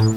Hallo 0.00 0.14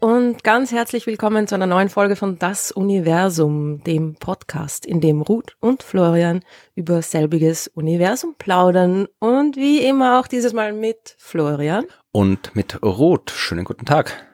und 0.00 0.42
ganz 0.42 0.72
herzlich 0.72 1.06
willkommen 1.06 1.46
zu 1.46 1.54
einer 1.54 1.66
neuen 1.66 1.90
Folge 1.90 2.16
von 2.16 2.38
Das 2.38 2.72
Universum, 2.72 3.84
dem 3.84 4.14
Podcast, 4.14 4.86
in 4.86 5.02
dem 5.02 5.20
Ruth 5.20 5.54
und 5.60 5.82
Florian 5.82 6.42
über 6.74 7.02
selbiges 7.02 7.68
Universum 7.68 8.36
plaudern 8.38 9.06
und 9.18 9.56
wie 9.56 9.84
immer 9.84 10.18
auch 10.18 10.28
dieses 10.28 10.54
Mal 10.54 10.72
mit 10.72 11.14
Florian. 11.18 11.84
Und 12.10 12.56
mit 12.56 12.82
Ruth. 12.82 13.30
Schönen 13.30 13.66
guten 13.66 13.84
Tag. 13.84 14.26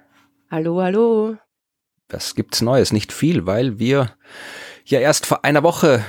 Hallo, 0.49 0.81
hallo. 0.81 1.39
Was 2.09 2.37
gibt's 2.37 2.63
Neues? 2.63 2.93
Nicht 2.93 3.13
viel, 3.13 3.47
weil 3.47 3.81
wir 3.81 4.13
ja 4.91 5.01
erst 5.01 5.27
vor 5.27 5.45
einer 5.45 5.63
Woche 5.63 6.05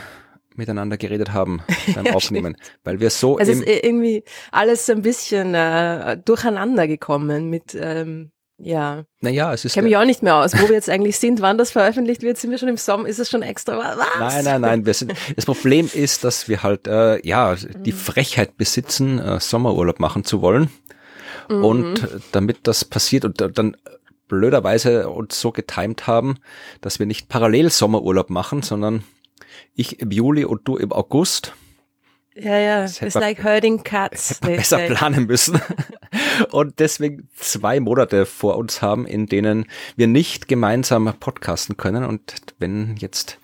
miteinander 0.55 0.97
geredet 0.97 1.33
haben 1.33 1.61
beim 1.93 2.05
ja, 2.07 2.13
Aufnehmen, 2.13 2.55
stimmt. 2.59 2.79
weil 2.83 2.99
wir 2.99 3.09
so 3.09 3.37
es 3.37 3.47
ist 3.47 3.67
irgendwie 3.67 4.23
alles 4.51 4.89
ein 4.89 5.03
bisschen 5.03 5.53
äh, 5.53 6.17
durcheinander 6.17 6.87
gekommen 6.87 7.49
mit 7.49 7.77
ähm, 7.79 8.31
ja. 8.59 9.05
Naja, 9.21 9.53
es 9.53 9.65
ist. 9.65 9.71
Ich 9.71 9.73
kenne 9.75 9.87
mich 9.87 9.97
auch 9.97 10.05
nicht 10.05 10.23
mehr 10.23 10.35
aus, 10.35 10.53
wo 10.53 10.67
wir 10.67 10.75
jetzt 10.75 10.89
eigentlich 10.89 11.19
sind, 11.19 11.41
wann 11.41 11.57
das 11.57 11.71
veröffentlicht 11.71 12.23
wird. 12.23 12.37
Sind 12.37 12.49
wir 12.49 12.57
schon 12.57 12.69
im 12.69 12.77
Sommer? 12.77 13.07
Ist 13.07 13.19
es 13.19 13.29
schon 13.29 13.43
extra? 13.43 13.77
Was? 13.77 14.07
Nein, 14.19 14.45
nein, 14.45 14.61
nein. 14.61 14.85
Wir 14.85 14.95
sind, 14.95 15.13
das 15.35 15.45
Problem 15.45 15.89
ist, 15.93 16.23
dass 16.23 16.49
wir 16.49 16.63
halt, 16.63 16.87
äh, 16.87 17.25
ja, 17.25 17.55
die 17.55 17.91
mhm. 17.91 17.97
Frechheit 17.97 18.57
besitzen, 18.57 19.19
äh, 19.19 19.39
Sommerurlaub 19.39 19.99
machen 19.99 20.23
zu 20.23 20.41
wollen. 20.41 20.71
Mhm. 21.49 21.63
Und 21.63 22.07
damit 22.31 22.59
das 22.63 22.83
passiert 22.83 23.25
und 23.25 23.39
dann 23.39 23.77
blöderweise 24.27 25.09
uns 25.09 25.39
so 25.39 25.51
getimt 25.51 26.07
haben, 26.07 26.35
dass 26.81 26.99
wir 26.99 27.05
nicht 27.05 27.29
parallel 27.29 27.69
Sommerurlaub 27.69 28.29
machen, 28.29 28.61
sondern 28.61 29.03
ich 29.73 29.99
im 29.99 30.11
Juli 30.11 30.45
und 30.45 30.67
du 30.67 30.77
im 30.77 30.91
August. 30.91 31.53
Ja, 32.39 32.57
ja, 32.59 32.85
it's 32.85 33.15
like 33.15 33.43
herding 33.43 33.83
cats. 33.83 34.29
Hätte 34.29 34.45
man 34.45 34.55
besser 34.57 34.77
planen 34.77 35.25
müssen. 35.25 35.59
und 36.51 36.79
deswegen 36.79 37.29
zwei 37.35 37.79
Monate 37.79 38.27
vor 38.27 38.57
uns 38.57 38.83
haben, 38.83 39.07
in 39.07 39.25
denen 39.25 39.65
wir 39.95 40.05
nicht 40.05 40.47
gemeinsam 40.47 41.11
podcasten 41.19 41.77
können. 41.77 42.05
Und 42.05 42.35
wenn 42.59 42.95
jetzt 42.97 43.39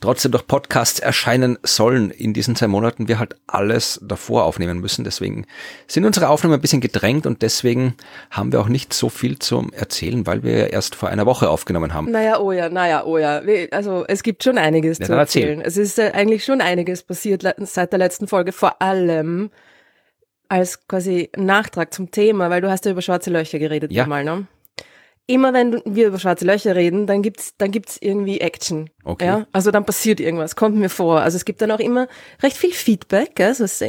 trotzdem 0.00 0.32
doch 0.32 0.46
Podcasts 0.46 1.00
erscheinen 1.00 1.58
sollen 1.62 2.10
in 2.10 2.32
diesen 2.32 2.56
zwei 2.56 2.66
Monaten, 2.66 3.08
wir 3.08 3.18
halt 3.18 3.36
alles 3.46 4.00
davor 4.02 4.44
aufnehmen 4.44 4.78
müssen. 4.80 5.04
Deswegen 5.04 5.46
sind 5.86 6.04
unsere 6.04 6.28
Aufnahmen 6.28 6.54
ein 6.54 6.60
bisschen 6.60 6.80
gedrängt 6.80 7.26
und 7.26 7.42
deswegen 7.42 7.94
haben 8.30 8.52
wir 8.52 8.60
auch 8.60 8.68
nicht 8.68 8.92
so 8.92 9.08
viel 9.08 9.38
zum 9.38 9.72
Erzählen, 9.72 10.26
weil 10.26 10.42
wir 10.42 10.72
erst 10.72 10.94
vor 10.94 11.08
einer 11.08 11.26
Woche 11.26 11.48
aufgenommen 11.48 11.94
haben. 11.94 12.10
Naja, 12.10 12.38
oh 12.38 12.52
ja, 12.52 12.68
naja, 12.68 13.04
oh 13.04 13.18
ja. 13.18 13.42
Also 13.70 14.04
es 14.08 14.22
gibt 14.22 14.42
schon 14.42 14.58
einiges 14.58 14.98
ja, 14.98 15.06
zu 15.06 15.12
erzählen. 15.12 15.60
Erzähl. 15.60 15.66
Es 15.66 15.76
ist 15.76 15.98
äh, 15.98 16.12
eigentlich 16.12 16.44
schon 16.44 16.60
einiges 16.60 17.02
passiert 17.02 17.44
seit 17.58 17.92
der 17.92 17.98
letzten 17.98 18.28
Folge, 18.28 18.52
vor 18.52 18.80
allem 18.82 19.50
als 20.48 20.86
quasi 20.86 21.30
Nachtrag 21.36 21.92
zum 21.92 22.10
Thema, 22.10 22.50
weil 22.50 22.60
du 22.60 22.70
hast 22.70 22.84
ja 22.84 22.92
über 22.92 23.02
schwarze 23.02 23.30
Löcher 23.30 23.58
geredet 23.58 23.92
ja. 23.92 24.06
mal, 24.06 24.24
ne? 24.24 24.46
Immer 25.28 25.52
wenn 25.52 25.82
wir 25.84 26.08
über 26.08 26.20
schwarze 26.20 26.44
Löcher 26.44 26.76
reden, 26.76 27.06
dann 27.08 27.20
gibt's 27.20 27.54
dann 27.58 27.72
gibt's 27.72 27.98
irgendwie 28.00 28.40
Action. 28.40 28.90
Okay. 29.02 29.26
Ja? 29.26 29.46
Also 29.50 29.72
dann 29.72 29.84
passiert 29.84 30.20
irgendwas, 30.20 30.54
kommt 30.54 30.76
mir 30.76 30.88
vor. 30.88 31.20
Also 31.20 31.36
es 31.36 31.44
gibt 31.44 31.60
dann 31.60 31.72
auch 31.72 31.80
immer 31.80 32.06
recht 32.42 32.56
viel 32.56 32.72
Feedback. 32.72 33.40
Also 33.40 33.64
es 33.64 33.82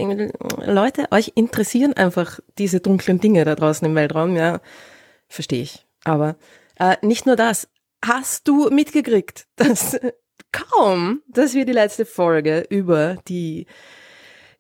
Leute, 0.65 1.08
euch 1.11 1.33
interessieren 1.35 1.93
einfach 1.93 2.39
diese 2.58 2.80
dunklen 2.80 3.19
Dinge 3.19 3.45
da 3.45 3.53
draußen 3.53 3.88
im 3.88 3.93
Weltraum, 3.93 4.35
ja. 4.35 4.61
Verstehe 5.27 5.61
ich. 5.61 5.85
Aber 6.03 6.38
äh, 6.80 6.97
nicht 7.02 7.25
nur 7.25 7.35
das. 7.35 7.67
Hast 8.03 8.47
du 8.47 8.69
mitgekriegt, 8.69 9.47
dass 9.58 9.99
kaum, 10.52 11.21
dass 11.27 11.53
wir 11.53 11.65
die 11.65 11.73
letzte 11.73 12.05
Folge 12.05 12.65
über 12.69 13.17
die 13.27 13.67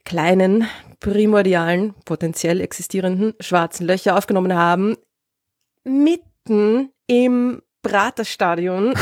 kleinen, 0.05 0.67
primordialen, 0.99 1.93
potenziell 2.05 2.61
existierenden 2.61 3.33
schwarzen 3.39 3.85
Löcher 3.85 4.15
aufgenommen 4.15 4.55
haben, 4.55 4.95
mitten 6.47 6.91
im 7.07 7.61
Praterstadion, 7.81 8.93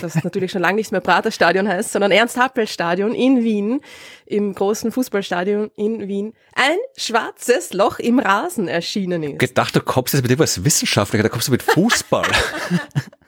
das 0.00 0.14
natürlich 0.24 0.52
schon 0.52 0.62
lange 0.62 0.76
nicht 0.76 0.92
mehr 0.92 1.00
Praterstadion 1.00 1.68
heißt, 1.68 1.92
sondern 1.92 2.10
Ernst-Happel-Stadion 2.10 3.14
in 3.14 3.42
Wien, 3.42 3.80
im 4.26 4.54
großen 4.54 4.92
Fußballstadion 4.92 5.70
in 5.76 6.08
Wien, 6.08 6.32
ein 6.54 6.76
schwarzes 6.96 7.72
Loch 7.72 7.98
im 7.98 8.18
Rasen 8.18 8.68
erschienen 8.68 9.22
ist. 9.22 9.38
Gedacht, 9.38 9.76
du 9.76 9.80
kommst 9.80 10.14
jetzt 10.14 10.22
mit 10.22 10.30
irgendwas 10.30 10.64
Wissenschaftlicher, 10.64 11.22
da 11.22 11.28
kommst 11.28 11.48
du 11.48 11.52
mit 11.52 11.62
Fußball. 11.62 12.26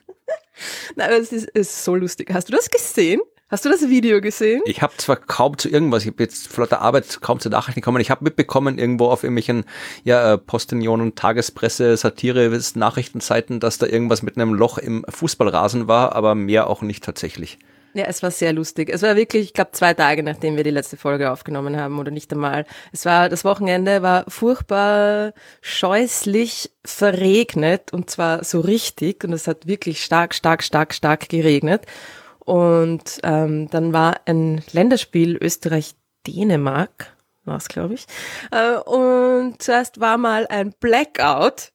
Nein, 0.97 1.11
es 1.13 1.33
ist, 1.33 1.51
ist 1.51 1.85
so 1.85 1.95
lustig. 1.95 2.31
Hast 2.33 2.49
du 2.49 2.53
das 2.53 2.71
gesehen? 2.71 3.21
Hast 3.53 3.67
du 3.67 3.69
das 3.69 3.87
Video 3.91 4.23
gesehen? 4.23 4.63
Ich 4.65 4.81
habe 4.81 4.97
zwar 4.97 5.17
kaum 5.17 5.59
zu 5.59 5.69
irgendwas, 5.69 6.05
ich 6.05 6.09
habe 6.11 6.23
jetzt 6.23 6.49
vor 6.49 6.67
der 6.67 6.81
Arbeit 6.81 7.21
kaum 7.21 7.39
zu 7.39 7.51
Nachrichten 7.51 7.83
gekommen. 7.83 8.01
Ich 8.01 8.11
habe 8.11 8.25
mitbekommen 8.25 8.79
irgendwo 8.79 9.09
auf 9.09 9.25
irgendwelchen 9.25 9.65
ja, 10.05 10.33
äh, 10.33 10.39
Postinionen, 10.39 11.17
Tagespresse, 11.17 11.99
Satire, 11.99 12.59
Nachrichtenseiten, 12.77 13.61
dass 13.61 13.77
da 13.77 13.85
irgendwas 13.87 14.23
mit 14.23 14.39
einem 14.39 14.55
Loch 14.55 14.79
im 14.79 15.05
Fußballrasen 15.07 15.87
war, 15.87 16.17
aber 16.17 16.35
mehr 16.35 16.71
auch 16.71 16.81
nicht 16.81 17.05
tatsächlich. 17.05 17.59
Ja, 17.93 18.07
es 18.07 18.23
war 18.23 18.31
sehr 18.31 18.55
lustig. 18.55 18.89
Es 18.91 19.03
war 19.03 19.17
wirklich, 19.17 19.43
ich 19.45 19.53
glaube, 19.53 19.73
zwei 19.73 19.93
Tage, 19.93 20.23
nachdem 20.23 20.57
wir 20.57 20.65
die 20.65 20.71
letzte 20.71 20.97
Folge 20.97 21.31
aufgenommen 21.31 21.79
haben 21.79 21.99
oder 21.99 22.11
nicht 22.11 22.33
einmal. 22.33 22.65
Es 22.91 23.05
war, 23.05 23.29
das 23.29 23.45
Wochenende 23.45 24.01
war 24.01 24.25
furchtbar 24.29 25.35
scheußlich 25.61 26.71
verregnet 26.87 27.93
und 27.93 28.09
zwar 28.09 28.45
so 28.45 28.61
richtig 28.61 29.25
und 29.25 29.35
es 29.35 29.47
hat 29.47 29.67
wirklich 29.67 30.03
stark, 30.03 30.35
stark, 30.35 30.63
stark, 30.63 30.95
stark 30.95 31.29
geregnet. 31.29 31.83
Und 32.45 33.21
ähm, 33.23 33.69
dann 33.71 33.93
war 33.93 34.21
ein 34.27 34.63
Länderspiel 34.73 35.37
Österreich-Dänemark, 35.37 37.17
war 37.45 37.57
es, 37.57 37.69
glaube 37.69 37.95
ich. 37.95 38.07
Äh, 38.51 38.77
und 38.79 39.63
zuerst 39.63 40.01
war 40.01 40.19
mal 40.19 40.47
ein 40.49 40.73
Blackout 40.79 41.73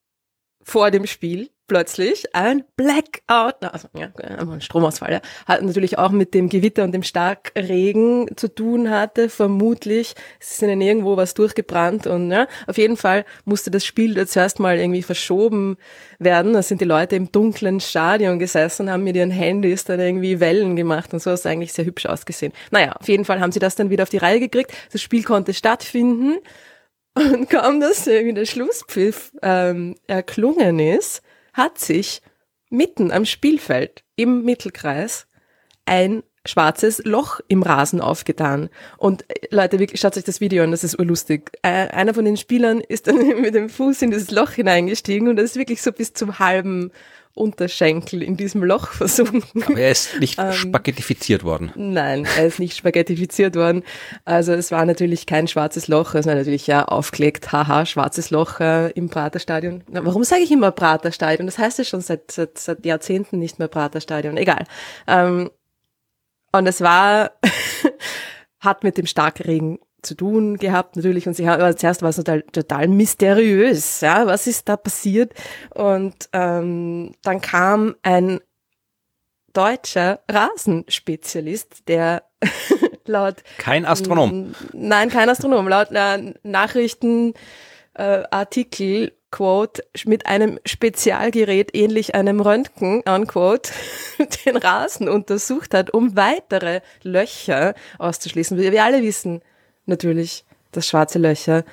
vor 0.62 0.92
dem 0.92 1.08
Spiel 1.08 1.50
plötzlich 1.68 2.34
ein 2.34 2.64
Blackout, 2.76 3.56
also 3.62 3.88
ja, 3.94 4.10
ein 4.18 4.62
Stromausfall, 4.62 5.12
ja, 5.12 5.22
hat 5.46 5.62
natürlich 5.62 5.98
auch 5.98 6.12
mit 6.12 6.34
dem 6.34 6.50
Gewitter 6.50 6.84
und 6.84 6.94
dem 6.94 7.04
Starkregen 7.04 8.30
zu 8.36 8.54
tun 8.54 8.90
hatte, 8.90 9.30
vermutlich. 9.30 10.16
Ist 10.40 10.62
ihnen 10.62 10.82
irgendwo 10.82 11.18
was 11.18 11.34
durchgebrannt 11.34 12.08
und 12.08 12.32
ja, 12.32 12.48
auf 12.68 12.78
jeden 12.78 12.98
Fall 12.98 13.26
musste 13.46 13.72
das 13.72 13.86
Spiel 13.86 14.28
zuerst 14.28 14.60
mal 14.60 14.78
irgendwie 14.78 15.04
verschoben 15.04 15.78
werden. 16.20 16.54
Da 16.54 16.62
sind 16.62 16.82
die 16.82 16.86
Leute 16.86 17.16
im 17.16 17.32
dunklen 17.32 17.80
Stadion 17.80 18.40
gesessen, 18.40 18.90
haben 18.90 19.04
mit 19.04 19.16
ihren 19.16 19.32
Handys 19.32 19.84
dann 19.84 20.00
irgendwie 20.00 20.40
Wellen 20.40 20.76
gemacht 20.76 21.14
und 21.14 21.22
so 21.22 21.32
ist 21.32 21.46
eigentlich 21.46 21.74
sehr 21.74 21.86
hübsch 21.86 22.06
ausgesehen. 22.06 22.54
Naja, 22.72 22.94
auf 22.94 23.08
jeden 23.08 23.26
Fall 23.26 23.40
haben 23.40 23.52
sie 23.52 23.60
das 23.60 23.76
dann 23.76 23.90
wieder 23.90 24.04
auf 24.04 24.10
die 24.10 24.18
Reihe 24.18 24.40
gekriegt. 24.40 24.72
Das 24.92 25.02
Spiel 25.02 25.24
konnte 25.24 25.54
stattfinden. 25.54 26.38
Und 27.18 27.50
kaum, 27.50 27.80
dass 27.80 28.06
irgendwie 28.06 28.36
der 28.36 28.46
Schlusspfiff 28.46 29.32
ähm, 29.42 29.96
erklungen 30.06 30.78
ist, 30.78 31.24
hat 31.58 31.80
sich 31.80 32.22
mitten 32.70 33.12
am 33.12 33.26
Spielfeld 33.26 34.04
im 34.16 34.44
Mittelkreis 34.44 35.28
ein 35.86 36.24
schwarzes 36.46 37.02
Loch 37.04 37.40
im 37.48 37.62
Rasen 37.62 38.00
aufgetan. 38.00 38.70
Und 38.98 39.26
äh, 39.30 39.48
Leute, 39.52 39.80
wirklich, 39.80 40.00
schaut 40.00 40.16
euch 40.18 40.24
das 40.24 40.40
Video 40.40 40.64
an, 40.64 40.72
das 40.72 40.84
ist 40.84 40.98
urlustig. 40.98 41.52
Äh, 41.62 41.90
einer 41.90 42.14
von 42.14 42.26
den 42.26 42.38
Spielern 42.38 42.80
ist 42.80 43.08
dann 43.08 43.18
mit 43.42 43.54
dem 43.54 43.70
Fuß 43.70 44.02
in 44.02 44.12
dieses 44.12 44.32
Loch 44.32 44.52
hineingestiegen 44.52 45.28
und 45.28 45.36
das 45.36 45.52
ist 45.52 45.56
wirklich 45.58 45.82
so 45.82 45.92
bis 45.92 46.14
zum 46.14 46.40
halben 46.40 46.92
Unterschenkel 47.38 48.22
in 48.24 48.38
diesem 48.38 48.64
Loch 48.64 48.92
versunken. 48.92 49.64
Aber 49.64 49.78
er 49.78 49.92
ist 49.92 50.20
nicht 50.20 50.40
ähm, 50.40 50.52
spaghettifiziert 50.52 51.44
worden. 51.44 51.72
Nein, 51.76 52.28
er 52.38 52.48
ist 52.48 52.60
nicht 52.60 52.78
spaghettifiziert 52.78 53.56
worden. 53.56 53.84
Also 54.26 54.54
es 54.54 54.72
war 54.72 54.86
natürlich 54.86 55.26
kein 55.26 55.48
schwarzes 55.48 55.88
Loch, 55.88 56.16
es 56.16 56.26
war 56.26 56.36
natürlich 56.36 56.68
ja 56.68 56.86
aufgelegt, 56.86 57.52
haha, 57.52 57.86
schwarzes 57.86 58.30
Loch 58.30 58.60
äh, 58.60 58.92
im 58.92 59.10
Praterstadion. 59.10 59.84
Na, 59.90 60.06
warum 60.06 60.24
sage 60.24 60.42
ich 60.42 60.52
immer 60.52 60.72
Praterstadion? 60.72 61.48
Das 61.48 61.58
heißt 61.58 61.78
ja 61.78 61.84
schon 61.84 62.02
seit, 62.02 62.32
seit, 62.32 62.58
seit 62.58 62.86
Jahrzehnten 62.86 63.40
nicht 63.40 63.60
mehr 63.60 63.68
Praterstadion. 63.68 64.38
Egal. 64.38 64.66
Ähm, 65.08 65.50
und 66.52 66.68
es 66.68 66.82
war, 66.82 67.32
hat 68.60 68.84
mit 68.84 68.98
dem 68.98 69.06
Starkregen 69.06 69.80
zu 70.02 70.16
tun 70.16 70.58
gehabt 70.58 70.96
natürlich 70.96 71.28
und 71.28 71.34
sie 71.34 71.50
haben, 71.50 71.62
aber 71.62 71.76
zuerst 71.76 72.02
war 72.02 72.10
es 72.10 72.16
total, 72.18 72.44
total 72.44 72.88
mysteriös, 72.88 74.02
ja, 74.02 74.28
was 74.28 74.48
ist 74.48 74.70
da 74.70 74.78
passiert? 74.78 75.34
Und 75.74 76.30
ähm, 76.34 77.14
dann 77.24 77.42
kam 77.42 77.96
ein 78.04 78.40
deutscher 79.54 80.20
Rasenspezialist, 80.30 81.88
der 81.88 82.24
laut 83.06 83.38
kein 83.58 83.86
Astronom, 83.86 84.54
nein, 84.74 85.10
kein 85.10 85.30
Astronom, 85.30 85.68
laut 85.68 85.88
äh, 85.92 86.34
Nachrichtenartikel 86.44 89.14
Quote, 89.30 89.84
mit 90.06 90.26
einem 90.26 90.58
Spezialgerät 90.66 91.76
ähnlich 91.76 92.16
einem 92.16 92.40
Röntgen, 92.40 93.02
unquote, 93.02 93.72
den 94.46 94.56
Rasen 94.56 95.10
untersucht 95.10 95.74
hat, 95.74 95.94
um 95.94 96.16
weitere 96.16 96.80
Löcher 97.04 97.76
auszuschließen. 98.00 98.58
Wir 98.58 98.84
alle 98.84 99.04
wissen, 99.04 99.42
natürlich, 99.88 100.46
dass 100.72 100.88
schwarze 100.88 101.20
Löcher 101.20 101.64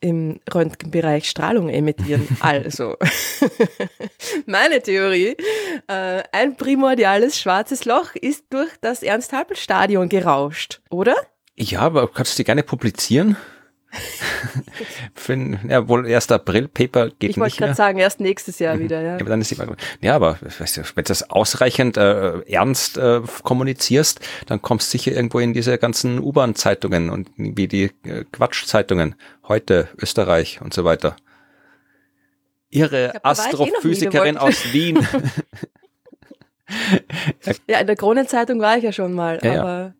im 0.00 0.40
Röntgenbereich 0.52 1.28
Strahlung 1.28 1.68
emittieren. 1.68 2.28
Also, 2.40 2.96
meine 4.46 4.82
Theorie, 4.82 5.36
äh, 5.88 6.22
ein 6.32 6.56
primordiales 6.56 7.38
schwarzes 7.40 7.84
Loch 7.84 8.14
ist 8.14 8.44
durch 8.50 8.70
das 8.80 9.02
Ernst-Happel-Stadion 9.02 10.08
gerauscht, 10.08 10.80
oder? 10.90 11.16
Ja, 11.56 11.80
aber 11.80 12.08
kannst 12.08 12.34
du 12.34 12.36
die 12.38 12.44
gerne 12.44 12.62
publizieren? 12.62 13.36
Für, 15.14 15.58
ja, 15.68 15.88
wohl 15.88 16.06
1. 16.06 16.30
April, 16.30 16.68
Paper 16.68 17.10
geht 17.18 17.30
Ich 17.30 17.38
wollte 17.38 17.56
gerade 17.56 17.74
sagen, 17.74 17.98
erst 17.98 18.20
nächstes 18.20 18.58
Jahr 18.58 18.78
wieder, 18.78 19.00
ja. 19.00 19.12
Ja, 19.12 19.20
aber 19.20 19.30
dann 19.30 19.40
ist 19.40 19.50
die, 19.50 19.56
ja, 20.00 20.14
aber 20.14 20.38
weißt 20.40 20.76
du, 20.76 20.82
wenn 20.82 21.04
du 21.04 21.08
das 21.08 21.30
ausreichend 21.30 21.96
äh, 21.96 22.40
ernst 22.50 22.98
äh, 22.98 23.20
kommunizierst, 23.42 24.20
dann 24.46 24.62
kommst 24.62 24.92
du 24.92 24.98
sicher 24.98 25.12
irgendwo 25.12 25.38
in 25.38 25.52
diese 25.52 25.78
ganzen 25.78 26.18
U-Bahn-Zeitungen 26.18 27.10
und 27.10 27.30
wie 27.36 27.68
die 27.68 27.90
äh, 28.04 28.24
Quatsch-Zeitungen, 28.32 29.14
heute 29.48 29.88
Österreich 30.00 30.60
und 30.60 30.74
so 30.74 30.84
weiter. 30.84 31.16
Ihre 32.70 32.88
glaub, 32.88 33.14
ich 33.14 33.20
eh 33.20 33.20
Astrophysikerin 33.22 34.34
du 34.34 34.40
aus 34.42 34.72
Wien. 34.72 35.06
Ja, 37.68 37.80
in 37.80 37.86
der 37.86 37.96
Kronenzeitung 37.96 38.60
war 38.60 38.76
ich 38.76 38.84
ja 38.84 38.92
schon 38.92 39.12
mal, 39.12 39.38
ja. 39.42 39.60
aber 39.60 39.78
ja, 39.78 39.92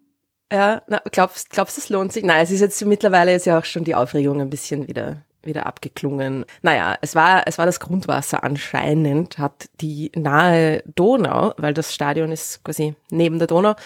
na, 0.50 1.00
glaubst, 1.10 1.50
glaubst 1.50 1.76
du, 1.76 1.80
es 1.80 1.88
lohnt 1.88 2.12
sich? 2.12 2.24
Nein, 2.24 2.42
es 2.42 2.50
ist 2.50 2.60
jetzt 2.60 2.84
mittlerweile 2.84 3.34
ist 3.34 3.46
ja 3.46 3.58
auch 3.58 3.64
schon 3.64 3.84
die 3.84 3.94
Aufregung 3.94 4.40
ein 4.40 4.50
bisschen 4.50 4.86
wieder 4.88 5.22
wieder 5.46 5.66
abgeklungen. 5.66 6.44
Naja, 6.62 6.96
es 7.00 7.14
war, 7.14 7.44
es 7.46 7.56
war 7.56 7.66
das 7.66 7.80
Grundwasser 7.80 8.44
anscheinend, 8.44 9.38
hat 9.38 9.68
die 9.80 10.10
nahe 10.14 10.82
Donau, 10.94 11.54
weil 11.56 11.72
das 11.72 11.94
Stadion 11.94 12.32
ist 12.32 12.62
quasi 12.64 12.94
neben 13.10 13.38
der 13.38 13.46
Donau, 13.46 13.76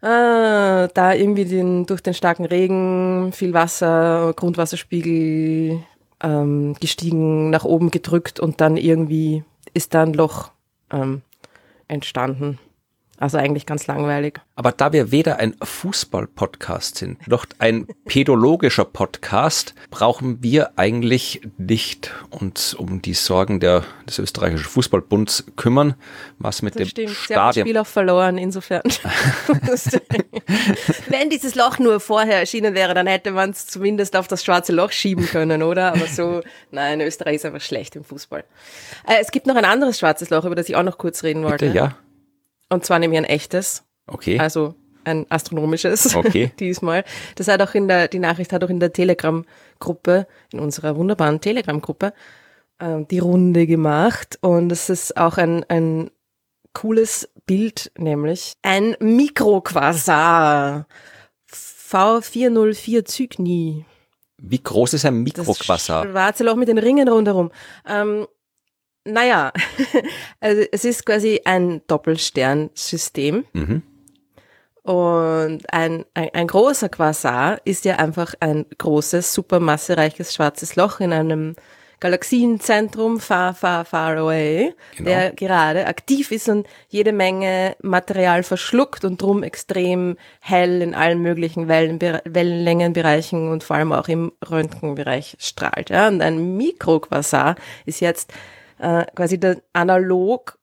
äh, 0.00 0.88
da 0.88 1.12
irgendwie 1.12 1.44
den, 1.44 1.86
durch 1.86 2.00
den 2.00 2.14
starken 2.14 2.44
Regen 2.44 3.32
viel 3.32 3.52
Wasser, 3.52 4.32
Grundwasserspiegel 4.36 5.82
ähm, 6.22 6.76
gestiegen, 6.80 7.50
nach 7.50 7.64
oben 7.64 7.90
gedrückt 7.90 8.40
und 8.40 8.60
dann 8.60 8.76
irgendwie 8.76 9.44
ist 9.74 9.94
da 9.94 10.02
ein 10.02 10.14
Loch 10.14 10.52
ähm, 10.92 11.22
entstanden. 11.88 12.58
Also 13.20 13.36
eigentlich 13.36 13.66
ganz 13.66 13.88
langweilig. 13.88 14.40
Aber 14.54 14.70
da 14.70 14.92
wir 14.92 15.10
weder 15.10 15.38
ein 15.38 15.56
Fußball-Podcast 15.60 16.98
sind, 16.98 17.26
noch 17.26 17.46
ein 17.58 17.88
pädologischer 18.06 18.84
Podcast, 18.84 19.74
brauchen 19.90 20.40
wir 20.40 20.70
eigentlich 20.76 21.40
nicht 21.58 22.12
uns 22.30 22.74
um 22.74 23.02
die 23.02 23.14
Sorgen 23.14 23.58
der, 23.58 23.82
des 24.06 24.20
österreichischen 24.20 24.66
Fußballbunds 24.66 25.46
kümmern, 25.56 25.94
was 26.38 26.62
mit 26.62 26.74
Das 26.74 26.82
dem 26.82 26.88
stimmt. 26.88 27.08
Sie 27.08 27.14
haben 27.14 27.16
das 27.16 27.24
Stadion. 27.54 27.66
Spiel 27.66 27.78
auch 27.78 27.86
verloren, 27.88 28.38
insofern. 28.38 28.82
Wenn 31.08 31.28
dieses 31.28 31.56
Loch 31.56 31.80
nur 31.80 31.98
vorher 31.98 32.38
erschienen 32.38 32.74
wäre, 32.74 32.94
dann 32.94 33.08
hätte 33.08 33.32
man 33.32 33.50
es 33.50 33.66
zumindest 33.66 34.14
auf 34.14 34.28
das 34.28 34.44
schwarze 34.44 34.72
Loch 34.72 34.92
schieben 34.92 35.26
können, 35.26 35.64
oder? 35.64 35.88
Aber 35.88 36.06
so, 36.06 36.40
nein, 36.70 37.00
Österreich 37.00 37.34
ist 37.36 37.46
einfach 37.46 37.60
schlecht 37.60 37.96
im 37.96 38.04
Fußball. 38.04 38.44
Äh, 39.08 39.20
es 39.20 39.32
gibt 39.32 39.48
noch 39.48 39.56
ein 39.56 39.64
anderes 39.64 39.98
schwarzes 39.98 40.30
Loch, 40.30 40.44
über 40.44 40.54
das 40.54 40.68
ich 40.68 40.76
auch 40.76 40.84
noch 40.84 40.98
kurz 40.98 41.24
reden 41.24 41.42
wollte. 41.42 41.66
Bitte, 41.66 41.76
ja. 41.76 41.96
Und 42.70 42.84
zwar 42.84 42.98
nämlich 42.98 43.18
ein 43.18 43.24
echtes, 43.24 43.84
Okay. 44.06 44.38
also 44.38 44.74
ein 45.04 45.26
astronomisches 45.30 46.14
Okay. 46.16 46.52
diesmal. 46.58 47.04
Das 47.36 47.48
hat 47.48 47.62
auch 47.62 47.74
in 47.74 47.88
der, 47.88 48.08
die 48.08 48.18
Nachricht 48.18 48.52
hat 48.52 48.62
auch 48.64 48.68
in 48.70 48.80
der 48.80 48.92
Telegram-Gruppe, 48.92 50.26
in 50.52 50.60
unserer 50.60 50.96
wunderbaren 50.96 51.40
Telegram-Gruppe, 51.40 52.12
ähm, 52.80 53.08
die 53.08 53.18
Runde 53.20 53.66
gemacht. 53.66 54.38
Und 54.42 54.70
es 54.70 54.90
ist 54.90 55.16
auch 55.16 55.38
ein, 55.38 55.64
ein 55.68 56.10
cooles 56.74 57.28
Bild, 57.46 57.90
nämlich 57.96 58.52
ein 58.62 58.96
Mikroquasar. 59.00 60.86
V404 61.90 63.06
Cygni. 63.08 63.84
Wie 64.40 64.62
groß 64.62 64.92
ist 64.94 65.04
ein 65.06 65.24
Das 65.24 65.36
Mikroquasar? 65.46 66.04
schwarze 66.06 66.44
Loch 66.44 66.54
mit 66.56 66.68
den 66.68 66.78
Ringen 66.78 67.08
rundherum. 67.08 67.50
Ähm, 67.88 68.26
naja, 69.12 69.52
also 70.40 70.62
es 70.72 70.84
ist 70.84 71.06
quasi 71.06 71.40
ein 71.44 71.82
Doppelsternsystem. 71.86 73.44
Mhm. 73.52 73.82
Und 74.82 75.70
ein, 75.70 76.06
ein, 76.14 76.30
ein 76.32 76.46
großer 76.46 76.88
Quasar 76.88 77.60
ist 77.64 77.84
ja 77.84 77.96
einfach 77.96 78.34
ein 78.40 78.64
großes, 78.78 79.34
supermassereiches 79.34 80.34
schwarzes 80.34 80.76
Loch 80.76 81.00
in 81.00 81.12
einem 81.12 81.56
Galaxienzentrum 82.00 83.18
far, 83.18 83.54
far, 83.54 83.84
far 83.84 84.16
away, 84.16 84.72
Genau. 84.96 85.10
der 85.10 85.32
gerade 85.32 85.86
aktiv 85.86 86.30
ist 86.30 86.48
und 86.48 86.66
jede 86.88 87.12
Menge 87.12 87.76
Material 87.82 88.44
verschluckt 88.44 89.04
und 89.04 89.20
drum 89.20 89.42
extrem 89.42 90.16
hell 90.40 90.80
in 90.80 90.94
allen 90.94 91.20
möglichen 91.20 91.66
Wellen, 91.66 92.00
Wellenlängenbereichen 92.00 93.50
und 93.50 93.64
vor 93.64 93.76
allem 93.76 93.92
auch 93.92 94.08
im 94.08 94.32
Röntgenbereich 94.48 95.36
strahlt. 95.40 95.90
Ja. 95.90 96.08
Und 96.08 96.22
ein 96.22 96.56
Mikroquasar 96.56 97.56
ist 97.84 98.00
jetzt 98.00 98.32
äh, 98.78 99.04
quasi 99.14 99.38
der 99.38 99.60
analog 99.72 100.58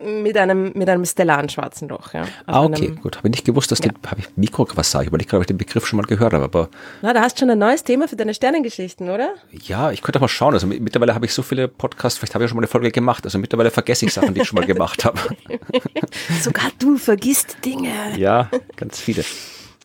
mit 0.00 0.36
einem, 0.36 0.72
mit 0.74 0.88
einem 0.88 1.04
stellaren 1.04 1.48
schwarzen 1.48 1.88
Loch. 1.88 2.12
Ja. 2.12 2.24
Ah, 2.46 2.64
okay, 2.64 2.88
gut. 3.00 3.18
Habe 3.18 3.28
ich 3.28 3.32
nicht 3.32 3.44
gewusst, 3.44 3.70
dass 3.70 3.78
Ja. 3.78 3.90
die, 3.92 4.08
habe 4.08 4.20
ich 4.20 4.36
Mikroquasar, 4.36 5.02
ich 5.02 5.08
überlege 5.08 5.28
gerade, 5.30 5.38
ob 5.38 5.42
ich 5.42 5.46
den 5.46 5.58
Begriff 5.58 5.86
schon 5.86 5.98
mal 5.98 6.06
gehört 6.06 6.32
habe, 6.32 6.42
aber 6.42 6.70
na, 7.02 7.12
da 7.12 7.20
hast 7.20 7.38
schon 7.38 7.48
ein 7.50 7.58
neues 7.58 7.84
Thema 7.84 8.08
für 8.08 8.16
deine 8.16 8.34
Sternengeschichten, 8.34 9.10
oder? 9.10 9.34
ja, 9.52 9.92
ich 9.92 10.02
könnte 10.02 10.18
auch 10.18 10.22
mal 10.22 10.28
schauen. 10.28 10.54
Also 10.54 10.66
mit- 10.66 10.80
mittlerweile 10.80 11.14
habe 11.14 11.26
ich 11.26 11.32
so 11.32 11.42
viele 11.42 11.68
Podcasts, 11.68 12.18
vielleicht 12.18 12.34
habe 12.34 12.42
ich 12.42 12.46
ja 12.46 12.48
schon 12.48 12.56
mal 12.56 12.62
eine 12.62 12.68
Folge 12.68 12.90
gemacht. 12.90 13.24
Also 13.24 13.38
mittlerweile 13.38 13.70
vergesse 13.70 14.06
ich 14.06 14.12
Sachen, 14.12 14.34
die 14.34 14.40
ich 14.40 14.48
schon 14.48 14.58
mal 14.58 14.66
gemacht 14.66 15.04
habe. 15.04 15.20
Sogar 16.40 16.72
du 16.80 16.96
vergisst 16.96 17.58
Dinge. 17.64 17.92
Ja, 18.16 18.50
ganz 18.76 18.98
viele. 18.98 19.22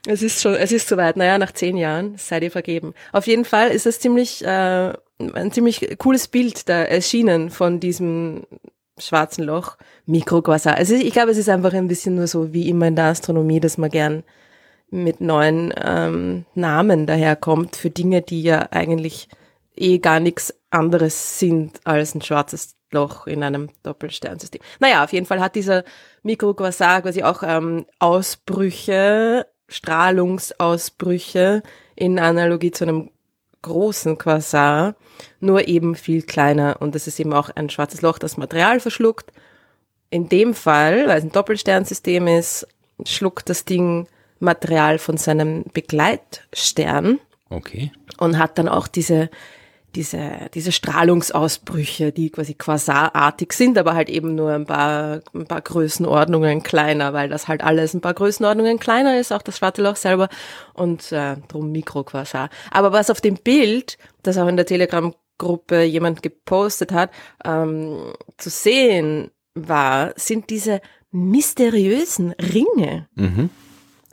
Es 0.08 0.24
ist 0.24 0.42
schon, 0.42 0.56
es 0.56 0.72
ist 0.72 0.88
soweit. 0.88 1.18
Naja, 1.18 1.38
nach 1.38 1.52
zehn 1.52 1.78
Jahren 1.78 2.18
seid 2.18 2.42
ihr 2.42 2.50
vergeben. 2.52 2.94
Auf 3.12 3.28
jeden 3.28 3.46
Fall 3.46 3.70
ist 3.70 3.86
es 3.86 4.00
ziemlich, 4.00 4.44
äh, 4.44 4.94
ein 5.20 5.52
ziemlich 5.52 5.98
cooles 5.98 6.28
Bild 6.28 6.70
da 6.70 6.84
erschienen 6.84 7.50
von 7.50 7.80
diesem 7.80 8.46
schwarzen 8.98 9.44
Loch, 9.44 9.78
Mikroquasar. 10.06 10.76
Also 10.76 10.96
ich 10.96 11.14
glaube, 11.14 11.32
es 11.32 11.38
ist 11.38 11.50
einfach 11.50 11.74
ein 11.74 11.88
bisschen 11.88 12.16
nur 12.16 12.28
so 12.28 12.54
wie 12.54 12.70
immer 12.70 12.88
in 12.88 12.96
der 12.96 13.06
Astronomie, 13.06 13.60
dass 13.60 13.78
man 13.78 13.90
gern 13.90 14.24
mit 14.90 15.22
neuen 15.22 15.74
ähm, 15.84 16.46
Namen 16.56 17.06
daherkommt 17.06 17.76
für 17.76 17.90
Dinge, 17.90 18.22
die 18.22 18.42
ja 18.42 18.68
eigentlich 18.72 19.28
eh 19.76 20.00
gar 20.00 20.20
nichts 20.20 20.54
anderes 20.70 21.40
sind 21.40 21.80
als 21.84 22.16
ein 22.16 22.22
schwarzes 22.22 22.76
Loch 22.92 23.28
in 23.28 23.44
einem 23.44 23.70
Doppelsternsystem. 23.84 24.62
Naja, 24.80 25.04
auf 25.04 25.12
jeden 25.14 25.26
Fall 25.26 25.42
hat 25.42 25.56
dieser 25.56 25.84
Mikroquasar 26.24 27.02
quasi 27.02 27.24
auch 27.24 27.44
ähm, 27.44 27.86
Ausbrüche, 28.00 29.46
Strahlungsausbrüche 29.68 31.64
in 31.96 32.18
Analogie 32.18 32.72
zu 32.72 32.86
einem 32.86 33.10
großen 33.68 34.18
Quasar, 34.18 34.96
nur 35.40 35.68
eben 35.68 35.96
viel 35.96 36.22
kleiner. 36.24 36.78
Und 36.80 36.96
das 36.96 37.08
ist 37.08 37.20
eben 37.20 37.34
auch 37.34 37.50
ein 37.56 37.70
schwarzes 37.70 38.02
Loch, 38.02 38.18
das 38.20 38.38
Material 38.38 38.80
verschluckt. 38.80 39.32
In 40.10 40.30
dem 40.30 40.54
Fall, 40.54 41.08
weil 41.08 41.18
es 41.18 41.24
ein 41.24 41.32
Doppelsternsystem 41.32 42.28
ist, 42.28 42.68
schluckt 43.06 43.50
das 43.50 43.66
Ding 43.66 44.08
Material 44.40 45.00
von 45.00 45.18
seinem 45.18 45.66
Begleitstern 45.74 47.20
Okay. 47.50 47.92
und 48.18 48.38
hat 48.38 48.58
dann 48.58 48.68
auch 48.70 48.88
diese, 48.88 49.30
diese, 49.96 50.50
diese 50.54 50.72
Strahlungsausbrüche, 50.72 52.12
die 52.12 52.30
quasi 52.30 52.54
quasarartig 52.54 53.54
sind, 53.54 53.78
aber 53.78 53.96
halt 53.96 54.10
eben 54.10 54.36
nur 54.36 54.52
ein 54.52 54.66
paar, 54.66 55.22
ein 55.34 55.48
paar 55.48 55.62
Größenordnungen 55.62 56.62
kleiner, 56.62 57.14
weil 57.14 57.30
das 57.30 57.48
halt 57.48 57.64
alles 57.64 57.94
ein 57.94 58.02
paar 58.02 58.14
Größenordnungen 58.14 58.80
kleiner 58.80 59.20
ist, 59.20 59.32
auch 59.32 59.42
das 59.42 59.58
schwarze 59.58 59.82
Loch 59.82 59.96
selber 59.96 60.30
und 60.74 61.12
äh, 61.12 61.38
drum 61.48 61.72
Mikroquasar. 61.72 62.50
Aber 62.70 62.92
was 62.92 63.10
auf 63.10 63.22
dem 63.22 63.36
Bild, 63.36 63.98
das 64.24 64.38
auch 64.38 64.48
in 64.48 64.58
der 64.58 64.66
Telegram-Gruppe 64.68 65.84
jemand 65.84 66.22
gepostet 66.22 66.92
hat, 66.92 67.10
ähm, 67.44 68.14
zu 68.38 68.50
sehen 68.50 69.32
war, 69.56 70.14
sind 70.16 70.50
diese 70.52 70.82
mysteriösen 71.12 72.34
Ringe 72.34 73.08
Mhm. 73.16 73.50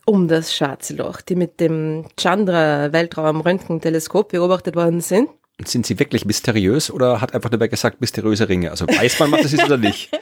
um 0.07 0.28
das 0.28 0.54
schwarze 0.54 0.95
Loch, 0.95 1.21
die 1.21 1.35
mit 1.35 1.61
dem 1.61 2.07
Chandra 2.19 2.93
Weltraum-Röntgenteleskop 2.93 4.28
beobachtet 4.33 4.76
worden 4.76 5.00
sind. 5.00 5.28
Sind 5.64 5.87
sie 5.87 5.99
wirklich 5.99 6.25
mysteriös 6.25 6.90
oder 6.90 7.20
hat 7.20 7.32
einfach 7.34 7.50
dabei 7.50 7.68
gesagt, 7.68 8.00
mysteriöse 8.00 8.49
Ringe? 8.49 8.70
Also 8.70 8.87
weiß 8.87 9.20
man, 9.20 9.32
was 9.32 9.44
es 9.44 9.52
ist 9.52 9.64
oder 9.64 9.76
nicht? 9.78 10.11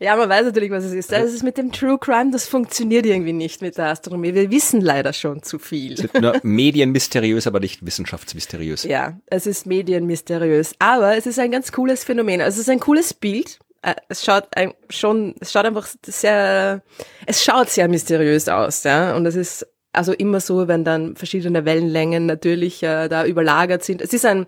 Ja, 0.00 0.16
man 0.16 0.28
weiß 0.28 0.46
natürlich, 0.46 0.72
was 0.72 0.82
es 0.82 0.92
ist. 0.92 1.12
Das 1.12 1.32
ist 1.32 1.44
mit 1.44 1.56
dem 1.56 1.70
True 1.70 1.96
Crime, 1.96 2.32
das 2.32 2.48
funktioniert 2.48 3.06
irgendwie 3.06 3.32
nicht 3.32 3.62
mit 3.62 3.78
der 3.78 3.90
Astronomie. 3.90 4.34
Wir 4.34 4.50
wissen 4.50 4.80
leider 4.80 5.12
schon 5.12 5.42
zu 5.44 5.60
viel. 5.60 5.96
Sind 5.96 6.14
nur 6.20 6.40
medienmysteriös, 6.42 7.46
aber 7.46 7.60
nicht 7.60 7.86
wissenschaftsmysteriös. 7.86 8.82
Ja, 8.82 9.20
es 9.26 9.46
ist 9.46 9.66
medienmysteriös, 9.66 10.74
aber 10.80 11.16
es 11.16 11.26
ist 11.26 11.38
ein 11.38 11.52
ganz 11.52 11.70
cooles 11.70 12.02
Phänomen. 12.02 12.40
Also 12.40 12.56
es 12.56 12.66
ist 12.66 12.70
ein 12.70 12.80
cooles 12.80 13.14
Bild. 13.14 13.60
Äh, 13.82 13.94
Es 14.08 14.24
schaut 14.24 14.48
schon, 14.90 15.36
es 15.40 15.52
schaut 15.52 15.64
einfach 15.66 15.88
sehr, 16.04 16.82
es 17.26 17.44
schaut 17.44 17.70
sehr 17.70 17.86
mysteriös 17.86 18.48
aus, 18.48 18.82
ja. 18.82 19.14
Und 19.14 19.26
es 19.26 19.36
ist 19.36 19.66
also 19.92 20.12
immer 20.12 20.40
so, 20.40 20.68
wenn 20.68 20.84
dann 20.84 21.16
verschiedene 21.16 21.64
Wellenlängen 21.64 22.26
natürlich 22.26 22.82
äh, 22.82 23.08
da 23.08 23.24
überlagert 23.24 23.84
sind. 23.84 24.00
Es 24.00 24.12
ist 24.12 24.24
ein, 24.24 24.46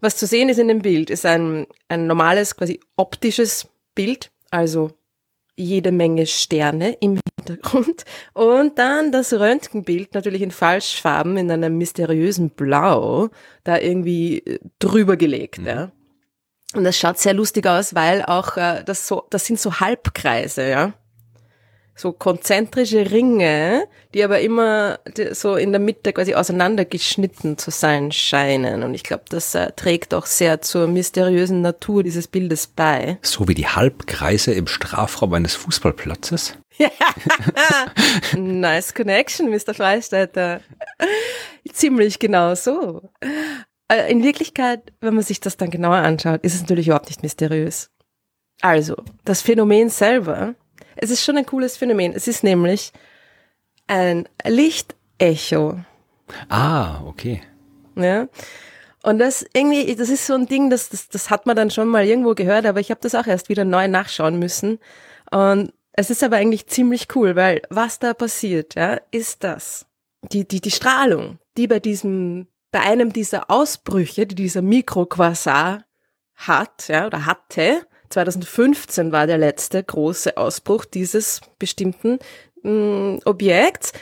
was 0.00 0.16
zu 0.16 0.26
sehen 0.26 0.48
ist 0.48 0.58
in 0.58 0.68
dem 0.68 0.82
Bild, 0.82 1.10
ist 1.10 1.26
ein, 1.26 1.66
ein 1.88 2.06
normales, 2.06 2.56
quasi 2.56 2.80
optisches 2.96 3.68
Bild. 3.94 4.30
Also 4.50 4.92
jede 5.56 5.90
Menge 5.90 6.26
Sterne 6.26 6.92
im 7.00 7.18
Hintergrund 7.36 8.04
und 8.32 8.78
dann 8.78 9.10
das 9.10 9.32
Röntgenbild 9.32 10.14
natürlich 10.14 10.42
in 10.42 10.52
Falschfarben 10.52 11.36
in 11.36 11.50
einem 11.50 11.76
mysteriösen 11.76 12.50
Blau 12.50 13.30
da 13.64 13.78
irgendwie 13.78 14.38
äh, 14.38 14.60
drüber 14.78 15.16
gelegt. 15.16 15.58
Mhm. 15.58 15.66
Ja. 15.66 15.92
Und 16.74 16.84
das 16.84 16.96
schaut 16.96 17.18
sehr 17.18 17.34
lustig 17.34 17.66
aus, 17.66 17.94
weil 17.96 18.22
auch 18.22 18.56
äh, 18.56 18.84
das 18.84 19.08
so, 19.08 19.26
das 19.30 19.46
sind 19.46 19.58
so 19.58 19.80
Halbkreise, 19.80 20.68
ja 20.68 20.92
so 21.98 22.12
konzentrische 22.12 23.10
Ringe, 23.10 23.86
die 24.14 24.22
aber 24.22 24.40
immer 24.40 25.00
so 25.32 25.56
in 25.56 25.72
der 25.72 25.80
Mitte 25.80 26.12
quasi 26.12 26.34
auseinandergeschnitten 26.34 27.58
zu 27.58 27.70
sein 27.70 28.12
scheinen. 28.12 28.84
Und 28.84 28.94
ich 28.94 29.02
glaube, 29.02 29.24
das 29.28 29.54
äh, 29.54 29.72
trägt 29.72 30.14
auch 30.14 30.26
sehr 30.26 30.60
zur 30.60 30.86
mysteriösen 30.86 31.60
Natur 31.60 32.02
dieses 32.04 32.28
Bildes 32.28 32.68
bei. 32.68 33.18
So 33.22 33.48
wie 33.48 33.54
die 33.54 33.66
Halbkreise 33.66 34.52
im 34.52 34.68
Strafraum 34.68 35.34
eines 35.34 35.56
Fußballplatzes? 35.56 36.56
nice 38.36 38.94
connection, 38.94 39.50
Mr. 39.50 39.74
Freistetter. 39.74 40.60
Ziemlich 41.72 42.20
genau 42.20 42.54
so. 42.54 43.02
Äh, 43.88 44.10
in 44.10 44.22
Wirklichkeit, 44.22 44.92
wenn 45.00 45.14
man 45.14 45.24
sich 45.24 45.40
das 45.40 45.56
dann 45.56 45.70
genauer 45.70 45.96
anschaut, 45.96 46.42
ist 46.42 46.54
es 46.54 46.60
natürlich 46.60 46.86
überhaupt 46.86 47.08
nicht 47.08 47.22
mysteriös. 47.22 47.90
Also, 48.60 48.96
das 49.24 49.42
Phänomen 49.42 49.88
selber 49.88 50.54
es 51.00 51.10
ist 51.10 51.24
schon 51.24 51.36
ein 51.36 51.46
cooles 51.46 51.76
Phänomen. 51.76 52.12
Es 52.12 52.28
ist 52.28 52.44
nämlich 52.44 52.92
ein 53.86 54.28
Lichtecho. 54.44 55.80
Ah, 56.48 57.00
okay. 57.04 57.42
Ja. 57.96 58.28
Und 59.02 59.18
das 59.18 59.44
irgendwie, 59.52 59.94
das 59.94 60.08
ist 60.08 60.26
so 60.26 60.34
ein 60.34 60.46
Ding, 60.46 60.70
das, 60.70 60.88
das, 60.90 61.08
das 61.08 61.30
hat 61.30 61.46
man 61.46 61.56
dann 61.56 61.70
schon 61.70 61.88
mal 61.88 62.04
irgendwo 62.04 62.34
gehört, 62.34 62.66
aber 62.66 62.80
ich 62.80 62.90
habe 62.90 63.00
das 63.00 63.14
auch 63.14 63.26
erst 63.26 63.48
wieder 63.48 63.64
neu 63.64 63.88
nachschauen 63.88 64.38
müssen. 64.38 64.78
Und 65.30 65.72
es 65.92 66.10
ist 66.10 66.22
aber 66.22 66.36
eigentlich 66.36 66.66
ziemlich 66.66 67.08
cool, 67.14 67.36
weil 67.36 67.62
was 67.70 67.98
da 67.98 68.14
passiert, 68.14 68.74
ja, 68.74 69.00
ist 69.10 69.44
das. 69.44 69.86
Die, 70.32 70.46
die, 70.46 70.60
die 70.60 70.70
Strahlung, 70.70 71.38
die 71.56 71.68
bei 71.68 71.80
diesem, 71.80 72.48
bei 72.70 72.80
einem 72.80 73.12
dieser 73.12 73.50
Ausbrüche, 73.50 74.26
die 74.26 74.34
dieser 74.34 74.62
Mikroquasar 74.62 75.84
hat, 76.34 76.88
ja, 76.88 77.06
oder 77.06 77.24
hatte, 77.24 77.86
2015 78.10 79.12
war 79.12 79.26
der 79.26 79.38
letzte 79.38 79.82
große 79.82 80.36
Ausbruch 80.36 80.84
dieses 80.84 81.40
bestimmten 81.58 82.18
mh, 82.62 82.70
mm, 82.70 83.20
Objekts, 83.24 83.92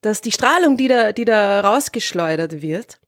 dass 0.00 0.20
die 0.20 0.32
Strahlung, 0.32 0.76
die 0.76 0.88
da, 0.88 1.12
die 1.12 1.24
da 1.24 1.60
rausgeschleudert 1.60 2.62
wird, 2.62 3.00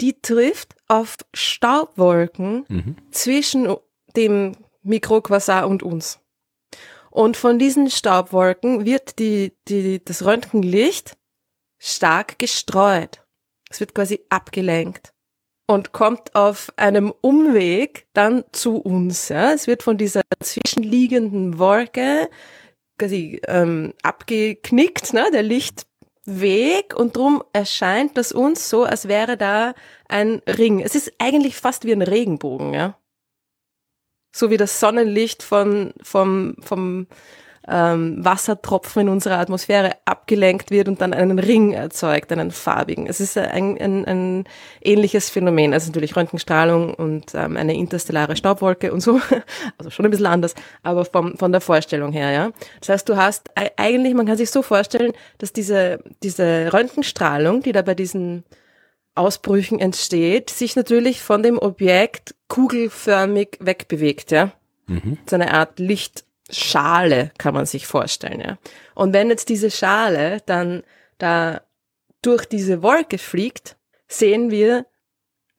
die 0.00 0.20
trifft 0.20 0.74
auf 0.88 1.16
Staubwolken 1.32 2.64
mhm. 2.68 2.96
zwischen 3.10 3.74
dem 4.14 4.56
Mikroquasar 4.82 5.66
und 5.66 5.82
uns. 5.82 6.20
Und 7.10 7.38
von 7.38 7.58
diesen 7.58 7.90
Staubwolken 7.90 8.84
wird 8.84 9.18
die, 9.18 9.54
die, 9.68 10.04
das 10.04 10.24
Röntgenlicht 10.24 11.16
stark 11.78 12.38
gestreut. 12.38 13.24
Es 13.70 13.80
wird 13.80 13.94
quasi 13.94 14.20
abgelenkt 14.28 15.14
und 15.66 15.92
kommt 15.92 16.34
auf 16.34 16.72
einem 16.76 17.12
Umweg 17.20 18.06
dann 18.12 18.44
zu 18.52 18.76
uns. 18.76 19.28
Ja? 19.28 19.52
Es 19.52 19.66
wird 19.66 19.82
von 19.82 19.98
dieser 19.98 20.22
zwischenliegenden 20.40 21.58
Wolke 21.58 22.30
quasi 22.98 23.40
ähm, 23.46 23.92
abgeknickt, 24.02 25.12
ne? 25.12 25.28
der 25.32 25.42
Lichtweg 25.42 26.94
und 26.94 27.16
drum 27.16 27.42
erscheint 27.52 28.16
das 28.16 28.32
uns 28.32 28.70
so, 28.70 28.84
als 28.84 29.08
wäre 29.08 29.36
da 29.36 29.74
ein 30.08 30.40
Ring. 30.46 30.80
Es 30.80 30.94
ist 30.94 31.12
eigentlich 31.18 31.56
fast 31.56 31.84
wie 31.84 31.92
ein 31.92 32.02
Regenbogen, 32.02 32.72
ja. 32.72 32.98
So 34.34 34.50
wie 34.50 34.58
das 34.58 34.80
Sonnenlicht 34.80 35.42
von, 35.42 35.94
vom, 36.02 36.56
vom 36.60 37.06
ähm, 37.68 38.24
Wassertropfen 38.24 39.02
in 39.02 39.08
unserer 39.08 39.38
Atmosphäre 39.38 39.92
abgelenkt 40.04 40.70
wird 40.70 40.88
und 40.88 41.00
dann 41.00 41.12
einen 41.12 41.38
Ring 41.38 41.72
erzeugt, 41.72 42.30
einen 42.32 42.50
farbigen. 42.50 43.06
Es 43.06 43.20
ist 43.20 43.36
ein, 43.36 43.80
ein, 43.80 44.04
ein 44.04 44.44
ähnliches 44.82 45.30
Phänomen, 45.30 45.72
also 45.72 45.88
natürlich 45.88 46.16
Röntgenstrahlung 46.16 46.94
und 46.94 47.34
ähm, 47.34 47.56
eine 47.56 47.74
interstellare 47.74 48.36
Staubwolke 48.36 48.92
und 48.92 49.00
so, 49.00 49.20
also 49.78 49.90
schon 49.90 50.04
ein 50.04 50.10
bisschen 50.10 50.26
anders, 50.26 50.54
aber 50.82 51.04
vom, 51.04 51.36
von 51.36 51.52
der 51.52 51.60
Vorstellung 51.60 52.12
her, 52.12 52.30
ja. 52.30 52.50
Das 52.80 52.90
heißt, 52.90 53.08
du 53.08 53.16
hast 53.16 53.50
eigentlich, 53.76 54.14
man 54.14 54.26
kann 54.26 54.36
sich 54.36 54.50
so 54.50 54.62
vorstellen, 54.62 55.12
dass 55.38 55.52
diese, 55.52 55.98
diese 56.22 56.72
Röntgenstrahlung, 56.72 57.62
die 57.62 57.72
da 57.72 57.82
bei 57.82 57.94
diesen 57.94 58.44
Ausbrüchen 59.16 59.80
entsteht, 59.80 60.50
sich 60.50 60.76
natürlich 60.76 61.22
von 61.22 61.42
dem 61.42 61.58
Objekt 61.58 62.34
kugelförmig 62.48 63.58
wegbewegt, 63.60 64.30
ja. 64.30 64.52
Mhm. 64.86 65.18
So 65.28 65.34
eine 65.34 65.52
Art 65.52 65.80
Licht 65.80 66.25
Schale 66.50 67.32
kann 67.38 67.54
man 67.54 67.66
sich 67.66 67.86
vorstellen, 67.86 68.40
ja. 68.40 68.58
Und 68.94 69.12
wenn 69.12 69.30
jetzt 69.30 69.48
diese 69.48 69.70
Schale 69.70 70.38
dann 70.46 70.82
da 71.18 71.62
durch 72.22 72.46
diese 72.46 72.82
Wolke 72.82 73.18
fliegt, 73.18 73.76
sehen 74.08 74.50
wir 74.50 74.86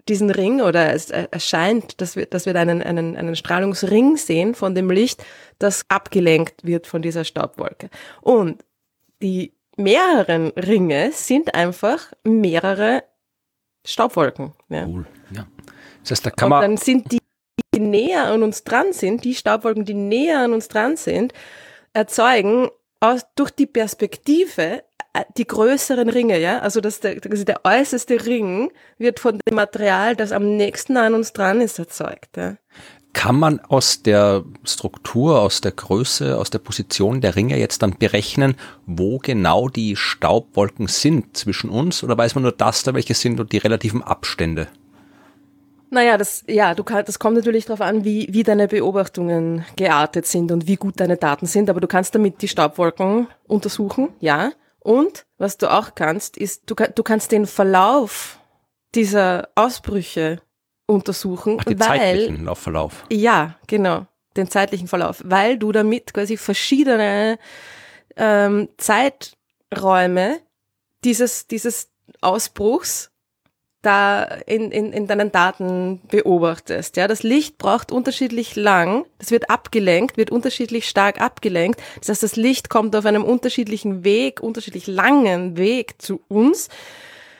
diesen 0.08 0.30
Ring 0.32 0.62
oder 0.62 0.94
es 0.94 1.10
erscheint, 1.10 2.00
dass 2.00 2.16
wir, 2.16 2.26
dass 2.26 2.46
wir 2.46 2.56
einen, 2.56 2.82
einen, 2.82 3.18
einen 3.18 3.36
Strahlungsring 3.36 4.18
sehen 4.18 4.56
von 4.56 4.74
dem 4.74 4.90
Licht, 4.90 5.24
das 5.60 5.86
abgelenkt 5.90 6.66
wird 6.66 6.88
von 6.88 7.02
dieser 7.02 7.26
Staubwolke. 7.26 7.90
Und 8.22 8.64
die 9.22 9.54
mehreren 9.76 10.50
Ringe 10.50 11.12
sind 11.12 11.54
einfach 11.54 12.12
mehrere 12.24 13.04
Staubwolken. 13.86 14.54
Ja. 14.70 14.86
Cool, 14.86 15.06
ja. 15.32 15.48
Das 16.02 16.12
heißt, 16.12 16.26
da 16.26 16.30
kann 16.32 16.50
man. 16.50 16.64
Und 16.64 16.72
dann 16.72 16.78
sind 16.78 17.12
die 17.12 17.20
die 17.78 17.86
näher 17.86 18.26
an 18.26 18.42
uns 18.42 18.64
dran 18.64 18.92
sind, 18.92 19.24
die 19.24 19.36
Staubwolken, 19.36 19.86
die 19.86 19.94
näher 19.94 20.40
an 20.40 20.54
uns 20.54 20.68
dran 20.68 20.98
sind, 20.98 21.34
erzeugen 21.94 22.70
aus, 23.00 23.22
durch 23.36 23.52
die 23.52 23.68
Perspektive 23.68 24.84
äh, 25.14 25.24
die 25.38 25.46
größeren 25.46 26.10
Ringe, 26.10 26.40
ja, 26.40 26.60
also 26.60 26.82
das 26.82 27.00
der, 27.02 27.20
also 27.30 27.44
der 27.44 27.62
äußerste 27.64 28.26
Ring 28.26 28.72
wird 28.98 29.20
von 29.20 29.40
dem 29.48 29.56
Material, 29.56 30.16
das 30.16 30.32
am 30.32 30.58
nächsten 30.58 30.98
an 30.98 31.14
uns 31.14 31.34
dran 31.34 31.62
ist, 31.62 31.78
erzeugt. 31.78 32.36
Ja. 32.36 32.56
Kann 33.14 33.38
man 33.38 33.60
aus 33.60 34.02
der 34.02 34.44
Struktur, 34.64 35.40
aus 35.40 35.62
der 35.62 35.72
Größe, 35.72 36.36
aus 36.38 36.50
der 36.50 36.60
Position 36.60 37.22
der 37.22 37.36
Ringe 37.36 37.60
jetzt 37.60 37.84
dann 37.84 37.98
berechnen, 37.98 38.56
wo 38.88 39.20
genau 39.20 39.70
die 39.70 39.96
Staubwolken 39.96 40.88
sind 40.88 41.38
zwischen 41.38 41.70
uns, 41.70 42.04
oder 42.04 42.18
weiß 42.18 42.34
man 42.34 42.42
nur, 42.42 42.52
dass 42.52 42.82
da 42.82 42.96
welche 42.96 43.14
sind 43.14 43.40
und 43.40 43.52
die 43.52 43.58
relativen 43.58 44.02
Abstände? 44.02 44.68
Naja, 45.90 46.18
das, 46.18 46.44
ja, 46.48 46.76
du 46.76 46.84
kannst, 46.84 47.08
das 47.08 47.20
kommt 47.20 47.38
natürlich 47.38 47.66
darauf 47.66 47.82
an, 47.82 48.04
wie, 48.04 48.28
wie 48.32 48.44
deine 48.44 48.68
Beobachtungen 48.68 49.66
geartet 49.76 50.26
sind 50.26 50.52
und 50.52 50.68
wie 50.68 50.76
gut 50.76 51.00
deine 51.00 51.18
Daten 51.18 51.46
sind, 51.46 51.70
aber 51.70 51.80
du 51.80 51.88
kannst 51.88 52.14
damit 52.14 52.42
die 52.42 52.48
Staubwolken 52.48 53.28
untersuchen, 53.48 54.10
ja. 54.20 54.52
Und 54.80 55.26
was 55.38 55.58
du 55.58 55.72
auch 55.72 55.96
kannst, 55.96 56.38
ist, 56.38 56.70
du, 56.70 56.76
du 56.76 57.04
kannst 57.04 57.32
den 57.32 57.46
Verlauf 57.46 58.40
dieser 58.96 59.50
Ausbrüche 59.56 60.42
untersuchen, 60.88 61.58
Ach, 61.60 61.66
die 61.66 61.80
weil, 61.80 61.88
zeitlichen 61.88 62.46
Laufverlauf. 62.46 63.06
Ja, 63.12 63.56
genau, 63.68 64.08
den 64.36 64.50
zeitlichen 64.50 64.88
Verlauf, 64.88 65.22
weil 65.26 65.58
du 65.58 65.72
damit 65.72 66.14
quasi 66.14 66.38
verschiedene 66.38 67.38
ähm, 68.16 68.70
Zeiträume 68.78 70.40
dieses, 71.04 71.48
dieses 71.48 71.90
Ausbruchs 72.22 73.12
da 73.88 74.24
in, 74.46 74.70
in, 74.72 74.92
in 74.92 75.08
deinen 75.08 75.32
Daten 75.32 76.02
beobachtest. 76.10 76.98
Ja, 76.98 77.08
das 77.08 77.24
Licht 77.24 77.58
braucht 77.58 77.92
unterschiedlich 77.92 78.56
lang, 78.56 79.06
das 79.18 79.32
wird 79.32 79.50
abgelenkt, 79.50 80.18
wird 80.18 80.30
unterschiedlich 80.30 80.90
stark 80.90 81.22
abgelenkt. 81.22 81.82
Das 82.00 82.10
heißt, 82.10 82.24
das 82.24 82.36
Licht 82.36 82.70
kommt 82.70 82.96
auf 82.96 83.06
einem 83.06 83.24
unterschiedlichen 83.24 84.04
Weg, 84.04 84.42
unterschiedlich 84.42 84.88
langen 84.88 85.58
Weg 85.58 86.02
zu 86.02 86.22
uns. 86.28 86.68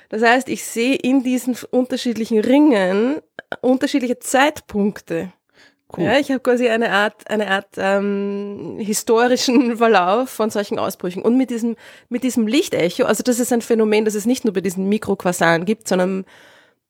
Das 0.10 0.22
heißt, 0.22 0.48
ich 0.48 0.64
sehe 0.64 0.96
in 0.96 1.22
diesen 1.22 1.58
unterschiedlichen 1.70 2.40
Ringen 2.40 3.18
unterschiedliche 3.62 4.20
Zeitpunkte. 4.20 5.34
Cool. 5.96 6.04
Ja, 6.04 6.20
ich 6.20 6.30
habe 6.30 6.42
quasi 6.42 6.68
eine 6.68 6.92
Art, 6.92 7.30
eine 7.30 7.50
Art 7.50 7.70
ähm, 7.78 8.76
historischen 8.78 9.78
Verlauf 9.78 10.30
von 10.30 10.50
solchen 10.50 10.80
Ausbrüchen. 10.80 11.22
Und 11.22 11.38
mit 11.38 11.50
diesem, 11.50 11.78
mit 12.10 12.24
diesem 12.24 12.46
Lichtecho, 12.46 13.06
also 13.06 13.24
das 13.24 13.40
ist 13.40 13.54
ein 13.54 13.62
Phänomen, 13.62 14.04
das 14.04 14.16
es 14.16 14.26
nicht 14.26 14.44
nur 14.44 14.54
bei 14.54 14.62
diesen 14.62 14.90
Mikroquasaren 14.90 15.64
gibt, 15.64 15.88
sondern 15.88 16.26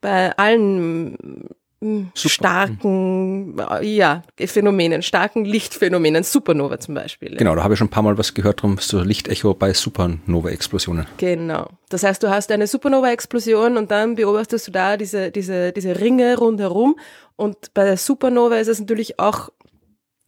bei 0.02 0.36
allen 0.38 1.48
Super. 1.80 2.30
starken, 2.30 3.56
ja, 3.82 4.24
Phänomenen, 4.46 5.04
starken 5.04 5.46
Lichtphänomenen, 5.46 6.24
Supernova 6.24 6.80
zum 6.80 6.96
Beispiel. 6.96 7.36
Genau, 7.38 7.56
da 7.56 7.64
habe 7.64 7.76
ich 7.76 7.78
schon 7.78 7.88
ein 7.88 7.92
paar 7.92 8.02
Mal 8.02 8.18
was 8.18 8.34
gehört 8.34 8.64
drum, 8.64 8.78
so 8.80 9.02
Lichtecho 9.02 9.54
bei 9.54 9.74
Supernova-Explosionen. 9.74 11.06
Genau. 11.18 11.70
Das 11.90 12.02
heißt, 12.02 12.24
du 12.24 12.30
hast 12.30 12.52
eine 12.52 12.66
Supernova-Explosion 12.66 13.78
und 13.78 13.92
dann 13.92 14.16
beobachtest 14.16 14.68
du 14.68 14.72
da 14.72 14.98
diese, 14.98 15.30
diese, 15.30 15.72
diese 15.72 16.00
Ringe 16.00 16.38
rundherum 16.38 16.96
und 17.36 17.74
bei 17.76 17.84
der 17.84 17.98
Supernova 17.98 18.58
ist 18.58 18.70
es 18.70 18.80
natürlich 18.80 19.20
auch 19.20 19.50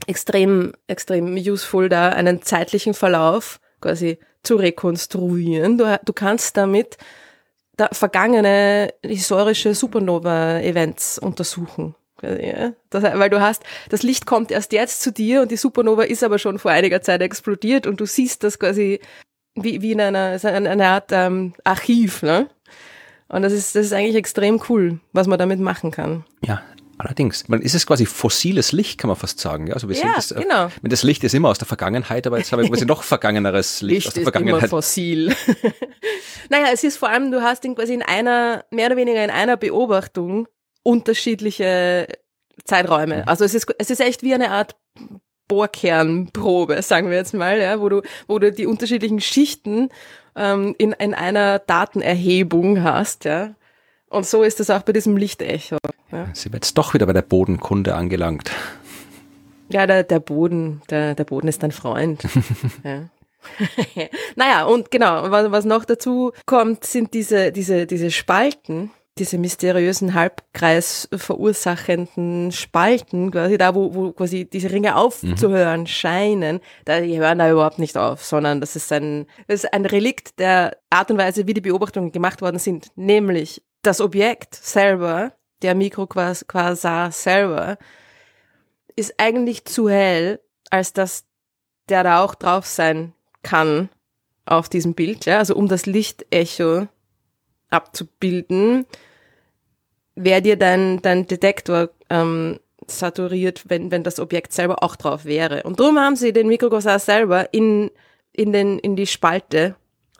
extrem, 0.05 0.73
extrem 0.85 1.35
useful, 1.35 1.89
da 1.89 2.09
einen 2.09 2.43
zeitlichen 2.43 2.93
Verlauf 2.93 3.59
quasi 3.81 4.19
zu 4.43 4.55
rekonstruieren. 4.55 5.77
Du, 5.77 5.99
du 6.05 6.13
kannst 6.13 6.57
damit 6.57 6.97
vergangene 7.91 8.93
historische 9.03 9.73
Supernova-Events 9.73 11.19
untersuchen. 11.19 11.95
Ja, 12.21 12.73
das, 12.89 13.03
weil 13.03 13.29
du 13.29 13.39
hast, 13.39 13.63
das 13.89 14.03
Licht 14.03 14.25
kommt 14.25 14.51
erst 14.51 14.73
jetzt 14.73 15.01
zu 15.01 15.11
dir 15.11 15.41
und 15.41 15.51
die 15.51 15.57
Supernova 15.57 16.03
ist 16.03 16.23
aber 16.23 16.37
schon 16.37 16.59
vor 16.59 16.71
einiger 16.71 17.01
Zeit 17.01 17.21
explodiert 17.21 17.87
und 17.87 18.01
du 18.01 18.05
siehst 18.05 18.43
das 18.43 18.59
quasi 18.59 18.99
wie, 19.55 19.81
wie 19.81 19.93
in 19.93 20.01
einer, 20.01 20.37
eine 20.43 20.87
Art 20.87 21.11
ähm, 21.11 21.53
Archiv, 21.63 22.21
ne? 22.21 22.49
Und 23.29 23.43
das 23.43 23.53
ist, 23.53 23.75
das 23.75 23.85
ist 23.85 23.93
eigentlich 23.93 24.15
extrem 24.15 24.61
cool, 24.69 24.99
was 25.13 25.27
man 25.27 25.37
damit 25.37 25.59
machen 25.59 25.91
kann. 25.91 26.25
Ja, 26.43 26.61
allerdings. 26.99 27.47
Man 27.47 27.61
ist 27.61 27.73
es 27.73 27.87
quasi 27.87 28.05
fossiles 28.05 28.71
Licht, 28.71 28.99
kann 28.99 29.07
man 29.07 29.17
fast 29.17 29.39
sagen. 29.39 29.67
Ja, 29.67 29.73
also 29.73 29.89
wir 29.89 29.95
Ja, 29.95 30.01
sind 30.01 30.17
das, 30.17 30.31
äh, 30.31 30.41
genau. 30.41 30.69
wenn 30.81 30.91
das 30.91 31.03
Licht 31.03 31.23
ist 31.23 31.33
immer 31.33 31.49
aus 31.49 31.57
der 31.57 31.67
Vergangenheit, 31.67 32.27
aber 32.27 32.37
jetzt 32.37 32.51
haben 32.51 32.61
wir 32.61 32.69
quasi 32.69 32.85
noch 32.85 33.03
vergangeneres 33.03 33.81
Licht, 33.81 34.07
aus 34.07 34.13
der 34.13 34.21
ist 34.23 34.27
immer 34.27 34.31
Vergangenheit. 34.31 34.69
fossil. 34.69 35.35
naja, 36.49 36.67
es 36.71 36.83
ist 36.83 36.97
vor 36.97 37.09
allem, 37.09 37.31
du 37.31 37.41
hast 37.41 37.65
in 37.65 37.75
quasi 37.75 37.93
in 37.93 38.03
einer, 38.03 38.65
mehr 38.71 38.87
oder 38.87 38.97
weniger 38.97 39.23
in 39.23 39.31
einer 39.31 39.57
Beobachtung 39.57 40.47
unterschiedliche 40.83 42.07
Zeiträume. 42.65 43.27
Also 43.27 43.45
es 43.45 43.53
ist, 43.53 43.67
es 43.77 43.89
ist 43.89 44.01
echt 44.01 44.21
wie 44.23 44.33
eine 44.33 44.51
Art 44.51 44.75
Bohrkernprobe, 45.47 46.81
sagen 46.81 47.09
wir 47.09 47.17
jetzt 47.17 47.33
mal, 47.33 47.59
ja, 47.59 47.79
wo 47.81 47.89
du, 47.89 48.01
wo 48.27 48.39
du 48.39 48.51
die 48.51 48.65
unterschiedlichen 48.67 49.19
Schichten 49.19 49.89
ähm, 50.35 50.75
in, 50.77 50.93
in 50.93 51.13
einer 51.13 51.59
Datenerhebung 51.59 52.83
hast, 52.83 53.25
ja. 53.25 53.55
Und 54.09 54.25
so 54.25 54.43
ist 54.43 54.59
es 54.59 54.69
auch 54.69 54.81
bei 54.81 54.93
diesem 54.93 55.17
Lichtecho. 55.17 55.77
Ja, 56.11 56.27
Sind 56.33 56.53
wir 56.53 56.57
jetzt 56.57 56.77
doch 56.77 56.93
wieder 56.93 57.05
bei 57.05 57.13
der 57.13 57.21
Bodenkunde 57.21 57.95
angelangt. 57.95 58.51
ja 59.69 59.85
der, 59.85 60.03
der 60.03 60.19
Boden, 60.19 60.81
der, 60.89 61.15
der 61.15 61.23
Boden 61.23 61.47
ist 61.47 61.61
dein 61.61 61.71
Freund. 61.71 62.23
ja. 62.83 63.09
naja, 64.35 64.65
und 64.65 64.91
genau, 64.91 65.31
was, 65.31 65.51
was 65.51 65.65
noch 65.65 65.85
dazu 65.85 66.33
kommt, 66.45 66.85
sind 66.85 67.13
diese, 67.13 67.51
diese, 67.51 67.85
diese 67.85 68.11
Spalten, 68.11 68.91
diese 69.17 69.37
mysteriösen 69.37 70.13
Halbkreis 70.13 71.07
verursachenden 71.13 72.51
Spalten, 72.51 73.31
quasi 73.31 73.57
da, 73.57 73.75
wo, 73.75 73.93
wo 73.93 74.11
quasi 74.11 74.45
diese 74.45 74.71
Ringe 74.71 74.95
aufzuhören 74.95 75.87
scheinen, 75.87 76.59
da, 76.85 77.01
die 77.01 77.19
hören 77.19 77.39
da 77.39 77.51
überhaupt 77.51 77.79
nicht 77.79 77.97
auf, 77.97 78.23
sondern 78.23 78.61
das 78.61 78.75
ist 78.75 78.91
ein, 78.91 79.25
das 79.47 79.63
ist 79.63 79.73
ein 79.73 79.85
Relikt 79.85 80.39
der 80.39 80.77
Art 80.89 81.11
und 81.11 81.17
Weise, 81.17 81.47
wie 81.47 81.53
die 81.53 81.61
Beobachtungen 81.61 82.11
gemacht 82.11 82.41
worden 82.41 82.59
sind, 82.59 82.87
nämlich 82.95 83.61
das 83.81 84.01
Objekt 84.01 84.55
selber, 84.55 85.33
der 85.61 85.75
Mikroquasar 85.75 87.11
selber, 87.11 87.77
ist 88.95 89.15
eigentlich 89.17 89.65
zu 89.65 89.89
hell, 89.89 90.39
als 90.69 90.93
dass 90.93 91.25
der 91.87 92.03
da 92.03 92.23
auch 92.23 92.35
drauf 92.35 92.65
sein 92.65 93.13
kann 93.43 93.89
auf 94.45 94.69
diesem 94.69 94.93
Bild, 94.93 95.25
ja, 95.25 95.39
also 95.39 95.55
um 95.55 95.67
das 95.67 95.85
Lichtecho 95.85 96.87
abzubilden, 97.69 98.85
wäre 100.15 100.41
dir 100.41 100.57
dein, 100.57 101.01
dein 101.01 101.27
Detektor 101.27 101.89
ähm, 102.09 102.59
saturiert, 102.87 103.69
wenn, 103.69 103.91
wenn 103.91 104.03
das 104.03 104.19
Objekt 104.19 104.53
selber 104.53 104.83
auch 104.83 104.95
drauf 104.95 105.25
wäre. 105.25 105.63
Und 105.63 105.79
darum 105.79 105.99
haben 105.99 106.15
sie 106.15 106.33
den 106.33 106.47
Mikroquasar 106.47 106.99
selber 106.99 107.53
in, 107.53 107.91
in, 108.33 108.51
den, 108.51 108.79
in 108.79 108.95
die 108.95 109.07
Spalte 109.07 109.75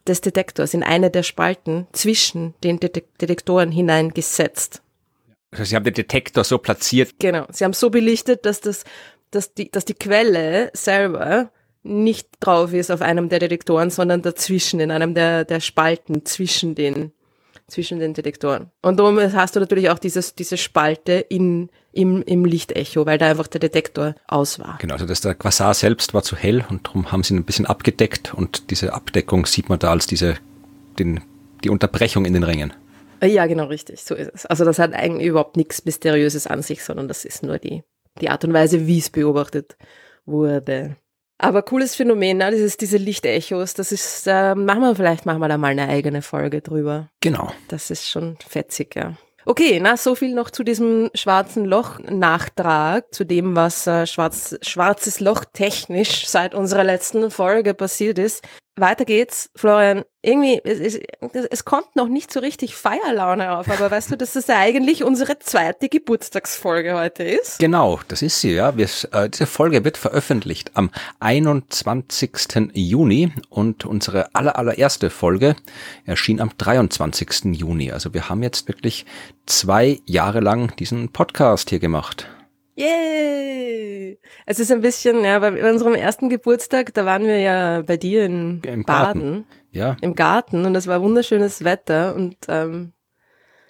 des 0.09 0.21
Detektors, 0.21 0.73
in 0.73 0.83
eine 0.83 1.09
der 1.09 1.23
Spalten 1.23 1.87
zwischen 1.93 2.53
den 2.63 2.79
Detek 2.79 3.17
Detektoren 3.19 3.71
hineingesetzt. 3.71 4.81
Also 5.51 5.63
sie 5.63 5.75
haben 5.75 5.83
den 5.83 5.93
Detektor 5.93 6.43
so 6.43 6.57
platziert. 6.57 7.15
Genau. 7.19 7.45
Sie 7.51 7.63
haben 7.63 7.73
so 7.73 7.89
belichtet, 7.89 8.45
dass 8.45 8.61
das, 8.61 8.83
dass 9.31 9.53
die, 9.53 9.71
dass 9.71 9.85
die 9.85 9.93
Quelle 9.93 10.69
selber 10.73 11.51
nicht 11.83 12.27
drauf 12.39 12.73
ist 12.73 12.91
auf 12.91 13.01
einem 13.01 13.29
der 13.29 13.39
Detektoren, 13.39 13.89
sondern 13.89 14.21
dazwischen, 14.21 14.79
in 14.79 14.91
einem 14.91 15.13
der, 15.13 15.45
der 15.45 15.59
Spalten 15.59 16.25
zwischen 16.25 16.75
den, 16.75 17.13
zwischen 17.69 17.99
den 17.99 18.13
Detektoren. 18.13 18.71
Und 18.81 18.99
darum 18.99 19.19
hast 19.19 19.55
du 19.55 19.59
natürlich 19.59 19.89
auch 19.89 19.99
dieses, 19.99 20.35
diese 20.35 20.57
Spalte 20.57 21.13
in, 21.13 21.69
im, 21.91 22.21
im 22.23 22.45
Lichtecho, 22.45 23.05
weil 23.05 23.17
da 23.17 23.29
einfach 23.29 23.47
der 23.47 23.59
Detektor 23.59 24.15
aus 24.27 24.59
war. 24.59 24.77
Genau, 24.79 24.93
also 24.93 25.05
das, 25.05 25.21
der 25.21 25.35
Quasar 25.35 25.73
selbst 25.73 26.13
war 26.13 26.23
zu 26.23 26.35
hell 26.35 26.65
und 26.69 26.87
darum 26.87 27.11
haben 27.11 27.23
sie 27.23 27.33
ihn 27.33 27.39
ein 27.39 27.45
bisschen 27.45 27.65
abgedeckt 27.65 28.33
und 28.33 28.69
diese 28.71 28.93
Abdeckung 28.93 29.45
sieht 29.45 29.69
man 29.69 29.79
da 29.79 29.91
als 29.91 30.07
diese, 30.07 30.35
den, 30.97 31.21
die 31.63 31.69
Unterbrechung 31.69 32.25
in 32.25 32.33
den 32.33 32.43
Ringen. 32.43 32.73
Ja, 33.23 33.47
genau, 33.47 33.65
richtig. 33.65 34.01
So 34.03 34.15
ist 34.15 34.31
es. 34.33 34.45
Also 34.45 34.63
das 34.65 34.79
hat 34.79 34.93
eigentlich 34.93 35.27
überhaupt 35.27 35.57
nichts 35.57 35.83
Mysteriöses 35.85 36.47
an 36.47 36.61
sich, 36.61 36.83
sondern 36.83 37.07
das 37.07 37.25
ist 37.25 37.43
nur 37.43 37.57
die, 37.57 37.83
die 38.21 38.29
Art 38.29 38.45
und 38.45 38.53
Weise, 38.53 38.87
wie 38.87 38.99
es 38.99 39.09
beobachtet 39.09 39.77
wurde. 40.25 40.95
Aber 41.41 41.63
cooles 41.63 41.95
Phänomen, 41.95 42.37
ne? 42.37 42.51
Dieses, 42.51 42.75
diese 42.75 42.97
Lichtechos, 42.97 43.73
das 43.73 43.93
ist, 43.93 44.27
äh, 44.27 44.55
machen 44.55 44.81
wir 44.81 44.95
vielleicht, 44.95 45.25
machen 45.25 45.39
wir 45.39 45.47
da 45.47 45.57
mal 45.57 45.71
eine 45.71 45.87
eigene 45.87 46.21
Folge 46.21 46.61
drüber. 46.61 47.09
Genau. 47.21 47.51
Das 47.69 47.89
ist 47.89 48.09
schon 48.09 48.37
fetzig, 48.47 48.95
ja. 48.95 49.15
Okay, 49.45 49.79
na, 49.81 49.95
so 49.95 50.15
viel 50.15 50.35
noch 50.35 50.51
zu 50.51 50.63
diesem 50.63 51.09
schwarzen 51.15 51.63
Loch-Nachtrag, 51.63 53.13
zu 53.13 53.23
dem, 53.23 53.55
was 53.55 53.87
äh, 53.87 54.05
schwarz, 54.05 54.57
schwarzes 54.61 55.21
Loch 55.21 55.45
technisch 55.45 56.27
seit 56.27 56.53
unserer 56.53 56.83
letzten 56.83 57.31
Folge 57.31 57.73
passiert 57.73 58.19
ist. 58.19 58.45
Weiter 58.79 59.05
geht's, 59.05 59.49
Florian. 59.55 60.03
Irgendwie, 60.21 60.59
es, 60.63 60.79
es, 60.79 61.45
es 61.49 61.65
kommt 61.65 61.95
noch 61.95 62.09
nicht 62.09 62.31
so 62.33 62.41
richtig 62.41 62.75
Feierlaune 62.75 63.57
auf, 63.57 63.69
aber 63.69 63.89
weißt 63.89 64.11
du, 64.11 64.17
dass 64.17 64.33
das 64.33 64.49
eigentlich 64.49 65.03
unsere 65.03 65.39
zweite 65.39 65.87
Geburtstagsfolge 65.87 66.93
heute 66.93 67.23
ist? 67.23 67.59
Genau, 67.59 67.99
das 68.09 68.21
ist 68.21 68.41
sie, 68.41 68.53
ja. 68.53 68.75
Wir, 68.75 68.89
äh, 69.13 69.29
diese 69.29 69.45
Folge 69.45 69.85
wird 69.85 69.97
veröffentlicht 69.97 70.71
am 70.73 70.89
21. 71.21 72.71
Juni 72.73 73.31
und 73.49 73.85
unsere 73.85 74.35
aller, 74.35 74.57
allererste 74.57 75.09
Folge 75.09 75.55
erschien 76.05 76.41
am 76.41 76.51
23. 76.57 77.55
Juni. 77.55 77.91
Also 77.91 78.13
wir 78.13 78.27
haben 78.27 78.43
jetzt 78.43 78.67
wirklich 78.67 79.05
zwei 79.45 79.99
Jahre 80.05 80.41
lang 80.41 80.75
diesen 80.75 81.09
Podcast 81.13 81.69
hier 81.69 81.79
gemacht. 81.79 82.27
Yay! 82.79 84.19
Es 84.45 84.59
ist 84.59 84.71
ein 84.71 84.79
bisschen, 84.81 85.23
ja, 85.25 85.39
bei 85.39 85.69
unserem 85.69 85.95
ersten 85.95 86.29
Geburtstag, 86.29 86.93
da 86.93 87.05
waren 87.05 87.23
wir 87.23 87.37
ja 87.39 87.81
bei 87.81 87.97
dir 87.97 88.23
in 88.23 88.61
Im 88.63 88.85
Baden, 88.85 88.85
Garten. 88.85 89.45
Ja, 89.71 89.97
im 90.01 90.15
Garten 90.15 90.65
und 90.65 90.75
es 90.75 90.87
war 90.87 91.01
wunderschönes 91.01 91.63
Wetter 91.65 92.15
und 92.15 92.37
ähm, 92.47 92.93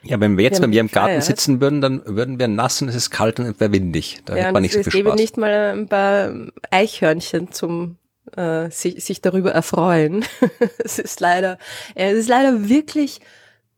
ja, 0.03 0.19
wenn 0.19 0.37
wir 0.37 0.43
jetzt 0.45 0.57
Wir 0.57 0.59
bei 0.59 0.63
haben 0.65 0.69
mir 0.69 0.79
im 0.81 0.87
Garten 0.91 1.15
gefeiert. 1.15 1.23
sitzen 1.23 1.59
würden, 1.59 1.81
dann 1.81 2.01
würden 2.05 2.39
wir 2.39 2.47
nass 2.47 2.81
und 2.81 2.87
es 2.87 2.95
ist 2.95 3.09
kalt 3.09 3.39
und 3.39 3.47
es 3.47 3.59
wäre 3.59 3.73
windig. 3.73 4.21
Da 4.25 4.35
ja, 4.35 4.43
hätte 4.43 4.53
man 4.53 4.61
nicht 4.61 4.73
so 4.73 4.83
viel 4.83 5.01
Spaß. 5.01 5.15
nicht 5.19 5.37
mal 5.37 5.73
ein 5.73 5.89
paar 5.89 6.31
Eichhörnchen 6.71 7.51
zum 7.51 7.97
äh, 8.37 8.69
sich, 8.69 9.03
sich 9.03 9.21
darüber 9.21 9.51
erfreuen. 9.51 10.23
es 10.77 10.99
ist 10.99 11.19
leider, 11.19 11.57
äh, 11.95 12.11
es 12.11 12.19
ist 12.19 12.29
leider 12.29 12.69
wirklich 12.69 13.19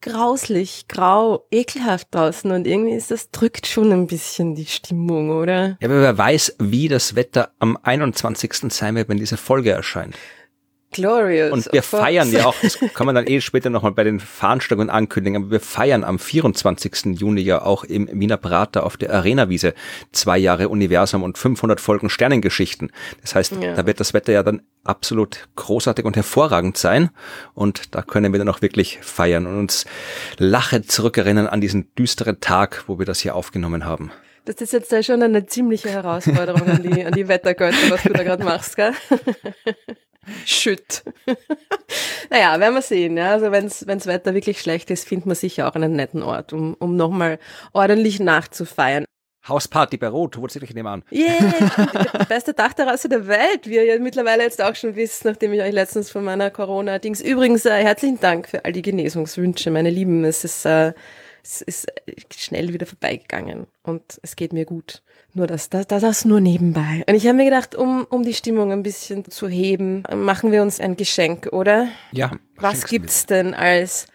grauslich, 0.02 0.86
grau, 0.88 1.46
ekelhaft 1.52 2.08
draußen 2.12 2.52
und 2.52 2.68
irgendwie 2.68 2.96
ist 2.96 3.12
das 3.12 3.32
drückt 3.32 3.68
schon 3.68 3.92
ein 3.92 4.08
bisschen 4.08 4.56
die 4.56 4.66
Stimmung, 4.66 5.30
oder? 5.30 5.78
Ja, 5.80 5.88
aber 5.88 6.02
wer 6.02 6.18
weiß, 6.18 6.56
wie 6.60 6.88
das 6.88 7.16
Wetter 7.16 7.52
am 7.60 7.78
21. 7.82 8.54
sein 8.70 8.96
wird, 8.96 9.10
wenn 9.10 9.18
diese 9.18 9.38
Folge 9.38 9.72
erscheint. 9.72 10.16
Glorious. 10.92 11.52
Und 11.52 11.74
wir 11.74 11.84
feiern 11.84 12.32
ja 12.32 12.46
auch, 12.46 12.56
das 12.62 12.78
kann 12.94 13.06
man 13.06 13.16
dann 13.16 13.28
eh 13.28 13.42
später 13.42 13.70
nochmal 13.70 13.92
bei 13.94 14.04
den 14.04 14.20
Veranstaltungen 14.20 14.90
ankündigen, 14.90 15.42
aber 15.44 15.52
wir 15.52 15.60
feiern 15.60 16.04
am 16.04 16.20
24. 16.20 17.18
Juni 17.20 17.42
ja 17.42 17.62
auch 17.62 17.84
im 17.84 18.10
Wiener 18.12 18.38
Prater 18.38 18.86
auf 18.86 18.98
der 18.98 19.14
Arenawiese 19.14 19.74
zwei 20.12 20.38
Jahre 20.38 20.70
Universum 20.70 21.24
und 21.24 21.38
500 21.38 21.80
Folgen 21.82 22.10
Sternengeschichten. 22.10 22.92
Das 23.22 23.36
heißt, 23.36 23.54
Ja. 23.62 23.74
da 23.76 23.86
wird 23.86 24.00
das 24.00 24.14
Wetter 24.14 24.34
ja 24.34 24.44
dann 24.44 24.62
absolut 24.84 25.48
großartig 25.56 26.06
und 26.06 26.16
hervorragend 26.16 26.78
sein 26.78 27.10
und 27.54 27.96
da 27.96 28.02
können 28.02 28.32
wir 28.34 28.40
dann 28.40 28.50
auch 28.50 28.62
wirklich 28.62 29.00
feiern 29.02 29.46
und 29.46 29.58
uns 29.58 29.86
lachend 30.38 30.92
zurückerinnern 30.92 31.48
an 31.48 31.62
diesen 31.62 31.94
düsteren 31.96 32.40
Tag, 32.40 32.84
wo 32.88 33.00
wir 33.00 33.06
das 33.06 33.20
hier 33.20 33.36
aufgenommen 33.36 33.86
haben. 33.86 34.12
Das 34.46 34.56
ist 34.56 34.74
jetzt 34.74 35.06
schon 35.06 35.22
eine 35.22 35.46
ziemliche 35.46 35.90
Herausforderung 35.90 36.68
an 36.68 36.82
die, 36.82 37.06
an 37.06 37.14
die 37.14 37.28
Wettergötter, 37.28 37.78
was 37.90 38.02
du 38.02 38.10
da 38.10 38.24
gerade 38.24 38.44
machst, 38.44 38.76
gell? 38.76 38.94
Shit. 40.46 41.04
naja, 42.30 42.60
werden 42.60 42.76
wir 42.76 42.82
sehen. 42.82 43.18
Ja? 43.18 43.32
Also 43.32 43.52
wenn's 43.52 43.88
wenn's 43.88 44.06
Wetter 44.06 44.34
wirklich 44.34 44.62
schlecht 44.62 44.92
ist, 44.92 45.08
findet 45.08 45.26
man 45.26 45.36
sicher 45.36 45.68
auch 45.68 45.76
einen 45.76 45.96
netten 45.96 46.24
Ort, 46.24 46.54
um, 46.54 46.76
um 46.76 46.96
nochmal 46.96 47.40
ordentlich 47.74 48.20
nachzufeiern. 48.20 49.06
Hausparty 49.48 49.98
bei 49.98 50.08
Rot, 50.08 50.38
wo 50.38 50.48
sich 50.48 50.74
nehmen 50.74 50.88
an. 50.88 51.04
Yeah, 51.12 51.72
die 52.22 52.26
beste 52.26 52.54
Dachterrasse 52.54 53.10
der 53.10 53.28
Welt, 53.28 53.66
wie 53.66 53.76
ihr 53.76 53.86
ja 53.86 53.98
mittlerweile 53.98 54.44
jetzt 54.44 54.62
auch 54.62 54.76
schon 54.76 54.96
wisst, 54.96 55.26
nachdem 55.26 55.54
ich 55.54 55.62
euch 55.62 55.74
letztens 55.74 56.12
von 56.12 56.24
meiner 56.24 56.52
Corona-Dings. 56.52 57.22
Übrigens, 57.22 57.66
äh, 57.66 57.82
herzlichen 57.82 58.20
Dank 58.20 58.48
für 58.48 58.66
all 58.66 58.72
die 58.72 58.84
Genesungswünsche, 58.84 59.72
meine 59.72 59.90
Lieben. 59.90 60.24
Es 60.26 60.44
ist, 60.44 60.66
äh, 60.66 60.94
es 61.44 61.62
ist 61.64 61.88
schnell 62.38 62.72
wieder 62.72 62.86
vorbeigegangen 62.86 63.66
und 63.82 64.20
es 64.22 64.36
geht 64.36 64.54
mir 64.54 64.66
gut. 64.66 65.02
Nur 65.34 65.48
das, 65.48 65.70
das, 65.70 65.88
das, 65.88 66.26
nur 66.26 66.42
nebenbei. 66.42 67.06
Und 67.08 67.16
ich 67.16 67.26
habe 67.26 67.38
mir 67.38 67.46
gedacht, 67.46 67.74
um, 67.74 68.06
um 68.10 68.24
die 68.24 68.34
Stimmung 68.34 68.74
ein 68.74 68.84
bisschen 68.84 69.24
zu 69.26 69.48
heben, 69.48 70.04
machen 70.14 70.52
wir 70.52 70.62
uns 70.62 70.82
ein 70.82 70.98
Geschenk, 70.98 71.48
oder? 71.54 71.88
Ja. 72.12 72.32
Was 72.58 72.82
mir? 72.84 72.90
gibt's 72.90 73.28
denn 73.28 73.54
als 73.54 74.08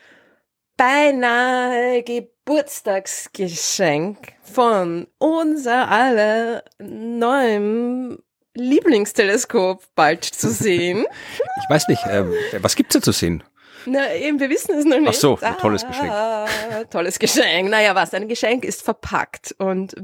beinahe 0.76 2.02
Geburtstagsgeschenk 2.02 4.18
von 4.42 5.06
unser 5.16 5.88
aller 5.88 6.62
neuem 6.78 8.18
Lieblingsteleskop 8.54 9.84
bald 9.94 10.24
zu 10.24 10.50
sehen? 10.50 11.06
Ich 11.58 11.70
weiß 11.70 11.88
nicht, 11.88 12.04
äh, 12.06 12.24
was 12.62 12.76
gibt's 12.76 12.92
da 12.92 13.00
zu 13.02 13.10
sehen? 13.10 13.42
Na, 13.86 14.14
eben, 14.14 14.40
wir 14.40 14.50
wissen 14.50 14.76
es 14.76 14.84
noch 14.84 14.98
nicht. 14.98 15.08
Ach 15.08 15.14
so, 15.14 15.38
ein 15.40 15.56
tolles 15.58 15.86
Geschenk. 15.86 16.10
Ah, 16.10 16.46
tolles 16.90 17.18
Geschenk. 17.18 17.70
Naja, 17.70 17.94
was? 17.94 18.12
Ein 18.14 18.28
Geschenk 18.28 18.64
ist 18.64 18.82
verpackt. 18.82 19.54
Und 19.58 19.94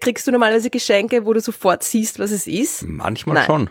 kriegst 0.00 0.26
du 0.26 0.30
normalerweise 0.30 0.70
Geschenke, 0.70 1.24
wo 1.26 1.32
du 1.32 1.40
sofort 1.40 1.82
siehst, 1.82 2.18
was 2.18 2.30
es 2.30 2.46
ist? 2.46 2.82
Manchmal 2.86 3.34
Nein. 3.34 3.46
schon. 3.46 3.70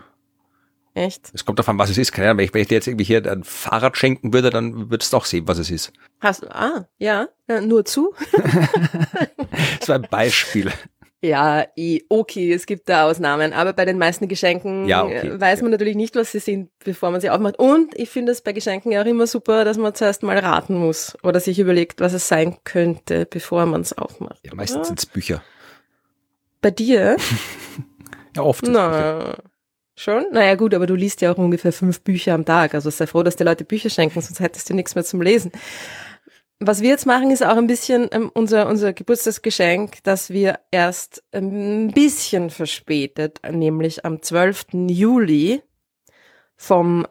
Echt? 0.94 1.30
Es 1.32 1.44
kommt 1.44 1.58
davon, 1.58 1.78
was 1.78 1.90
es 1.90 1.98
ist. 1.98 2.10
Keine 2.12 2.28
Ahnung, 2.28 2.38
wenn 2.38 2.44
ich, 2.46 2.54
wenn 2.54 2.62
ich 2.62 2.68
dir 2.68 2.74
jetzt 2.74 2.88
irgendwie 2.88 3.04
hier 3.04 3.24
ein 3.30 3.44
Fahrrad 3.44 3.96
schenken 3.96 4.32
würde, 4.32 4.50
dann 4.50 4.90
würdest 4.90 5.12
du 5.12 5.18
auch 5.18 5.26
sehen, 5.26 5.46
was 5.46 5.58
es 5.58 5.70
ist. 5.70 5.92
Hast 6.20 6.42
du, 6.42 6.48
ah, 6.50 6.88
ja, 6.98 7.28
ja, 7.48 7.60
nur 7.60 7.84
zu? 7.84 8.14
Das 9.78 9.88
war 9.88 9.96
ein 9.96 10.06
Beispiel. 10.10 10.72
Ja, 11.20 11.66
okay, 12.08 12.52
es 12.52 12.64
gibt 12.66 12.88
da 12.88 13.06
Ausnahmen, 13.06 13.52
aber 13.52 13.72
bei 13.72 13.84
den 13.84 13.98
meisten 13.98 14.28
Geschenken 14.28 14.86
Ja, 14.86 15.04
okay, 15.04 15.28
äh, 15.28 15.40
weiß 15.40 15.62
man 15.62 15.72
natürlich 15.72 15.96
nicht, 15.96 16.14
was 16.14 16.30
sie 16.30 16.38
sind, 16.38 16.70
bevor 16.84 17.10
man 17.10 17.20
sie 17.20 17.28
aufmacht. 17.28 17.58
Und 17.58 17.98
ich 17.98 18.08
finde 18.08 18.30
es 18.30 18.40
bei 18.40 18.52
Geschenken 18.52 18.92
ja 18.92 19.02
auch 19.02 19.06
immer 19.06 19.26
super, 19.26 19.64
dass 19.64 19.78
man 19.78 19.94
zuerst 19.94 20.22
mal 20.22 20.38
raten 20.38 20.76
muss 20.76 21.16
oder 21.24 21.40
sich 21.40 21.58
überlegt, 21.58 22.00
was 22.00 22.12
es 22.12 22.28
sein 22.28 22.58
könnte, 22.62 23.26
bevor 23.26 23.66
man 23.66 23.80
es 23.80 23.98
aufmacht. 23.98 24.38
Ja, 24.46 24.54
meistens 24.54 24.86
sind 24.86 25.00
es 25.00 25.06
Bücher. 25.06 25.42
Bei 26.60 26.70
dir? 26.70 27.16
Ja, 28.36 28.42
oft. 28.44 28.64
sind's 28.64 28.78
Bücher. 28.78 29.18
Na, 29.18 29.36
schon? 29.96 30.26
Naja 30.30 30.54
gut, 30.54 30.72
aber 30.74 30.86
du 30.86 30.94
liest 30.94 31.22
ja 31.22 31.32
auch 31.32 31.38
ungefähr 31.38 31.72
fünf 31.72 32.02
Bücher 32.02 32.34
am 32.34 32.44
Tag. 32.44 32.74
Also 32.74 32.90
sei 32.90 33.06
froh, 33.08 33.24
dass 33.24 33.34
die 33.34 33.42
Leute 33.42 33.64
Bücher 33.64 33.90
schenken, 33.90 34.20
sonst 34.20 34.38
hättest 34.38 34.70
du 34.70 34.74
nichts 34.74 34.94
mehr 34.94 35.02
zum 35.02 35.20
Lesen. 35.22 35.50
Was 36.60 36.82
wir 36.82 36.88
jetzt 36.88 37.06
machen, 37.06 37.30
ist 37.30 37.44
auch 37.44 37.56
ein 37.56 37.68
bisschen 37.68 38.08
ähm, 38.10 38.30
unser, 38.34 38.66
unser 38.66 38.92
Geburtstagsgeschenk, 38.92 40.02
dass 40.02 40.30
wir 40.30 40.58
erst 40.72 41.22
ein 41.32 41.92
bisschen 41.92 42.50
verspätet, 42.50 43.40
nämlich 43.48 44.04
am 44.04 44.22
12. 44.22 44.66
Juli 44.88 45.62
vom 46.56 47.06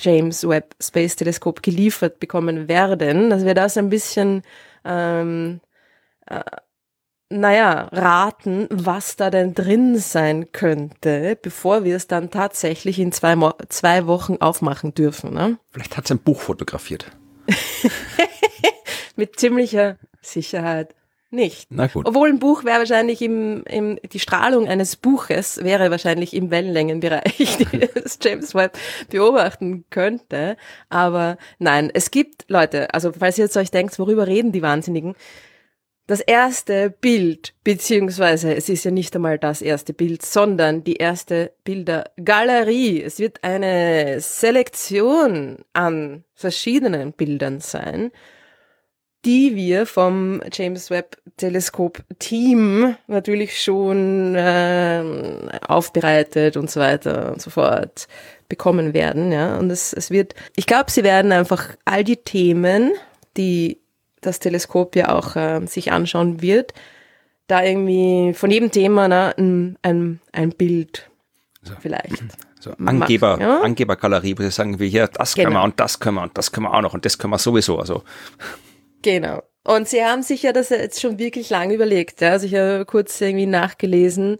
James 0.00 0.46
Webb 0.46 0.74
Space 0.82 1.14
Teleskop 1.14 1.62
geliefert 1.62 2.18
bekommen 2.18 2.68
werden, 2.68 3.30
dass 3.30 3.44
wir 3.44 3.54
das 3.54 3.76
ein 3.76 3.88
bisschen 3.88 4.42
ähm, 4.84 5.60
äh, 6.26 6.40
naja, 7.28 7.88
raten, 7.92 8.68
was 8.70 9.16
da 9.16 9.30
denn 9.30 9.54
drin 9.54 9.98
sein 9.98 10.52
könnte, 10.52 11.36
bevor 11.40 11.84
wir 11.84 11.96
es 11.96 12.06
dann 12.06 12.30
tatsächlich 12.30 12.98
in 12.98 13.10
zwei, 13.10 13.34
Mo 13.34 13.52
zwei 13.68 14.06
Wochen 14.06 14.36
aufmachen 14.36 14.94
dürfen. 14.94 15.34
Ne? 15.34 15.58
Vielleicht 15.72 15.96
hat 15.96 16.04
es 16.04 16.12
ein 16.12 16.18
Buch 16.18 16.40
fotografiert. 16.40 17.10
Mit 19.16 19.38
ziemlicher 19.38 19.98
Sicherheit 20.20 20.94
nicht. 21.30 21.68
Na 21.70 21.88
gut. 21.88 22.06
Obwohl 22.06 22.28
ein 22.28 22.38
Buch 22.38 22.64
wäre 22.64 22.78
wahrscheinlich 22.78 23.20
im, 23.20 23.64
im, 23.64 23.98
die 24.12 24.20
Strahlung 24.20 24.68
eines 24.68 24.96
Buches 24.96 25.62
wäre 25.62 25.90
wahrscheinlich 25.90 26.34
im 26.34 26.50
Wellenlängenbereich, 26.50 27.56
die 27.58 27.88
das 27.94 28.18
James 28.22 28.54
Webb 28.54 28.78
beobachten 29.10 29.84
könnte. 29.90 30.56
Aber 30.88 31.36
nein, 31.58 31.90
es 31.92 32.10
gibt 32.10 32.44
Leute, 32.48 32.94
also 32.94 33.12
falls 33.12 33.38
ihr 33.38 33.44
jetzt 33.44 33.56
euch 33.56 33.70
denkt, 33.70 33.98
worüber 33.98 34.26
reden 34.26 34.52
die 34.52 34.62
Wahnsinnigen? 34.62 35.14
Das 36.06 36.20
erste 36.20 36.90
Bild, 36.90 37.54
beziehungsweise 37.64 38.54
es 38.54 38.68
ist 38.68 38.84
ja 38.84 38.92
nicht 38.92 39.16
einmal 39.16 39.40
das 39.40 39.60
erste 39.60 39.92
Bild, 39.92 40.24
sondern 40.24 40.84
die 40.84 40.96
erste 40.96 41.50
Bildergalerie. 41.64 43.02
Es 43.02 43.18
wird 43.18 43.42
eine 43.42 44.20
Selektion 44.20 45.64
an 45.72 46.22
verschiedenen 46.32 47.12
Bildern 47.12 47.58
sein, 47.58 48.12
die 49.26 49.56
wir 49.56 49.86
vom 49.86 50.40
James 50.52 50.88
Webb 50.88 51.16
Teleskop 51.36 52.02
Team 52.20 52.96
natürlich 53.08 53.60
schon 53.60 54.34
ähm, 54.38 55.50
aufbereitet 55.66 56.56
und 56.56 56.70
so 56.70 56.80
weiter 56.80 57.32
und 57.32 57.42
so 57.42 57.50
fort 57.50 58.06
bekommen 58.48 58.94
werden. 58.94 59.32
Ja, 59.32 59.58
und 59.58 59.70
es, 59.70 59.92
es 59.92 60.10
wird, 60.10 60.34
ich 60.54 60.66
glaube, 60.66 60.90
sie 60.92 61.02
werden 61.02 61.32
einfach 61.32 61.70
all 61.84 62.04
die 62.04 62.16
Themen, 62.16 62.92
die 63.36 63.80
das 64.20 64.38
Teleskop 64.38 64.94
ja 64.94 65.14
auch 65.14 65.34
äh, 65.34 65.66
sich 65.66 65.90
anschauen 65.90 66.40
wird, 66.40 66.72
da 67.48 67.62
irgendwie 67.64 68.32
von 68.32 68.50
jedem 68.50 68.70
Thema 68.70 69.08
ne, 69.08 69.34
ein, 69.36 69.76
ein, 69.82 70.20
ein 70.32 70.50
Bild 70.50 71.10
vielleicht. 71.80 72.22
So 72.58 72.72
Angeber, 72.84 73.38
ja? 73.38 73.60
Angebergalerie, 73.60 74.36
wo 74.38 74.42
sie 74.42 74.50
sagen, 74.50 74.80
wir 74.80 74.88
hier, 74.88 75.06
das 75.08 75.34
können 75.34 75.48
Genau. 75.48 75.60
wir 75.60 75.64
und 75.64 75.78
das 75.78 76.00
können 76.00 76.16
wir 76.16 76.22
und 76.22 76.36
das 76.36 76.50
können 76.50 76.66
wir 76.66 76.74
auch 76.74 76.80
noch 76.80 76.94
und 76.94 77.04
das 77.04 77.16
können 77.18 77.32
wir 77.32 77.38
sowieso. 77.38 77.78
Also 77.78 78.02
Genau. 79.02 79.42
Und 79.64 79.88
sie 79.88 80.04
haben 80.04 80.22
sich 80.22 80.44
ja 80.44 80.52
das 80.52 80.68
jetzt 80.68 81.00
schon 81.00 81.18
wirklich 81.18 81.50
lange 81.50 81.74
überlegt. 81.74 82.20
Ja? 82.20 82.30
Also 82.32 82.46
ich 82.46 82.54
habe 82.54 82.84
kurz 82.86 83.20
irgendwie 83.20 83.46
nachgelesen 83.46 84.38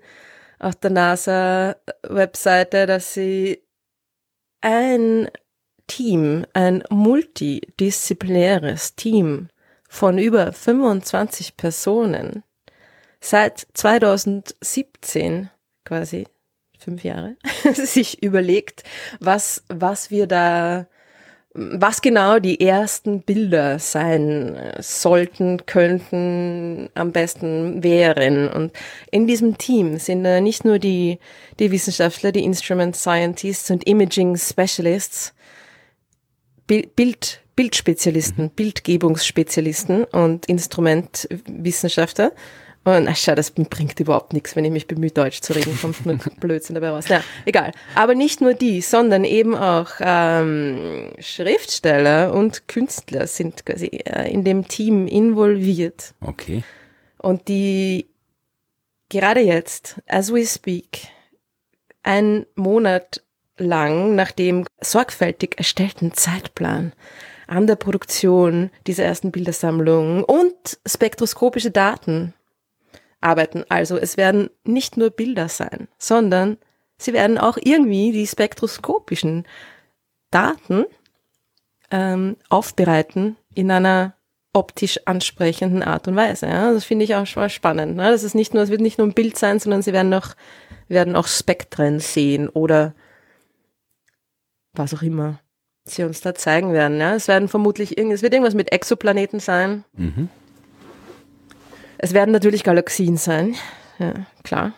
auf 0.59 0.75
der 0.77 0.91
NASA-Webseite, 0.91 2.87
dass 2.87 3.15
sie 3.15 3.63
ein 4.61 5.29
Team, 5.87 6.45
ein 6.53 6.83
multidisziplinäres 6.91 8.97
Team 8.97 9.49
von 9.89 10.19
über 10.19 10.53
25 10.53 11.57
Personen 11.57 12.43
seit 13.21 13.67
2017 13.75 15.49
quasi 15.85 16.27
fünf 16.79 17.05
Jahre 17.05 17.37
sich 17.75 18.23
überlegt, 18.23 18.85
was, 19.21 19.63
was 19.69 20.11
wir 20.11 20.27
da 20.27 20.87
was 21.59 22.03
genau 22.03 22.39
die 22.39 22.61
ersten 22.61 23.23
Bilder 23.23 23.79
sein 23.79 24.57
äh, 24.57 24.83
sollten, 24.83 25.65
könnten, 25.65 26.91
am 26.95 27.13
besten 27.13 27.83
wären. 27.83 28.49
Und 28.49 28.73
in 29.11 29.27
diesem 29.27 29.57
Team 29.57 29.99
sind 29.99 30.25
äh, 30.27 30.41
nicht 30.41 30.65
nur 30.67 30.79
die, 30.79 31.19
die 31.59 31.71
Wissenschaftler, 31.71 32.31
die 32.31 32.45
Instrument 32.45 32.95
Scientists 32.95 33.71
und 33.71 33.87
Imaging 33.87 34.37
Specialists, 34.37 35.33
Bil- 36.67 36.89
Bild, 36.95 37.41
Bildspezialisten, 37.57 38.51
Bildgebungsspezialisten 38.51 40.05
und 40.05 40.47
Instrumentwissenschaftler. 40.47 42.33
Und 42.87 43.09
ach, 43.09 43.17
schau, 43.17 43.35
das 43.35 43.51
bringt 43.51 43.99
überhaupt 43.99 44.33
nichts, 44.33 44.55
wenn 44.55 44.65
ich 44.65 44.71
mich 44.71 44.87
bemühe, 44.87 45.11
Deutsch 45.11 45.41
zu 45.41 45.55
reden, 45.55 45.77
kommt 45.81 46.07
nur 46.07 46.19
Blödsinn 46.41 46.77
dabei 46.77 46.91
raus. 46.91 47.09
Ja, 47.09 47.21
egal. 47.45 47.73
Aber 47.97 48.15
nicht 48.15 48.41
nur 48.41 48.55
die, 48.55 48.81
sondern 48.81 49.25
eben 49.25 49.57
auch 49.57 49.91
ähm, 49.99 51.11
Schriftsteller 51.19 52.33
und 52.33 52.69
Künstler 52.69 53.27
sind 53.27 53.67
quasi 53.67 53.87
äh, 53.87 54.33
in 54.33 54.45
dem 54.45 54.69
Team 54.69 55.09
involviert. 55.09 56.15
okay. 56.21 56.63
Und 57.19 57.49
die 57.49 58.07
gerade 59.09 59.41
jetzt, 59.41 60.01
as 60.07 60.33
we 60.33 60.47
speak, 60.47 61.09
ein 62.05 62.47
Monat 62.55 63.21
lang 63.59 64.15
nach 64.15 64.31
dem 64.31 64.65
sorgfältig 64.81 65.59
erstellten 65.59 66.13
Zeitplan 66.13 66.93
an 67.49 67.67
der 67.67 67.75
Produktion 67.75 68.71
dieser 68.87 69.05
ersten 69.05 69.33
Bildersammlung 69.33 70.23
und 70.23 70.79
spektroskopische 70.87 71.73
Daten 71.73 72.33
arbeiten. 73.21 73.65
Also 73.69 73.97
es 73.97 74.17
werden 74.17 74.51
nicht 74.65 74.97
nur 74.97 75.11
Bilder 75.11 75.49
sein, 75.49 75.89
sondern 75.99 76.59
sie 76.99 77.13
werden 77.13 77.39
auch 77.39 77.59
irgendwie 77.61 78.13
die 78.13 78.27
spektroskopischen 78.27 79.47
Daten 80.31 80.85
ähm, 81.91 82.37
aufbereiten 82.49 83.37
in 83.55 83.71
einer 83.71 84.15
optisch 84.53 85.01
ansprechenden 85.05 85.83
Art 85.83 86.09
und 86.09 86.17
Weise. 86.17 86.47
Ja? 86.47 86.73
Das 86.73 86.85
finde 86.85 87.05
ich 87.05 87.15
auch 87.15 87.27
schon 87.27 87.43
mal 87.43 87.51
spannend. 87.51 87.97
Ne? 87.97 88.11
Das 88.11 88.23
ist 88.23 88.35
nicht 88.35 88.55
nur, 88.55 88.63
es 88.63 88.71
wird 88.71 88.81
nicht 88.81 88.99
nur 88.99 89.07
ein 89.07 89.15
Bild 89.15 89.37
sein, 89.37 89.59
sondern 89.61 89.83
sie 89.83 89.93
werden 89.93 90.13
auch, 90.15 90.35
werden 90.89 91.15
auch 91.15 91.27
Spektren 91.27 92.01
sehen 92.01 92.49
oder 92.49 92.95
was 94.73 94.95
auch 94.95 95.03
immer 95.03 95.41
sie 95.89 96.03
uns 96.05 96.21
da 96.21 96.35
zeigen 96.35 96.73
werden. 96.73 96.99
Ja? 96.99 97.15
Es 97.15 97.29
werden 97.29 97.49
vermutlich 97.49 97.97
irgend, 97.97 98.13
es 98.13 98.23
wird 98.23 98.33
irgendwas 98.33 98.55
mit 98.55 98.73
Exoplaneten 98.73 99.41
sein. 99.41 99.85
Mhm. 99.93 100.29
Es 101.99 102.13
werden 102.13 102.33
natürlich 102.33 102.65
Galaxien 102.65 103.17
sein, 103.17 103.55
ja, 103.99 104.15
klar. 104.45 104.73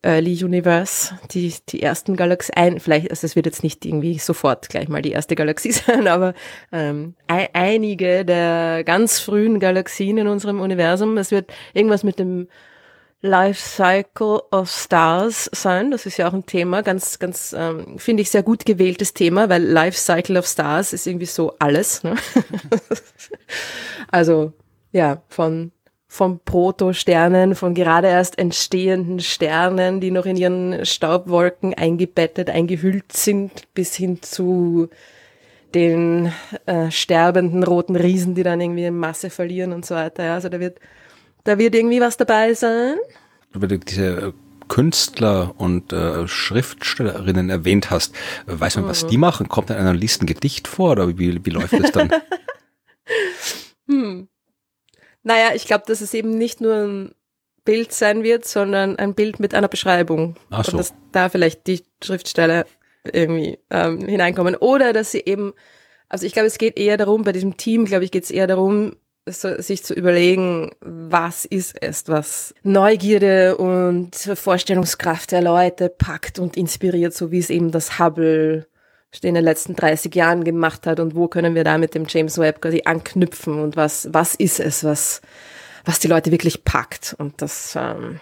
Early 0.00 0.44
Universe, 0.44 1.18
die, 1.32 1.52
die 1.70 1.82
ersten 1.82 2.14
Galaxien, 2.14 2.78
vielleicht, 2.78 3.10
also 3.10 3.26
es 3.26 3.34
wird 3.34 3.46
jetzt 3.46 3.64
nicht 3.64 3.84
irgendwie 3.84 4.18
sofort 4.20 4.68
gleich 4.68 4.88
mal 4.88 5.02
die 5.02 5.10
erste 5.10 5.34
Galaxie 5.34 5.72
sein, 5.86 6.06
aber 6.06 6.34
ähm, 6.70 7.14
ei- 7.26 7.50
einige 7.52 8.24
der 8.24 8.84
ganz 8.84 9.18
frühen 9.18 9.58
Galaxien 9.58 10.16
in 10.18 10.28
unserem 10.28 10.60
Universum. 10.60 11.18
Es 11.18 11.32
wird 11.32 11.52
irgendwas 11.74 12.04
mit 12.04 12.20
dem 12.20 12.46
Life 13.20 13.60
Cycle 13.60 14.40
of 14.52 14.70
Stars 14.70 15.50
sein. 15.52 15.90
Das 15.90 16.06
ist 16.06 16.16
ja 16.16 16.28
auch 16.28 16.32
ein 16.32 16.46
Thema, 16.46 16.82
ganz, 16.82 17.18
ganz, 17.18 17.52
ähm, 17.58 17.98
finde 17.98 18.22
ich, 18.22 18.30
sehr 18.30 18.44
gut 18.44 18.64
gewähltes 18.64 19.14
Thema, 19.14 19.48
weil 19.48 19.64
Life 19.64 19.98
Cycle 19.98 20.36
of 20.38 20.46
Stars 20.46 20.92
ist 20.92 21.08
irgendwie 21.08 21.26
so 21.26 21.56
alles. 21.58 22.04
Ne? 22.04 22.14
also 24.12 24.52
ja, 24.92 25.22
von 25.28 25.72
von 26.10 26.40
Protosternen, 26.40 27.54
von 27.54 27.74
gerade 27.74 28.08
erst 28.08 28.38
entstehenden 28.38 29.20
Sternen, 29.20 30.00
die 30.00 30.10
noch 30.10 30.24
in 30.24 30.36
ihren 30.36 30.86
Staubwolken 30.86 31.74
eingebettet, 31.74 32.48
eingehüllt 32.48 33.12
sind, 33.12 33.72
bis 33.74 33.94
hin 33.94 34.22
zu 34.22 34.88
den 35.74 36.32
äh, 36.64 36.90
sterbenden 36.90 37.62
roten 37.62 37.94
Riesen, 37.94 38.34
die 38.34 38.42
dann 38.42 38.60
irgendwie 38.60 38.90
Masse 38.90 39.28
verlieren 39.28 39.74
und 39.74 39.84
so 39.84 39.94
weiter. 39.94 40.24
Ja, 40.24 40.34
also 40.34 40.48
da 40.48 40.58
wird, 40.60 40.78
da 41.44 41.58
wird 41.58 41.74
irgendwie 41.74 42.00
was 42.00 42.16
dabei 42.16 42.54
sein. 42.54 42.96
Über 43.52 43.66
die- 43.66 43.78
diese 43.78 44.32
Künstler 44.68 45.54
und 45.58 45.92
äh, 45.92 46.26
Schriftstellerinnen 46.26 47.50
erwähnt 47.50 47.90
hast, 47.90 48.14
weiß 48.46 48.76
man, 48.76 48.86
was 48.88 49.06
die 49.06 49.16
machen? 49.18 49.48
Kommt 49.48 49.68
in 49.70 49.76
einer 49.76 49.94
Liste 49.94 50.24
ein 50.24 50.26
Gedicht 50.26 50.68
vor 50.68 50.92
oder 50.92 51.18
wie, 51.18 51.44
wie 51.44 51.50
läuft 51.50 51.78
das 51.78 51.92
dann? 51.92 52.10
hm. 53.88 54.28
Naja, 55.22 55.54
ich 55.54 55.66
glaube, 55.66 55.84
dass 55.86 56.00
es 56.00 56.14
eben 56.14 56.36
nicht 56.36 56.60
nur 56.60 56.74
ein 56.74 57.14
Bild 57.64 57.92
sein 57.92 58.22
wird, 58.22 58.46
sondern 58.46 58.96
ein 58.96 59.14
Bild 59.14 59.40
mit 59.40 59.54
einer 59.54 59.68
Beschreibung. 59.68 60.36
Ach 60.50 60.64
so. 60.64 60.72
Und 60.72 60.78
dass 60.78 60.94
da 61.12 61.28
vielleicht 61.28 61.66
die 61.66 61.82
Schriftsteller 62.02 62.64
irgendwie 63.12 63.58
ähm, 63.70 64.00
hineinkommen. 64.00 64.54
Oder 64.56 64.92
dass 64.92 65.10
sie 65.10 65.20
eben, 65.20 65.52
also 66.08 66.24
ich 66.24 66.32
glaube, 66.32 66.46
es 66.46 66.58
geht 66.58 66.78
eher 66.78 66.96
darum, 66.96 67.24
bei 67.24 67.32
diesem 67.32 67.56
Team, 67.56 67.84
glaube 67.84 68.04
ich, 68.04 68.10
geht 68.10 68.24
es 68.24 68.30
eher 68.30 68.46
darum, 68.46 68.96
so, 69.26 69.60
sich 69.60 69.84
zu 69.84 69.94
überlegen, 69.94 70.70
was 70.80 71.44
ist 71.44 71.76
es, 71.82 72.08
was 72.08 72.54
Neugierde 72.62 73.56
und 73.56 74.14
Vorstellungskraft 74.16 75.32
der 75.32 75.42
Leute 75.42 75.90
packt 75.90 76.38
und 76.38 76.56
inspiriert, 76.56 77.14
so 77.14 77.30
wie 77.30 77.38
es 77.38 77.50
eben 77.50 77.70
das 77.70 77.98
Hubble 77.98 78.66
in 79.22 79.34
den 79.34 79.44
letzten 79.44 79.74
30 79.74 80.14
Jahren 80.14 80.44
gemacht 80.44 80.86
hat 80.86 81.00
und 81.00 81.14
wo 81.14 81.28
können 81.28 81.54
wir 81.54 81.64
da 81.64 81.78
mit 81.78 81.94
dem 81.94 82.04
James 82.08 82.38
Webb 82.38 82.60
quasi 82.60 82.82
anknüpfen 82.84 83.58
und 83.60 83.76
was, 83.76 84.08
was 84.12 84.34
ist 84.34 84.60
es, 84.60 84.84
was, 84.84 85.22
was 85.84 85.98
die 85.98 86.08
Leute 86.08 86.30
wirklich 86.30 86.62
packt. 86.64 87.16
Und 87.18 87.40
das, 87.40 87.74
ähm, 87.76 88.20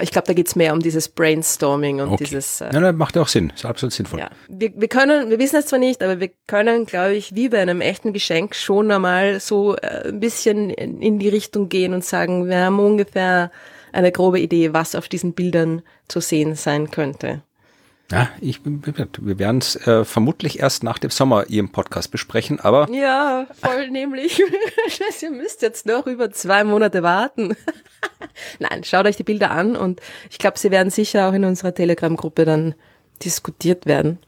ich 0.00 0.12
glaube, 0.12 0.26
da 0.28 0.32
geht's 0.32 0.54
mehr 0.56 0.72
um 0.72 0.80
dieses 0.80 1.08
Brainstorming 1.08 2.00
und 2.00 2.10
Okay. 2.12 2.24
dieses. 2.24 2.60
Äh, 2.60 2.70
Ja, 2.72 2.80
das 2.80 2.94
macht 2.94 3.16
ja 3.16 3.22
auch 3.22 3.28
Sinn. 3.28 3.52
Ist 3.54 3.64
absolut 3.66 3.92
sinnvoll. 3.92 4.20
ja. 4.20 4.30
Wir, 4.48 4.72
wir 4.76 4.88
können, 4.88 5.28
wir 5.30 5.38
wissen 5.40 5.56
es 5.56 5.66
zwar 5.66 5.80
nicht, 5.80 6.02
aber 6.02 6.20
wir 6.20 6.30
können, 6.46 6.86
glaube 6.86 7.14
ich, 7.14 7.34
wie 7.34 7.48
bei 7.48 7.58
einem 7.60 7.80
echten 7.80 8.12
Geschenk 8.12 8.54
schon 8.54 8.90
einmal 8.90 9.40
so 9.40 9.76
äh, 9.76 10.08
ein 10.08 10.20
bisschen 10.20 10.70
in, 10.70 11.02
in 11.02 11.18
die 11.18 11.28
Richtung 11.28 11.68
gehen 11.68 11.92
und 11.92 12.04
sagen, 12.04 12.48
wir 12.48 12.58
haben 12.60 12.78
ungefähr 12.78 13.50
eine 13.92 14.12
grobe 14.12 14.38
Idee, 14.40 14.72
was 14.72 14.94
auf 14.94 15.08
diesen 15.08 15.34
Bildern 15.34 15.82
zu 16.08 16.20
sehen 16.20 16.54
sein 16.54 16.90
könnte. 16.92 17.42
Ja, 18.12 18.28
ich, 18.42 18.60
wir 18.62 19.38
werden 19.38 19.58
es 19.58 19.74
äh, 19.86 20.04
vermutlich 20.04 20.58
erst 20.58 20.84
nach 20.84 20.98
dem 20.98 21.08
Sommer 21.08 21.46
hier 21.48 21.60
im 21.60 21.72
Podcast 21.72 22.10
besprechen, 22.10 22.60
aber 22.60 22.86
Ja, 22.90 23.46
voll 23.58 23.88
nämlich. 23.88 24.38
Ihr 25.22 25.30
müsst 25.30 25.62
jetzt 25.62 25.86
noch 25.86 26.06
über 26.06 26.30
zwei 26.30 26.62
Monate 26.62 27.02
warten. 27.02 27.56
Nein, 28.58 28.84
schaut 28.84 29.06
euch 29.06 29.16
die 29.16 29.22
Bilder 29.22 29.50
an 29.50 29.76
und 29.76 30.02
ich 30.30 30.38
glaube, 30.38 30.58
sie 30.58 30.70
werden 30.70 30.90
sicher 30.90 31.26
auch 31.26 31.32
in 31.32 31.46
unserer 31.46 31.72
Telegram-Gruppe 31.72 32.44
dann 32.44 32.74
diskutiert 33.24 33.86
werden. 33.86 34.18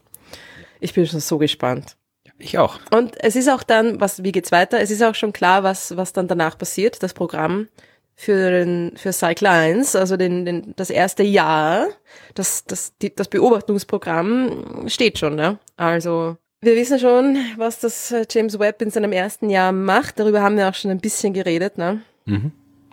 Ich 0.79 0.95
bin 0.95 1.05
schon 1.05 1.19
so 1.19 1.37
gespannt. 1.37 1.95
ich 2.39 2.57
auch. 2.57 2.79
Und 2.89 3.23
es 3.23 3.35
ist 3.35 3.49
auch 3.49 3.61
dann, 3.61 4.01
was, 4.01 4.23
wie 4.23 4.31
geht's 4.31 4.51
weiter? 4.51 4.79
Es 4.79 4.89
ist 4.89 5.03
auch 5.03 5.15
schon 5.15 5.31
klar, 5.31 5.61
was, 5.61 5.95
was 5.95 6.11
dann 6.11 6.27
danach 6.27 6.57
passiert, 6.57 7.03
das 7.03 7.13
Programm 7.13 7.67
für 8.15 8.49
den, 8.49 8.93
für 8.95 9.11
Cycle 9.11 9.47
1, 9.47 9.95
also 9.95 10.15
den, 10.17 10.45
den, 10.45 10.73
das 10.75 10.89
erste 10.89 11.23
Jahr, 11.23 11.87
das, 12.33 12.63
das, 12.65 12.93
die, 13.01 13.13
das 13.13 13.27
Beobachtungsprogramm 13.27 14.87
steht 14.87 15.19
schon, 15.19 15.35
ne? 15.35 15.59
Also, 15.75 16.37
wir 16.61 16.75
wissen 16.75 16.97
schon, 16.97 17.37
was 17.57 17.79
das 17.79 18.11
äh, 18.11 18.25
James 18.29 18.57
Webb 18.57 18.81
in 18.81 18.89
seinem 18.89 19.11
ersten 19.11 19.49
Jahr 19.49 19.71
macht. 19.71 20.19
Darüber 20.19 20.41
haben 20.41 20.57
wir 20.57 20.69
auch 20.69 20.73
schon 20.73 20.91
ein 20.91 20.99
bisschen 20.99 21.33
geredet, 21.33 21.77
ne? 21.77 22.01
Mhm. 22.25 22.51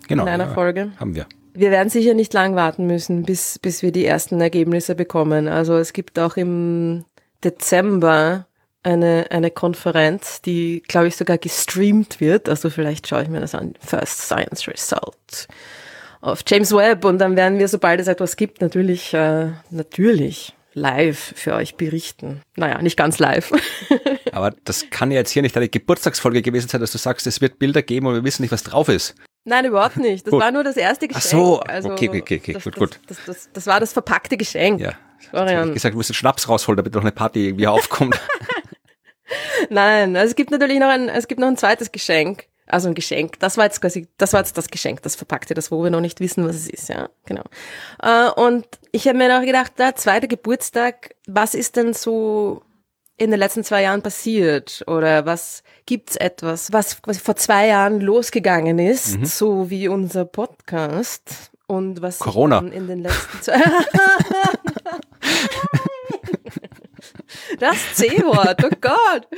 Genau. 0.09 0.25
In 0.25 0.29
einer 0.29 0.47
ja, 0.47 0.55
Folge. 0.55 0.93
Haben 0.99 1.15
wir. 1.15 1.27
Wir 1.55 1.71
werden 1.71 1.89
sicher 1.89 2.15
nicht 2.15 2.35
lang 2.35 2.55
warten 2.57 2.87
müssen, 2.87 3.23
bis, 3.23 3.59
bis 3.59 3.83
wir 3.83 3.93
die 3.93 4.05
ersten 4.05 4.41
Ergebnisse 4.41 4.95
bekommen. 4.95 5.49
Also 5.49 5.77
es 5.77 5.93
gibt 5.93 6.19
auch 6.19 6.37
im 6.37 7.05
Dezember 7.45 8.47
eine, 8.83 9.27
eine 9.31 9.51
Konferenz, 9.51 10.43
die, 10.43 10.83
glaube 10.87 11.09
ich, 11.09 11.17
sogar 11.17 11.39
gestreamt 11.39 12.21
wird. 12.21 12.49
Also 12.49 12.71
vielleicht 12.71 13.07
schaue 13.09 13.23
ich 13.23 13.29
mir 13.29 13.41
das 13.41 13.55
an. 13.55 13.75
First 13.81 14.23
Science 14.23 14.67
Result 14.69 15.49
auf 16.21 16.43
James 16.47 16.73
Webb 16.73 17.05
und 17.05 17.19
dann 17.19 17.37
werden 17.37 17.59
wir, 17.59 17.69
sobald 17.69 18.01
es 18.01 18.07
etwas 18.07 18.37
gibt, 18.37 18.61
natürlich, 18.61 19.13
äh, 19.13 19.49
natürlich 19.71 20.55
live 20.73 21.35
für 21.37 21.55
euch 21.55 21.75
berichten. 21.75 22.41
Naja, 22.57 22.81
nicht 22.81 22.97
ganz 22.97 23.19
live. 23.19 23.53
Aber 24.33 24.55
das 24.65 24.89
kann 24.89 25.11
ja 25.11 25.19
jetzt 25.19 25.31
hier 25.31 25.43
nicht 25.43 25.55
deine 25.55 25.69
Geburtstagsfolge 25.69 26.41
gewesen 26.41 26.69
sein, 26.69 26.81
dass 26.81 26.93
du 26.93 26.99
sagst, 26.99 27.27
es 27.27 27.41
wird 27.41 27.59
Bilder 27.59 27.83
geben 27.83 28.07
und 28.07 28.15
wir 28.15 28.25
wissen 28.25 28.43
nicht, 28.43 28.53
was 28.53 28.63
drauf 28.63 28.89
ist. 28.89 29.15
Nein, 29.45 29.65
überhaupt 29.65 29.97
nicht. 29.97 30.27
Das 30.27 30.33
war 30.33 30.53
nur 30.53 30.63
das 30.63 30.77
erste 30.77 31.07
Ach 31.11 31.17
Geschenk. 31.17 31.31
so, 31.31 31.61
Also 31.61 31.91
okay, 31.91 32.09
okay, 32.09 32.39
okay, 32.41 32.53
das, 32.53 32.63
gut, 32.63 32.75
das, 32.75 32.79
gut. 32.79 33.01
Das, 33.09 33.19
das, 33.27 33.49
das 33.53 33.67
war 33.67 33.81
das 33.81 33.93
verpackte 33.93 34.37
Geschenk. 34.37 34.81
Ja. 34.81 34.93
Florian. 35.31 35.69
ich 35.69 35.75
gesagt, 35.75 35.95
du 35.95 35.99
musst 35.99 36.11
den 36.11 36.15
Schnaps 36.15 36.49
rausholen, 36.49 36.77
damit 36.77 36.95
noch 36.95 37.03
eine 37.03 37.13
Party 37.13 37.47
irgendwie 37.49 37.67
aufkommt. 37.67 38.21
Nein, 39.71 40.17
also 40.17 40.31
es 40.31 40.37
gibt 40.37 40.51
natürlich 40.51 40.79
noch 40.79 40.89
ein, 40.89 41.09
es 41.09 41.29
gibt 41.29 41.41
noch 41.41 41.49
ein 41.49 41.57
zweites 41.57 41.93
Geschenk. 41.93 42.47
Also 42.67 42.89
ein 42.89 42.95
Geschenk. 42.95 43.39
Das 43.41 43.57
war 43.57 43.65
jetzt 43.65 43.81
quasi, 43.81 44.09
das 44.19 44.33
war 44.33 44.41
jetzt 44.41 44.57
das 44.57 44.69
Geschenk, 44.69 45.03
das 45.03 45.17
verpackte, 45.17 45.53
das, 45.53 45.71
wo 45.71 45.83
wir 45.83 45.91
noch 45.91 46.01
nicht 46.01 46.21
wissen, 46.21 46.47
was 46.47 46.57
es 46.57 46.69
ist, 46.69 46.89
ja, 46.89 47.09
genau. 47.27 47.43
Äh, 48.03 48.31
und 48.31 48.67
ich 48.93 49.07
habe 49.09 49.19
mir 49.19 49.29
noch 49.29 49.45
gedacht, 49.45 49.79
der 49.79 49.95
zweite 49.97 50.29
Geburtstag, 50.29 51.15
was 51.27 51.55
ist 51.55 51.77
denn 51.77 51.93
so 51.93 52.63
in 53.17 53.31
den 53.31 53.39
letzten 53.39 53.63
zwei 53.63 53.83
Jahren 53.83 54.03
passiert? 54.03 54.85
Oder 54.87 55.27
was 55.27 55.63
gibt's 55.87 56.17
etwas, 56.17 56.73
was 56.73 57.03
quasi 57.03 57.21
vor 57.21 57.37
zwei 57.37 57.69
Jahren 57.69 58.01
losgegangen 58.01 58.79
ist, 58.79 59.27
so 59.27 59.69
wie 59.69 59.89
unser 59.89 60.25
Podcast? 60.25 61.51
Und 61.67 62.03
was 62.03 62.19
Corona. 62.19 62.59
in 62.59 62.87
den 62.87 63.01
letzten 63.01 63.41
zwei 63.41 63.55
Das 67.59 67.95
C-Wort, 67.95 68.63
oh 68.65 68.71
Gott. 68.81 69.29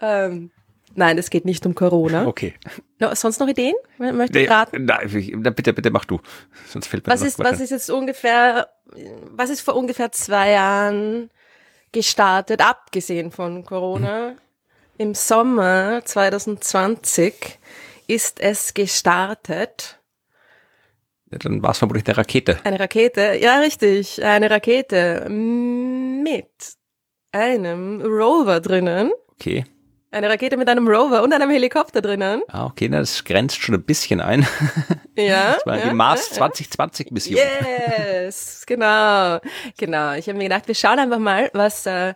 Ähm, 0.00 0.50
nein, 0.94 1.18
es 1.18 1.30
geht 1.30 1.44
nicht 1.44 1.64
um 1.66 1.74
Corona. 1.74 2.26
Okay. 2.26 2.54
No, 2.98 3.14
sonst 3.14 3.40
noch 3.40 3.48
Ideen? 3.48 3.74
Möchtest 3.98 4.34
du 4.34 4.38
Nee, 4.40 4.46
raten? 4.48 4.84
nein, 4.84 5.42
bitte, 5.54 5.72
bitte 5.72 5.90
mach 5.90 6.04
du. 6.04 6.20
Sonst 6.68 6.88
fällt 6.88 7.06
mir 7.06 7.12
Was 7.12 7.22
ist, 7.22 7.38
was 7.38 7.60
ist 7.60 7.70
jetzt 7.70 7.90
ungefähr, 7.90 8.68
was 9.30 9.50
ist 9.50 9.60
vor 9.62 9.76
ungefähr 9.76 10.12
zwei 10.12 10.50
Jahren 10.50 11.30
gestartet, 11.92 12.60
abgesehen 12.60 13.30
von 13.30 13.64
Corona? 13.64 14.34
Im 14.98 15.14
Sommer 15.14 16.02
2020 16.04 17.58
ist 18.06 18.40
es 18.40 18.74
gestartet. 18.74 19.98
Ja, 21.30 21.38
Dann 21.38 21.62
war 21.62 21.70
es 21.70 21.78
vermutlich 21.78 22.06
eine 22.06 22.16
Rakete. 22.16 22.58
Eine 22.64 22.80
Rakete, 22.80 23.38
ja 23.40 23.58
richtig, 23.58 24.22
eine 24.24 24.50
Rakete 24.50 25.28
mit 25.30 26.46
einem 27.32 28.02
Rover 28.02 28.60
drinnen. 28.60 29.12
Okay. 29.32 29.64
Eine 30.12 30.28
Rakete 30.28 30.56
mit 30.56 30.68
einem 30.68 30.88
Rover 30.88 31.22
und 31.22 31.32
einem 31.32 31.50
Helikopter 31.50 32.02
drinnen. 32.02 32.42
Ah, 32.48 32.66
okay, 32.66 32.88
na, 32.88 32.98
das 32.98 33.22
grenzt 33.22 33.62
schon 33.62 33.76
ein 33.76 33.82
bisschen 33.84 34.20
ein. 34.20 34.46
Ja. 35.16 35.52
Das 35.52 35.66
war 35.66 35.76
ja, 35.76 35.88
die 35.88 35.94
Mars 35.94 36.30
ja, 36.30 36.36
2020 36.36 37.10
Mission. 37.10 37.36
Yes, 37.36 38.64
genau, 38.66 39.38
genau. 39.76 40.14
Ich 40.14 40.28
habe 40.28 40.38
mir 40.38 40.44
gedacht, 40.44 40.66
wir 40.66 40.74
schauen 40.74 40.98
einfach 40.98 41.18
mal, 41.18 41.50
was 41.52 41.84
äh, 41.84 42.14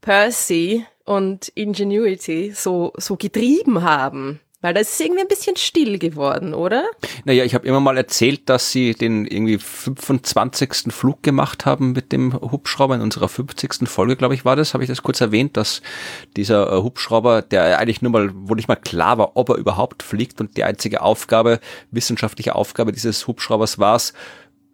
Percy 0.00 0.86
und 1.04 1.48
Ingenuity 1.48 2.52
so 2.54 2.94
so 2.96 3.16
getrieben 3.16 3.82
haben, 3.82 4.40
weil 4.66 4.74
das 4.74 4.90
ist 4.90 5.00
irgendwie 5.00 5.20
ein 5.20 5.28
bisschen 5.28 5.54
still 5.54 5.96
geworden, 5.96 6.52
oder? 6.52 6.86
Naja, 7.24 7.44
ich 7.44 7.54
habe 7.54 7.68
immer 7.68 7.78
mal 7.78 7.96
erzählt, 7.96 8.48
dass 8.48 8.72
sie 8.72 8.94
den 8.94 9.24
irgendwie 9.24 9.58
25. 9.58 10.92
Flug 10.92 11.22
gemacht 11.22 11.66
haben 11.66 11.92
mit 11.92 12.10
dem 12.10 12.34
Hubschrauber. 12.34 12.96
In 12.96 13.00
unserer 13.00 13.28
50. 13.28 13.88
Folge, 13.88 14.16
glaube 14.16 14.34
ich, 14.34 14.44
war 14.44 14.56
das, 14.56 14.74
habe 14.74 14.82
ich 14.82 14.88
das 14.88 15.04
kurz 15.04 15.20
erwähnt, 15.20 15.56
dass 15.56 15.82
dieser 16.36 16.72
äh, 16.72 16.82
Hubschrauber, 16.82 17.42
der 17.42 17.78
eigentlich 17.78 18.02
nur 18.02 18.10
mal, 18.10 18.32
wo 18.34 18.56
nicht 18.56 18.66
mal 18.66 18.74
klar 18.74 19.18
war, 19.18 19.36
ob 19.36 19.50
er 19.50 19.54
überhaupt 19.54 20.02
fliegt 20.02 20.40
und 20.40 20.56
die 20.56 20.64
einzige 20.64 21.00
Aufgabe, 21.00 21.60
wissenschaftliche 21.92 22.56
Aufgabe 22.56 22.90
dieses 22.90 23.28
Hubschraubers 23.28 23.78
war 23.78 23.94
es, 23.94 24.14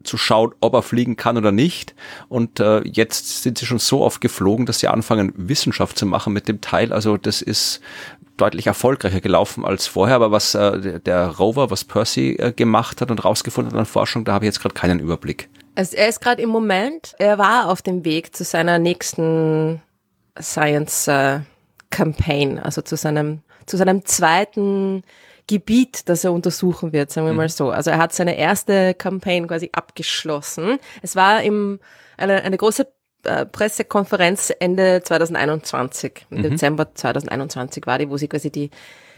zu 0.05 0.17
schauen, 0.17 0.55
ob 0.61 0.73
er 0.73 0.83
fliegen 0.83 1.17
kann 1.17 1.37
oder 1.37 1.53
nicht. 1.53 1.95
Und 2.31 2.61
äh, 2.61 2.81
jetzt 2.81 3.43
sind 3.43 3.59
sie 3.59 3.67
schon 3.67 3.79
so 3.79 4.01
oft 4.01 4.23
geflogen, 4.23 4.65
dass 4.65 4.79
sie 4.79 4.89
anfangen, 4.89 5.33
Wissenschaft 5.37 5.99
zu 5.99 6.07
machen 6.07 6.33
mit 6.33 6.49
dem 6.49 6.63
Teil. 6.63 6.95
Also 6.95 7.19
das 7.19 7.43
ist 7.43 7.81
deutlich 8.37 8.67
erfolgreicher 8.67 9.21
gelaufen 9.21 9.65
als 9.65 9.87
vorher. 9.87 10.17
Aber 10.17 10.31
was 10.31 10.55
äh, 10.55 11.01
der, 11.01 11.29
Rover, 11.29 11.71
was 11.71 11.85
Percy 11.85 12.37
äh, 12.39 12.53
gemacht 12.53 13.01
hat 13.01 13.11
und 13.11 13.25
rausgefunden 13.25 13.73
hat 13.73 13.79
an 13.79 13.87
Forschung, 13.87 14.25
da 14.25 14.33
habe 14.33 14.45
ich 14.45 14.49
jetzt 14.49 14.61
gerade 14.61 14.75
keinen 14.75 15.01
Überblick. 15.01 15.49
Also 15.75 15.97
er 15.97 16.09
ist 16.09 16.21
gerade 16.21 16.43
im 16.43 16.51
Moment, 16.51 17.15
er 17.19 17.39
war 17.39 17.69
auf 17.69 17.83
dem 17.83 18.05
Weg 18.05 18.37
zu 18.37 18.45
seiner 18.45 18.79
nächsten 18.79 19.81
Science 20.41 21.09
äh, 21.09 21.41
Campaign, 21.91 22.59
also 22.59 22.83
zu 22.83 22.97
seinem 22.97 23.43
zu 23.67 23.77
seinem 23.77 24.05
zweiten 24.05 25.03
Gebiet, 25.47 26.09
das 26.09 26.25
er 26.25 26.33
untersuchen 26.33 26.93
wird, 26.93 27.11
sagen 27.11 27.27
wir 27.27 27.35
mal 27.35 27.49
so. 27.49 27.71
Also 27.71 27.91
er 27.91 27.99
hat 27.99 28.13
seine 28.13 28.37
erste 28.37 28.95
Campaign 28.95 29.49
quasi 29.49 29.71
abgeschlossen. 29.73 30.79
Es 31.03 31.17
war 31.17 31.43
im, 31.43 31.81
eine, 32.17 32.43
eine 32.43 32.57
große 32.57 32.87
äh, 33.25 33.47
Pressekonferenz 33.47 34.53
Ende 34.59 35.03
2021, 35.03 36.27
im 36.31 36.43
Dezember 36.43 36.95
2021 36.95 37.87
war 37.87 37.99
die, 37.99 38.11
wo 38.11 38.17
sie 38.17 38.29
quasi 38.29 38.51
die 38.51 38.71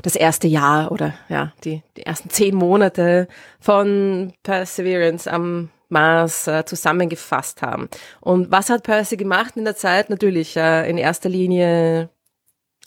das 0.03 0.17
erste 0.17 0.49
Jahr 0.49 0.93
oder 0.93 1.15
ja 1.29 1.53
die, 1.65 1.83
die 1.97 2.05
ersten 2.05 2.31
zehn 2.31 2.55
Monate 2.55 3.29
von 3.61 4.33
Perseverance 4.43 5.31
am 5.31 5.71
Mars 5.89 6.47
äh, 6.47 6.65
zusammengefasst 6.65 7.63
haben. 7.63 7.89
Und 8.21 8.51
was 8.51 8.71
hat 8.71 8.83
Percy 8.83 9.17
gemacht 9.17 9.57
in 9.57 9.65
der 9.65 9.77
Zeit? 9.77 10.11
Natürlich 10.11 10.57
äh, 10.57 10.89
in 10.89 10.99
erster 10.99 11.29
Linie 11.29 12.11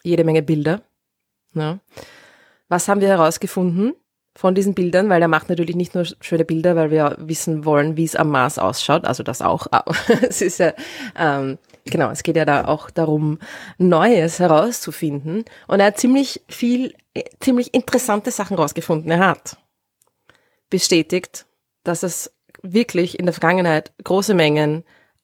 jede 0.03 0.23
Menge 0.23 0.43
Bilder. 0.43 0.81
Ja. 1.53 1.79
Was 2.69 2.87
haben 2.87 3.01
wir 3.01 3.07
herausgefunden? 3.07 3.95
Von 4.37 4.53
diesen 4.53 4.75
Bildern, 4.75 5.09
weil 5.09 5.21
er 5.21 5.27
macht 5.27 5.49
natürlich 5.49 5.75
nicht 5.75 5.95
nur 5.95 6.05
schöne 6.21 6.45
Bilder, 6.45 6.75
weil 6.75 6.91
wir 6.91 7.15
wissen 7.19 7.65
wollen, 7.65 7.97
wie 7.97 8.03
es 8.03 8.15
am 8.15 8.29
Mars 8.29 8.59
ausschaut, 8.59 9.03
also 9.03 9.23
das 9.23 9.41
auch. 9.41 9.65
es 10.21 10.41
ist 10.41 10.59
ja, 10.59 10.73
ähm, 11.17 11.57
genau, 11.85 12.11
es 12.11 12.21
geht 12.21 12.35
ja 12.35 12.45
da 12.45 12.65
auch 12.65 12.91
darum, 12.91 13.39
Neues 13.79 14.37
herauszufinden. 14.37 15.43
Und 15.67 15.79
er 15.79 15.87
hat 15.87 15.97
ziemlich 15.97 16.43
viel, 16.47 16.93
ziemlich 17.39 17.73
interessante 17.73 18.29
Sachen 18.29 18.57
rausgefunden. 18.57 19.09
Er 19.09 19.27
hat 19.27 19.57
bestätigt, 20.69 21.47
dass 21.83 22.03
es 22.03 22.31
wirklich 22.61 23.17
in 23.17 23.25
der 23.25 23.33
Vergangenheit 23.33 23.91
große 24.03 24.35
Mengen 24.35 24.83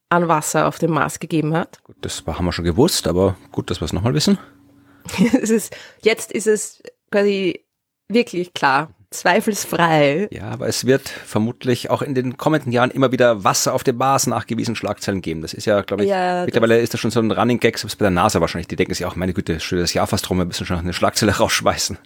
an 0.10 0.28
Wasser 0.28 0.68
auf 0.68 0.80
dem 0.80 0.90
Mars 0.90 1.20
gegeben 1.20 1.56
hat. 1.56 1.84
Gut, 1.84 1.98
das 2.02 2.24
haben 2.26 2.46
wir 2.46 2.52
schon 2.52 2.66
gewusst, 2.66 3.08
aber 3.08 3.38
gut, 3.52 3.70
dass 3.70 3.80
wir 3.80 3.86
es 3.86 3.94
nochmal 3.94 4.16
wissen. 4.16 4.40
es 5.40 5.52
ist, 5.52 5.76
jetzt 6.02 6.32
ist 6.32 6.48
es 6.48 6.82
quasi 7.12 7.64
wirklich 8.08 8.56
klar 8.56 8.90
zweifelsfrei. 9.14 10.28
Ja, 10.32 10.50
aber 10.50 10.68
es 10.68 10.86
wird 10.86 11.08
vermutlich 11.08 11.90
auch 11.90 12.02
in 12.02 12.14
den 12.16 12.38
kommenden 12.38 12.72
Jahren 12.72 12.92
immer 12.92 13.12
wieder 13.12 13.44
Wasser 13.44 13.74
auf 13.74 13.84
dem 13.84 13.98
Mars 13.98 14.28
nachgewiesen 14.28 14.76
Schlagzeilen 14.76 15.22
geben. 15.22 15.42
Das 15.42 15.54
ist 15.54 15.66
ja, 15.66 15.82
glaube 15.82 16.04
ich, 16.04 16.10
ja, 16.10 16.44
mittlerweile 16.46 16.80
ist 16.80 16.94
das 16.94 17.00
schon 17.00 17.12
so 17.12 17.20
ein 17.20 17.32
Running 17.32 17.60
Gag, 17.60 17.78
selbst 17.78 17.98
bei 17.98 18.04
der 18.04 18.12
NASA 18.12 18.42
wahrscheinlich. 18.42 18.68
Die 18.68 18.76
denken 18.76 18.94
sich 18.94 19.06
auch, 19.06 19.16
meine 19.16 19.34
Güte, 19.34 19.60
schon 19.60 19.80
das 19.80 19.94
Jahr 19.94 20.08
fast 20.08 20.30
rum, 20.30 20.38
wir 20.38 20.46
müssen 20.46 20.66
schon 20.66 20.78
eine 20.78 20.94
Schlagzeile 20.94 21.32
rausschmeißen. 21.38 21.98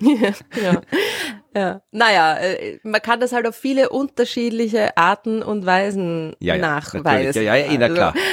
ja. 0.00 0.80
ja. 1.54 1.82
Naja, 1.92 2.36
äh, 2.38 2.78
man 2.82 3.00
kann 3.00 3.20
das 3.20 3.32
halt 3.32 3.46
auf 3.46 3.54
viele 3.54 3.90
unterschiedliche 3.90 4.96
Arten 4.96 5.42
und 5.42 5.66
Weisen 5.66 6.34
ja, 6.40 6.56
ja, 6.56 6.60
nachweisen. 6.60 7.42
Ja, 7.44 7.54
ja, 7.54 7.66
ja, 7.66 7.86
eh, 7.86 7.90
klar. 7.90 8.14
Also, 8.14 8.24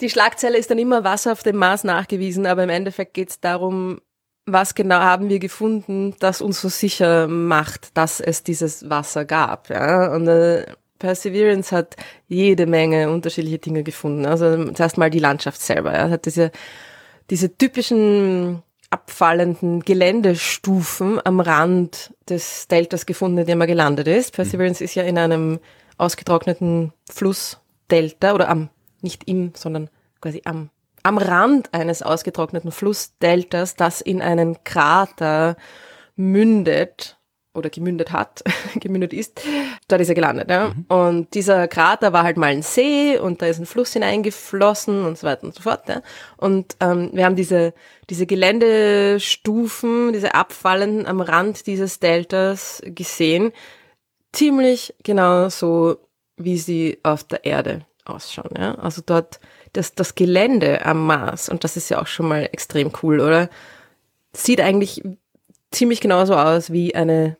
die 0.00 0.10
Schlagzeile 0.10 0.58
ist 0.58 0.70
dann 0.70 0.78
immer 0.78 1.04
Wasser 1.04 1.32
auf 1.32 1.42
dem 1.42 1.56
Mars 1.56 1.84
nachgewiesen, 1.84 2.46
aber 2.46 2.64
im 2.64 2.70
Endeffekt 2.70 3.14
geht 3.14 3.30
es 3.30 3.40
darum, 3.40 4.00
was 4.46 4.74
genau 4.74 4.96
haben 4.96 5.28
wir 5.28 5.38
gefunden, 5.38 6.14
das 6.18 6.40
uns 6.40 6.60
so 6.60 6.68
sicher 6.68 7.28
macht, 7.28 7.96
dass 7.96 8.20
es 8.20 8.42
dieses 8.42 8.88
Wasser 8.90 9.24
gab. 9.24 9.70
Ja? 9.70 10.12
Und 10.12 10.26
äh, 10.26 10.66
Perseverance 10.98 11.74
hat 11.74 11.96
jede 12.28 12.66
Menge 12.66 13.10
unterschiedliche 13.10 13.58
Dinge 13.58 13.82
gefunden. 13.82 14.26
Also 14.26 14.72
zuerst 14.72 14.98
mal 14.98 15.10
die 15.10 15.18
Landschaft 15.18 15.60
selber. 15.60 15.92
Ja? 15.92 16.10
Hat 16.10 16.26
diese, 16.26 16.50
diese 17.30 17.56
typischen 17.56 18.62
abfallenden 18.90 19.80
Geländestufen 19.80 21.18
am 21.24 21.40
Rand 21.40 22.12
des 22.28 22.68
Deltas 22.68 23.06
gefunden, 23.06 23.38
in 23.38 23.46
dem 23.46 23.60
er 23.60 23.66
gelandet 23.66 24.06
ist. 24.06 24.34
Perseverance 24.34 24.82
mhm. 24.82 24.84
ist 24.84 24.94
ja 24.94 25.02
in 25.04 25.18
einem 25.18 25.60
ausgetrockneten 25.96 26.92
Flussdelta 27.10 28.34
oder 28.34 28.48
am, 28.48 28.68
nicht 29.00 29.26
im, 29.28 29.52
sondern 29.56 29.88
quasi 30.20 30.42
am 30.44 30.68
am 31.02 31.18
Rand 31.18 31.72
eines 31.72 32.02
ausgetrockneten 32.02 32.72
Flussdeltas, 32.72 33.74
das 33.76 34.00
in 34.00 34.22
einen 34.22 34.62
Krater 34.64 35.56
mündet 36.16 37.18
oder 37.54 37.68
gemündet 37.70 38.12
hat, 38.12 38.42
gemündet 38.76 39.12
ist, 39.12 39.42
dort 39.88 40.00
ist 40.00 40.08
er 40.08 40.14
gelandet. 40.14 40.50
Ja? 40.50 40.68
Mhm. 40.68 40.84
Und 40.88 41.34
dieser 41.34 41.68
Krater 41.68 42.12
war 42.12 42.22
halt 42.22 42.36
mal 42.36 42.46
ein 42.46 42.62
See 42.62 43.18
und 43.18 43.42
da 43.42 43.46
ist 43.46 43.58
ein 43.58 43.66
Fluss 43.66 43.92
hineingeflossen 43.92 45.04
und 45.04 45.18
so 45.18 45.26
weiter 45.26 45.44
und 45.44 45.54
so 45.54 45.62
fort. 45.62 45.88
Ja? 45.88 46.02
Und 46.36 46.76
ähm, 46.80 47.10
wir 47.12 47.24
haben 47.24 47.36
diese, 47.36 47.74
diese 48.08 48.26
Geländestufen, 48.26 50.12
diese 50.12 50.34
abfallenden 50.34 51.06
am 51.06 51.20
Rand 51.20 51.66
dieses 51.66 52.00
Deltas 52.00 52.82
gesehen, 52.84 53.52
ziemlich 54.32 54.94
genau 55.02 55.50
so, 55.50 55.98
wie 56.36 56.56
sie 56.56 56.98
auf 57.02 57.24
der 57.24 57.44
Erde 57.44 57.84
ausschauen. 58.04 58.54
Ja? 58.56 58.76
Also 58.76 59.02
dort 59.04 59.40
das, 59.72 59.94
das 59.94 60.14
Gelände 60.14 60.84
am 60.84 61.06
Mars, 61.06 61.48
und 61.48 61.64
das 61.64 61.76
ist 61.76 61.88
ja 61.88 62.00
auch 62.00 62.06
schon 62.06 62.28
mal 62.28 62.48
extrem 62.52 62.92
cool, 63.02 63.20
oder? 63.20 63.48
Sieht 64.34 64.60
eigentlich 64.60 65.02
ziemlich 65.70 66.00
genauso 66.00 66.36
aus 66.36 66.70
wie 66.72 66.94
eine 66.94 67.36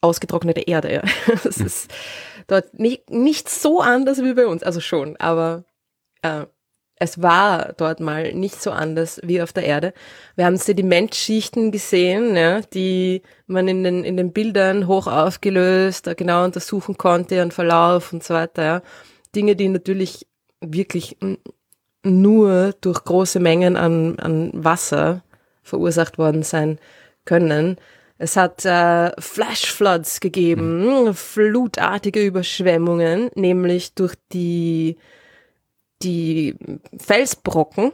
ausgetrocknete 0.00 0.62
Erde. 0.62 0.92
Ja. 0.92 1.02
Das 1.44 1.56
hm. 1.56 1.66
ist 1.66 1.90
dort 2.46 2.78
nicht, 2.78 3.10
nicht 3.10 3.48
so 3.48 3.80
anders 3.80 4.22
wie 4.22 4.34
bei 4.34 4.46
uns, 4.46 4.62
also 4.62 4.80
schon, 4.80 5.16
aber 5.16 5.64
äh, 6.22 6.46
es 7.00 7.22
war 7.22 7.74
dort 7.76 8.00
mal 8.00 8.32
nicht 8.34 8.60
so 8.60 8.72
anders 8.72 9.20
wie 9.22 9.40
auf 9.40 9.52
der 9.52 9.64
Erde. 9.64 9.92
Wir 10.34 10.46
haben 10.46 10.56
Sedimentschichten 10.56 11.70
gesehen, 11.70 12.34
ja, 12.36 12.60
die 12.60 13.22
man 13.46 13.68
in 13.68 13.84
den, 13.84 14.04
in 14.04 14.16
den 14.16 14.32
Bildern 14.32 14.88
hoch 14.88 15.06
aufgelöst 15.06 16.10
genau 16.16 16.44
untersuchen 16.44 16.98
konnte 16.98 17.42
und 17.42 17.54
Verlauf 17.54 18.12
und 18.12 18.24
so 18.24 18.34
weiter. 18.34 18.62
Ja. 18.64 18.82
Dinge, 19.34 19.54
die 19.54 19.68
natürlich 19.68 20.26
wirklich 20.60 21.16
nur 22.02 22.74
durch 22.80 23.04
große 23.04 23.40
Mengen 23.40 23.76
an, 23.76 24.18
an 24.18 24.50
Wasser 24.52 25.22
verursacht 25.62 26.18
worden 26.18 26.42
sein 26.42 26.78
können. 27.24 27.76
Es 28.18 28.36
hat 28.36 28.64
äh, 28.64 29.12
Flashfloods 29.20 30.20
gegeben, 30.20 31.04
mhm. 31.04 31.14
flutartige 31.14 32.24
Überschwemmungen, 32.24 33.30
nämlich 33.34 33.94
durch 33.94 34.14
die, 34.32 34.96
die 36.02 36.56
Felsbrocken, 36.98 37.92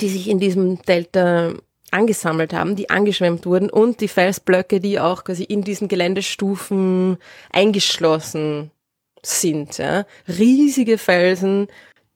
die 0.00 0.08
sich 0.08 0.28
in 0.28 0.40
diesem 0.40 0.82
Delta 0.82 1.54
angesammelt 1.90 2.52
haben, 2.52 2.76
die 2.76 2.90
angeschwemmt 2.90 3.46
wurden 3.46 3.70
und 3.70 4.00
die 4.00 4.08
Felsblöcke, 4.08 4.80
die 4.80 4.98
auch 4.98 5.24
quasi 5.24 5.44
in 5.44 5.62
diesen 5.62 5.88
Geländestufen 5.88 7.18
eingeschlossen 7.50 8.72
sind. 9.26 9.78
Ja. 9.78 10.06
Riesige 10.28 10.98
Felsen, 10.98 11.68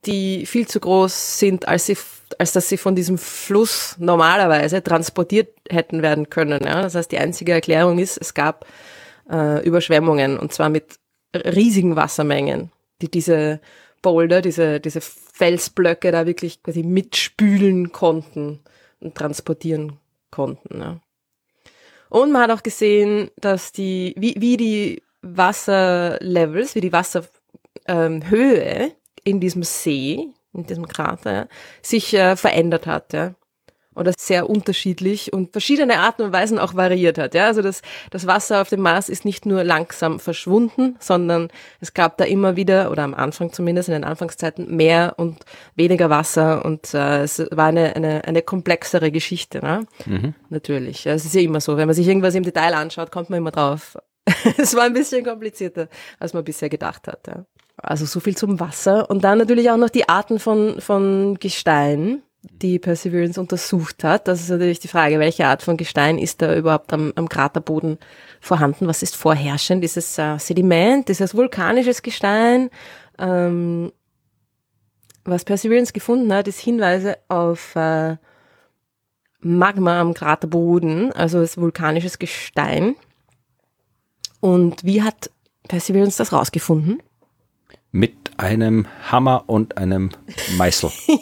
die 0.05 0.45
viel 0.45 0.67
zu 0.67 0.79
groß 0.79 1.39
sind, 1.39 1.67
als 1.67 1.87
sie, 1.87 1.97
als 2.37 2.53
dass 2.53 2.69
sie 2.69 2.77
von 2.77 2.95
diesem 2.95 3.17
Fluss 3.17 3.95
normalerweise 3.99 4.81
transportiert 4.83 5.49
hätten 5.69 6.01
werden 6.01 6.29
können. 6.29 6.63
Ja. 6.63 6.81
Das 6.81 6.95
heißt, 6.95 7.11
die 7.11 7.17
einzige 7.17 7.53
Erklärung 7.53 7.99
ist, 7.99 8.17
es 8.17 8.33
gab 8.33 8.65
äh, 9.29 9.63
Überschwemmungen 9.65 10.37
und 10.37 10.53
zwar 10.53 10.69
mit 10.69 10.99
riesigen 11.35 11.95
Wassermengen, 11.95 12.71
die 13.01 13.11
diese 13.11 13.59
Boulder, 14.01 14.41
diese, 14.41 14.79
diese 14.79 15.01
Felsblöcke 15.01 16.11
da 16.11 16.25
wirklich 16.25 16.63
quasi 16.63 16.83
mitspülen 16.83 17.91
konnten 17.91 18.59
und 18.99 19.15
transportieren 19.15 19.99
konnten. 20.31 20.81
Ja. 20.81 20.99
Und 22.09 22.31
man 22.31 22.43
hat 22.43 22.51
auch 22.51 22.63
gesehen, 22.63 23.29
dass 23.37 23.71
die, 23.71 24.15
wie, 24.17 24.35
wie 24.39 24.57
die 24.57 25.03
Wasserlevels, 25.21 26.75
wie 26.75 26.81
die 26.81 26.93
Wasserhöhe 26.93 27.41
ähm, 27.87 28.91
in 29.23 29.39
diesem 29.39 29.63
See, 29.63 30.29
in 30.53 30.65
diesem 30.65 30.87
Krater, 30.87 31.47
sich 31.81 32.13
äh, 32.13 32.35
verändert 32.35 32.87
hat. 32.87 33.13
Ja. 33.13 33.35
Oder 33.95 34.13
sehr 34.17 34.49
unterschiedlich 34.49 35.33
und 35.33 35.51
verschiedene 35.51 35.99
Arten 35.99 36.21
und 36.21 36.31
Weisen 36.31 36.57
auch 36.57 36.73
variiert 36.73 37.17
hat. 37.17 37.33
Ja. 37.33 37.47
Also 37.47 37.61
das, 37.61 37.81
das 38.11 38.27
Wasser 38.27 38.61
auf 38.61 38.69
dem 38.69 38.79
Mars 38.79 39.09
ist 39.09 39.25
nicht 39.25 39.45
nur 39.45 39.65
langsam 39.65 40.19
verschwunden, 40.19 40.95
sondern 40.99 41.49
es 41.81 41.93
gab 41.93 42.17
da 42.17 42.23
immer 42.23 42.55
wieder, 42.55 42.91
oder 42.91 43.03
am 43.03 43.13
Anfang 43.13 43.51
zumindest 43.51 43.89
in 43.89 43.93
den 43.93 44.05
Anfangszeiten, 44.05 44.73
mehr 44.73 45.15
und 45.17 45.39
weniger 45.75 46.09
Wasser 46.09 46.63
und 46.63 46.93
äh, 46.93 47.23
es 47.23 47.39
war 47.51 47.67
eine, 47.67 47.95
eine, 47.95 48.23
eine 48.23 48.41
komplexere 48.41 49.11
Geschichte. 49.11 49.59
Ne? 49.59 49.85
Mhm. 50.05 50.33
Natürlich. 50.49 51.03
Ja, 51.03 51.13
es 51.13 51.25
ist 51.25 51.35
ja 51.35 51.41
immer 51.41 51.59
so, 51.59 51.75
wenn 51.75 51.87
man 51.87 51.95
sich 51.95 52.07
irgendwas 52.07 52.35
im 52.35 52.43
Detail 52.43 52.75
anschaut, 52.75 53.11
kommt 53.11 53.29
man 53.29 53.39
immer 53.39 53.51
drauf, 53.51 53.97
es 54.57 54.75
war 54.75 54.83
ein 54.83 54.93
bisschen 54.93 55.23
komplizierter, 55.23 55.87
als 56.19 56.33
man 56.33 56.43
bisher 56.43 56.69
gedacht 56.69 57.07
hat. 57.07 57.27
Ja. 57.27 57.45
Also 57.77 58.05
so 58.05 58.19
viel 58.19 58.35
zum 58.35 58.59
Wasser. 58.59 59.09
Und 59.09 59.23
dann 59.23 59.37
natürlich 59.37 59.69
auch 59.69 59.77
noch 59.77 59.89
die 59.89 60.09
Arten 60.09 60.39
von, 60.39 60.81
von 60.81 61.35
Gestein, 61.39 62.21
die 62.41 62.79
Perseverance 62.79 63.39
untersucht 63.39 64.03
hat. 64.03 64.27
Das 64.27 64.41
ist 64.41 64.49
natürlich 64.49 64.79
die 64.79 64.87
Frage, 64.87 65.19
welche 65.19 65.45
Art 65.45 65.61
von 65.61 65.77
Gestein 65.77 66.17
ist 66.17 66.41
da 66.41 66.55
überhaupt 66.55 66.91
am, 66.93 67.13
am 67.15 67.29
Kraterboden 67.29 67.97
vorhanden? 68.39 68.87
Was 68.87 69.03
ist 69.03 69.15
vorherrschend? 69.15 69.83
Ist 69.83 69.97
es 69.97 70.17
äh, 70.17 70.37
Sediment? 70.39 71.09
Ist 71.09 71.21
es 71.21 71.35
vulkanisches 71.35 72.01
Gestein? 72.01 72.69
Ähm, 73.17 73.91
was 75.25 75.43
Perseverance 75.43 75.93
gefunden 75.93 76.33
hat, 76.33 76.47
ist 76.47 76.59
Hinweise 76.59 77.17
auf 77.27 77.75
äh, 77.75 78.15
Magma 79.41 79.99
am 80.01 80.13
Kraterboden, 80.13 81.11
also 81.13 81.39
das 81.39 81.57
vulkanisches 81.57 82.19
Gestein. 82.19 82.95
Und 84.39 84.83
wie 84.83 85.01
hat 85.01 85.29
Perseverance 85.67 86.17
das 86.17 86.33
rausgefunden? 86.33 87.01
Mit 87.91 88.15
einem 88.37 88.87
Hammer 89.11 89.43
und 89.47 89.77
einem 89.77 90.11
Meißel. 90.57 90.91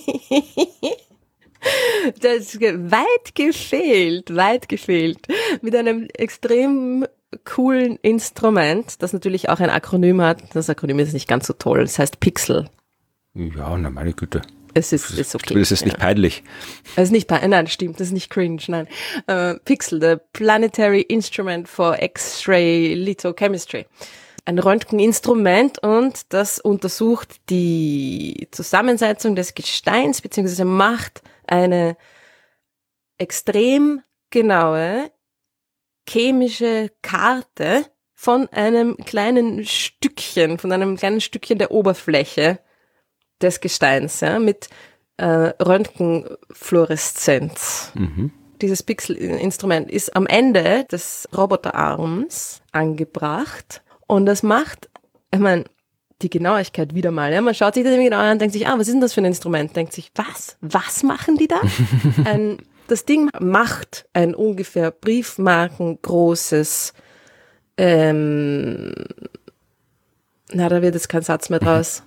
das 2.22 2.60
weit 2.60 3.36
gefehlt, 3.36 4.36
weit 4.36 4.70
gefehlt. 4.70 5.28
Mit 5.62 5.76
einem 5.76 6.08
extrem 6.14 7.06
coolen 7.46 7.98
Instrument, 8.02 9.02
das 9.02 9.14
natürlich 9.14 9.50
auch 9.50 9.60
ein 9.60 9.70
Akronym 9.70 10.22
hat. 10.22 10.56
Das 10.56 10.70
Akronym 10.70 11.00
ist 11.00 11.14
nicht 11.14 11.28
ganz 11.28 11.48
so 11.48 11.54
toll. 11.54 11.82
Es 11.82 12.00
heißt 12.00 12.20
Pixel. 12.20 12.70
Ja, 13.34 13.78
na 13.78 13.90
meine 13.90 14.14
Güte. 14.14 14.42
Es 14.78 14.94
ist, 14.94 15.10
ist 15.10 15.34
okay. 15.34 15.60
Es 15.60 15.72
ist 15.72 15.86
nicht 15.86 15.98
peinlich. 15.98 16.44
Es 16.96 17.06
ist 17.06 17.12
nicht 17.12 17.28
peinlich, 17.28 17.50
nein, 17.50 17.68
stimmt, 17.68 18.00
das 18.00 18.08
ist 18.08 18.14
nicht 18.14 18.30
cringe, 18.30 18.62
nein. 18.68 18.88
Uh, 19.30 19.58
Pixel, 19.66 20.00
the 20.00 20.18
Planetary 20.34 21.02
Instrument 21.02 21.68
for 21.68 22.02
X-Ray 22.02 22.94
Lithochemistry. 22.94 23.88
Ein 24.46 24.60
Röntgeninstrument 24.60 25.80
und 25.80 26.32
das 26.32 26.60
untersucht 26.60 27.38
die 27.50 28.48
Zusammensetzung 28.52 29.36
des 29.36 29.56
Gesteins, 29.56 30.22
beziehungsweise 30.22 30.64
macht 30.64 31.22
eine 31.48 31.98
extrem 33.18 34.04
genaue 34.30 35.12
chemische 36.08 36.92
Karte 37.02 37.86
von 38.14 38.48
einem 38.50 38.96
kleinen 38.98 39.66
Stückchen, 39.66 40.60
von 40.60 40.72
einem 40.72 40.98
kleinen 40.98 41.20
Stückchen 41.20 41.58
der 41.58 41.72
Oberfläche 41.72 42.60
des 43.42 43.62
Gesteins, 43.62 44.20
ja, 44.22 44.40
mit 44.40 44.70
äh, 45.18 45.52
Röntgenfluoreszenz. 45.62 47.92
Mhm. 47.96 48.32
Dieses 48.62 48.82
Pixel-Instrument 48.84 49.92
ist 49.92 50.16
am 50.16 50.26
Ende 50.26 50.86
des 50.92 51.28
Roboterarms 51.36 52.62
angebracht 52.72 53.82
und 54.08 54.26
das 54.26 54.44
macht, 54.44 54.90
ich 55.32 55.40
meine, 55.40 55.66
die 56.22 56.30
Genauigkeit 56.30 56.96
wieder 56.96 57.12
mal. 57.12 57.32
Ja? 57.32 57.42
Man 57.42 57.54
schaut 57.54 57.76
sich 57.76 57.84
das 57.84 57.92
irgendwie 57.92 58.10
genau 58.10 58.22
an 58.22 58.32
und 58.32 58.42
denkt 58.42 58.54
sich, 58.54 58.68
ah, 58.68 58.74
was 58.74 58.88
ist 58.88 58.94
denn 58.94 59.02
das 59.02 59.14
für 59.14 59.22
ein 59.22 59.26
Instrument? 59.26 59.76
Denkt 59.76 59.94
sich, 59.94 60.12
was? 60.16 60.58
Was 60.62 61.04
machen 61.04 61.38
die 61.38 61.48
da? 61.48 61.62
ein, 62.26 62.58
das 62.88 63.06
Ding 63.06 63.30
macht 63.40 64.08
ein 64.14 64.34
ungefähr 64.34 64.90
briefmarkengroßes, 64.90 66.94
ähm, 67.80 68.92
na, 70.52 70.70
da 70.70 70.82
wird 70.82 70.96
jetzt 70.96 71.10
kein 71.10 71.22
Satz 71.22 71.50
mehr 71.50 71.60
draus. 71.60 72.02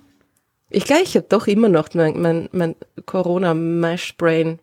Ich 0.71 0.85
glaube, 0.85 1.03
ich 1.03 1.15
habe 1.15 1.27
doch 1.27 1.47
immer 1.47 1.69
noch 1.69 1.93
mein, 1.93 2.21
mein, 2.21 2.49
mein 2.51 2.75
Corona-Mash-Brain. 3.05 4.59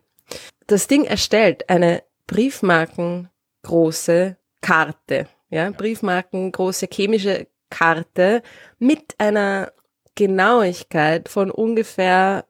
Das 0.67 0.87
Ding 0.87 1.05
erstellt 1.05 1.69
eine 1.69 2.03
briefmarkengroße 2.27 4.37
Karte, 4.61 5.27
ja, 5.49 5.71
briefmarkengroße 5.71 6.87
chemische 6.91 7.47
Karte 7.69 8.43
mit 8.77 9.15
einer 9.19 9.71
Genauigkeit 10.15 11.29
von 11.29 11.51
ungefähr 11.51 12.45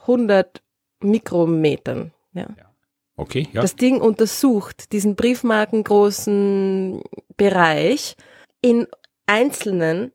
100 0.00 0.62
Mikrometern. 1.00 2.12
Ja. 2.32 2.46
Okay, 3.16 3.48
ja. 3.52 3.62
Das 3.62 3.76
Ding 3.76 4.00
untersucht 4.00 4.92
diesen 4.92 5.16
briefmarkengroßen 5.16 7.02
Bereich 7.36 8.16
in 8.60 8.86
einzelnen 9.26 10.12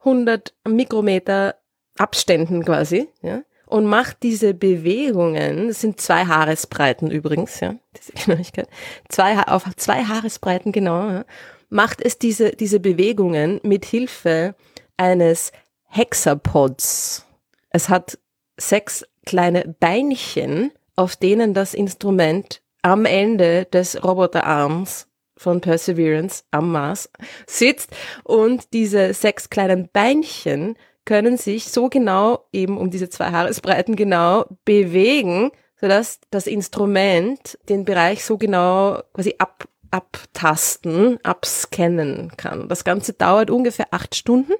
100 0.00 0.54
Mikrometer 0.68 1.56
Abständen 1.98 2.64
quasi, 2.64 3.08
ja, 3.22 3.42
und 3.66 3.86
macht 3.86 4.22
diese 4.22 4.54
Bewegungen, 4.54 5.68
das 5.68 5.80
sind 5.80 6.00
zwei 6.00 6.26
Haaresbreiten 6.26 7.10
übrigens, 7.10 7.60
ja, 7.60 7.76
diese 7.96 8.12
Genauigkeit, 8.12 8.68
zwei, 9.08 9.38
auf 9.42 9.64
zwei 9.76 10.04
Haaresbreiten 10.04 10.72
genau, 10.72 11.08
ja, 11.10 11.24
macht 11.70 12.00
es 12.00 12.18
diese, 12.18 12.50
diese 12.50 12.80
Bewegungen 12.80 13.60
mit 13.62 13.84
Hilfe 13.84 14.54
eines 14.96 15.52
Hexapods. 15.88 17.26
Es 17.70 17.88
hat 17.88 18.18
sechs 18.56 19.04
kleine 19.26 19.74
Beinchen, 19.80 20.72
auf 20.96 21.16
denen 21.16 21.54
das 21.54 21.74
Instrument 21.74 22.62
am 22.82 23.04
Ende 23.04 23.64
des 23.64 24.04
Roboterarms 24.04 25.08
von 25.36 25.60
Perseverance 25.60 26.44
am 26.50 26.70
Mars 26.70 27.10
sitzt 27.46 27.90
und 28.22 28.72
diese 28.72 29.14
sechs 29.14 29.50
kleinen 29.50 29.88
Beinchen 29.92 30.76
können 31.04 31.36
sich 31.36 31.70
so 31.70 31.88
genau 31.88 32.46
eben 32.52 32.78
um 32.78 32.90
diese 32.90 33.08
zwei 33.08 33.30
Haaresbreiten 33.30 33.96
genau 33.96 34.46
bewegen, 34.64 35.50
sodass 35.80 36.20
das 36.30 36.46
Instrument 36.46 37.58
den 37.68 37.84
Bereich 37.84 38.24
so 38.24 38.38
genau 38.38 39.02
quasi 39.12 39.34
ab, 39.38 39.68
abtasten, 39.90 41.18
abscannen 41.22 42.32
kann. 42.36 42.68
Das 42.68 42.84
Ganze 42.84 43.12
dauert 43.12 43.50
ungefähr 43.50 43.88
acht 43.90 44.14
Stunden. 44.14 44.54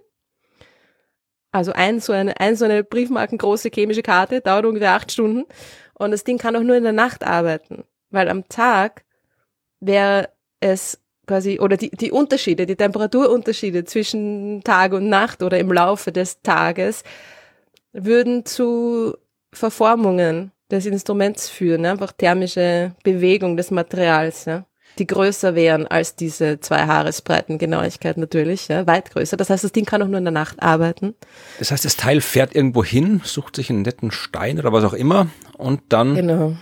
Also 1.51 1.73
ein 1.73 2.01
so 2.01 2.13
eine, 2.13 2.39
ein 2.41 2.57
so 2.57 2.65
eine 2.65 2.83
briefmarkengroße 2.83 3.71
chemische 3.73 4.03
Karte 4.03 4.41
dauert 4.41 4.67
ungefähr 4.67 4.93
acht 4.93 5.13
Stunden. 5.13 5.45
Und 5.95 6.11
das 6.11 6.25
Ding 6.25 6.37
kann 6.37 6.57
auch 6.57 6.63
nur 6.63 6.77
in 6.77 6.83
der 6.83 6.93
Nacht 6.93 7.25
arbeiten. 7.25 7.85
Weil 8.11 8.29
am 8.29 8.49
Tag 8.49 9.05
wäre 9.81 10.31
es 10.61 11.01
quasi, 11.27 11.59
oder 11.61 11.77
die, 11.77 11.91
die 11.91 12.11
Unterschiede, 12.11 12.67
die 12.67 12.77
Temperaturunterschiede 12.77 13.85
zwischen 13.85 14.63
Tag 14.65 14.93
und 14.93 15.09
Nacht 15.09 15.43
oder 15.43 15.59
im 15.59 15.73
Laufe 15.73 16.13
des 16.13 16.43
Tages 16.43 17.03
würden 17.93 18.45
zu 18.45 19.17
Verformungen 19.53 20.53
des 20.71 20.87
Instruments 20.87 21.49
führen, 21.49 21.83
ne? 21.83 21.91
einfach 21.91 22.13
thermische 22.13 22.93
Bewegung 23.03 23.57
des 23.57 23.71
Materials, 23.71 24.47
ja? 24.47 24.65
die 24.99 25.07
größer 25.07 25.55
wären 25.55 25.87
als 25.87 26.17
diese 26.17 26.61
zwei 26.61 26.87
Haaresbreiten 26.87 27.59
Genauigkeit 27.59 28.17
natürlich, 28.17 28.69
ja? 28.69 28.87
weit 28.87 29.11
größer. 29.11 29.37
Das 29.37 29.51
heißt, 29.51 29.65
das 29.65 29.73
Ding 29.73 29.85
kann 29.85 30.03
auch 30.03 30.09
nur 30.09 30.19
in 30.19 30.25
der 30.25 30.33
Nacht 30.33 30.63
arbeiten. 30.63 31.15
Das 31.59 31.71
heißt, 31.71 31.85
das 31.85 31.97
Teil 31.97 32.21
fährt 32.21 32.55
irgendwo 32.55 32.85
hin, 32.85 33.21
sucht 33.25 33.57
sich 33.57 33.71
einen 33.71 33.83
netten 33.83 34.11
Stein 34.11 34.59
oder 34.59 34.73
was 34.73 34.85
auch 34.85 34.95
immer 34.95 35.29
und 35.57 35.81
dann 35.89 36.15
Genau. 36.15 36.57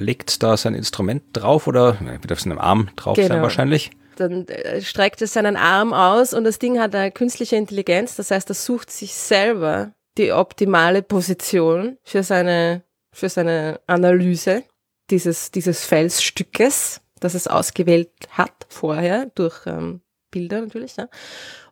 Legt 0.00 0.42
da 0.42 0.56
sein 0.56 0.74
Instrument 0.74 1.22
drauf 1.32 1.66
oder 1.66 1.98
wird 2.00 2.32
auf 2.32 2.40
seinem 2.40 2.58
Arm 2.58 2.88
drauf 2.96 3.16
sein 3.16 3.28
Genau. 3.28 3.42
wahrscheinlich. 3.42 3.90
dann 4.16 4.46
äh, 4.48 4.82
streckt 4.82 5.22
es 5.22 5.32
seinen 5.32 5.56
Arm 5.56 5.92
aus 5.92 6.34
und 6.34 6.44
das 6.44 6.58
Ding 6.58 6.78
hat 6.78 6.94
eine 6.94 7.10
künstliche 7.10 7.56
Intelligenz, 7.56 8.16
das 8.16 8.30
heißt, 8.30 8.50
das 8.50 8.64
sucht 8.64 8.90
sich 8.90 9.14
selber 9.14 9.92
die 10.18 10.32
optimale 10.32 11.02
Position 11.02 11.96
für 12.02 12.22
seine, 12.22 12.82
für 13.12 13.28
seine 13.28 13.80
Analyse 13.86 14.64
dieses, 15.10 15.50
dieses 15.50 15.84
Felsstückes, 15.84 17.00
das 17.20 17.34
es 17.34 17.46
ausgewählt 17.46 18.10
hat 18.30 18.66
vorher 18.68 19.26
durch 19.34 19.66
ähm, 19.66 20.02
Bilder 20.30 20.60
natürlich, 20.60 20.96
ja. 20.96 21.08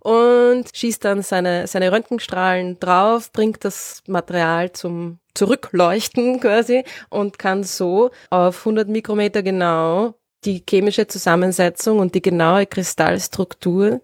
Und 0.00 0.64
schießt 0.74 1.04
dann 1.04 1.22
seine, 1.22 1.66
seine 1.66 1.92
Röntgenstrahlen 1.92 2.78
drauf, 2.80 3.30
bringt 3.32 3.64
das 3.64 4.02
Material 4.06 4.72
zum 4.72 5.18
Zurückleuchten 5.38 6.40
quasi 6.40 6.84
und 7.10 7.38
kann 7.38 7.62
so 7.62 8.10
auf 8.30 8.58
100 8.60 8.88
Mikrometer 8.88 9.42
genau 9.42 10.14
die 10.44 10.62
chemische 10.68 11.06
Zusammensetzung 11.06 11.98
und 11.98 12.14
die 12.14 12.22
genaue 12.22 12.66
Kristallstruktur 12.66 14.00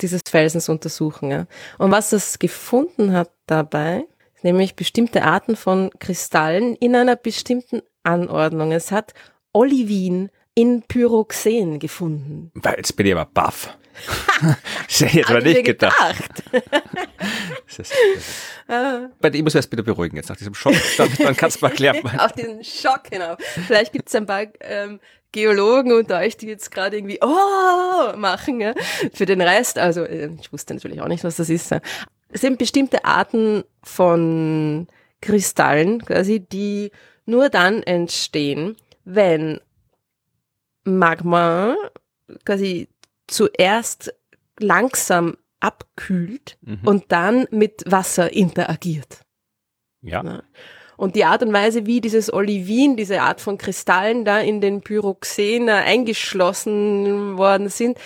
dieses 0.00 0.22
Felsens 0.28 0.68
untersuchen. 0.68 1.30
Ja. 1.30 1.46
Und 1.78 1.90
was 1.90 2.12
es 2.12 2.38
gefunden 2.38 3.12
hat 3.12 3.30
dabei, 3.46 4.04
nämlich 4.42 4.74
bestimmte 4.74 5.22
Arten 5.22 5.56
von 5.56 5.90
Kristallen 5.98 6.74
in 6.76 6.96
einer 6.96 7.16
bestimmten 7.16 7.82
Anordnung. 8.02 8.72
Es 8.72 8.90
hat 8.90 9.14
Olivin 9.52 10.30
in 10.54 10.82
Pyroxen 10.82 11.78
gefunden. 11.78 12.50
Weil 12.54 12.76
jetzt 12.76 12.96
bin 12.96 13.06
ich 13.06 13.14
aber 13.14 13.26
baff. 13.26 13.76
Das 14.86 15.00
hätte 15.00 15.20
ich 15.20 15.28
aber 15.28 15.38
ich 15.38 15.44
nicht 15.44 15.64
gedacht. 15.64 16.42
Dir 18.68 19.42
muss 19.42 19.52
ich 19.52 19.56
erst 19.56 19.70
bitte 19.70 19.82
beruhigen 19.82 20.16
jetzt 20.16 20.28
nach 20.28 20.36
diesem 20.36 20.54
Schock. 20.54 20.74
Dann, 20.96 21.10
dann 21.18 21.36
kannst 21.36 21.60
du 21.60 21.64
mal 21.64 21.70
erklären. 21.70 22.18
Auf 22.18 22.32
diesen 22.32 22.62
Schock 22.64 23.08
hinauf. 23.10 23.38
Vielleicht 23.66 23.92
gibt 23.92 24.08
es 24.08 24.14
ein 24.14 24.26
paar 24.26 24.46
ähm, 24.60 25.00
Geologen 25.32 25.92
unter 25.92 26.18
euch, 26.18 26.36
die 26.36 26.46
jetzt 26.46 26.70
gerade 26.70 26.96
irgendwie 26.96 27.18
oh 27.20 28.16
machen. 28.16 28.60
Ja? 28.60 28.74
Für 29.12 29.26
den 29.26 29.40
Rest, 29.40 29.78
also 29.78 30.04
äh, 30.04 30.30
ich 30.40 30.52
wusste 30.52 30.74
natürlich 30.74 31.00
auch 31.00 31.08
nicht, 31.08 31.24
was 31.24 31.36
das 31.36 31.50
ist. 31.50 31.72
Es 32.30 32.40
sind 32.40 32.58
bestimmte 32.58 33.04
Arten 33.04 33.64
von 33.82 34.86
Kristallen, 35.20 36.04
quasi, 36.04 36.40
die 36.40 36.90
nur 37.26 37.48
dann 37.48 37.82
entstehen, 37.82 38.76
wenn 39.04 39.60
Magma 40.84 41.76
quasi 42.44 42.88
zuerst 43.26 44.14
langsam 44.58 45.36
abkühlt 45.60 46.58
Mhm. 46.62 46.80
und 46.84 47.04
dann 47.08 47.46
mit 47.50 47.82
Wasser 47.86 48.32
interagiert. 48.32 49.20
Ja. 50.02 50.22
Ne? 50.22 50.44
Und 50.96 51.16
die 51.16 51.24
Art 51.24 51.42
und 51.42 51.52
Weise, 51.52 51.86
wie 51.86 52.00
dieses 52.00 52.32
Olivin, 52.32 52.96
diese 52.96 53.22
Art 53.22 53.40
von 53.40 53.58
Kristallen 53.58 54.24
da 54.24 54.38
in 54.40 54.60
den 54.60 54.80
Pyroxen 54.82 55.68
eingeschlossen 55.68 57.36
worden 57.36 57.68
sind, 57.68 57.98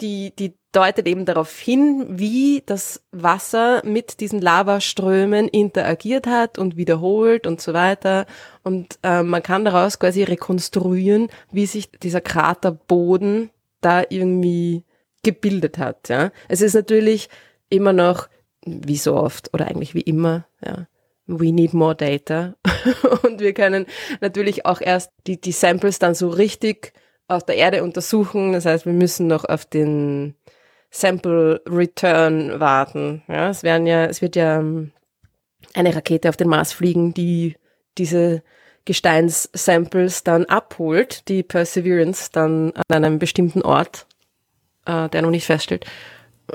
die, 0.00 0.34
die 0.36 0.54
deutet 0.72 1.06
eben 1.06 1.24
darauf 1.24 1.56
hin, 1.56 2.04
wie 2.08 2.62
das 2.66 3.04
Wasser 3.12 3.80
mit 3.84 4.18
diesen 4.20 4.40
Lavaströmen 4.40 5.46
interagiert 5.46 6.26
hat 6.26 6.58
und 6.58 6.76
wiederholt 6.76 7.46
und 7.46 7.60
so 7.60 7.74
weiter. 7.74 8.26
Und 8.64 8.98
äh, 9.04 9.22
man 9.22 9.42
kann 9.42 9.64
daraus 9.64 10.00
quasi 10.00 10.24
rekonstruieren, 10.24 11.28
wie 11.52 11.66
sich 11.66 11.92
dieser 11.92 12.20
Kraterboden 12.20 13.50
da 13.84 14.02
irgendwie 14.08 14.84
gebildet 15.22 15.78
hat. 15.78 16.08
Ja. 16.08 16.30
Es 16.48 16.60
ist 16.60 16.74
natürlich 16.74 17.28
immer 17.68 17.92
noch, 17.92 18.28
wie 18.66 18.96
so 18.96 19.14
oft 19.14 19.52
oder 19.52 19.66
eigentlich 19.66 19.94
wie 19.94 20.00
immer, 20.00 20.46
ja, 20.64 20.86
we 21.26 21.52
need 21.52 21.74
more 21.74 21.94
data. 21.94 22.54
und 23.22 23.40
wir 23.40 23.52
können 23.52 23.86
natürlich 24.20 24.66
auch 24.66 24.80
erst 24.80 25.10
die, 25.26 25.40
die 25.40 25.52
Samples 25.52 25.98
dann 25.98 26.14
so 26.14 26.28
richtig 26.28 26.92
auf 27.28 27.44
der 27.44 27.56
Erde 27.56 27.82
untersuchen. 27.82 28.52
Das 28.52 28.66
heißt, 28.66 28.86
wir 28.86 28.92
müssen 28.92 29.26
noch 29.26 29.44
auf 29.44 29.64
den 29.64 30.34
Sample 30.90 31.62
Return 31.66 32.60
warten. 32.60 33.22
Ja, 33.28 33.48
es 33.50 33.62
werden 33.62 33.86
ja, 33.86 34.04
es 34.04 34.22
wird 34.22 34.36
ja 34.36 34.60
ähm, 34.60 34.92
eine 35.74 35.94
Rakete 35.94 36.28
auf 36.28 36.36
den 36.36 36.48
Mars 36.48 36.72
fliegen, 36.72 37.14
die 37.14 37.56
diese 37.98 38.42
Gesteinssamples 38.84 40.24
dann 40.24 40.44
abholt, 40.46 41.28
die 41.28 41.42
Perseverance 41.42 42.30
dann 42.32 42.72
an 42.88 43.04
einem 43.04 43.18
bestimmten 43.18 43.62
Ort, 43.62 44.06
äh, 44.86 45.08
der 45.08 45.22
noch 45.22 45.30
nicht 45.30 45.46
feststeht, 45.46 45.86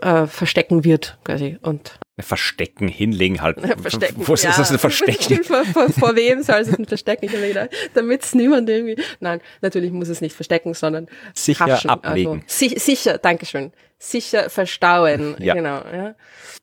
äh, 0.02 0.28
verstecken 0.28 0.84
wird, 0.84 1.18
quasi. 1.24 1.58
Und 1.62 2.00
verstecken, 2.20 2.88
hinlegen 2.88 3.42
halt. 3.42 3.60
verstecken. 3.82 4.28
Wo 4.28 4.34
ist 4.34 4.44
ja. 4.44 4.54
das 4.56 4.72
ein 4.72 4.78
Verstecken? 4.78 5.44
vor, 5.44 5.66
vor, 5.66 5.90
vor 5.90 6.16
wem 6.16 6.44
soll 6.44 6.60
es 6.60 6.78
ein 6.78 6.86
Verstecken? 6.86 7.30
Damit 7.94 8.24
es 8.24 8.36
niemand 8.36 8.70
irgendwie. 8.70 9.02
Nein, 9.20 9.42
natürlich 9.62 9.92
muss 9.92 10.10
es 10.10 10.22
nicht 10.22 10.36
verstecken, 10.36 10.74
sondern 10.74 11.08
sicher 11.34 11.66
haschen. 11.66 11.90
ablegen. 11.90 12.44
Also, 12.44 12.44
si 12.48 12.78
sicher, 12.78 13.18
Dankeschön. 13.18 13.72
Sicher 13.98 14.50
verstauen. 14.50 15.36
Ja. 15.40 15.56
Genau. 15.56 15.82
Ja. 15.92 16.16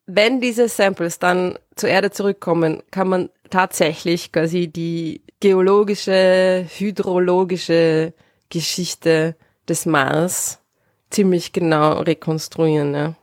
Wenn 0.06 0.40
diese 0.40 0.68
Samples 0.68 1.18
dann 1.18 1.58
zur 1.74 1.90
Erde 1.90 2.10
zurückkommen, 2.10 2.82
kann 2.90 3.08
man 3.08 3.30
tatsächlich 3.50 4.32
quasi 4.32 4.68
die 4.68 5.22
geologische, 5.40 6.66
hydrologische 6.68 8.12
Geschichte 8.48 9.36
des 9.68 9.86
Mars 9.86 10.60
ziemlich 11.10 11.52
genau 11.52 12.00
rekonstruieren. 12.00 12.94
Ja. 12.94 13.14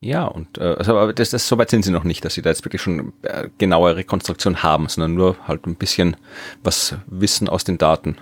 Ja, 0.00 0.26
und 0.26 0.58
äh, 0.58 0.74
also, 0.78 0.98
aber 0.98 1.14
das, 1.14 1.30
das, 1.30 1.48
soweit 1.48 1.70
sind 1.70 1.82
sie 1.82 1.90
noch 1.90 2.04
nicht, 2.04 2.26
dass 2.26 2.34
sie 2.34 2.42
da 2.42 2.50
jetzt 2.50 2.62
wirklich 2.66 2.82
schon 2.82 3.14
äh, 3.22 3.48
genaue 3.56 3.96
Rekonstruktion 3.96 4.62
haben, 4.62 4.86
sondern 4.88 5.14
nur 5.14 5.36
halt 5.48 5.66
ein 5.66 5.76
bisschen 5.76 6.18
was 6.62 6.96
wissen 7.06 7.48
aus 7.48 7.64
den 7.64 7.78
Daten. 7.78 8.18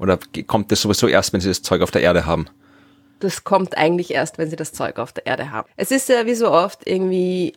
Oder 0.00 0.18
kommt 0.48 0.72
das 0.72 0.80
sowieso 0.80 1.06
erst, 1.06 1.32
wenn 1.32 1.40
sie 1.40 1.46
das 1.48 1.62
Zeug 1.62 1.82
auf 1.82 1.92
der 1.92 2.02
Erde 2.02 2.26
haben? 2.26 2.46
Das 3.20 3.44
kommt 3.44 3.78
eigentlich 3.78 4.10
erst, 4.10 4.38
wenn 4.38 4.50
sie 4.50 4.56
das 4.56 4.72
Zeug 4.72 4.98
auf 4.98 5.12
der 5.12 5.26
Erde 5.26 5.52
haben. 5.52 5.68
Es 5.76 5.92
ist 5.92 6.08
ja 6.08 6.26
wie 6.26 6.34
so 6.34 6.50
oft 6.50 6.84
irgendwie, 6.84 7.54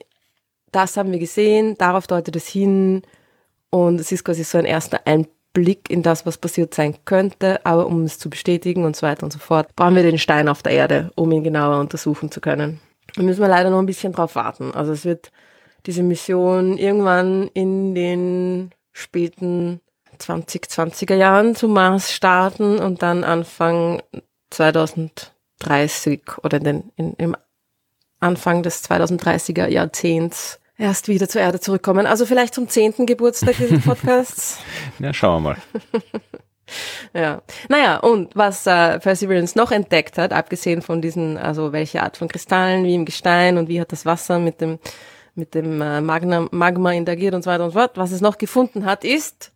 das 0.72 0.96
haben 0.96 1.12
wir 1.12 1.20
gesehen, 1.20 1.76
darauf 1.80 2.06
deutet 2.06 2.36
es 2.36 2.48
hin 2.48 3.02
und 3.74 4.00
es 4.00 4.12
ist 4.12 4.24
quasi 4.24 4.44
so 4.44 4.60
ein 4.60 4.66
erster 4.66 5.02
Einblick 5.08 5.90
in 5.90 6.04
das, 6.04 6.28
was 6.28 6.38
passiert 6.38 6.76
sein 6.76 6.96
könnte, 7.06 7.66
aber 7.66 7.88
um 7.88 8.04
es 8.04 8.20
zu 8.20 8.30
bestätigen 8.30 8.86
und 8.86 8.96
so 8.96 9.02
weiter 9.02 9.24
und 9.24 9.34
so 9.34 9.40
fort, 9.40 9.76
brauchen 9.76 9.96
wir 9.96 10.04
den 10.04 10.20
Stein 10.20 10.48
auf 10.48 10.62
der 10.62 10.74
Erde, 10.74 11.12
um 11.16 11.32
ihn 11.32 11.44
genauer 11.44 11.80
untersuchen 11.80 12.30
zu 12.30 12.40
können. 12.40 12.80
Da 13.16 13.24
müssen 13.24 13.42
wir 13.42 13.48
leider 13.48 13.72
noch 13.72 13.80
ein 13.80 13.88
bisschen 13.88 14.14
drauf 14.14 14.36
warten. 14.36 14.76
Also 14.76 14.92
es 14.92 15.06
wird 15.06 15.32
diese 15.88 16.04
Mission 16.04 16.78
irgendwann 16.78 17.48
in 17.56 17.96
den 17.96 18.70
späten 18.92 19.82
2020er 20.20 21.16
Jahren 21.16 21.56
zum 21.56 21.74
Mars 21.74 22.12
starten 22.12 22.78
und 22.78 23.02
dann 23.02 23.24
Anfang 23.24 24.04
2030 24.52 26.22
oder 26.44 26.58
in 26.58 26.64
den, 26.64 26.92
in, 26.96 27.14
im 27.14 27.36
Anfang 28.20 28.62
des 28.62 28.88
2030er 28.88 29.66
Jahrzehnts 29.68 30.60
erst 30.78 31.08
wieder 31.08 31.30
zur 31.30 31.42
Erde 31.42 31.60
zurückkommen. 31.60 32.06
Also 32.06 32.26
vielleicht 32.26 32.54
zum 32.54 32.68
zehnten 32.70 33.06
Geburtstag 33.06 33.56
dieses 33.58 33.82
Podcasts. 33.86 34.60
ja, 35.00 35.14
schauen 35.14 35.44
wir 35.44 35.50
mal. 35.50 35.58
Ja. 37.14 37.42
Naja, 37.70 37.98
und 37.98 38.36
was 38.36 38.66
äh, 38.66 38.98
Perseverance 39.00 39.56
noch 39.58 39.72
entdeckt 39.72 40.18
hat, 40.18 40.34
abgesehen 40.34 40.82
von 40.82 41.02
diesen, 41.02 41.38
also 41.38 41.72
welche 41.72 42.02
Art 42.02 42.18
von 42.18 42.28
Kristallen, 42.28 42.86
wie 42.86 42.96
im 42.96 43.06
Gestein 43.06 43.58
und 43.58 43.68
wie 43.68 43.80
hat 43.80 43.92
das 43.92 44.06
Wasser 44.06 44.40
mit 44.40 44.62
dem, 44.62 44.80
mit 45.36 45.54
dem 45.54 45.82
äh, 45.82 46.02
Magna, 46.02 46.48
Magma 46.52 46.94
interagiert 46.94 47.36
und 47.36 47.44
so 47.44 47.52
weiter 47.52 47.66
und 47.66 47.72
so 47.72 47.80
fort, 47.80 47.98
was 47.98 48.12
es 48.12 48.22
noch 48.22 48.38
gefunden 48.38 48.86
hat, 48.86 49.04
ist 49.04 49.53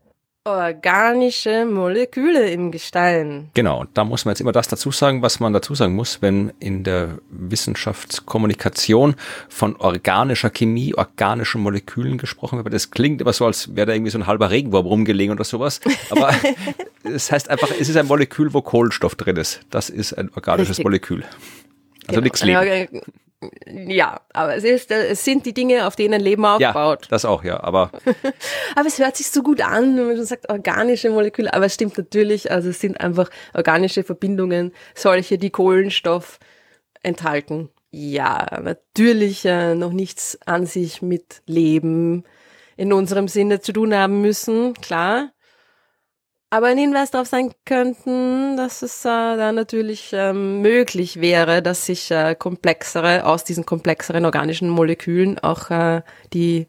organische 0.48 1.66
Moleküle 1.66 2.50
im 2.50 2.72
Gestein. 2.72 3.50
Genau, 3.54 3.84
da 3.94 4.04
muss 4.06 4.24
man 4.26 4.32
jetzt 4.32 4.40
immer 4.40 4.54
das 4.54 4.68
dazu 4.70 4.92
sagen, 4.92 5.22
was 5.22 5.40
man 5.40 5.52
dazu 5.54 5.76
sagen 5.76 5.94
muss, 5.96 6.22
wenn 6.22 6.54
in 6.60 6.84
der 6.84 7.18
Wissenschaftskommunikation 7.30 9.16
von 9.50 9.76
organischer 9.76 10.50
Chemie, 10.50 10.94
organischen 10.96 11.62
Molekülen 11.62 12.18
gesprochen 12.18 12.64
wird. 12.64 12.74
Das 12.74 12.92
klingt 12.92 13.20
immer 13.22 13.34
so, 13.34 13.46
als 13.46 13.76
wäre 13.76 13.88
da 13.88 13.94
irgendwie 13.94 14.12
so 14.12 14.18
ein 14.20 14.28
halber 14.28 14.50
Regenwurm 14.50 14.86
rumgelegen 14.86 15.34
oder 15.36 15.44
sowas. 15.44 15.82
Aber 16.10 16.34
es 17.04 17.32
heißt 17.32 17.50
einfach, 17.50 17.70
es 17.80 17.90
ist 17.90 17.98
ein 17.98 18.08
Molekül, 18.08 18.54
wo 18.54 18.62
Kohlenstoff 18.62 19.16
drin 19.16 19.36
ist. 19.36 19.60
Das 19.70 19.90
ist 19.90 20.14
ein 20.14 20.30
organisches 20.36 20.78
Richtig. 20.80 20.86
Molekül. 20.86 21.24
Also 22.08 22.22
Genau. 22.22 22.22
nichts 22.22 22.44
Leben. 22.44 23.02
Ja, 23.42 23.50
Ja, 23.68 24.22
aber 24.34 24.56
es, 24.56 24.64
ist, 24.64 24.92
äh, 24.92 25.08
es 25.10 25.24
sind 25.24 25.46
die 25.46 25.54
Dinge, 25.54 25.86
auf 25.86 25.96
denen 25.96 26.20
Leben 26.20 26.44
Ja, 26.60 26.70
aufbaut. 26.70 27.08
das 27.10 27.24
auch, 27.26 27.44
ja. 27.44 27.62
Aber 27.62 27.92
Aber 28.76 28.88
es 28.88 28.98
hört 29.00 29.16
sich 29.16 29.28
so 29.28 29.44
gut 29.44 29.62
an, 29.62 29.96
wenn 29.98 30.08
man 30.08 30.16
schon 30.16 30.26
sagt 30.26 30.50
organische 30.50 31.10
Moleküle. 31.10 31.54
Aber 31.54 31.66
es 31.66 31.76
stimmt 31.76 31.98
natürlich, 31.98 32.52
also 32.52 32.70
es 32.70 32.80
sind 32.80 33.00
einfach 33.00 33.30
organische 33.54 34.04
Verbindungen, 34.04 34.74
solche, 34.96 35.38
die 35.38 35.52
Kohlenstoff 35.52 36.40
enthalten. 37.04 37.70
Ja, 37.92 38.60
natürlich 38.62 39.46
äh, 39.46 39.76
noch 39.76 39.92
nichts 39.94 40.38
an 40.46 40.66
sich 40.66 41.02
mit 41.02 41.42
Leben 41.46 42.24
in 42.76 42.92
unserem 42.94 43.28
Sinne 43.28 43.60
zu 43.60 43.72
tun 43.74 43.94
haben 43.96 44.22
müssen, 44.22 44.74
klar. 44.76 45.32
Aber 46.50 46.68
ein 46.68 46.78
Hinweis 46.78 47.12
darauf 47.12 47.28
sein 47.28 47.52
könnten, 47.66 48.56
dass 48.56 48.82
es 48.82 49.04
äh, 49.04 49.08
da 49.10 49.52
natürlich 49.52 50.12
ähm, 50.14 50.62
möglich 50.62 51.20
wäre, 51.20 51.62
dass 51.62 51.86
sich 51.86 52.10
äh, 52.10 52.36
komplexere, 52.36 53.26
aus 53.26 53.44
diesen 53.44 53.66
komplexeren 53.66 54.24
organischen 54.24 54.70
Molekülen 54.70 55.40
auch 55.40 55.70
äh, 55.70 56.04
die, 56.32 56.68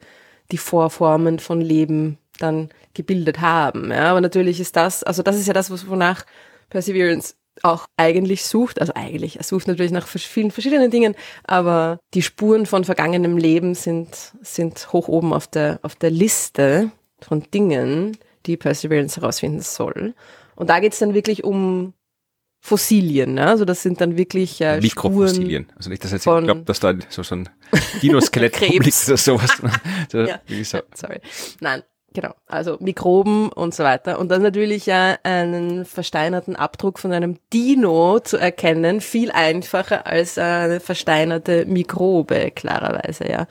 die 0.51 0.59
Vorformen 0.59 1.39
von 1.39 1.61
Leben 1.61 2.19
dann 2.41 2.71
gebildet 2.95 3.41
haben. 3.41 3.93
Ja, 3.93 4.11
aber 4.11 4.21
natürlich 4.21 4.59
ist 4.59 4.75
das, 4.75 5.05
also 5.05 5.23
das 5.23 5.37
ist 5.37 5.47
ja 5.47 5.53
das, 5.53 5.71
wonach 5.89 6.25
Perseverance 6.71 7.35
auch 7.63 7.87
eigentlich 7.97 8.45
sucht. 8.45 8.81
Also 8.81 8.95
eigentlich, 8.97 9.37
er 9.37 9.45
sucht 9.45 9.69
natürlich 9.69 9.93
nach 9.93 10.09
vielen 10.09 10.51
verschiedenen 10.51 10.91
Dingen, 10.91 11.15
aber 11.45 12.01
die 12.15 12.23
Spuren 12.23 12.67
von 12.67 12.85
vergangenem 12.85 13.37
Leben 13.37 13.77
sind, 13.77 14.33
sind 14.43 14.93
hoch 14.93 15.07
oben 15.07 15.33
auf 15.33 15.47
der, 15.47 15.79
auf 15.83 15.95
der 15.95 16.11
Liste 16.11 16.91
von 17.21 17.45
Dingen, 17.53 18.17
die 18.49 18.57
Perseverance 18.57 19.21
herausfinden 19.21 19.61
soll. 19.61 20.15
Und 20.57 20.71
da 20.71 20.81
geht's 20.81 20.99
dann 20.99 21.15
wirklich 21.15 21.45
um 21.45 21.95
Fossilien. 22.61 23.35
Ne? 23.35 23.47
Also 23.47 23.65
das 23.65 23.83
sind 23.83 24.01
dann 24.01 24.17
wirklich 24.17 24.61
äh. 24.61 24.81
Mikrofossilien. 24.81 25.71
Also 25.77 25.91
nicht, 25.91 26.03
dass 26.03 26.11
jetzt 26.13 26.27
ich 26.27 26.45
glaube, 26.45 26.63
dass 26.65 26.81
da 26.81 26.95
so, 27.09 27.23
so 27.23 27.37
ein 27.37 27.49
Dinoskelett 28.03 28.61
rumliegt 28.61 29.05
oder 29.07 29.17
sowas. 29.17 29.51
so, 30.11 30.19
Ja. 30.27 30.41
so. 30.65 30.81
Sorry. 30.95 31.21
Nein, 31.61 31.83
genau. 32.15 32.35
Also 32.47 32.77
Mikroben 32.81 33.51
und 33.51 33.75
so 33.75 33.85
weiter. 33.85 34.19
Und 34.19 34.31
dann 34.31 34.43
natürlich 34.43 34.89
äh, 34.89 35.17
einen 35.23 35.85
versteinerten 35.85 36.57
Abdruck 36.57 36.99
von 36.99 37.13
einem 37.13 37.37
Dino 37.53 38.21
zu 38.21 38.37
erkennen, 38.37 39.01
viel 39.01 39.31
einfacher 39.31 40.07
als 40.07 40.39
eine 40.39 40.81
versteinerte 40.81 41.67
Mikrobe, 41.67 42.51
klarerweise, 42.55 43.29
ja. 43.29 43.47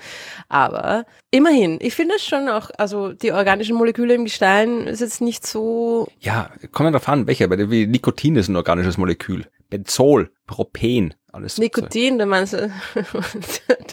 Aber 0.49 1.05
immerhin, 1.31 1.77
ich 1.81 1.95
finde 1.95 2.15
es 2.15 2.25
schon 2.25 2.49
auch, 2.49 2.69
also 2.77 3.13
die 3.13 3.31
organischen 3.31 3.75
Moleküle 3.75 4.13
im 4.13 4.25
Gestein 4.25 4.87
ist 4.87 5.01
jetzt 5.01 5.21
nicht 5.21 5.45
so 5.45 6.07
Ja, 6.19 6.49
kommt 6.71 6.93
darauf 6.93 7.07
an, 7.07 7.27
welcher. 7.27 7.49
Weil 7.49 7.65
Nikotin 7.65 8.35
ist 8.35 8.47
ein 8.47 8.55
organisches 8.55 8.97
Molekül. 8.97 9.45
Benzol, 9.69 10.31
Propen, 10.45 11.13
alles. 11.31 11.55
so- 11.55 11.61
Nikotin, 11.61 12.17
da 12.19 12.25
meinst 12.25 12.53
du, 12.53 12.71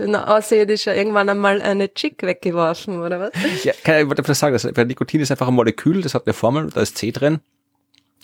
ein 0.01 0.17
Außerirdischer 0.17 0.95
irgendwann 0.95 1.29
einmal 1.29 1.61
eine 1.63 1.93
Chick 1.93 2.23
weggeworfen, 2.23 3.01
oder 3.03 3.21
was? 3.21 3.65
Ja, 3.65 3.73
kann, 3.83 4.03
ich 4.03 4.07
wollte 4.09 4.35
sagen, 4.35 4.53
das, 4.55 4.65
Nikotin 4.87 5.21
ist 5.21 5.31
einfach 5.31 5.49
ein 5.49 5.55
Molekül, 5.55 6.03
das 6.03 6.15
hat 6.15 6.27
eine 6.27 6.35
Formel, 6.35 6.71
da 6.71 6.81
ist 6.81 6.97
C 6.97 7.11
drin. 7.11 7.41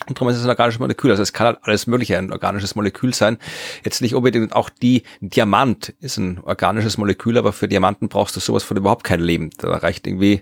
Und 0.07 0.17
darum 0.17 0.29
ist 0.29 0.37
es 0.37 0.43
ein 0.45 0.49
organisches 0.49 0.79
Molekül. 0.79 1.11
Also 1.11 1.21
es 1.21 1.31
kann 1.31 1.45
halt 1.45 1.59
alles 1.61 1.85
mögliche 1.85 2.17
ein 2.17 2.31
organisches 2.31 2.73
Molekül 2.73 3.13
sein. 3.13 3.37
Jetzt 3.85 4.01
nicht 4.01 4.15
unbedingt 4.15 4.55
auch 4.55 4.69
die 4.71 5.03
Diamant 5.19 5.89
ist 5.99 6.17
ein 6.17 6.39
organisches 6.43 6.97
Molekül, 6.97 7.37
aber 7.37 7.53
für 7.53 7.67
Diamanten 7.67 8.09
brauchst 8.09 8.35
du 8.35 8.39
sowas 8.39 8.63
von 8.63 8.77
überhaupt 8.77 9.03
kein 9.03 9.19
Leben. 9.19 9.51
Da 9.59 9.69
reicht 9.75 10.07
irgendwie, 10.07 10.41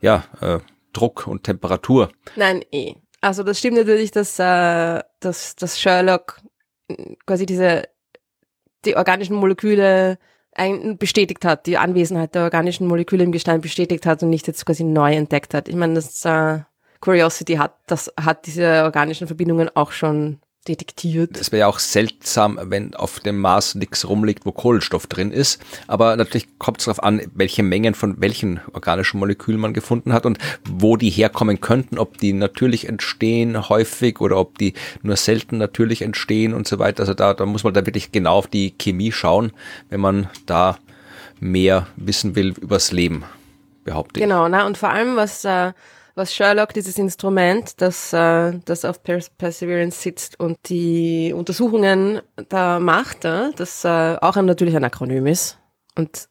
ja, 0.00 0.22
äh, 0.40 0.58
Druck 0.92 1.26
und 1.26 1.42
Temperatur. 1.42 2.10
Nein, 2.36 2.62
eh. 2.70 2.94
Also 3.20 3.42
das 3.42 3.58
stimmt 3.58 3.78
natürlich, 3.78 4.12
dass, 4.12 4.38
äh, 4.38 5.00
dass, 5.24 5.56
dass 5.56 5.80
Sherlock 5.80 6.40
äh, 6.88 7.16
quasi 7.26 7.46
diese 7.46 7.84
die 8.84 8.96
organischen 8.96 9.36
Moleküle 9.36 10.18
ein, 10.52 10.98
bestätigt 10.98 11.44
hat, 11.44 11.66
die 11.66 11.78
Anwesenheit 11.78 12.34
der 12.34 12.44
organischen 12.44 12.86
Moleküle 12.86 13.24
im 13.24 13.32
Gestein 13.32 13.60
bestätigt 13.60 14.06
hat 14.06 14.22
und 14.22 14.30
nicht 14.30 14.46
jetzt 14.46 14.64
quasi 14.66 14.84
neu 14.84 15.14
entdeckt 15.14 15.54
hat. 15.54 15.68
Ich 15.68 15.74
meine, 15.74 15.94
das 15.94 16.24
äh, 16.24 16.60
Curiosity 17.00 17.54
hat 17.54 17.76
das 17.86 18.12
hat 18.18 18.46
diese 18.46 18.84
organischen 18.84 19.26
Verbindungen 19.26 19.70
auch 19.74 19.92
schon 19.92 20.40
detektiert. 20.68 21.36
Es 21.38 21.52
wäre 21.52 21.60
ja 21.60 21.66
auch 21.66 21.78
seltsam, 21.78 22.58
wenn 22.62 22.94
auf 22.94 23.20
dem 23.20 23.40
Mars 23.40 23.74
nichts 23.74 24.08
rumliegt, 24.08 24.46
wo 24.46 24.52
Kohlenstoff 24.52 25.06
drin 25.06 25.30
ist. 25.30 25.60
Aber 25.86 26.16
natürlich 26.16 26.58
kommt 26.58 26.78
es 26.78 26.86
darauf 26.86 27.02
an, 27.02 27.20
welche 27.34 27.62
Mengen 27.62 27.94
von 27.94 28.20
welchen 28.20 28.60
organischen 28.72 29.20
Molekülen 29.20 29.60
man 29.60 29.74
gefunden 29.74 30.12
hat 30.12 30.26
und 30.26 30.38
wo 30.68 30.96
die 30.96 31.10
herkommen 31.10 31.60
könnten, 31.60 31.98
ob 31.98 32.18
die 32.18 32.32
natürlich 32.32 32.88
entstehen 32.88 33.68
häufig 33.68 34.20
oder 34.20 34.38
ob 34.38 34.58
die 34.58 34.74
nur 35.02 35.16
selten 35.16 35.58
natürlich 35.58 36.02
entstehen 36.02 36.54
und 36.54 36.66
so 36.66 36.78
weiter. 36.78 37.00
Also 37.00 37.14
da, 37.14 37.34
da 37.34 37.46
muss 37.46 37.64
man 37.64 37.74
da 37.74 37.84
wirklich 37.84 38.12
genau 38.12 38.36
auf 38.36 38.46
die 38.46 38.72
Chemie 38.78 39.12
schauen, 39.12 39.52
wenn 39.90 40.00
man 40.00 40.28
da 40.46 40.78
mehr 41.40 41.86
wissen 41.96 42.36
will 42.36 42.54
übers 42.60 42.92
Leben, 42.92 43.24
behaupte 43.84 44.20
ich. 44.20 44.24
Genau, 44.24 44.48
na 44.48 44.66
und 44.66 44.78
vor 44.78 44.90
allem 44.90 45.16
was 45.16 45.44
äh, 45.44 45.72
was 46.14 46.32
Sherlock, 46.32 46.72
dieses 46.72 46.98
Instrument, 46.98 47.80
das, 47.80 48.12
äh, 48.12 48.52
das 48.64 48.84
auf 48.84 49.02
Pers 49.02 49.30
Perseverance 49.30 50.00
sitzt 50.00 50.38
und 50.38 50.56
die 50.68 51.32
Untersuchungen 51.34 52.20
da 52.48 52.78
macht, 52.78 53.24
äh, 53.24 53.50
das 53.56 53.84
äh, 53.84 54.16
auch 54.20 54.36
ein, 54.36 54.44
natürlich 54.46 54.76
ein 54.76 54.84
Akronym 54.84 55.26
ist. 55.26 55.58
Und 55.96 56.28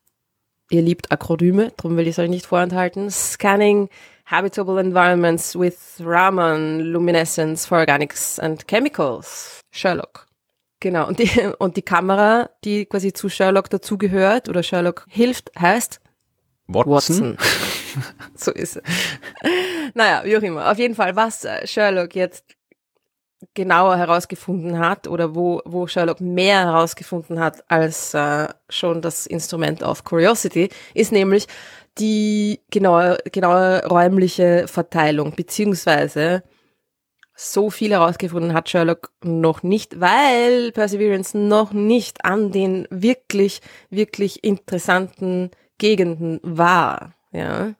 ihr 0.69 0.81
liebt 0.81 1.11
Akronyme, 1.11 1.71
darum 1.77 1.97
will 1.97 2.07
ich 2.07 2.11
es 2.11 2.19
euch 2.19 2.29
nicht 2.29 2.45
vorenthalten. 2.45 3.09
Scanning 3.11 3.89
Habitable 4.25 4.79
Environments 4.79 5.57
with 5.57 5.77
Raman 5.99 6.79
Luminescence 6.79 7.65
for 7.65 7.79
Organics 7.79 8.39
and 8.39 8.67
Chemicals. 8.67 9.59
Sherlock. 9.71 10.27
Genau, 10.79 11.07
und 11.07 11.19
die, 11.19 11.29
und 11.59 11.75
die 11.75 11.81
Kamera, 11.81 12.49
die 12.63 12.85
quasi 12.85 13.11
zu 13.11 13.29
Sherlock 13.29 13.69
dazugehört 13.69 14.47
oder 14.47 14.63
Sherlock 14.63 15.05
hilft, 15.09 15.51
heißt 15.59 15.99
Watson. 16.67 16.91
Watson. 16.91 17.37
so 18.35 18.51
ist 18.51 18.77
es. 18.77 18.83
Naja, 19.93 20.23
wie 20.25 20.37
auch 20.37 20.41
immer. 20.41 20.71
Auf 20.71 20.77
jeden 20.77 20.95
Fall, 20.95 21.15
was 21.15 21.45
äh, 21.45 21.65
Sherlock 21.67 22.15
jetzt 22.15 22.45
genauer 23.53 23.97
herausgefunden 23.97 24.79
hat 24.79 25.07
oder 25.07 25.35
wo, 25.35 25.61
wo 25.65 25.87
Sherlock 25.87 26.21
mehr 26.21 26.59
herausgefunden 26.59 27.39
hat 27.39 27.69
als 27.69 28.13
äh, 28.13 28.47
schon 28.69 29.01
das 29.01 29.25
Instrument 29.25 29.83
of 29.83 30.03
Curiosity, 30.03 30.69
ist 30.93 31.11
nämlich 31.11 31.47
die 31.97 32.61
genaue, 32.71 33.17
genaue 33.31 33.85
räumliche 33.85 34.65
Verteilung, 34.67 35.35
beziehungsweise 35.35 36.43
so 37.35 37.69
viel 37.69 37.91
herausgefunden 37.91 38.53
hat 38.53 38.69
Sherlock 38.69 39.11
noch 39.23 39.63
nicht, 39.63 39.99
weil 39.99 40.71
Perseverance 40.71 41.37
noch 41.37 41.73
nicht 41.73 42.23
an 42.25 42.51
den 42.51 42.87
wirklich, 42.89 43.61
wirklich 43.89 44.43
interessanten 44.43 45.51
Gegenden 45.77 46.39
war, 46.43 47.15
ja. 47.31 47.73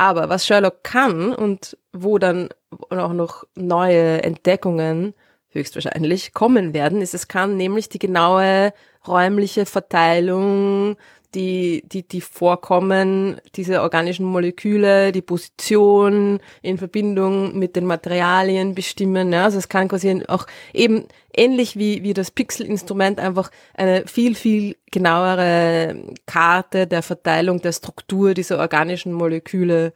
Aber 0.00 0.30
was 0.30 0.46
Sherlock 0.46 0.82
kann 0.82 1.34
und 1.34 1.76
wo 1.92 2.16
dann 2.16 2.48
auch 2.88 3.12
noch 3.12 3.44
neue 3.54 4.22
Entdeckungen 4.22 5.12
höchstwahrscheinlich 5.50 6.32
kommen 6.32 6.72
werden, 6.72 7.02
ist, 7.02 7.12
es 7.12 7.28
kann 7.28 7.58
nämlich 7.58 7.90
die 7.90 7.98
genaue 7.98 8.72
räumliche 9.06 9.66
Verteilung 9.66 10.96
die, 11.34 11.82
die, 11.86 12.06
die 12.06 12.20
vorkommen, 12.20 13.40
diese 13.54 13.82
organischen 13.82 14.26
Moleküle, 14.26 15.12
die 15.12 15.22
Position 15.22 16.40
in 16.62 16.78
Verbindung 16.78 17.58
mit 17.58 17.76
den 17.76 17.86
Materialien 17.86 18.74
bestimmen. 18.74 19.32
Ja? 19.32 19.44
Also 19.44 19.58
es 19.58 19.68
kann 19.68 19.88
quasi 19.88 20.22
auch 20.26 20.46
eben 20.72 21.06
ähnlich 21.34 21.78
wie, 21.78 22.02
wie 22.02 22.14
das 22.14 22.30
Pixel-Instrument 22.30 23.20
einfach 23.20 23.50
eine 23.74 24.06
viel, 24.06 24.34
viel 24.34 24.76
genauere 24.90 25.96
Karte 26.26 26.86
der 26.86 27.02
Verteilung 27.02 27.60
der 27.60 27.72
Struktur 27.72 28.34
dieser 28.34 28.58
organischen 28.58 29.12
Moleküle 29.12 29.92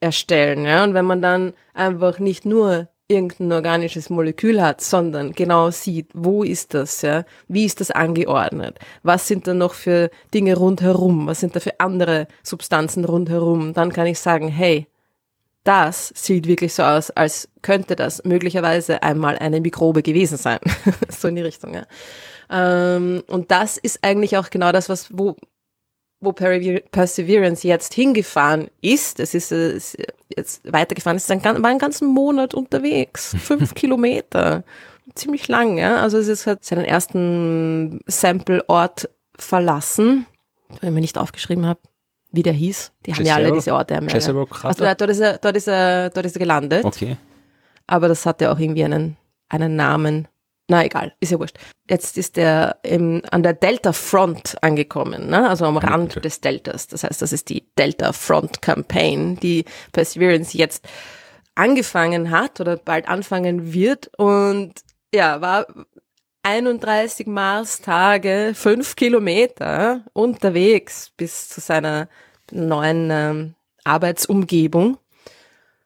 erstellen. 0.00 0.64
Ja? 0.64 0.84
Und 0.84 0.94
wenn 0.94 1.04
man 1.04 1.22
dann 1.22 1.54
einfach 1.72 2.18
nicht 2.18 2.44
nur 2.44 2.88
irgendein 3.08 3.52
organisches 3.52 4.08
Molekül 4.08 4.62
hat, 4.62 4.80
sondern 4.80 5.32
genau 5.32 5.70
sieht, 5.70 6.08
wo 6.14 6.42
ist 6.42 6.72
das, 6.74 7.02
ja, 7.02 7.24
wie 7.48 7.64
ist 7.66 7.80
das 7.80 7.90
angeordnet, 7.90 8.78
was 9.02 9.28
sind 9.28 9.46
da 9.46 9.52
noch 9.54 9.74
für 9.74 10.10
Dinge 10.32 10.56
rundherum, 10.56 11.26
was 11.26 11.40
sind 11.40 11.54
da 11.54 11.60
für 11.60 11.80
andere 11.80 12.28
Substanzen 12.42 13.04
rundherum, 13.04 13.74
dann 13.74 13.92
kann 13.92 14.06
ich 14.06 14.18
sagen, 14.18 14.48
hey, 14.48 14.86
das 15.64 16.12
sieht 16.14 16.46
wirklich 16.46 16.74
so 16.74 16.82
aus, 16.82 17.10
als 17.10 17.48
könnte 17.62 17.96
das 17.96 18.24
möglicherweise 18.24 19.02
einmal 19.02 19.38
eine 19.38 19.60
Mikrobe 19.60 20.02
gewesen 20.02 20.36
sein, 20.38 20.58
so 21.08 21.28
in 21.28 21.36
die 21.36 21.42
Richtung, 21.42 21.74
ja. 21.74 21.86
Ähm, 22.50 23.22
und 23.26 23.50
das 23.50 23.78
ist 23.78 24.00
eigentlich 24.02 24.36
auch 24.36 24.50
genau 24.50 24.72
das, 24.72 24.88
was 24.88 25.08
wo 25.16 25.36
wo 26.20 26.32
Perseverance 26.32 27.66
jetzt 27.66 27.94
hingefahren 27.94 28.68
ist, 28.80 29.20
es 29.20 29.34
ist, 29.34 29.52
ist 29.52 29.96
jetzt 30.34 30.72
weitergefahren, 30.72 31.16
es 31.16 31.24
ist 31.24 31.30
ein, 31.30 31.44
war 31.44 31.70
einen 31.70 31.78
ganzen 31.78 32.08
Monat 32.08 32.54
unterwegs, 32.54 33.36
fünf 33.38 33.74
Kilometer, 33.74 34.64
ziemlich 35.14 35.48
lang, 35.48 35.78
ja. 35.78 35.96
Also 35.96 36.18
es 36.18 36.28
ist 36.28 36.46
halt 36.46 36.64
seinen 36.64 36.84
ersten 36.84 38.00
Sample-Ort 38.06 39.10
verlassen, 39.36 40.26
wenn 40.80 40.90
ich 40.90 40.94
mir 40.94 41.00
nicht 41.00 41.18
aufgeschrieben 41.18 41.66
habe, 41.66 41.80
wie 42.32 42.42
der 42.42 42.52
hieß. 42.52 42.92
Die 43.06 43.14
haben 43.14 43.24
ja 43.24 43.36
alle 43.36 43.52
diese 43.52 43.74
Orte. 43.74 43.94
Also, 44.68 44.84
dort, 44.94 45.10
ist 45.10 45.20
er, 45.20 45.38
dort, 45.38 45.56
ist 45.56 45.68
er, 45.68 46.10
dort 46.10 46.26
ist 46.26 46.36
er 46.36 46.40
gelandet. 46.40 46.84
Okay. 46.84 47.16
Aber 47.86 48.08
das 48.08 48.24
hat 48.26 48.40
ja 48.40 48.52
auch 48.52 48.58
irgendwie 48.58 48.84
einen, 48.84 49.16
einen 49.48 49.76
Namen. 49.76 50.28
Na 50.68 50.84
egal, 50.84 51.14
ist 51.20 51.30
ja 51.30 51.38
wurscht. 51.38 51.58
Jetzt 51.90 52.16
ist 52.16 52.38
er 52.38 52.78
im, 52.82 53.20
an 53.30 53.42
der 53.42 53.52
Delta 53.52 53.92
Front 53.92 54.56
angekommen, 54.62 55.28
ne? 55.28 55.48
also 55.48 55.66
am 55.66 55.76
Rand 55.76 56.24
des 56.24 56.40
Deltas. 56.40 56.86
Das 56.86 57.04
heißt, 57.04 57.20
das 57.20 57.32
ist 57.34 57.50
die 57.50 57.68
Delta 57.78 58.12
Front 58.14 58.62
Campaign, 58.62 59.36
die 59.36 59.66
Perseverance 59.92 60.56
jetzt 60.56 60.86
angefangen 61.54 62.30
hat 62.30 62.60
oder 62.60 62.78
bald 62.78 63.08
anfangen 63.08 63.74
wird 63.74 64.10
und 64.16 64.72
ja, 65.14 65.40
war 65.40 65.66
31 66.42 67.26
Mars-Tage, 67.26 68.52
fünf 68.54 68.96
Kilometer 68.96 70.04
unterwegs 70.12 71.10
bis 71.16 71.48
zu 71.48 71.60
seiner 71.60 72.08
neuen 72.50 73.10
ähm, 73.10 73.54
Arbeitsumgebung. 73.84 74.98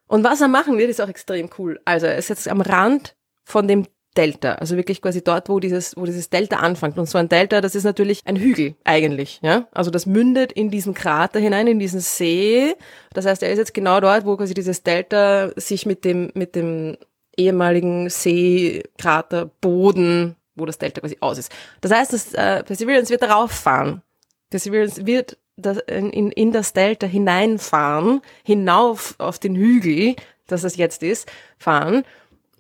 Und 0.07 0.25
was 0.25 0.41
er 0.41 0.49
machen 0.49 0.79
wird, 0.79 0.89
ist 0.91 1.01
auch 1.01 1.09
extrem 1.09 1.51
cool. 1.59 1.81
Also 1.85 2.07
er 2.07 2.17
ist 2.17 2.29
jetzt 2.29 2.49
am 2.49 2.61
Rand 2.61 3.15
von 3.45 3.69
dem 3.69 3.87
Delta, 4.17 4.55
also 4.55 4.77
wirklich 4.77 5.01
quasi 5.01 5.23
dort, 5.23 5.49
wo 5.49 5.61
dieses, 5.61 5.97
wo 5.97 6.05
dieses 6.05 6.29
Delta 6.29 6.57
anfängt. 6.57 6.99
Und 6.99 7.09
so 7.09 7.19
ein 7.19 7.29
Delta, 7.29 7.61
das 7.61 7.75
ist 7.75 7.85
natürlich 7.85 8.23
ein 8.25 8.37
Hügel 8.37 8.75
eigentlich, 8.85 9.39
ja. 9.43 9.69
Also 9.73 9.91
das 9.91 10.07
mündet 10.07 10.51
in 10.53 10.71
diesen 10.71 10.95
Krater 10.95 11.39
hinein, 11.39 11.67
in 11.67 11.79
diesen 11.79 12.01
See. 12.01 12.75
Das 13.13 13.27
heißt, 13.27 13.43
er 13.43 13.53
ist 13.53 13.59
jetzt 13.59 13.75
genau 13.75 14.01
dort, 14.01 14.27
wo 14.27 14.37
quasi 14.37 14.55
dieses 14.55 14.83
Delta 14.83 15.53
sich 15.57 15.87
mit 15.87 16.05
dem, 16.05 16.33
mit 16.35 16.57
dem 16.57 16.97
ehemaligen 17.37 18.11
Seekrater 18.11 19.51
Boden, 19.61 20.37
wo 20.57 20.67
das 20.67 20.79
Delta 20.79 21.01
quasi 21.01 21.17
aus 21.21 21.39
ist. 21.39 21.53
Das 21.81 21.93
heißt, 21.93 22.13
das 22.13 22.35
äh, 22.35 22.65
Perseverance 22.65 23.11
wird 23.11 23.23
darauf 23.23 23.53
fahren. 23.53 24.03
Perseverance 24.51 25.07
wird 25.07 25.39
das, 25.57 25.79
in, 25.87 26.33
in 26.33 26.53
das 26.53 26.73
Delta 26.73 27.07
hineinfahren, 27.07 28.21
hinauf 28.43 29.15
auf 29.19 29.39
den 29.39 29.55
Hügel, 29.55 30.17
das 30.47 30.65
es 30.65 30.77
jetzt 30.77 31.03
ist, 31.03 31.31
fahren 31.59 32.05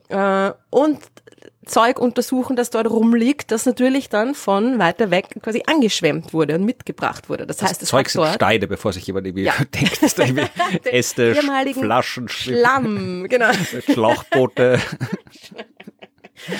äh, 0.08 0.52
und 0.70 1.00
Zeug 1.68 1.98
untersuchen, 1.98 2.56
das 2.56 2.70
dort 2.70 2.88
rumliegt, 2.90 3.52
das 3.52 3.66
natürlich 3.66 4.08
dann 4.08 4.34
von 4.34 4.78
weiter 4.78 5.10
weg 5.10 5.28
quasi 5.42 5.62
angeschwemmt 5.66 6.32
wurde 6.32 6.54
und 6.54 6.64
mitgebracht 6.64 7.28
wurde. 7.28 7.46
Das, 7.46 7.58
das 7.58 7.70
heißt, 7.70 7.82
es 7.82 7.88
Zeug 7.90 8.08
sind 8.08 8.26
Steine, 8.26 8.66
bevor 8.66 8.92
sich 8.92 9.06
jemand 9.06 9.26
irgendwie 9.26 9.44
ja. 9.44 9.52
denkt, 9.74 10.02
dass 10.02 10.14
da 10.14 10.24
irgendwie 10.24 10.48
Äste, 10.90 11.34
Flaschen, 11.34 12.28
Schlamm, 12.28 13.26
genau. 13.28 13.52
Schlauchboote. 13.92 14.80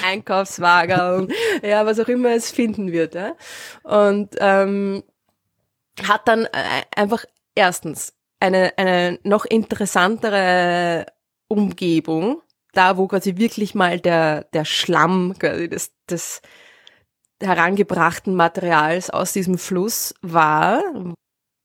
Einkaufswagen, 0.05 1.33
ja, 1.63 1.87
was 1.87 2.01
auch 2.01 2.09
immer 2.09 2.31
es 2.31 2.51
finden 2.51 2.93
wird. 2.93 3.15
Ja. 3.15 3.35
Und 3.85 4.37
ähm, 4.39 5.03
hat 6.07 6.29
dann 6.29 6.45
äh, 6.45 6.83
einfach 6.95 7.25
erstens 7.55 8.13
eine, 8.41 8.77
eine 8.77 9.19
noch 9.23 9.45
interessantere 9.45 11.07
Umgebung, 11.49 12.43
da, 12.79 12.97
wo 12.97 13.09
quasi 13.09 13.37
wirklich 13.37 13.75
mal 13.75 13.99
der, 13.99 14.45
der 14.53 14.65
Schlamm 14.65 15.35
quasi 15.39 15.69
des, 15.69 15.93
des 16.09 16.41
herangebrachten 17.43 18.35
Materials 18.35 19.11
aus 19.11 19.33
diesem 19.33 19.59
Fluss 19.59 20.15
war, 20.23 20.83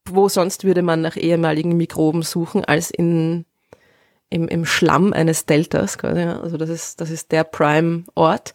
wo 0.09 0.27
sonst 0.27 0.63
würde 0.63 0.81
man 0.81 1.01
nach 1.01 1.15
ehemaligen 1.15 1.77
Mikroben 1.77 2.23
suchen, 2.23 2.65
als 2.65 2.89
in, 2.91 3.45
im, 4.29 4.47
im 4.47 4.65
Schlamm 4.65 5.13
eines 5.13 5.45
Deltas. 5.45 5.97
Quasi. 5.97 6.21
Also 6.21 6.57
das 6.57 6.69
ist, 6.69 6.99
das 6.99 7.09
ist 7.09 7.31
der 7.31 7.43
Prime-Ort 7.43 8.53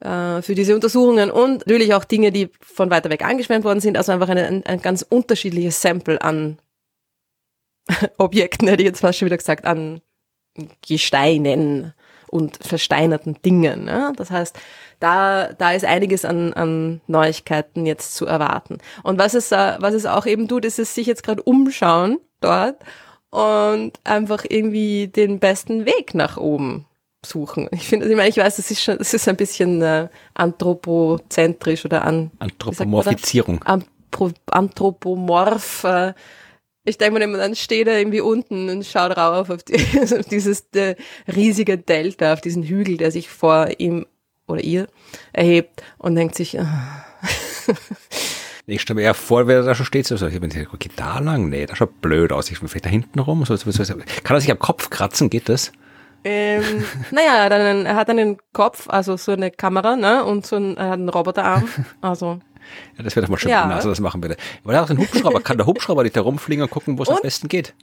äh, 0.00 0.42
für 0.42 0.54
diese 0.54 0.74
Untersuchungen 0.74 1.30
und 1.30 1.66
natürlich 1.66 1.94
auch 1.94 2.04
Dinge, 2.04 2.32
die 2.32 2.50
von 2.60 2.90
weiter 2.90 3.10
weg 3.10 3.24
angeschwemmt 3.24 3.64
worden 3.64 3.80
sind, 3.80 3.96
also 3.96 4.12
einfach 4.12 4.28
eine, 4.28 4.46
ein, 4.46 4.66
ein 4.66 4.82
ganz 4.82 5.02
unterschiedliches 5.02 5.80
Sample 5.80 6.20
an 6.22 6.58
Objekten, 8.18 8.68
hätte 8.68 8.82
ich 8.82 8.88
jetzt 8.88 9.00
fast 9.00 9.18
schon 9.18 9.26
wieder 9.26 9.38
gesagt, 9.38 9.64
an 9.64 10.02
Gesteinen 10.86 11.94
und 12.28 12.58
versteinerten 12.60 13.36
Dingen. 13.44 13.84
Ne? 13.84 14.12
Das 14.16 14.30
heißt, 14.30 14.58
da, 15.00 15.52
da 15.52 15.72
ist 15.72 15.84
einiges 15.84 16.24
an, 16.24 16.52
an 16.52 17.00
Neuigkeiten 17.06 17.86
jetzt 17.86 18.14
zu 18.14 18.26
erwarten. 18.26 18.78
Und 19.02 19.18
was 19.18 19.34
es, 19.34 19.52
äh, 19.52 19.76
was 19.78 19.94
es 19.94 20.06
auch 20.06 20.26
eben 20.26 20.48
tut, 20.48 20.64
ist 20.64 20.78
es 20.78 20.94
sich 20.94 21.06
jetzt 21.06 21.22
gerade 21.22 21.42
umschauen 21.42 22.18
dort 22.40 22.76
und 23.30 23.92
einfach 24.04 24.44
irgendwie 24.48 25.08
den 25.08 25.38
besten 25.38 25.86
Weg 25.86 26.14
nach 26.14 26.36
oben 26.36 26.86
suchen. 27.24 27.68
Ich 27.72 27.88
finde, 27.88 28.08
ich 28.08 28.16
meine, 28.16 28.28
ich 28.28 28.36
weiß, 28.36 28.56
das 28.56 28.70
ist 28.70 28.82
schon, 28.82 28.98
das 28.98 29.12
ist 29.14 29.28
ein 29.28 29.36
bisschen 29.36 29.82
äh, 29.82 30.08
anthropozentrisch 30.34 31.84
oder 31.84 32.04
an 32.04 32.30
Anthropomorphizierung. 32.38 33.60
Anthropomorph. 34.50 35.84
Äh, 35.84 36.14
ich 36.88 36.98
denke 36.98 37.26
mir 37.26 37.38
dann 37.38 37.54
steht 37.54 37.86
er 37.86 37.98
irgendwie 37.98 38.20
unten 38.20 38.68
und 38.68 38.86
schaut 38.86 39.16
rauf 39.16 39.50
auf, 39.50 39.62
die, 39.62 39.74
auf 40.18 40.26
dieses 40.26 40.66
äh, 40.74 40.96
riesige 41.34 41.78
Delta, 41.78 42.32
auf 42.32 42.40
diesen 42.40 42.62
Hügel, 42.62 42.96
der 42.96 43.10
sich 43.10 43.28
vor 43.28 43.68
ihm 43.78 44.06
oder 44.46 44.62
ihr 44.62 44.88
erhebt 45.32 45.82
und 45.98 46.14
denkt 46.14 46.34
sich, 46.34 46.58
ah. 46.58 47.04
Ich 48.70 48.82
stelle 48.82 48.96
mir 48.96 49.02
eher 49.02 49.14
vor, 49.14 49.46
wer 49.46 49.62
da 49.62 49.74
schon 49.74 49.86
steht, 49.86 50.06
so, 50.06 50.14
ich 50.26 50.40
bin 50.40 50.52
okay, 50.74 50.90
da 50.94 51.20
lang? 51.20 51.48
Nee, 51.48 51.64
das 51.64 51.78
schaut 51.78 52.02
blöd 52.02 52.32
aus. 52.32 52.50
Ich 52.50 52.60
bin 52.60 52.68
vielleicht 52.68 52.84
da 52.84 52.90
hinten 52.90 53.18
rum. 53.18 53.42
So, 53.46 53.56
so, 53.56 53.70
so. 53.70 53.94
Kann 54.24 54.36
er 54.36 54.40
sich 54.42 54.50
am 54.50 54.58
Kopf 54.58 54.90
kratzen? 54.90 55.30
Geht 55.30 55.48
das? 55.48 55.72
Ähm, 56.22 56.84
naja, 57.10 57.48
dann, 57.48 57.86
er 57.86 57.96
hat 57.96 58.10
einen 58.10 58.36
Kopf, 58.52 58.86
also 58.90 59.16
so 59.16 59.32
eine 59.32 59.50
Kamera, 59.50 59.96
ne, 59.96 60.22
und 60.22 60.46
so 60.46 60.56
einen, 60.56 60.76
er 60.76 60.88
hat 60.88 60.98
einen 60.98 61.08
Roboterarm. 61.08 61.66
Also 62.02 62.40
ja, 62.96 63.04
das 63.04 63.16
wäre 63.16 63.26
doch 63.26 63.30
mal 63.30 63.38
schön, 63.38 63.50
ja. 63.50 63.66
NASA 63.66 63.88
das 63.88 64.00
machen 64.00 64.22
würde. 64.22 64.36
Weil 64.64 64.74
er 64.74 64.82
auch 64.82 64.88
den 64.88 64.98
Hubschrauber 64.98 65.40
kann 65.40 65.56
der 65.56 65.66
Hubschrauber 65.68 66.02
nicht 66.02 66.16
da 66.16 66.20
rumfliegen 66.20 66.62
und 66.62 66.70
gucken, 66.70 66.98
wo 66.98 67.02
es 67.02 67.08
am 67.08 67.18
besten 67.22 67.48
geht. 67.48 67.74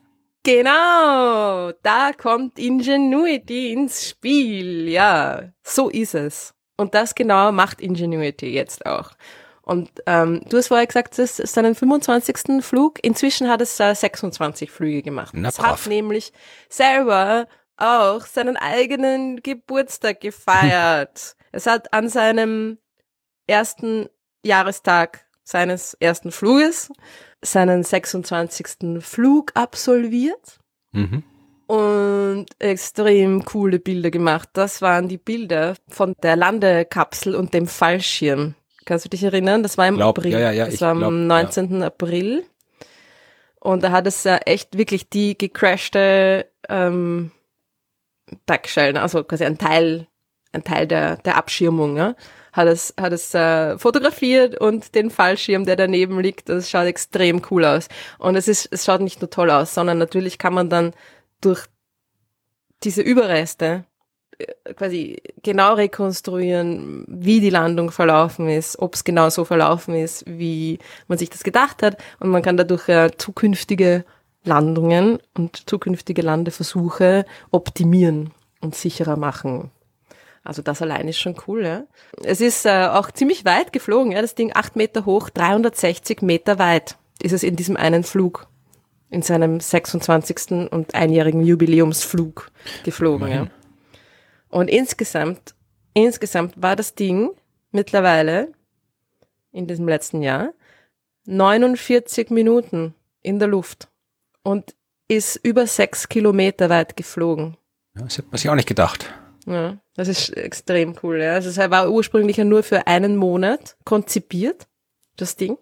Genau, 0.43 1.71
da 1.81 2.11
kommt 2.15 2.59
Ingenuity 2.59 3.73
ins 3.73 4.09
Spiel. 4.09 4.87
Ja, 4.87 5.49
so 5.63 5.89
ist 5.89 6.13
es. 6.13 6.53
Und 6.77 6.93
das 6.93 7.15
genau 7.15 7.51
macht 7.51 7.81
Ingenuity 7.81 8.47
jetzt 8.47 8.85
auch. 8.85 9.11
Und 9.65 9.89
ähm, 10.05 10.41
du 10.47 10.57
hast 10.57 10.67
vorher 10.67 10.85
gesagt, 10.85 11.17
es 11.17 11.39
ist 11.39 11.55
seinen 11.55 11.73
25. 11.73 12.63
Flug. 12.63 13.03
Inzwischen 13.03 13.49
hat 13.49 13.61
es 13.61 13.79
äh, 13.79 13.95
26 13.95 14.69
Flüge 14.69 15.01
gemacht. 15.01 15.33
Na, 15.35 15.49
es 15.49 15.59
hat 15.59 15.87
nämlich 15.87 16.31
selber 16.69 17.47
auch 17.77 18.21
seinen 18.27 18.57
eigenen 18.57 19.41
Geburtstag 19.41 20.21
gefeiert. 20.21 21.35
es 21.51 21.65
hat 21.65 21.91
an 21.93 22.09
seinem 22.09 22.77
ersten 23.47 24.07
Jahrestag 24.45 25.25
seines 25.43 25.95
ersten 25.99 26.31
Fluges 26.31 26.91
seinen 27.41 27.83
26. 27.83 29.01
Flug 29.01 29.51
absolviert 29.55 30.57
Mhm. 30.91 31.23
und 31.67 32.45
extrem 32.59 33.43
coole 33.45 33.79
Bilder 33.79 34.09
gemacht. 34.11 34.49
Das 34.53 34.81
waren 34.81 35.07
die 35.07 35.17
Bilder 35.17 35.75
von 35.87 36.15
der 36.23 36.35
Landekapsel 36.35 37.35
und 37.35 37.53
dem 37.53 37.67
Fallschirm. 37.67 38.55
Kannst 38.85 39.05
du 39.05 39.09
dich 39.09 39.23
erinnern? 39.23 39.61
Das 39.63 39.77
war 39.77 39.87
im 39.87 39.95
Glaub, 39.97 40.17
April. 40.17 40.31
ja, 40.33 40.39
ja, 40.39 40.51
ja, 40.51 40.65
das 40.67 40.79
war 40.81 40.91
am 40.91 40.99
glaub, 40.99 41.11
ja. 41.11 41.17
19. 41.17 41.83
April. 41.83 42.45
Und 43.59 43.83
da 43.83 43.91
hat 43.91 44.05
es 44.07 44.23
ja 44.23 44.37
echt 44.37 44.77
wirklich 44.77 45.09
die 45.09 45.37
gecrashte 45.37 46.49
ähm, 46.69 47.31
Backschellen, 48.45 48.97
also 48.97 49.23
quasi 49.23 49.43
ein 49.45 49.57
Teil, 49.57 50.07
ein 50.51 50.63
Teil 50.63 50.87
der, 50.87 51.17
der 51.17 51.35
Abschirmung, 51.37 51.97
ja, 51.97 52.15
hat 52.55 52.67
es, 52.69 52.93
hat 52.97 53.11
es 53.11 53.33
äh, 53.33 53.77
fotografiert 53.77 54.57
und 54.59 54.95
den 54.95 55.09
Fallschirm, 55.09 55.65
der 55.65 55.75
daneben 55.75 56.19
liegt, 56.21 56.47
das 56.47 56.69
schaut 56.69 56.85
extrem 56.85 57.41
cool 57.51 57.65
aus. 57.65 57.89
Und 58.17 58.37
es 58.37 58.47
ist, 58.47 58.69
es 58.71 58.85
schaut 58.85 59.01
nicht 59.01 59.21
nur 59.21 59.29
toll 59.29 59.51
aus, 59.51 59.73
sondern 59.73 59.97
natürlich 59.97 60.37
kann 60.37 60.53
man 60.53 60.69
dann 60.69 60.93
durch 61.41 61.65
diese 62.83 63.01
Überreste 63.01 63.83
äh, 64.37 64.73
quasi 64.73 65.21
genau 65.43 65.73
rekonstruieren, 65.73 67.03
wie 67.09 67.41
die 67.41 67.49
Landung 67.49 67.91
verlaufen 67.91 68.47
ist, 68.47 68.79
ob 68.79 68.93
es 68.93 69.03
genau 69.03 69.29
so 69.29 69.43
verlaufen 69.43 69.93
ist, 69.93 70.23
wie 70.25 70.79
man 71.07 71.17
sich 71.17 71.29
das 71.29 71.43
gedacht 71.43 71.83
hat. 71.83 72.01
Und 72.21 72.29
man 72.29 72.41
kann 72.41 72.55
dadurch 72.55 72.87
äh, 72.87 73.11
zukünftige 73.17 74.05
Landungen 74.45 75.19
und 75.37 75.69
zukünftige 75.69 76.21
Landeversuche 76.21 77.25
optimieren 77.51 78.31
und 78.61 78.75
sicherer 78.75 79.17
machen. 79.17 79.71
Also 80.45 80.61
das 80.61 80.81
allein 80.81 81.07
ist 81.07 81.19
schon 81.19 81.35
cool, 81.47 81.65
ja. 81.65 81.83
Es 82.23 82.39
ist 82.39 82.65
äh, 82.67 82.87
auch 82.91 83.09
ziemlich 83.11 83.45
weit 83.45 83.73
geflogen, 83.73 84.11
ja. 84.11 84.21
Das 84.21 84.35
Ding 84.35 84.51
acht 84.53 84.75
Meter 84.75 85.05
hoch, 85.05 85.29
360 85.29 86.21
Meter 86.21 86.59
weit 86.59 86.97
ist 87.21 87.31
es 87.31 87.41
in 87.41 87.55
diesem 87.55 87.75
einen 87.75 88.03
Flug, 88.03 88.47
in 89.09 89.23
seinem 89.23 89.59
26. 89.59 90.71
und 90.71 90.93
einjährigen 90.93 91.43
Jubiläumsflug 91.43 92.51
geflogen, 92.83 93.27
ja. 93.27 93.47
Und 94.49 94.69
insgesamt, 94.69 95.55
insgesamt 95.95 96.61
war 96.61 96.75
das 96.75 96.93
Ding 96.93 97.31
mittlerweile 97.71 98.49
in 99.51 99.65
diesem 99.65 99.87
letzten 99.87 100.21
Jahr 100.21 100.53
49 101.25 102.29
Minuten 102.29 102.93
in 103.23 103.39
der 103.39 103.47
Luft 103.47 103.87
und 104.43 104.75
ist 105.07 105.37
über 105.37 105.65
sechs 105.65 106.07
Kilometer 106.07 106.69
weit 106.69 106.95
geflogen. 106.95 107.57
Ja, 107.95 108.03
das 108.03 108.19
hätte 108.19 108.27
man 108.29 108.37
sich 108.37 108.49
auch 108.49 108.55
nicht 108.55 108.67
gedacht. 108.67 109.11
Ja, 109.45 109.77
das 109.95 110.07
ist 110.07 110.29
extrem 110.35 110.95
cool. 111.03 111.21
Ja. 111.21 111.33
Also 111.33 111.49
es 111.49 111.57
war 111.57 111.89
ursprünglich 111.89 112.37
ja 112.37 112.43
nur 112.43 112.63
für 112.63 112.87
einen 112.87 113.15
Monat 113.15 113.77
konzipiert, 113.85 114.67
das 115.17 115.35
Ding. 115.35 115.57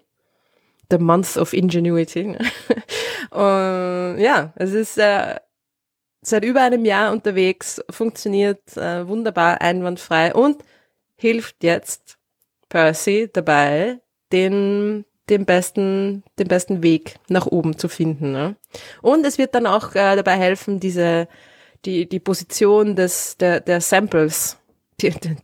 The 0.90 0.98
Month 0.98 1.38
of 1.38 1.54
Ingenuity. 1.54 2.24
ne? 2.24 2.40
Und 3.32 4.20
ja, 4.20 4.54
es 4.56 4.74
ist 4.74 4.98
äh, 4.98 5.40
seit 6.22 6.46
über 6.46 6.62
einem 6.62 6.86
Jahr 6.86 7.12
unterwegs, 7.12 7.82
funktioniert 7.90 8.78
äh, 8.78 9.08
wunderbar, 9.08 9.62
einwandfrei 9.62 10.34
und 10.34 10.64
hilft 11.16 11.64
jetzt 11.64 12.18
Percy 12.70 13.30
dabei, 13.32 14.00
den 14.32 15.06
den 15.30 15.46
besten, 15.46 16.24
den 16.38 16.48
besten 16.48 16.84
Weg 16.84 17.16
nach 17.30 17.48
oben 17.48 17.78
zu 17.78 17.88
finden. 17.88 18.32
Ne? 18.32 18.56
Und 19.02 19.26
es 19.26 19.38
wird 19.38 19.56
dann 19.56 19.68
auch 19.68 19.96
äh, 19.96 20.16
dabei 20.16 20.38
helfen, 20.38 20.80
diese 20.80 21.28
die, 21.86 22.08
die 22.08 22.20
Position 22.20 22.96
des, 22.96 23.38
der, 23.38 23.60
der 23.60 23.82
Samples, 23.82 24.58
die, 25.02 25.10
die, 25.12 25.36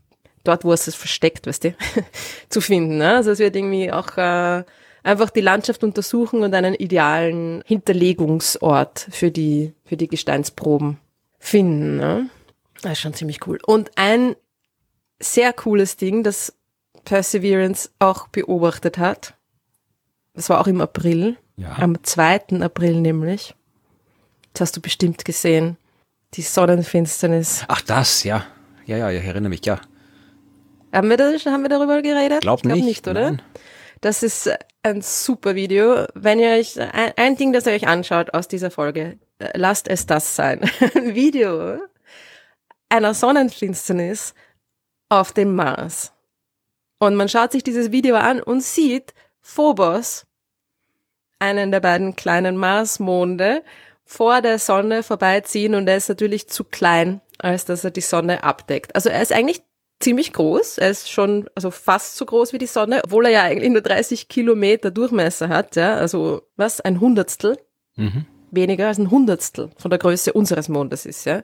dort, 0.44 0.64
wo 0.64 0.74
es 0.74 0.88
es 0.88 0.96
versteckt, 0.96 1.48
weißt 1.48 1.66
du, 1.66 1.76
zu 2.50 2.62
finden. 2.62 2.98
Ne? 2.98 3.16
Also 3.16 3.32
es 3.32 3.40
wird 3.40 3.56
irgendwie 3.56 3.92
auch 3.92 4.18
äh, 4.18 4.64
einfach 5.04 5.30
die 5.30 5.42
Landschaft 5.42 5.84
untersuchen 5.84 6.44
und 6.44 6.54
einen 6.54 6.76
idealen 6.76 7.64
Hinterlegungsort 7.66 9.08
für 9.12 9.32
die, 9.32 9.74
für 9.86 9.98
die 9.98 10.08
Gesteinsproben 10.08 10.98
finden. 11.40 11.98
Ne? 11.98 12.30
Das 12.82 12.94
ist 12.94 13.00
schon 13.00 13.14
ziemlich 13.14 13.46
cool. 13.48 13.60
Und 13.66 13.92
ein 13.96 14.36
sehr 15.20 15.52
cooles 15.54 15.98
Ding, 15.98 16.24
das 16.24 16.54
Perseverance 17.06 17.90
auch 18.00 18.28
beobachtet 18.30 18.98
hat, 18.98 19.34
das 20.34 20.50
war 20.50 20.62
auch 20.62 20.68
im 20.68 20.80
April, 20.80 21.38
Ja. 21.58 21.76
am 21.78 22.02
2. 22.02 22.62
April 22.62 23.02
nämlich, 23.02 23.56
das 24.54 24.62
hast 24.62 24.78
du 24.78 24.82
bestimmt 24.82 25.26
gesehen, 25.26 25.78
die 26.34 26.41
Sonnenfinsternis. 26.41 27.65
Ach, 27.67 27.82
das, 27.82 28.23
ja. 28.23 28.45
Ja, 28.86 28.97
ja, 28.97 29.11
ich 29.11 29.23
erinnere 29.23 29.49
mich, 29.49 29.65
ja. 29.65 29.80
Haben 30.93 31.09
wir, 31.09 31.17
das, 31.17 31.45
haben 31.45 31.61
wir 31.61 31.69
darüber 31.69 32.01
geredet? 32.01 32.41
Glaub 32.41 32.59
Ich 32.59 32.63
glaub 32.63 32.75
nicht, 32.75 32.86
nicht, 32.86 33.07
oder? 33.07 33.32
nein. 33.32 33.41
Das 34.01 34.23
ist 34.23 34.49
ein 34.82 35.01
super 35.01 35.55
Video. 35.55 36.05
Wenn 36.13 36.39
ihr 36.39 36.51
euch, 36.51 36.80
ein, 36.80 37.13
ein 37.17 37.36
Ding, 37.36 37.53
das 37.53 37.65
ihr 37.65 37.73
euch 37.73 37.88
anschaut 37.88 38.34
aus 38.34 38.47
dieser 38.47 38.71
Folge, 38.71 39.19
äh, 39.39 39.49
lasst 39.55 39.88
es 39.88 40.05
das 40.05 40.36
sein. 40.36 40.61
Ein 40.95 41.13
Video 41.15 41.80
einer 42.89 43.13
Sonnenfinsternis 43.13 44.34
auf 45.07 45.32
dem 45.32 45.55
Mars. 45.55 46.11
Und 46.99 47.15
man 47.15 47.30
schaut 47.30 47.51
sich 47.51 47.63
dieses 47.63 47.91
Video 47.91 48.15
an 48.17 48.41
und 48.41 48.61
sieht 48.61 49.13
Phobos, 49.41 50.25
einen 51.38 51.71
der 51.71 51.80
beiden 51.80 52.15
kleinen 52.15 52.57
Marsmonde, 52.57 53.63
vor 54.10 54.41
der 54.41 54.57
Sonne 54.57 55.03
vorbeiziehen 55.03 55.76
und 55.76 55.88
er 55.88 55.95
ist 55.95 56.10
natürlich 56.10 56.49
zu 56.49 56.64
klein, 56.64 57.22
als 57.38 57.66
dass 57.66 57.84
er 57.84 57.91
die 57.91 58.01
Sonne 58.01 58.43
abdeckt. 58.43 58.95
Also 58.95 59.10
er 59.10 59.22
ist 59.22 59.32
eigentlich 59.32 59.62
ziemlich 59.99 60.34
groß. 60.34 60.80
Er 60.80 60.89
ist 60.89 61.12
schon, 61.12 61.47
also 61.53 61.70
fast 61.70 62.18
so 62.18 62.26
groß 62.26 62.51
wie 62.51 62.57
die 62.57 62.66
Sonne, 62.66 63.01
obwohl 63.03 63.28
er 63.28 63.32
ja 63.32 63.43
eigentlich 63.43 63.70
nur 63.70 63.82
30 63.82 64.28
Kilometer 64.28 64.89
Durchmesser 64.89 65.49
hat, 65.49 65.76
ja. 65.76 65.93
Also, 65.95 66.41
was? 66.55 66.82
Ein 66.82 66.99
Hundertstel? 66.99 67.60
Mhm. 67.97 68.26
Weniger 68.49 68.88
als 68.88 68.97
ein 68.97 69.12
Hundertstel 69.12 69.70
von 69.78 69.91
der 69.91 69.99
Größe 69.99 70.34
unseres 70.34 70.70
Mondes 70.70 71.05
ist, 71.05 71.26
ja. 71.26 71.43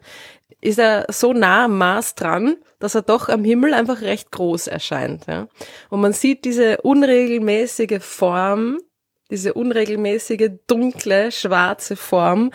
Ist 0.60 0.80
er 0.80 1.06
so 1.10 1.34
nah 1.34 1.66
am 1.66 1.78
Mars 1.78 2.16
dran, 2.16 2.58
dass 2.80 2.96
er 2.96 3.04
doch 3.04 3.30
am 3.30 3.44
Himmel 3.44 3.76
einfach 3.76 4.02
recht 4.02 4.32
groß 4.32 4.66
erscheint, 4.66 5.28
ja. 5.28 5.48
Und 5.92 6.02
man 6.02 6.14
sieht 6.14 6.46
diese 6.46 6.82
unregelmäßige 6.82 8.02
Form, 8.02 8.80
diese 9.32 9.54
unregelmäßige, 9.54 10.52
dunkle, 10.68 11.32
schwarze 11.32 11.96
Form 11.96 12.52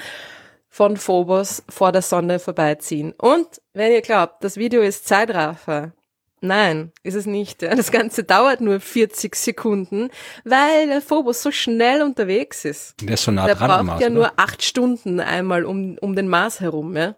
von 0.68 0.96
Phobos 0.96 1.64
vor 1.68 1.92
der 1.92 2.02
Sonne 2.02 2.38
vorbeiziehen. 2.38 3.12
Und 3.18 3.60
wenn 3.72 3.92
ihr 3.92 4.02
glaubt, 4.02 4.44
das 4.44 4.56
Video 4.56 4.82
ist 4.82 5.06
Zeitraffer, 5.06 5.92
nein, 6.40 6.92
ist 7.02 7.16
es 7.16 7.26
nicht. 7.26 7.62
Das 7.62 7.90
Ganze 7.90 8.22
dauert 8.22 8.60
nur 8.60 8.78
40 8.78 9.34
Sekunden, 9.34 10.10
weil 10.44 10.86
der 10.86 11.02
Phobos 11.02 11.42
so 11.42 11.50
schnell 11.50 12.02
unterwegs 12.02 12.64
ist. 12.64 12.94
Der 13.02 13.14
ist 13.14 13.24
so 13.24 13.32
nah 13.32 13.46
Der 13.46 13.56
dran 13.56 13.68
braucht 13.68 13.80
am 13.80 13.86
Mars, 13.86 14.00
ja 14.00 14.06
oder? 14.06 14.14
nur 14.14 14.32
acht 14.36 14.62
Stunden 14.62 15.18
einmal 15.20 15.64
um, 15.64 15.98
um 16.00 16.14
den 16.14 16.28
Mars 16.28 16.60
herum, 16.60 16.96
ja. 16.96 17.16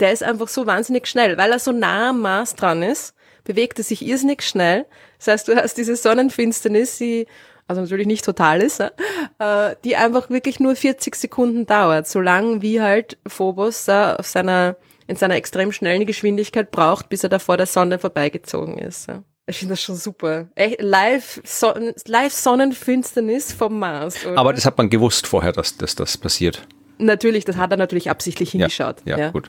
Der 0.00 0.12
ist 0.12 0.22
einfach 0.22 0.48
so 0.48 0.66
wahnsinnig 0.66 1.06
schnell, 1.06 1.36
weil 1.36 1.52
er 1.52 1.58
so 1.58 1.72
nah 1.72 2.10
am 2.10 2.20
Mars 2.20 2.54
dran 2.54 2.82
ist, 2.82 3.14
bewegt 3.44 3.78
er 3.78 3.84
sich 3.84 4.04
irrsinnig 4.04 4.42
schnell. 4.42 4.86
Das 5.18 5.28
heißt, 5.28 5.48
du 5.48 5.56
hast 5.56 5.74
diese 5.76 5.94
Sonnenfinsternis, 5.94 6.98
die 6.98 7.26
also 7.66 7.80
natürlich 7.82 8.06
nicht 8.06 8.24
total 8.24 8.60
ist, 8.60 8.80
ja, 8.80 8.90
äh, 9.38 9.76
die 9.84 9.96
einfach 9.96 10.30
wirklich 10.30 10.60
nur 10.60 10.76
40 10.76 11.14
Sekunden 11.14 11.66
dauert, 11.66 12.06
so 12.06 12.20
lang 12.20 12.62
wie 12.62 12.80
halt 12.80 13.18
Phobos 13.26 13.88
äh, 13.88 14.14
auf 14.18 14.26
seiner, 14.26 14.76
in 15.06 15.16
seiner 15.16 15.36
extrem 15.36 15.72
schnellen 15.72 16.06
Geschwindigkeit 16.06 16.70
braucht, 16.70 17.08
bis 17.08 17.22
er 17.22 17.30
da 17.30 17.38
vor 17.38 17.56
der 17.56 17.66
Sonne 17.66 17.98
vorbeigezogen 17.98 18.78
ist. 18.78 19.08
Ja. 19.08 19.22
Ich 19.46 19.58
finde 19.58 19.72
das 19.72 19.82
schon 19.82 19.96
super. 19.96 20.48
Echt, 20.54 20.80
live, 20.80 21.40
Son 21.44 21.92
live 22.06 22.32
Sonnenfinsternis 22.32 23.52
vom 23.52 23.78
Mars. 23.78 24.24
Oder? 24.24 24.38
Aber 24.38 24.52
das 24.52 24.64
hat 24.64 24.78
man 24.78 24.88
gewusst 24.88 25.26
vorher, 25.26 25.52
dass, 25.52 25.76
dass 25.76 25.94
das 25.94 26.16
passiert. 26.16 26.66
Natürlich, 26.96 27.44
das 27.44 27.56
hat 27.56 27.70
er 27.70 27.76
natürlich 27.76 28.08
absichtlich 28.08 28.52
hingeschaut. 28.52 29.02
Ja, 29.04 29.18
ja, 29.18 29.30
gut. 29.30 29.48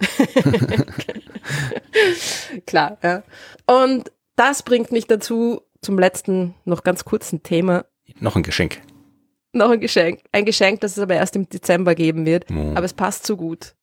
Klar, 2.66 2.97
ja. 3.03 3.24
Und 3.68 4.11
das 4.36 4.63
bringt 4.63 4.91
mich 4.91 5.05
dazu, 5.05 5.61
zum 5.82 5.99
letzten, 5.99 6.55
noch 6.66 6.84
ganz 6.84 7.05
kurzen 7.05 7.43
Thema. 7.43 7.86
Noch 8.20 8.36
ein 8.36 8.43
Geschenk. 8.43 8.82
Noch 9.53 9.70
ein 9.70 9.80
Geschenk. 9.80 10.22
Ein 10.32 10.45
Geschenk, 10.45 10.82
das 10.82 10.97
es 10.97 10.99
aber 10.99 11.16
erst 11.16 11.36
im 11.36 11.47
Dezember 11.47 11.95
geben 11.95 12.26
wird. 12.26 12.45
Oh. 12.51 12.72
Aber 12.76 12.84
es 12.84 12.93
passt 12.93 13.26
so 13.26 13.38
gut. 13.38 13.76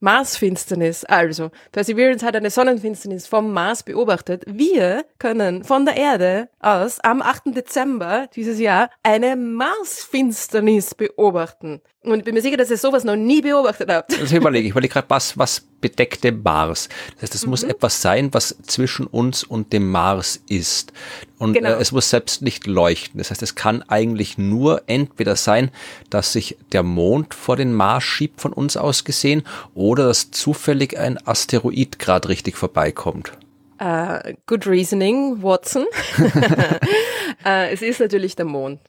Marsfinsternis. 0.00 1.04
Also, 1.04 1.50
Perseverance 1.72 2.24
hat 2.24 2.34
eine 2.34 2.50
Sonnenfinsternis 2.50 3.26
vom 3.26 3.52
Mars 3.52 3.82
beobachtet. 3.82 4.44
Wir 4.46 5.04
können 5.18 5.62
von 5.62 5.84
der 5.84 5.96
Erde 5.96 6.48
aus 6.58 7.00
am 7.00 7.20
8. 7.20 7.54
Dezember 7.54 8.28
dieses 8.34 8.58
Jahr 8.58 8.90
eine 9.02 9.36
Marsfinsternis 9.36 10.94
beobachten. 10.94 11.82
Und 12.02 12.20
ich 12.20 12.24
bin 12.24 12.34
mir 12.34 12.40
sicher, 12.40 12.56
dass 12.56 12.70
ihr 12.70 12.78
sowas 12.78 13.04
noch 13.04 13.16
nie 13.16 13.42
beobachtet 13.42 13.90
habt. 13.90 14.18
Also 14.18 14.36
überlege 14.36 14.66
ich, 14.66 14.70
überlege 14.70 14.94
gerade, 14.94 15.10
was, 15.10 15.36
was 15.36 15.68
bedeckte 15.80 16.32
Mars. 16.32 16.88
Das 17.14 17.22
heißt, 17.22 17.34
es 17.34 17.44
mhm. 17.44 17.50
muss 17.50 17.62
etwas 17.62 18.02
sein, 18.02 18.32
was 18.32 18.56
zwischen 18.62 19.06
uns 19.06 19.44
und 19.44 19.72
dem 19.72 19.90
Mars 19.90 20.42
ist. 20.48 20.92
Und 21.38 21.54
genau. 21.54 21.70
äh, 21.70 21.80
es 21.80 21.92
muss 21.92 22.10
selbst 22.10 22.42
nicht 22.42 22.66
leuchten. 22.66 23.18
Das 23.18 23.30
heißt, 23.30 23.42
es 23.42 23.54
kann 23.54 23.82
eigentlich 23.82 24.38
nur 24.38 24.82
entweder 24.86 25.36
sein, 25.36 25.70
dass 26.10 26.32
sich 26.32 26.56
der 26.72 26.82
Mond 26.82 27.34
vor 27.34 27.56
den 27.56 27.72
Mars 27.72 28.04
schiebt 28.04 28.40
von 28.40 28.52
uns 28.52 28.76
aus 28.76 29.04
gesehen 29.04 29.42
oder 29.74 30.06
dass 30.08 30.30
zufällig 30.30 30.98
ein 30.98 31.18
Asteroid 31.26 31.98
gerade 31.98 32.28
richtig 32.28 32.56
vorbeikommt. 32.56 33.32
Uh, 33.82 34.34
good 34.44 34.66
reasoning, 34.66 35.42
Watson. 35.42 35.86
uh, 36.18 36.28
es 37.72 37.80
ist 37.80 38.00
natürlich 38.00 38.36
der 38.36 38.44
Mond. 38.44 38.80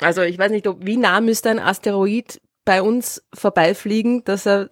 Also 0.00 0.22
ich 0.22 0.38
weiß 0.38 0.52
nicht, 0.52 0.66
ob, 0.66 0.86
wie 0.86 0.96
nah 0.96 1.20
müsste 1.20 1.50
ein 1.50 1.58
Asteroid 1.58 2.40
bei 2.64 2.82
uns 2.82 3.22
vorbeifliegen, 3.34 4.22
dass 4.24 4.46
er 4.46 4.68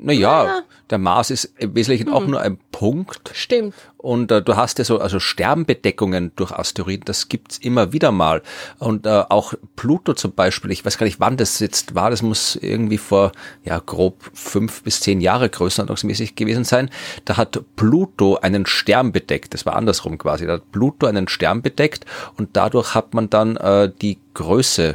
naja, 0.00 0.44
ja. 0.44 0.62
der 0.90 0.98
Mars 0.98 1.30
ist 1.30 1.52
im 1.58 1.74
Wesentlichen 1.74 2.06
hm. 2.06 2.14
auch 2.14 2.26
nur 2.26 2.40
ein 2.40 2.58
Punkt. 2.70 3.30
Stimmt. 3.34 3.74
Und 3.96 4.30
äh, 4.30 4.40
du 4.40 4.56
hast 4.56 4.78
ja 4.78 4.84
so 4.84 4.98
also 5.00 5.18
Sternbedeckungen 5.18 6.32
durch 6.36 6.52
Asteroiden, 6.52 7.04
das 7.04 7.28
gibt's 7.28 7.58
immer 7.58 7.92
wieder 7.92 8.12
mal. 8.12 8.42
Und 8.78 9.06
äh, 9.06 9.24
auch 9.28 9.54
Pluto 9.74 10.14
zum 10.14 10.32
Beispiel, 10.32 10.70
ich 10.70 10.84
weiß 10.84 10.98
gar 10.98 11.04
nicht, 11.06 11.18
wann 11.18 11.36
das 11.36 11.58
jetzt 11.58 11.96
war, 11.96 12.10
das 12.10 12.22
muss 12.22 12.56
irgendwie 12.56 12.98
vor 12.98 13.32
ja 13.64 13.80
grob 13.84 14.30
fünf 14.32 14.84
bis 14.84 15.00
zehn 15.00 15.20
Jahre 15.20 15.50
größenordnungsmäßig 15.50 16.36
gewesen 16.36 16.64
sein. 16.64 16.90
Da 17.24 17.36
hat 17.36 17.60
Pluto 17.74 18.36
einen 18.36 18.66
Stern 18.66 19.10
bedeckt, 19.10 19.54
das 19.54 19.66
war 19.66 19.74
andersrum 19.74 20.16
quasi. 20.16 20.46
Da 20.46 20.54
hat 20.54 20.70
Pluto 20.70 21.06
einen 21.06 21.26
Stern 21.26 21.60
bedeckt 21.62 22.06
und 22.36 22.50
dadurch 22.56 22.94
hat 22.94 23.14
man 23.14 23.28
dann 23.28 23.56
äh, 23.56 23.90
die 24.00 24.18
Größe 24.34 24.94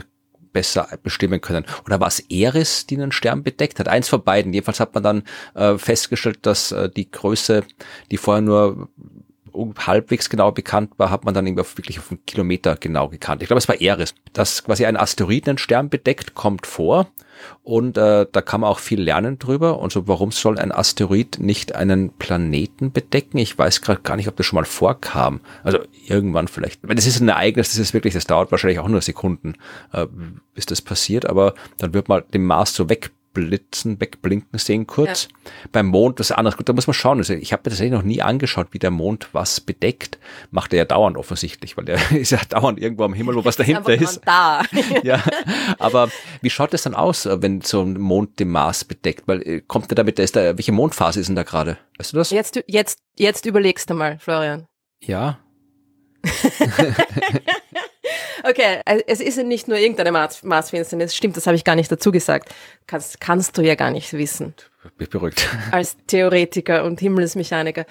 besser 0.53 0.87
bestimmen 1.03 1.41
können. 1.41 1.65
Oder 1.85 1.99
war 1.99 2.07
es 2.07 2.19
Eris, 2.29 2.85
die 2.85 2.95
einen 2.95 3.11
Stern 3.11 3.43
bedeckt 3.43 3.79
hat? 3.79 3.87
Eins 3.87 4.07
von 4.07 4.23
beiden. 4.23 4.53
Jedenfalls 4.53 4.79
hat 4.79 4.93
man 4.93 5.03
dann 5.03 5.23
äh, 5.55 5.77
festgestellt, 5.77 6.45
dass 6.45 6.71
äh, 6.71 6.89
die 6.89 7.09
Größe, 7.09 7.63
die 8.11 8.17
vorher 8.17 8.41
nur 8.41 8.89
halbwegs 9.77 10.29
genau 10.29 10.51
bekannt 10.51 10.91
war, 10.97 11.11
hat 11.11 11.25
man 11.25 11.33
dann 11.33 11.45
irgendwie 11.45 11.61
auf, 11.61 11.77
wirklich 11.77 11.99
auf 11.99 12.09
einen 12.09 12.25
Kilometer 12.25 12.75
genau 12.75 13.09
gekannt. 13.09 13.41
Ich 13.41 13.47
glaube, 13.47 13.59
es 13.59 13.67
war 13.67 13.79
Eris. 13.79 14.15
Dass 14.33 14.63
quasi 14.63 14.85
ein 14.85 14.97
Asteroidenstern 14.97 15.89
bedeckt, 15.89 16.33
kommt 16.33 16.65
vor 16.65 17.07
und 17.63 17.97
äh, 17.97 18.25
da 18.31 18.41
kann 18.41 18.61
man 18.61 18.69
auch 18.69 18.79
viel 18.79 19.01
lernen 19.01 19.39
drüber. 19.39 19.79
Und 19.79 19.91
so, 19.91 20.07
warum 20.07 20.31
soll 20.31 20.59
ein 20.59 20.71
Asteroid 20.71 21.39
nicht 21.39 21.75
einen 21.75 22.11
Planeten 22.11 22.91
bedecken? 22.91 23.37
Ich 23.37 23.57
weiß 23.57 23.81
gerade 23.81 24.01
gar 24.01 24.15
nicht, 24.15 24.27
ob 24.27 24.35
das 24.35 24.45
schon 24.45 24.57
mal 24.57 24.65
vorkam. 24.65 25.41
Also 25.63 25.79
irgendwann 26.07 26.47
vielleicht. 26.47 26.81
Das 26.83 27.05
ist 27.05 27.19
ein 27.19 27.29
Ereignis, 27.29 27.69
das 27.69 27.79
ist 27.79 27.93
wirklich, 27.93 28.13
das 28.13 28.25
dauert 28.25 28.51
wahrscheinlich 28.51 28.79
auch 28.79 28.87
nur 28.87 29.01
Sekunden, 29.01 29.55
äh, 29.91 30.07
bis 30.53 30.65
das 30.65 30.81
passiert, 30.81 31.25
aber 31.25 31.53
dann 31.77 31.93
wird 31.93 32.09
man 32.09 32.23
den 32.33 32.43
Mars 32.43 32.73
so 32.73 32.89
weg 32.89 33.11
Blitzen 33.33 33.99
wegblinken 33.99 34.59
sehen 34.59 34.87
kurz. 34.87 35.27
Ja. 35.29 35.51
Beim 35.71 35.87
Mond 35.87 36.19
das 36.19 36.29
ist 36.29 36.35
anders. 36.35 36.57
Gut, 36.57 36.69
da 36.69 36.73
muss 36.73 36.87
man 36.87 36.93
schauen. 36.93 37.17
Also 37.17 37.33
ich 37.33 37.51
habe 37.51 37.61
mir 37.61 37.71
tatsächlich 37.71 37.91
noch 37.93 38.03
nie 38.03 38.21
angeschaut, 38.21 38.67
wie 38.71 38.79
der 38.79 38.91
Mond 38.91 39.29
was 39.33 39.59
bedeckt. 39.59 40.19
Macht 40.51 40.73
er 40.73 40.77
ja 40.77 40.85
dauernd 40.85 41.17
offensichtlich, 41.17 41.75
weil 41.77 41.85
der 41.85 42.11
ist 42.11 42.31
ja 42.31 42.39
dauernd 42.47 42.79
irgendwo 42.79 43.03
am 43.03 43.13
Himmel, 43.13 43.35
wo 43.35 43.45
was 43.45 43.57
dahinter 43.57 43.93
ist. 43.93 44.21
Da. 44.25 44.63
ja, 45.03 45.23
aber 45.79 46.09
wie 46.41 46.49
schaut 46.49 46.73
es 46.73 46.83
dann 46.83 46.93
aus, 46.93 47.27
wenn 47.29 47.61
so 47.61 47.81
ein 47.81 47.99
Mond 47.99 48.39
den 48.39 48.49
Mars 48.49 48.85
bedeckt? 48.85 49.27
Weil 49.27 49.41
äh, 49.41 49.61
kommt 49.61 49.89
der 49.89 49.95
damit, 49.95 50.19
ist 50.19 50.35
da, 50.35 50.57
welche 50.57 50.71
Mondphase 50.71 51.19
ist 51.19 51.27
denn 51.27 51.35
da 51.35 51.43
gerade? 51.43 51.77
Weißt 51.97 52.13
du 52.13 52.17
das? 52.17 52.29
Jetzt, 52.29 52.63
jetzt, 52.67 52.99
jetzt 53.17 53.45
überlegst 53.45 53.89
du 53.89 53.95
mal, 53.95 54.19
Florian. 54.19 54.67
Ja. 55.01 55.39
Okay, 58.43 58.81
also 58.85 59.03
es 59.07 59.21
ist 59.21 59.37
nicht 59.37 59.67
nur 59.67 59.77
irgendeine 59.77 60.11
Mars 60.11 60.43
Marsfinsternis. 60.43 61.15
Stimmt, 61.15 61.37
das 61.37 61.47
habe 61.47 61.55
ich 61.55 61.63
gar 61.63 61.75
nicht 61.75 61.91
dazu 61.91 62.11
gesagt. 62.11 62.53
Kannst, 62.87 63.21
kannst 63.21 63.57
du 63.57 63.61
ja 63.61 63.75
gar 63.75 63.89
nicht 63.89 64.11
wissen. 64.13 64.53
Bin 64.97 65.09
beruhigt. 65.09 65.47
Als 65.71 65.95
Theoretiker 66.07 66.83
und 66.83 66.99
Himmelsmechaniker. 66.99 67.85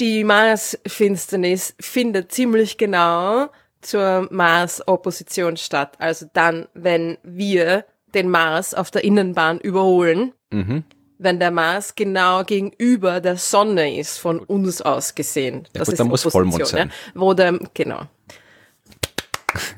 Die 0.00 0.24
Marsfinsternis 0.24 1.74
findet 1.80 2.32
ziemlich 2.32 2.76
genau 2.76 3.48
zur 3.80 4.28
Mars-Opposition 4.30 5.56
statt. 5.56 5.94
Also 5.98 6.26
dann, 6.32 6.66
wenn 6.74 7.18
wir 7.22 7.84
den 8.14 8.28
Mars 8.28 8.74
auf 8.74 8.90
der 8.90 9.04
Innenbahn 9.04 9.60
überholen, 9.60 10.32
mhm. 10.50 10.82
wenn 11.18 11.38
der 11.38 11.52
Mars 11.52 11.94
genau 11.94 12.42
gegenüber 12.42 13.20
der 13.20 13.36
Sonne 13.36 13.98
ist, 13.98 14.18
von 14.18 14.40
uns 14.40 14.82
aus 14.82 15.14
gesehen. 15.14 15.68
Ja, 15.72 15.80
das 15.80 15.86
gut, 15.86 15.92
ist 15.92 16.00
dann 16.00 16.08
muss 16.08 16.22
Vollmond 16.24 16.66
sein. 16.66 16.88
Ja, 16.88 17.20
wo 17.20 17.32
der, 17.34 17.58
genau. 17.72 18.06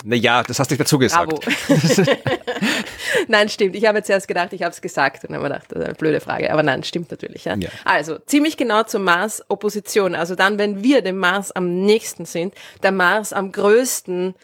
Naja, 0.04 0.42
das 0.42 0.58
hast 0.58 0.70
du 0.70 0.74
nicht 0.74 0.80
dazu 0.80 0.98
gesagt. 0.98 1.32
nein, 3.28 3.48
stimmt. 3.48 3.74
Ich 3.76 3.86
habe 3.86 3.98
jetzt 3.98 4.10
erst 4.10 4.28
gedacht, 4.28 4.52
ich 4.52 4.62
habe 4.62 4.72
es 4.72 4.80
gesagt 4.80 5.24
und 5.24 5.34
habe 5.34 5.42
mir 5.42 5.50
gedacht, 5.50 5.66
das 5.70 5.78
ist 5.80 5.84
eine 5.84 5.94
blöde 5.94 6.20
Frage. 6.20 6.52
Aber 6.52 6.62
nein, 6.62 6.82
stimmt 6.84 7.10
natürlich. 7.10 7.44
Ja? 7.44 7.56
ja. 7.56 7.68
Also 7.84 8.18
ziemlich 8.18 8.56
genau 8.56 8.82
zur 8.82 9.00
Mars-Opposition. 9.00 10.14
Also 10.14 10.34
dann, 10.34 10.58
wenn 10.58 10.82
wir 10.82 11.02
dem 11.02 11.18
Mars 11.18 11.52
am 11.52 11.82
nächsten 11.84 12.24
sind, 12.24 12.54
der 12.82 12.92
Mars 12.92 13.32
am 13.32 13.52
größten 13.52 14.34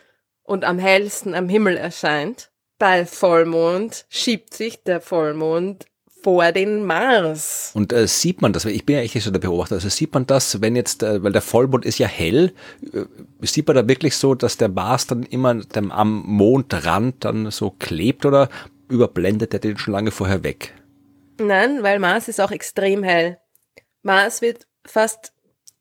und 0.42 0.64
am 0.64 0.78
hellsten 0.78 1.34
am 1.34 1.48
Himmel 1.48 1.76
erscheint, 1.76 2.50
bei 2.78 3.06
Vollmond 3.06 4.04
schiebt 4.08 4.54
sich 4.54 4.82
der 4.82 5.00
Vollmond 5.00 5.86
vor 6.24 6.52
den 6.52 6.84
Mars. 6.84 7.70
Und 7.74 7.92
äh, 7.92 8.08
sieht 8.08 8.40
man 8.40 8.54
das, 8.54 8.64
ich 8.64 8.86
bin 8.86 8.96
ja 8.96 9.02
echt 9.02 9.14
nicht 9.14 9.24
so 9.24 9.30
der 9.30 9.40
Beobachter, 9.40 9.74
also 9.74 9.90
sieht 9.90 10.14
man 10.14 10.26
das, 10.26 10.62
wenn 10.62 10.74
jetzt, 10.74 11.02
äh, 11.02 11.22
weil 11.22 11.32
der 11.32 11.42
Vollmond 11.42 11.84
ist 11.84 11.98
ja 11.98 12.08
hell, 12.08 12.54
äh, 12.92 13.04
sieht 13.42 13.66
man 13.66 13.76
da 13.76 13.86
wirklich 13.86 14.16
so, 14.16 14.34
dass 14.34 14.56
der 14.56 14.70
Mars 14.70 15.06
dann 15.06 15.22
immer 15.22 15.54
dem, 15.54 15.92
am 15.92 16.22
Mondrand 16.26 17.22
dann 17.26 17.50
so 17.50 17.70
klebt 17.70 18.24
oder 18.24 18.48
überblendet 18.88 19.52
er 19.52 19.60
den 19.60 19.76
schon 19.76 19.92
lange 19.92 20.10
vorher 20.10 20.42
weg? 20.42 20.72
Nein, 21.38 21.82
weil 21.82 21.98
Mars 21.98 22.28
ist 22.28 22.40
auch 22.40 22.50
extrem 22.50 23.02
hell. 23.02 23.38
Mars 24.02 24.40
wird 24.40 24.66
fast 24.86 25.33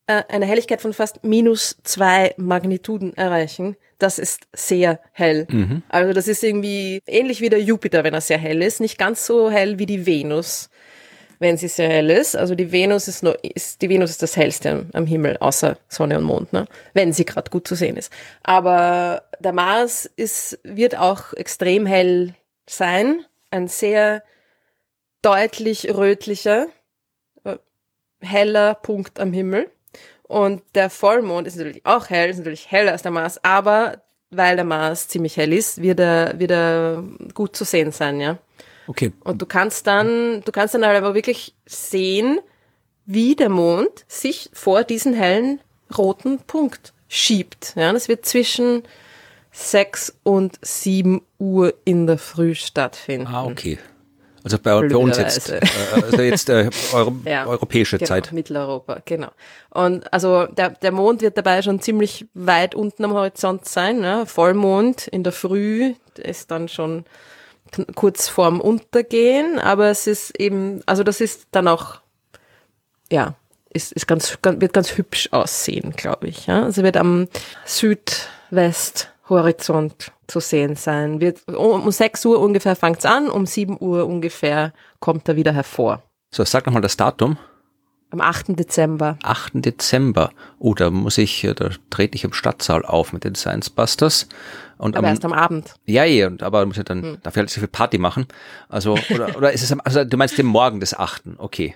äh, 0.07 0.23
eine 0.27 0.45
Helligkeit 0.45 0.81
von 0.81 0.93
fast 0.93 1.23
minus 1.23 1.77
zwei 1.83 2.33
Magnituden 2.37 3.15
erreichen. 3.15 3.77
Das 3.99 4.19
ist 4.19 4.47
sehr 4.51 4.99
hell. 5.13 5.47
Mhm. 5.49 5.83
Also 5.87 6.11
das 6.11 6.27
ist 6.27 6.43
irgendwie 6.43 7.01
ähnlich 7.07 7.39
wie 7.39 7.49
der 7.49 7.61
Jupiter, 7.61 8.03
wenn 8.03 8.13
er 8.13 8.19
sehr 8.19 8.37
hell 8.37 8.61
ist. 8.61 8.81
Nicht 8.81 8.97
ganz 8.97 9.25
so 9.25 9.49
hell 9.49 9.79
wie 9.79 9.85
die 9.85 10.05
Venus, 10.05 10.69
wenn 11.39 11.55
sie 11.55 11.69
sehr 11.69 11.87
hell 11.87 12.09
ist. 12.09 12.35
Also 12.35 12.53
die 12.53 12.73
Venus 12.73 13.07
ist 13.07 13.23
nur, 13.23 13.41
ist, 13.43 13.81
die 13.81 13.87
Venus 13.87 14.09
ist 14.09 14.21
das 14.21 14.35
hellste 14.35 14.87
am 14.91 15.05
Himmel, 15.05 15.37
außer 15.37 15.77
Sonne 15.87 16.17
und 16.17 16.25
Mond, 16.25 16.51
ne? 16.51 16.65
wenn 16.93 17.13
sie 17.13 17.23
gerade 17.23 17.49
gut 17.49 17.65
zu 17.65 17.75
sehen 17.75 17.95
ist. 17.95 18.11
Aber 18.43 19.23
der 19.39 19.53
Mars 19.53 20.05
ist, 20.17 20.59
wird 20.63 20.97
auch 20.97 21.31
extrem 21.33 21.85
hell 21.85 22.33
sein. 22.67 23.23
Ein 23.51 23.69
sehr 23.69 24.21
deutlich 25.21 25.93
rötlicher, 25.93 26.67
äh, 27.45 27.55
heller 28.19 28.75
Punkt 28.75 29.19
am 29.21 29.31
Himmel. 29.31 29.71
Und 30.23 30.61
der 30.75 30.89
Vollmond 30.89 31.47
ist 31.47 31.57
natürlich 31.57 31.85
auch 31.85 32.09
hell, 32.09 32.29
ist 32.29 32.37
natürlich 32.37 32.71
heller 32.71 32.93
als 32.93 33.01
der 33.01 33.11
Mars, 33.11 33.43
aber 33.43 34.01
weil 34.31 34.55
der 34.55 34.65
Mars 34.65 35.07
ziemlich 35.07 35.37
hell 35.37 35.53
ist, 35.53 35.81
wird 35.81 35.99
er, 35.99 36.39
wird 36.39 36.51
er 36.51 37.03
gut 37.33 37.55
zu 37.55 37.65
sehen 37.65 37.91
sein, 37.91 38.19
ja. 38.19 38.37
Okay. 38.87 39.13
Und 39.23 39.41
du 39.41 39.45
kannst 39.45 39.87
dann, 39.87 40.41
du 40.43 40.51
kannst 40.51 40.73
dann 40.73 40.83
aber 40.83 41.13
wirklich 41.13 41.53
sehen, 41.65 42.39
wie 43.05 43.35
der 43.35 43.49
Mond 43.49 44.05
sich 44.07 44.49
vor 44.53 44.83
diesen 44.83 45.13
hellen 45.13 45.59
roten 45.97 46.39
Punkt 46.39 46.93
schiebt. 47.07 47.73
Ja, 47.75 47.93
das 47.93 48.07
wird 48.07 48.25
zwischen 48.25 48.83
sechs 49.51 50.15
und 50.23 50.57
sieben 50.61 51.21
Uhr 51.37 51.73
in 51.85 52.07
der 52.07 52.17
Früh 52.17 52.55
stattfinden. 52.55 53.27
Ah, 53.27 53.45
okay. 53.45 53.77
Also 54.43 54.57
bei, 54.59 54.87
bei 54.87 54.97
uns 54.97 55.17
jetzt, 55.17 55.49
äh, 55.49 55.61
also 55.93 56.21
jetzt 56.21 56.49
äh, 56.49 56.69
Euro, 56.93 57.15
ja, 57.25 57.45
europäische 57.45 57.97
genau, 57.97 58.07
Zeit. 58.09 58.31
Mitteleuropa, 58.33 59.01
genau. 59.05 59.29
Und 59.69 60.11
also 60.11 60.47
der, 60.47 60.71
der 60.71 60.91
Mond 60.91 61.21
wird 61.21 61.37
dabei 61.37 61.61
schon 61.61 61.79
ziemlich 61.79 62.25
weit 62.33 62.75
unten 62.75 63.05
am 63.05 63.13
Horizont 63.13 63.65
sein. 63.65 63.99
Ne? 63.99 64.25
Vollmond 64.25 65.07
in 65.07 65.23
der 65.23 65.31
Früh 65.31 65.93
ist 66.17 66.51
dann 66.51 66.67
schon 66.67 67.05
kurz 67.95 68.27
vorm 68.27 68.59
Untergehen, 68.59 69.59
aber 69.59 69.89
es 69.89 70.07
ist 70.07 70.37
eben, 70.39 70.81
also 70.85 71.03
das 71.03 71.21
ist 71.21 71.47
dann 71.51 71.69
auch, 71.69 72.01
ja, 73.11 73.35
ist, 73.69 73.93
ist 73.93 74.07
ganz, 74.07 74.37
wird 74.43 74.73
ganz 74.73 74.97
hübsch 74.97 75.29
aussehen, 75.31 75.93
glaube 75.95 76.27
ich. 76.27 76.47
Ja? 76.47 76.63
Also 76.63 76.83
wird 76.83 76.97
am 76.97 77.29
Südwest 77.65 79.12
Horizont 79.29 80.11
zu 80.27 80.39
sehen 80.39 80.75
sein. 80.75 81.21
Wird, 81.21 81.47
um 81.47 81.89
6 81.89 82.25
Uhr 82.25 82.39
ungefähr 82.39 82.75
fängt's 82.75 83.05
an, 83.05 83.29
um 83.29 83.45
7 83.45 83.77
Uhr 83.79 84.05
ungefähr 84.05 84.73
kommt 84.99 85.27
er 85.27 85.35
wieder 85.35 85.53
hervor. 85.53 86.03
So, 86.31 86.43
sag 86.43 86.65
nochmal 86.65 86.81
das 86.81 86.97
Datum. 86.97 87.37
Am 88.09 88.21
8. 88.21 88.59
Dezember. 88.59 89.17
8. 89.23 89.53
Dezember. 89.55 90.31
Oh, 90.59 90.75
da 90.75 90.91
muss 90.91 91.17
ich, 91.17 91.47
da 91.55 91.69
trete 91.89 92.15
ich 92.15 92.23
im 92.23 92.33
Stadtsaal 92.33 92.85
auf 92.85 93.11
mit 93.11 93.23
den 93.23 93.33
Science 93.33 93.69
Busters. 93.71 94.27
Und 94.77 94.95
aber 94.95 95.07
am, 95.07 95.13
erst 95.13 95.25
am 95.25 95.33
Abend. 95.33 95.73
Ja, 95.85 96.03
ja, 96.03 96.27
und 96.27 96.43
aber 96.43 96.65
muss 96.65 96.77
ja 96.77 96.83
dann 96.83 97.01
hm. 97.01 97.17
dafür 97.23 97.41
halt 97.41 97.49
so 97.49 97.59
viel 97.59 97.67
Party 97.67 97.97
machen. 97.97 98.27
Also, 98.69 98.97
oder, 99.09 99.35
oder 99.35 99.51
ist 99.51 99.63
es 99.63 99.71
am, 99.71 99.81
also 99.83 100.03
du 100.03 100.17
meinst 100.17 100.37
den 100.37 100.45
Morgen 100.45 100.79
des 100.79 100.93
8. 100.93 101.23
Okay. 101.37 101.75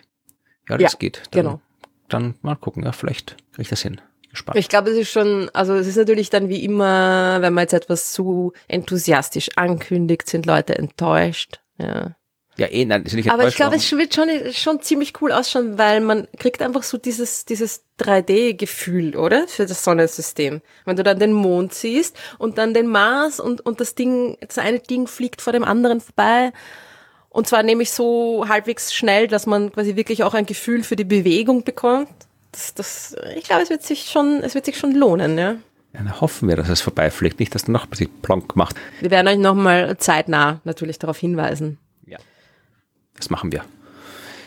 Ja, 0.70 0.78
das 0.78 0.93
ja, 0.93 1.00
geht. 1.00 1.24
Dann, 1.32 1.43
genau. 1.43 1.62
Dann 2.10 2.36
mal 2.41 2.56
gucken, 2.56 2.84
ja, 2.84 2.91
vielleicht 2.91 3.38
kriege 3.54 3.64
ich 3.64 3.70
das 3.70 3.82
hin 3.82 4.00
gespannt. 4.38 4.57
Ich 4.57 4.69
glaube, 4.69 4.91
es 4.91 4.97
ist 4.97 5.11
schon, 5.11 5.49
also 5.53 5.73
es 5.75 5.88
ist 5.88 5.97
natürlich 5.97 6.29
dann 6.29 6.49
wie 6.49 6.63
immer, 6.63 7.38
wenn 7.41 7.53
man 7.53 7.63
jetzt 7.63 7.73
etwas 7.73 8.13
zu 8.13 8.53
enthusiastisch 8.67 9.49
ankündigt, 9.55 10.29
sind 10.29 10.45
Leute 10.45 10.77
enttäuscht. 10.77 11.59
Ja. 11.77 12.15
Ja, 12.57 12.65
eh, 12.71 12.85
nein, 12.85 13.03
ist 13.03 13.13
nicht 13.13 13.29
Aber 13.29 13.47
ich 13.47 13.55
glaube, 13.55 13.75
es 13.75 13.91
wird 13.91 14.15
schon, 14.15 14.29
schon 14.51 14.81
ziemlich 14.81 15.21
cool 15.21 15.31
ausschauen, 15.31 15.77
weil 15.77 16.01
man 16.01 16.27
kriegt 16.39 16.63
einfach 16.63 16.81
so 16.81 16.97
dieses, 16.97 17.45
dieses 17.45 17.83
3D-Gefühl, 17.99 19.15
oder? 19.15 19.47
Für 19.47 19.67
das 19.67 19.83
Sonnensystem. 19.83 20.61
Wenn 20.83 20.95
du 20.95 21.03
dann 21.03 21.19
den 21.19 21.33
Mond 21.33 21.75
siehst 21.75 22.17
und 22.39 22.57
dann 22.57 22.73
den 22.73 22.88
Mars 22.88 23.39
und, 23.39 23.63
und 23.63 23.79
das 23.79 23.93
Ding, 23.93 24.38
das 24.41 24.57
eine 24.57 24.79
Ding 24.79 25.05
fliegt 25.05 25.43
vor 25.43 25.53
dem 25.53 25.63
anderen 25.63 26.01
vorbei. 26.01 26.51
Und 27.29 27.47
zwar 27.47 27.61
nämlich 27.61 27.91
so 27.91 28.45
halbwegs 28.49 28.91
schnell, 28.91 29.27
dass 29.27 29.45
man 29.45 29.71
quasi 29.71 29.95
wirklich 29.95 30.23
auch 30.23 30.33
ein 30.33 30.47
Gefühl 30.47 30.81
für 30.81 30.95
die 30.95 31.03
Bewegung 31.03 31.63
bekommt. 31.63 32.09
Das, 32.52 32.74
das, 32.74 33.16
ich 33.36 33.43
glaube, 33.43 33.64
es 33.64 33.70
wird 33.70 33.84
sich 33.84 34.10
schon, 34.10 34.41
es 34.43 34.56
wird 34.56 34.66
sich 34.66 34.78
schon 34.78 34.93
lohnen, 34.93 35.38
ja. 35.38 35.56
Ja, 35.93 36.04
dann 36.04 36.22
hoffen 36.22 36.48
wir, 36.48 36.56
dass 36.56 36.70
es 36.70 36.82
vorbeifliegt, 36.82 37.39
nicht, 37.39 37.54
dass 37.56 37.66
du 37.66 37.72
noch 37.72 37.86
ein 37.86 37.89
bisschen 37.89 38.10
plonk 38.22 38.56
macht. 38.56 38.76
Wir 39.00 39.12
werden 39.12 39.28
euch 39.28 39.38
nochmal 39.38 39.98
zeitnah 39.98 40.62
natürlich 40.64 41.00
darauf 41.00 41.18
hinweisen. 41.18 41.80
Das 43.18 43.30
machen 43.30 43.52
wir. 43.52 43.64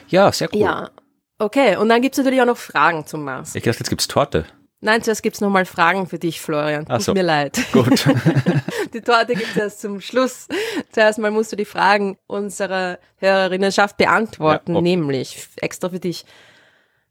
Ja, 0.08 0.32
sehr 0.32 0.48
cool. 0.52 0.60
Ja, 0.60 0.90
okay. 1.38 1.76
Und 1.76 1.88
dann 1.88 2.00
gibt's 2.02 2.18
natürlich 2.18 2.40
auch 2.40 2.46
noch 2.46 2.56
Fragen 2.56 3.06
zum 3.06 3.24
Mars. 3.24 3.54
Ich 3.54 3.62
dachte, 3.62 3.80
jetzt 3.80 3.90
gibt's 3.90 4.08
Torte. 4.08 4.46
Nein, 4.82 5.02
zuerst 5.02 5.22
gibt's 5.22 5.42
nochmal 5.42 5.66
Fragen 5.66 6.06
für 6.06 6.18
dich, 6.18 6.40
Florian. 6.40 6.86
Tut 6.86 7.02
so. 7.02 7.12
mir 7.12 7.22
leid. 7.22 7.60
Gut. 7.72 8.06
die 8.94 9.02
Torte 9.02 9.34
gibt's 9.34 9.56
erst 9.56 9.82
zum 9.82 10.00
Schluss. 10.00 10.48
Zuerst 10.90 11.18
mal 11.18 11.30
musst 11.30 11.52
du 11.52 11.56
die 11.56 11.66
Fragen 11.66 12.16
unserer 12.26 12.98
Hörerinnenschaft 13.18 13.98
beantworten, 13.98 14.74
Ja, 14.74 14.80
nämlich 14.80 15.48
extra 15.56 15.90
für 15.90 16.00
dich 16.00 16.24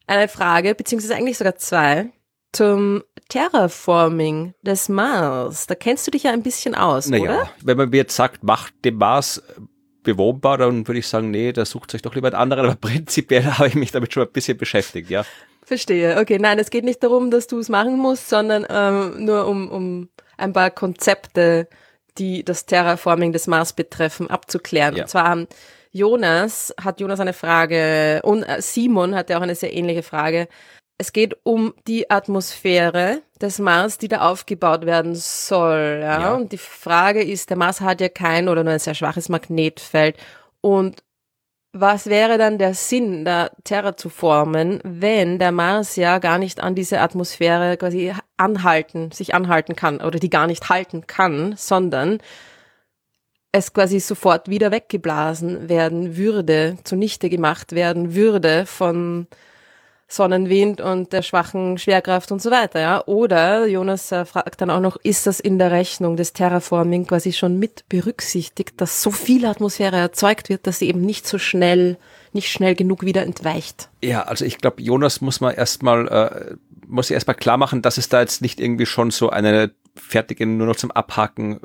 eine 0.10 0.28
Frage, 0.28 0.76
beziehungsweise 0.76 1.16
eigentlich 1.16 1.38
sogar 1.38 1.56
zwei, 1.56 2.12
zum 2.52 3.04
Terraforming 3.30 4.56
des 4.64 4.90
Mars. 4.90 5.68
Da 5.68 5.76
kennst 5.76 6.08
du 6.08 6.12
dich 6.12 6.24
ja 6.24 6.32
ein 6.32 6.42
bisschen 6.42 6.76
aus, 6.76 7.08
Naja, 7.08 7.24
oder? 7.24 7.50
wenn 7.64 7.78
man 7.78 7.90
mir 7.90 7.98
jetzt 7.98 8.16
sagt, 8.16 8.44
macht 8.44 8.74
den 8.84 8.96
Mars 8.96 9.42
bewohnbar, 10.04 10.58
dann 10.58 10.88
würde 10.88 11.00
ich 11.00 11.08
sagen, 11.08 11.30
nee, 11.30 11.52
da 11.54 11.66
sucht 11.66 11.92
sich 11.92 12.02
doch 12.02 12.16
lieber 12.16 12.30
einen 12.30 12.36
anderen, 12.36 12.66
aber 12.66 12.76
prinzipiell 12.82 13.46
habe 13.46 13.68
ich 13.68 13.76
mich 13.76 13.92
damit 13.92 14.14
schon 14.14 14.24
ein 14.24 14.32
bisschen 14.32 14.58
beschäftigt, 14.58 15.10
ja. 15.10 15.24
Verstehe. 15.64 16.18
Okay, 16.20 16.40
nein, 16.40 16.58
es 16.58 16.72
geht 16.72 16.84
nicht 16.84 17.04
darum, 17.04 17.30
dass 17.30 17.46
du 17.46 17.60
es 17.60 17.70
machen 17.70 18.00
musst, 18.00 18.30
sondern 18.30 18.66
ähm, 18.70 19.24
nur 19.24 19.46
um, 19.46 19.70
um 19.70 20.10
ein 20.38 20.54
paar 20.54 20.72
Konzepte, 20.72 21.68
die 22.18 22.44
das 22.44 22.66
Terraforming 22.66 23.32
des 23.34 23.46
Mars 23.46 23.74
betreffen, 23.74 24.30
abzuklären. 24.30 24.96
Ja. 24.96 25.04
Und 25.04 25.10
zwar 25.10 25.26
haben 25.26 25.48
Jonas, 25.92 26.74
hat 26.82 27.00
Jonas 27.00 27.20
eine 27.20 27.34
Frage 27.34 28.22
und 28.24 28.44
äh, 28.44 28.62
Simon 28.62 29.16
hat 29.16 29.30
ja 29.30 29.38
auch 29.38 29.42
eine 29.42 29.56
sehr 29.56 29.74
ähnliche 29.74 30.04
Frage. 30.04 30.48
Es 30.98 31.14
geht 31.14 31.38
um 31.44 31.74
die 31.88 32.12
Atmosphäre 32.12 33.22
des 33.42 33.58
Mars, 33.60 33.98
die 33.98 34.10
da 34.10 34.30
aufgebaut 34.30 34.86
werden 34.86 35.16
soll. 35.16 36.00
Ja? 36.02 36.22
Ja. 36.22 36.34
Und 36.36 36.52
die 36.52 36.58
Frage 36.58 37.24
ist, 37.24 37.50
der 37.50 37.58
Mars 37.58 37.82
hat 37.82 38.02
ja 38.02 38.10
kein 38.10 38.50
oder 38.50 38.64
nur 38.64 38.74
ein 38.74 38.80
sehr 38.80 38.96
schwaches 38.96 39.30
Magnetfeld. 39.30 40.18
Und 40.62 41.02
was 41.72 42.08
wäre 42.08 42.38
dann 42.38 42.58
der 42.58 42.74
Sinn, 42.74 43.26
da 43.26 43.52
Terra 43.64 43.96
zu 43.96 44.10
formen, 44.10 44.82
wenn 44.84 45.38
der 45.40 45.52
Mars 45.52 45.96
ja 45.96 46.18
gar 46.18 46.40
nicht 46.40 46.60
an 46.62 46.76
diese 46.76 47.00
Atmosphäre 47.00 47.78
quasi 47.78 48.14
anhalten, 48.38 49.12
sich 49.12 49.36
anhalten 49.36 49.76
kann 49.76 50.02
oder 50.02 50.20
die 50.20 50.32
gar 50.32 50.48
nicht 50.48 50.70
halten 50.70 51.06
kann, 51.06 51.54
sondern 51.56 52.20
es 53.52 53.74
quasi 53.74 54.00
sofort 54.00 54.48
wieder 54.48 54.72
weggeblasen 54.72 55.70
werden 55.70 56.18
würde, 56.18 56.78
zunichte 56.84 57.30
gemacht 57.30 57.72
werden 57.72 58.14
würde 58.14 58.66
von 58.66 59.28
Sonnenwind 60.12 60.82
und 60.82 61.14
der 61.14 61.22
schwachen 61.22 61.78
Schwerkraft 61.78 62.32
und 62.32 62.42
so 62.42 62.50
weiter, 62.50 62.80
ja. 62.80 63.06
Oder 63.06 63.68
Jonas 63.68 64.08
fragt 64.08 64.60
dann 64.60 64.72
auch 64.72 64.80
noch, 64.80 64.98
ist 64.98 65.28
das 65.28 65.40
in 65.40 65.60
der 65.60 65.72
Rechnung 65.72 66.18
des 66.18 66.34
Terraforming 66.34 67.06
quasi 67.06 67.32
schon 67.32 67.60
mit 67.60 67.88
berücksichtigt, 67.90 68.82
dass 68.82 69.04
so 69.04 69.12
viel 69.12 69.46
Atmosphäre 69.46 69.98
erzeugt 69.98 70.50
wird, 70.50 70.66
dass 70.66 70.80
sie 70.80 70.88
eben 70.88 71.02
nicht 71.02 71.28
so 71.28 71.38
schnell, 71.38 71.98
nicht 72.34 72.52
schnell 72.52 72.74
genug 72.74 73.06
wieder 73.06 73.22
entweicht? 73.22 73.90
Ja, 74.04 74.24
also 74.24 74.46
ich 74.46 74.58
glaube, 74.58 74.82
Jonas 74.82 75.22
muss 75.22 75.42
man 75.42 75.54
erstmal, 75.54 76.08
äh, 76.08 76.56
muss 76.88 77.12
erstmal 77.12 77.36
klar 77.36 77.58
machen, 77.58 77.84
dass 77.84 78.00
es 78.00 78.10
da 78.10 78.20
jetzt 78.20 78.42
nicht 78.42 78.60
irgendwie 78.60 78.88
schon 78.88 79.12
so 79.12 79.30
eine 79.30 79.72
fertige, 79.96 80.48
nur 80.48 80.66
noch 80.66 80.76
zum 80.76 80.90
Abhaken 80.90 81.60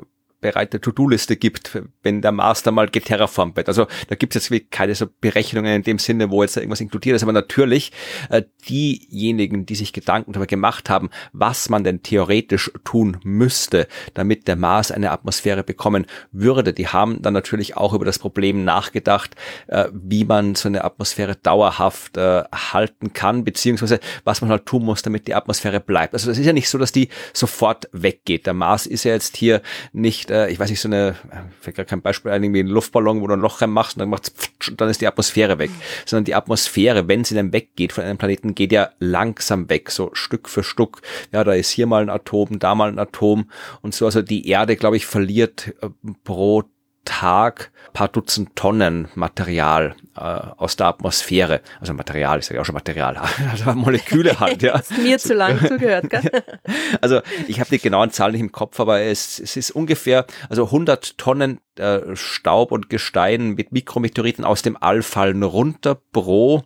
bereite 0.45 0.79
To-Do-Liste 0.79 1.37
gibt, 1.37 1.81
wenn 2.03 2.21
der 2.21 2.31
da 2.31 2.71
mal 2.71 2.87
geterraformt 2.87 3.57
wird. 3.57 3.67
Also 3.67 3.87
da 4.09 4.15
gibt 4.15 4.35
es 4.35 4.47
jetzt 4.47 4.71
keine 4.71 4.93
so 4.93 5.07
Berechnungen 5.19 5.73
in 5.73 5.81
dem 5.81 5.97
Sinne, 5.97 6.29
wo 6.29 6.43
jetzt 6.43 6.55
irgendwas 6.55 6.81
inkludiert 6.81 7.15
ist, 7.15 7.23
aber 7.23 7.33
natürlich 7.33 7.91
äh, 8.29 8.43
diejenigen, 8.69 9.65
die 9.65 9.73
sich 9.73 9.91
Gedanken 9.91 10.33
darüber 10.33 10.45
gemacht 10.45 10.87
haben, 10.87 11.09
was 11.33 11.69
man 11.69 11.83
denn 11.83 12.03
theoretisch 12.03 12.71
tun 12.83 13.17
müsste, 13.23 13.87
damit 14.13 14.47
der 14.47 14.55
Mars 14.55 14.91
eine 14.91 15.09
Atmosphäre 15.09 15.63
bekommen 15.63 16.05
würde, 16.31 16.73
die 16.73 16.89
haben 16.89 17.23
dann 17.23 17.33
natürlich 17.33 17.75
auch 17.75 17.93
über 17.93 18.05
das 18.05 18.19
Problem 18.19 18.63
nachgedacht, 18.63 19.35
äh, 19.65 19.85
wie 19.93 20.25
man 20.25 20.53
so 20.53 20.67
eine 20.67 20.83
Atmosphäre 20.83 21.35
dauerhaft 21.37 22.17
äh, 22.17 22.43
halten 22.53 23.13
kann, 23.13 23.43
beziehungsweise 23.43 23.99
was 24.23 24.41
man 24.41 24.51
halt 24.51 24.67
tun 24.67 24.85
muss, 24.85 25.01
damit 25.01 25.27
die 25.27 25.33
Atmosphäre 25.33 25.79
bleibt. 25.79 26.13
Also 26.13 26.29
es 26.29 26.37
ist 26.37 26.45
ja 26.45 26.53
nicht 26.53 26.69
so, 26.69 26.77
dass 26.77 26.91
die 26.91 27.09
sofort 27.33 27.89
weggeht. 27.91 28.45
Der 28.45 28.53
Mars 28.53 28.85
ist 28.85 29.05
ja 29.05 29.13
jetzt 29.13 29.37
hier 29.37 29.63
nicht, 29.91 30.29
äh, 30.35 30.51
ich 30.51 30.59
weiß 30.59 30.69
nicht, 30.69 30.81
so 30.81 30.89
eine, 30.89 31.15
fällt 31.61 31.77
gar 31.77 31.85
kein 31.85 32.01
Beispiel 32.01 32.31
ein, 32.31 32.43
irgendwie 32.43 32.61
ein 32.61 32.67
Luftballon, 32.67 33.21
wo 33.21 33.27
du 33.27 33.33
ein 33.33 33.39
Loch 33.39 33.61
reinmachst 33.61 33.95
und 33.95 34.01
dann 34.01 34.09
macht's 34.09 34.29
pftsch 34.29 34.69
und 34.69 34.81
dann 34.81 34.89
ist 34.89 35.01
die 35.01 35.07
Atmosphäre 35.07 35.57
weg. 35.59 35.71
Sondern 36.05 36.25
die 36.25 36.35
Atmosphäre, 36.35 37.07
wenn 37.07 37.23
sie 37.23 37.35
dann 37.35 37.53
weggeht 37.53 37.93
von 37.93 38.03
einem 38.03 38.17
Planeten, 38.17 38.55
geht 38.55 38.71
ja 38.71 38.89
langsam 38.99 39.69
weg, 39.69 39.91
so 39.91 40.09
Stück 40.13 40.49
für 40.49 40.63
Stück. 40.63 41.01
Ja, 41.31 41.43
da 41.43 41.53
ist 41.53 41.69
hier 41.69 41.87
mal 41.87 42.01
ein 42.01 42.09
Atom, 42.09 42.59
da 42.59 42.75
mal 42.75 42.89
ein 42.89 42.99
Atom 42.99 43.49
und 43.81 43.95
so. 43.95 44.05
Also 44.05 44.21
die 44.21 44.47
Erde, 44.47 44.75
glaube 44.75 44.97
ich, 44.97 45.05
verliert 45.05 45.73
äh, 45.81 45.89
pro 46.23 46.63
Tag 47.05 47.71
paar 47.95 48.09
Dutzend 48.09 48.55
Tonnen 48.55 49.07
Material 49.15 49.95
äh, 50.17 50.19
aus 50.19 50.75
der 50.75 50.87
Atmosphäre. 50.87 51.61
Also 51.79 51.93
Material, 51.93 52.39
ich 52.39 52.45
sage 52.45 52.55
ja 52.55 52.61
auch 52.61 52.65
schon 52.65 52.75
Material, 52.75 53.17
also 53.51 53.71
Moleküle 53.73 54.39
halt, 54.39 54.61
ja. 54.61 54.81
Mir 55.01 55.17
zu 55.17 55.33
lang 55.33 55.59
zugehört, 55.65 56.09
gell? 56.09 56.29
Also 57.01 57.21
ich 57.47 57.59
habe 57.59 57.69
die 57.69 57.79
genauen 57.79 58.11
Zahlen 58.11 58.33
nicht 58.33 58.41
im 58.41 58.51
Kopf, 58.51 58.79
aber 58.79 59.01
es, 59.01 59.39
es 59.39 59.55
ist 59.55 59.71
ungefähr, 59.71 60.25
also 60.49 60.65
100 60.65 61.17
Tonnen 61.17 61.61
äh, 61.77 62.15
Staub 62.15 62.71
und 62.71 62.89
Gestein 62.89 63.51
mit 63.51 63.71
Mikrometeoriten 63.71 64.43
aus 64.43 64.61
dem 64.61 64.77
All 64.81 65.01
fallen 65.01 65.43
runter 65.43 65.97
pro 66.11 66.63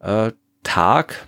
äh, 0.00 0.32
Tag 0.62 1.26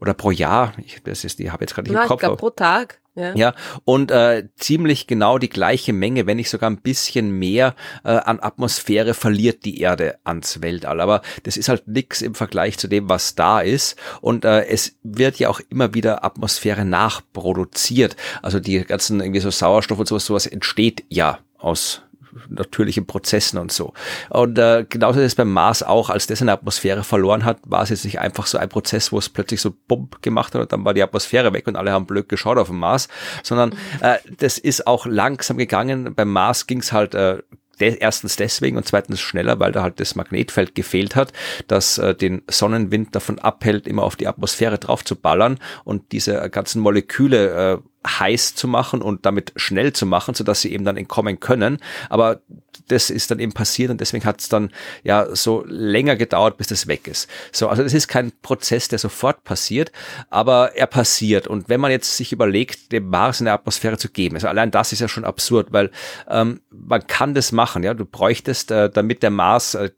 oder 0.00 0.14
pro 0.14 0.30
Jahr. 0.30 0.72
Ich, 0.84 1.02
das 1.02 1.24
ist, 1.24 1.38
die 1.38 1.50
habe 1.50 1.64
jetzt 1.64 1.74
gerade 1.74 1.88
nicht 1.90 1.96
im 1.98 2.02
ich 2.02 2.08
Kopf. 2.08 2.24
aber- 2.24 2.36
pro 2.36 2.50
Tag. 2.50 3.00
Ja. 3.16 3.34
ja, 3.34 3.54
und 3.84 4.12
äh, 4.12 4.48
ziemlich 4.54 5.08
genau 5.08 5.38
die 5.38 5.48
gleiche 5.48 5.92
Menge, 5.92 6.26
wenn 6.28 6.36
nicht 6.36 6.48
sogar 6.48 6.70
ein 6.70 6.80
bisschen 6.80 7.32
mehr 7.32 7.74
äh, 8.04 8.10
an 8.10 8.38
Atmosphäre 8.40 9.14
verliert 9.14 9.64
die 9.64 9.80
Erde 9.80 10.18
ans 10.22 10.62
Weltall. 10.62 11.00
Aber 11.00 11.20
das 11.42 11.56
ist 11.56 11.68
halt 11.68 11.88
nix 11.88 12.22
im 12.22 12.36
Vergleich 12.36 12.78
zu 12.78 12.86
dem, 12.86 13.08
was 13.08 13.34
da 13.34 13.60
ist. 13.60 13.96
Und 14.20 14.44
äh, 14.44 14.64
es 14.66 14.96
wird 15.02 15.40
ja 15.40 15.48
auch 15.48 15.60
immer 15.70 15.92
wieder 15.92 16.24
Atmosphäre 16.24 16.84
nachproduziert. 16.84 18.14
Also 18.42 18.60
die 18.60 18.80
ganzen 18.84 19.20
irgendwie 19.20 19.40
so 19.40 19.50
Sauerstoff 19.50 19.98
und 19.98 20.06
sowas, 20.06 20.24
sowas 20.26 20.46
entsteht 20.46 21.04
ja 21.08 21.40
aus 21.58 22.02
natürlichen 22.48 23.06
Prozessen 23.06 23.58
und 23.58 23.72
so. 23.72 23.92
Und 24.28 24.58
äh, 24.58 24.86
genauso 24.88 25.20
ist 25.20 25.26
es 25.26 25.34
beim 25.34 25.52
Mars 25.52 25.82
auch, 25.82 26.10
als 26.10 26.26
das 26.26 26.40
seine 26.40 26.52
Atmosphäre 26.52 27.04
verloren 27.04 27.44
hat, 27.44 27.58
war 27.64 27.82
es 27.82 27.90
jetzt 27.90 28.04
nicht 28.04 28.20
einfach 28.20 28.46
so 28.46 28.58
ein 28.58 28.68
Prozess, 28.68 29.12
wo 29.12 29.18
es 29.18 29.28
plötzlich 29.28 29.60
so 29.60 29.74
bump 29.88 30.22
gemacht 30.22 30.54
hat 30.54 30.62
und 30.62 30.72
dann 30.72 30.84
war 30.84 30.94
die 30.94 31.02
Atmosphäre 31.02 31.52
weg 31.52 31.66
und 31.66 31.76
alle 31.76 31.92
haben 31.92 32.06
blöd 32.06 32.28
geschaut 32.28 32.58
auf 32.58 32.68
den 32.68 32.78
Mars, 32.78 33.08
sondern 33.42 33.74
äh, 34.00 34.18
das 34.38 34.58
ist 34.58 34.86
auch 34.86 35.06
langsam 35.06 35.56
gegangen. 35.56 36.14
Beim 36.14 36.32
Mars 36.32 36.66
ging 36.66 36.80
es 36.80 36.92
halt 36.92 37.14
äh, 37.14 37.38
erstens 37.80 38.36
deswegen 38.36 38.76
und 38.76 38.86
zweitens 38.86 39.20
schneller, 39.20 39.58
weil 39.58 39.72
da 39.72 39.82
halt 39.82 40.00
das 40.00 40.14
Magnetfeld 40.14 40.74
gefehlt 40.74 41.16
hat, 41.16 41.32
das 41.66 41.98
äh, 41.98 42.14
den 42.14 42.42
Sonnenwind 42.48 43.14
davon 43.14 43.38
abhält, 43.38 43.86
immer 43.86 44.02
auf 44.02 44.16
die 44.16 44.28
Atmosphäre 44.28 44.78
drauf 44.78 45.04
zu 45.04 45.16
ballern 45.16 45.58
und 45.84 46.12
diese 46.12 46.50
ganzen 46.50 46.80
Moleküle 46.82 47.82
äh, 47.99 47.99
heiß 48.06 48.54
zu 48.54 48.66
machen 48.66 49.02
und 49.02 49.26
damit 49.26 49.52
schnell 49.56 49.92
zu 49.92 50.06
machen, 50.06 50.34
sodass 50.34 50.62
sie 50.62 50.72
eben 50.72 50.84
dann 50.84 50.96
entkommen 50.96 51.38
können. 51.38 51.78
Aber 52.08 52.40
das 52.88 53.10
ist 53.10 53.30
dann 53.30 53.38
eben 53.38 53.52
passiert 53.52 53.90
und 53.90 54.00
deswegen 54.00 54.24
hat 54.24 54.40
es 54.40 54.48
dann 54.48 54.70
ja 55.02 55.34
so 55.34 55.64
länger 55.66 56.16
gedauert, 56.16 56.56
bis 56.56 56.68
das 56.68 56.86
weg 56.86 57.06
ist. 57.06 57.28
So, 57.52 57.68
also 57.68 57.82
das 57.82 57.94
ist 57.94 58.08
kein 58.08 58.32
Prozess, 58.42 58.88
der 58.88 58.98
sofort 58.98 59.44
passiert, 59.44 59.92
aber 60.30 60.76
er 60.76 60.86
passiert. 60.86 61.46
Und 61.46 61.68
wenn 61.68 61.80
man 61.80 61.90
jetzt 61.90 62.16
sich 62.16 62.32
überlegt, 62.32 62.92
dem 62.92 63.08
Mars 63.08 63.40
eine 63.40 63.52
Atmosphäre 63.52 63.98
zu 63.98 64.08
geben, 64.08 64.36
also 64.36 64.48
allein 64.48 64.70
das 64.70 64.92
ist 64.92 65.00
ja 65.00 65.08
schon 65.08 65.24
absurd, 65.24 65.68
weil 65.72 65.90
ähm, 66.28 66.60
man 66.70 67.06
kann 67.06 67.34
das 67.34 67.52
machen, 67.52 67.82
ja, 67.82 67.94
du 67.94 68.06
bräuchtest, 68.06 68.70
äh, 68.70 68.90
damit 68.90 69.22
der 69.22 69.30
Mars 69.30 69.74
äh, 69.74 69.90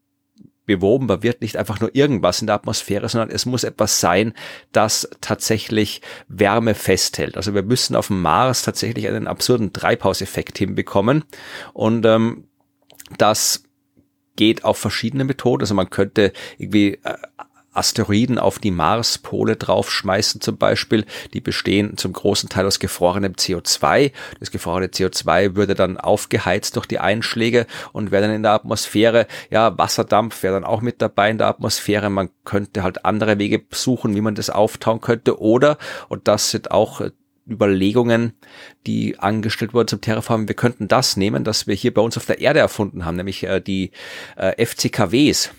bewobenbar 0.76 1.22
wird, 1.22 1.40
nicht 1.40 1.56
einfach 1.56 1.80
nur 1.80 1.94
irgendwas 1.94 2.40
in 2.40 2.46
der 2.46 2.56
Atmosphäre, 2.56 3.08
sondern 3.08 3.30
es 3.30 3.46
muss 3.46 3.64
etwas 3.64 4.00
sein, 4.00 4.34
das 4.72 5.08
tatsächlich 5.20 6.02
Wärme 6.28 6.74
festhält. 6.74 7.36
Also 7.36 7.54
wir 7.54 7.62
müssen 7.62 7.96
auf 7.96 8.08
dem 8.08 8.22
Mars 8.22 8.62
tatsächlich 8.62 9.08
einen 9.08 9.26
absurden 9.26 9.72
Treibhauseffekt 9.72 10.58
hinbekommen 10.58 11.24
und 11.72 12.04
ähm, 12.06 12.44
das 13.18 13.64
geht 14.36 14.64
auf 14.64 14.78
verschiedene 14.78 15.24
Methoden. 15.24 15.62
Also 15.62 15.74
man 15.74 15.90
könnte 15.90 16.32
irgendwie 16.58 16.98
äh, 17.02 17.16
Asteroiden 17.72 18.38
auf 18.38 18.58
die 18.58 18.70
Marspole 18.70 19.56
draufschmeißen 19.56 20.40
zum 20.40 20.56
Beispiel. 20.56 21.04
Die 21.32 21.40
bestehen 21.40 21.96
zum 21.96 22.12
großen 22.12 22.48
Teil 22.48 22.66
aus 22.66 22.78
gefrorenem 22.78 23.32
CO2. 23.32 24.12
Das 24.40 24.50
gefrorene 24.50 24.88
CO2 24.88 25.56
würde 25.56 25.74
dann 25.74 25.98
aufgeheizt 25.98 26.76
durch 26.76 26.86
die 26.86 26.98
Einschläge 26.98 27.66
und 27.92 28.10
wäre 28.10 28.22
dann 28.22 28.34
in 28.34 28.42
der 28.42 28.52
Atmosphäre. 28.52 29.26
Ja, 29.50 29.76
Wasserdampf 29.78 30.42
wäre 30.42 30.54
dann 30.54 30.64
auch 30.64 30.80
mit 30.80 31.02
dabei 31.02 31.30
in 31.30 31.38
der 31.38 31.48
Atmosphäre. 31.48 32.10
Man 32.10 32.30
könnte 32.44 32.82
halt 32.82 33.04
andere 33.04 33.38
Wege 33.38 33.62
suchen, 33.70 34.14
wie 34.14 34.20
man 34.20 34.34
das 34.34 34.50
auftauen 34.50 35.00
könnte. 35.00 35.40
Oder, 35.40 35.78
und 36.08 36.28
das 36.28 36.50
sind 36.50 36.70
auch 36.70 37.00
äh, 37.00 37.10
Überlegungen, 37.48 38.34
die 38.86 39.18
angestellt 39.18 39.74
wurden 39.74 39.88
zum 39.88 40.00
Terraformen. 40.00 40.48
Wir 40.48 40.54
könnten 40.54 40.88
das 40.88 41.16
nehmen, 41.16 41.44
das 41.44 41.66
wir 41.66 41.74
hier 41.74 41.92
bei 41.92 42.02
uns 42.02 42.16
auf 42.16 42.26
der 42.26 42.40
Erde 42.40 42.60
erfunden 42.60 43.04
haben, 43.04 43.16
nämlich 43.16 43.44
äh, 43.44 43.60
die 43.60 43.90
äh, 44.36 44.64
FCKWs. 44.64 45.50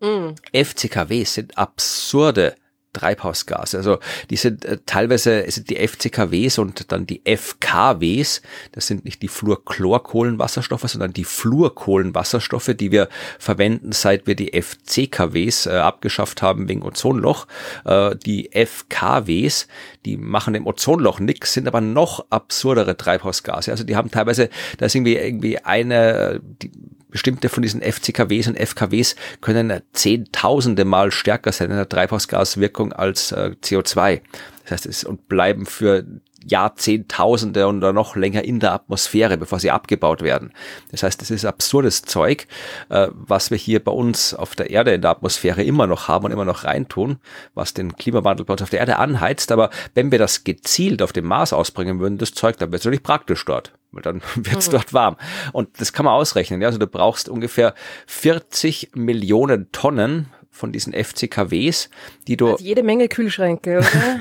Mm. 0.00 0.34
FCKWs 0.52 1.34
sind 1.34 1.58
absurde 1.58 2.56
Treibhausgase. 2.94 3.76
Also 3.76 3.98
die 4.30 4.36
sind 4.36 4.64
äh, 4.64 4.78
teilweise 4.86 5.44
sind 5.50 5.68
die 5.68 5.76
FCKWs 5.76 6.58
und 6.58 6.90
dann 6.90 7.06
die 7.06 7.20
FKWs, 7.24 8.40
das 8.72 8.86
sind 8.86 9.04
nicht 9.04 9.20
die 9.20 9.28
Fluorchlorkohlenwasserstoffe, 9.28 10.88
sondern 10.88 11.12
die 11.12 11.24
Fluorkohlenwasserstoffe, 11.24 12.70
die 12.74 12.90
wir 12.90 13.08
verwenden, 13.38 13.92
seit 13.92 14.26
wir 14.26 14.34
die 14.36 14.58
FCKWs 14.60 15.66
äh, 15.66 15.72
abgeschafft 15.72 16.40
haben 16.40 16.68
wegen 16.68 16.82
Ozonloch. 16.82 17.46
Äh, 17.84 18.16
die 18.16 18.50
FKWs, 18.52 19.68
die 20.06 20.16
machen 20.16 20.54
im 20.54 20.66
Ozonloch 20.66 21.20
nichts, 21.20 21.52
sind 21.52 21.68
aber 21.68 21.82
noch 21.82 22.24
absurdere 22.30 22.96
Treibhausgase. 22.96 23.70
Also 23.70 23.84
die 23.84 23.96
haben 23.96 24.10
teilweise, 24.10 24.48
da 24.78 24.86
ist 24.86 24.94
irgendwie 24.94 25.16
irgendwie 25.16 25.58
eine 25.58 26.40
die, 26.62 26.70
bestimmte 27.14 27.48
von 27.48 27.62
diesen 27.62 27.80
FCKWs 27.80 28.48
und 28.48 28.58
FKWs 28.58 29.14
können 29.40 29.72
zehntausende 29.92 30.84
Mal 30.84 31.12
stärker 31.12 31.52
sein 31.52 31.70
in 31.70 31.76
der 31.76 31.88
Treibhausgaswirkung 31.88 32.92
als 32.92 33.30
äh, 33.30 33.52
CO2. 33.62 34.20
Das 34.64 34.72
heißt, 34.72 34.86
es 34.86 35.04
und 35.04 35.28
bleiben 35.28 35.64
für 35.64 36.04
Jahrzehntausende 36.44 37.68
und 37.68 37.78
noch 37.78 38.16
länger 38.16 38.42
in 38.42 38.58
der 38.58 38.72
Atmosphäre, 38.72 39.38
bevor 39.38 39.60
sie 39.60 39.70
abgebaut 39.70 40.22
werden. 40.22 40.52
Das 40.90 41.04
heißt, 41.04 41.20
das 41.20 41.30
ist 41.30 41.44
absurdes 41.44 42.02
Zeug, 42.02 42.48
äh, 42.88 43.06
was 43.12 43.52
wir 43.52 43.58
hier 43.58 43.78
bei 43.78 43.92
uns 43.92 44.34
auf 44.34 44.56
der 44.56 44.70
Erde 44.70 44.92
in 44.92 45.00
der 45.00 45.12
Atmosphäre 45.12 45.62
immer 45.62 45.86
noch 45.86 46.08
haben 46.08 46.24
und 46.24 46.32
immer 46.32 46.44
noch 46.44 46.64
reintun, 46.64 47.18
was 47.54 47.74
den 47.74 47.94
Klimawandel 47.94 48.44
bei 48.44 48.54
uns 48.54 48.62
auf 48.62 48.70
der 48.70 48.80
Erde 48.80 48.98
anheizt. 48.98 49.52
Aber 49.52 49.70
wenn 49.94 50.10
wir 50.10 50.18
das 50.18 50.42
gezielt 50.42 51.00
auf 51.00 51.12
dem 51.12 51.26
Mars 51.26 51.52
ausbringen 51.52 52.00
würden, 52.00 52.18
das 52.18 52.32
Zeug, 52.32 52.58
dann 52.58 52.70
wäre 52.70 52.78
es 52.78 52.84
natürlich 52.84 53.04
praktisch 53.04 53.44
dort 53.44 53.72
weil 53.94 54.02
dann 54.02 54.22
wird 54.34 54.58
es 54.58 54.68
mhm. 54.68 54.72
dort 54.72 54.92
warm. 54.92 55.16
Und 55.52 55.80
das 55.80 55.92
kann 55.92 56.04
man 56.04 56.14
ausrechnen. 56.14 56.60
Ja? 56.60 56.68
Also 56.68 56.78
du 56.78 56.86
brauchst 56.86 57.28
ungefähr 57.28 57.74
40 58.06 58.90
Millionen 58.94 59.70
Tonnen 59.72 60.26
von 60.50 60.70
diesen 60.70 60.92
FCKWs, 60.92 61.90
die 62.28 62.36
du... 62.36 62.52
Also 62.52 62.64
jede 62.64 62.84
Menge 62.84 63.08
Kühlschränke, 63.08 63.78
oder? 63.78 64.20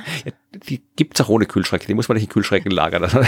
die 0.67 0.81
gibt's 0.95 1.21
auch 1.21 1.29
ohne 1.29 1.45
Kühlschränke, 1.45 1.85
die 1.85 1.93
muss 1.93 2.07
man 2.07 2.15
nicht 2.15 2.25
in 2.25 2.29
Kühlschränken 2.29 2.71
lagern. 2.71 3.27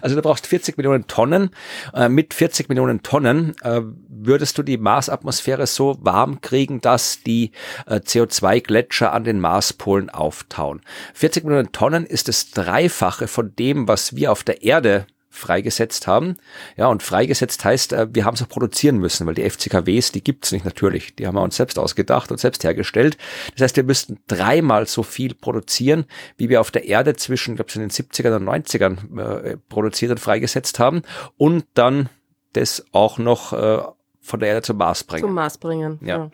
Also 0.00 0.16
du 0.16 0.22
brauchst 0.22 0.46
40 0.46 0.76
Millionen 0.76 1.06
Tonnen. 1.06 1.50
Äh, 1.94 2.08
mit 2.08 2.34
40 2.34 2.68
Millionen 2.68 3.02
Tonnen 3.02 3.54
äh, 3.62 3.80
würdest 4.08 4.58
du 4.58 4.62
die 4.62 4.78
Marsatmosphäre 4.78 5.66
so 5.66 5.96
warm 6.00 6.40
kriegen, 6.40 6.80
dass 6.80 7.22
die 7.22 7.52
äh, 7.86 7.96
CO2-Gletscher 7.96 9.12
an 9.12 9.24
den 9.24 9.40
Marspolen 9.40 10.10
auftauen. 10.10 10.80
40 11.14 11.44
Millionen 11.44 11.72
Tonnen 11.72 12.06
ist 12.06 12.28
das 12.28 12.50
Dreifache 12.50 13.28
von 13.28 13.54
dem, 13.56 13.88
was 13.88 14.16
wir 14.16 14.32
auf 14.32 14.44
der 14.44 14.62
Erde 14.62 15.06
freigesetzt 15.36 16.06
haben. 16.06 16.36
Ja, 16.76 16.86
und 16.86 17.02
freigesetzt 17.02 17.64
heißt, 17.64 17.92
äh, 17.92 18.08
wir 18.12 18.24
haben 18.24 18.34
es 18.34 18.42
auch 18.42 18.48
produzieren 18.48 18.98
müssen, 18.98 19.26
weil 19.26 19.34
die 19.34 19.48
FCKWs, 19.48 20.12
die 20.12 20.24
gibt's 20.24 20.52
nicht 20.52 20.64
natürlich. 20.64 21.14
Die 21.14 21.26
haben 21.26 21.34
wir 21.34 21.42
uns 21.42 21.56
selbst 21.56 21.78
ausgedacht 21.78 22.30
und 22.30 22.38
selbst 22.38 22.64
hergestellt. 22.64 23.16
Das 23.52 23.62
heißt, 23.62 23.76
wir 23.76 23.84
müssten 23.84 24.18
dreimal 24.26 24.86
so 24.86 25.02
viel 25.02 25.34
produzieren, 25.34 26.06
wie 26.36 26.48
wir 26.48 26.60
auf 26.60 26.70
der 26.70 26.86
Erde 26.86 27.16
zwischen, 27.16 27.52
ich 27.52 27.56
glaube, 27.56 27.72
in 27.74 27.80
den 27.80 27.90
70ern 27.90 28.36
und 28.36 28.48
90ern 28.48 29.20
äh, 29.20 29.56
produziert 29.68 30.10
und 30.10 30.18
freigesetzt 30.18 30.78
haben. 30.78 31.02
Und 31.36 31.66
dann 31.74 32.08
das 32.54 32.84
auch 32.92 33.18
noch 33.18 33.52
äh, 33.52 33.82
von 34.20 34.40
der 34.40 34.48
Erde 34.48 34.62
zum 34.62 34.78
Mars 34.78 35.04
bringen. 35.04 35.22
Zum 35.22 35.34
Mars 35.34 35.58
bringen, 35.58 35.98
ja. 36.02 36.16
ja. 36.16 36.30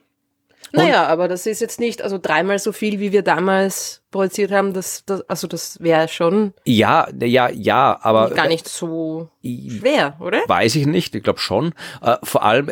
Naja, 0.73 1.07
aber 1.07 1.29
das 1.29 1.47
ist 1.47 1.61
jetzt 1.61 1.81
nicht, 1.81 2.03
also 2.03 2.19
dreimal 2.19 2.59
so 2.59 2.73
viel, 2.73 3.01
wie 3.01 3.13
wir 3.13 3.23
damals 3.23 4.03
produziert 4.11 4.51
haben, 4.53 4.73
das, 4.73 5.05
das 5.05 5.21
also 5.29 5.47
das 5.47 5.81
wäre 5.81 6.09
schon. 6.09 6.55
Ja, 6.65 7.09
ja, 7.21 7.51
ja, 7.51 7.99
aber. 8.03 8.31
Gar 8.31 8.49
nicht 8.49 8.69
so 8.69 9.29
schwer, 9.43 10.17
oder? 10.21 10.41
Weiß 10.47 10.77
ich 10.77 10.87
nicht, 10.87 11.15
ich 11.15 11.23
glaube 11.23 11.41
schon. 11.41 11.75
Äh, 12.01 12.17
vor 12.23 12.43
allem, 12.43 12.71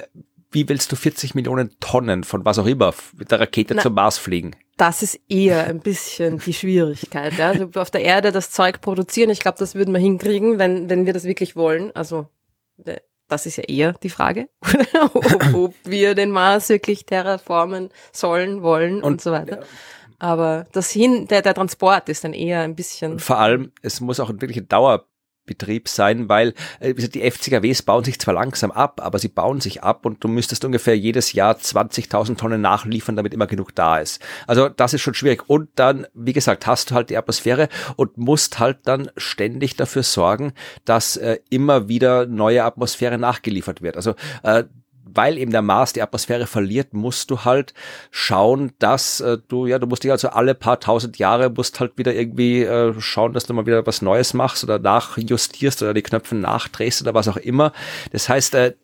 wie 0.50 0.68
willst 0.68 0.90
du 0.92 0.96
40 0.96 1.34
Millionen 1.34 1.76
Tonnen 1.80 2.24
von 2.24 2.44
was 2.44 2.58
auch 2.58 2.66
immer 2.66 2.94
mit 3.16 3.30
der 3.30 3.40
Rakete 3.40 3.74
Na, 3.74 3.82
zum 3.82 3.94
Mars 3.94 4.18
fliegen? 4.18 4.56
Das 4.76 5.02
ist 5.02 5.20
eher 5.28 5.66
ein 5.66 5.80
bisschen 5.80 6.38
die 6.38 6.54
Schwierigkeit. 6.54 7.36
Ja? 7.36 7.50
Also 7.50 7.68
auf 7.74 7.90
der 7.90 8.02
Erde 8.02 8.32
das 8.32 8.50
Zeug 8.50 8.80
produzieren, 8.80 9.30
ich 9.30 9.40
glaube, 9.40 9.58
das 9.58 9.74
würden 9.74 9.92
wir 9.92 10.00
hinkriegen, 10.00 10.58
wenn, 10.58 10.88
wenn 10.88 11.06
wir 11.06 11.12
das 11.12 11.24
wirklich 11.24 11.54
wollen. 11.54 11.94
Also 11.94 12.26
das 13.30 13.46
ist 13.46 13.56
ja 13.56 13.64
eher 13.64 13.92
die 13.94 14.10
Frage, 14.10 14.48
ob, 15.14 15.54
ob, 15.54 15.74
wir 15.84 16.14
den 16.14 16.30
Mars 16.30 16.68
wirklich 16.68 17.06
terraformen 17.06 17.90
sollen, 18.12 18.62
wollen 18.62 18.96
und, 18.96 19.04
und 19.04 19.20
so 19.20 19.32
weiter. 19.32 19.60
Aber 20.18 20.66
das 20.72 20.90
hin, 20.90 21.26
der, 21.28 21.40
der 21.40 21.54
Transport 21.54 22.08
ist 22.10 22.24
dann 22.24 22.34
eher 22.34 22.60
ein 22.60 22.76
bisschen. 22.76 23.18
vor 23.18 23.38
allem, 23.38 23.72
es 23.80 24.00
muss 24.00 24.20
auch 24.20 24.28
wirklich 24.28 24.58
ein 24.58 24.68
Dauer 24.68 25.06
Betrieb 25.50 25.88
sein, 25.88 26.28
weil 26.28 26.54
äh, 26.78 26.94
die 26.94 27.28
FCKWs 27.28 27.82
bauen 27.82 28.04
sich 28.04 28.20
zwar 28.20 28.34
langsam 28.34 28.70
ab, 28.70 29.00
aber 29.02 29.18
sie 29.18 29.28
bauen 29.28 29.60
sich 29.60 29.82
ab 29.82 30.06
und 30.06 30.22
du 30.22 30.28
müsstest 30.28 30.64
ungefähr 30.64 30.96
jedes 30.96 31.32
Jahr 31.32 31.56
20.000 31.56 32.36
Tonnen 32.36 32.60
nachliefern, 32.60 33.16
damit 33.16 33.34
immer 33.34 33.48
genug 33.48 33.74
da 33.74 33.98
ist. 33.98 34.22
Also 34.46 34.68
das 34.68 34.94
ist 34.94 35.00
schon 35.00 35.14
schwierig. 35.14 35.48
Und 35.48 35.70
dann, 35.74 36.06
wie 36.14 36.32
gesagt, 36.32 36.68
hast 36.68 36.90
du 36.90 36.94
halt 36.94 37.10
die 37.10 37.16
Atmosphäre 37.16 37.68
und 37.96 38.16
musst 38.16 38.60
halt 38.60 38.78
dann 38.84 39.10
ständig 39.16 39.74
dafür 39.74 40.04
sorgen, 40.04 40.52
dass 40.84 41.16
äh, 41.16 41.38
immer 41.50 41.88
wieder 41.88 42.26
neue 42.26 42.62
Atmosphäre 42.62 43.18
nachgeliefert 43.18 43.82
wird. 43.82 43.96
Also 43.96 44.14
äh, 44.44 44.64
weil 45.14 45.38
eben 45.38 45.50
der 45.50 45.62
Mars 45.62 45.92
die 45.92 46.02
Atmosphäre 46.02 46.46
verliert, 46.46 46.92
musst 46.94 47.30
du 47.30 47.44
halt 47.44 47.74
schauen, 48.10 48.72
dass 48.78 49.20
äh, 49.20 49.38
du, 49.48 49.66
ja, 49.66 49.78
du 49.78 49.86
musst 49.86 50.04
dich 50.04 50.10
also 50.10 50.28
alle 50.28 50.54
paar 50.54 50.80
tausend 50.80 51.18
Jahre 51.18 51.50
musst 51.50 51.80
halt 51.80 51.96
wieder 51.96 52.14
irgendwie 52.14 52.62
äh, 52.62 52.94
schauen, 53.00 53.32
dass 53.32 53.46
du 53.46 53.54
mal 53.54 53.66
wieder 53.66 53.86
was 53.86 54.02
Neues 54.02 54.34
machst 54.34 54.64
oder 54.64 54.78
nachjustierst 54.78 55.82
oder 55.82 55.94
die 55.94 56.02
Knöpfe 56.02 56.34
nachdrehst 56.34 57.02
oder 57.02 57.14
was 57.14 57.28
auch 57.28 57.36
immer. 57.36 57.72
Das 58.12 58.28
heißt, 58.28 58.54
äh, 58.54 58.74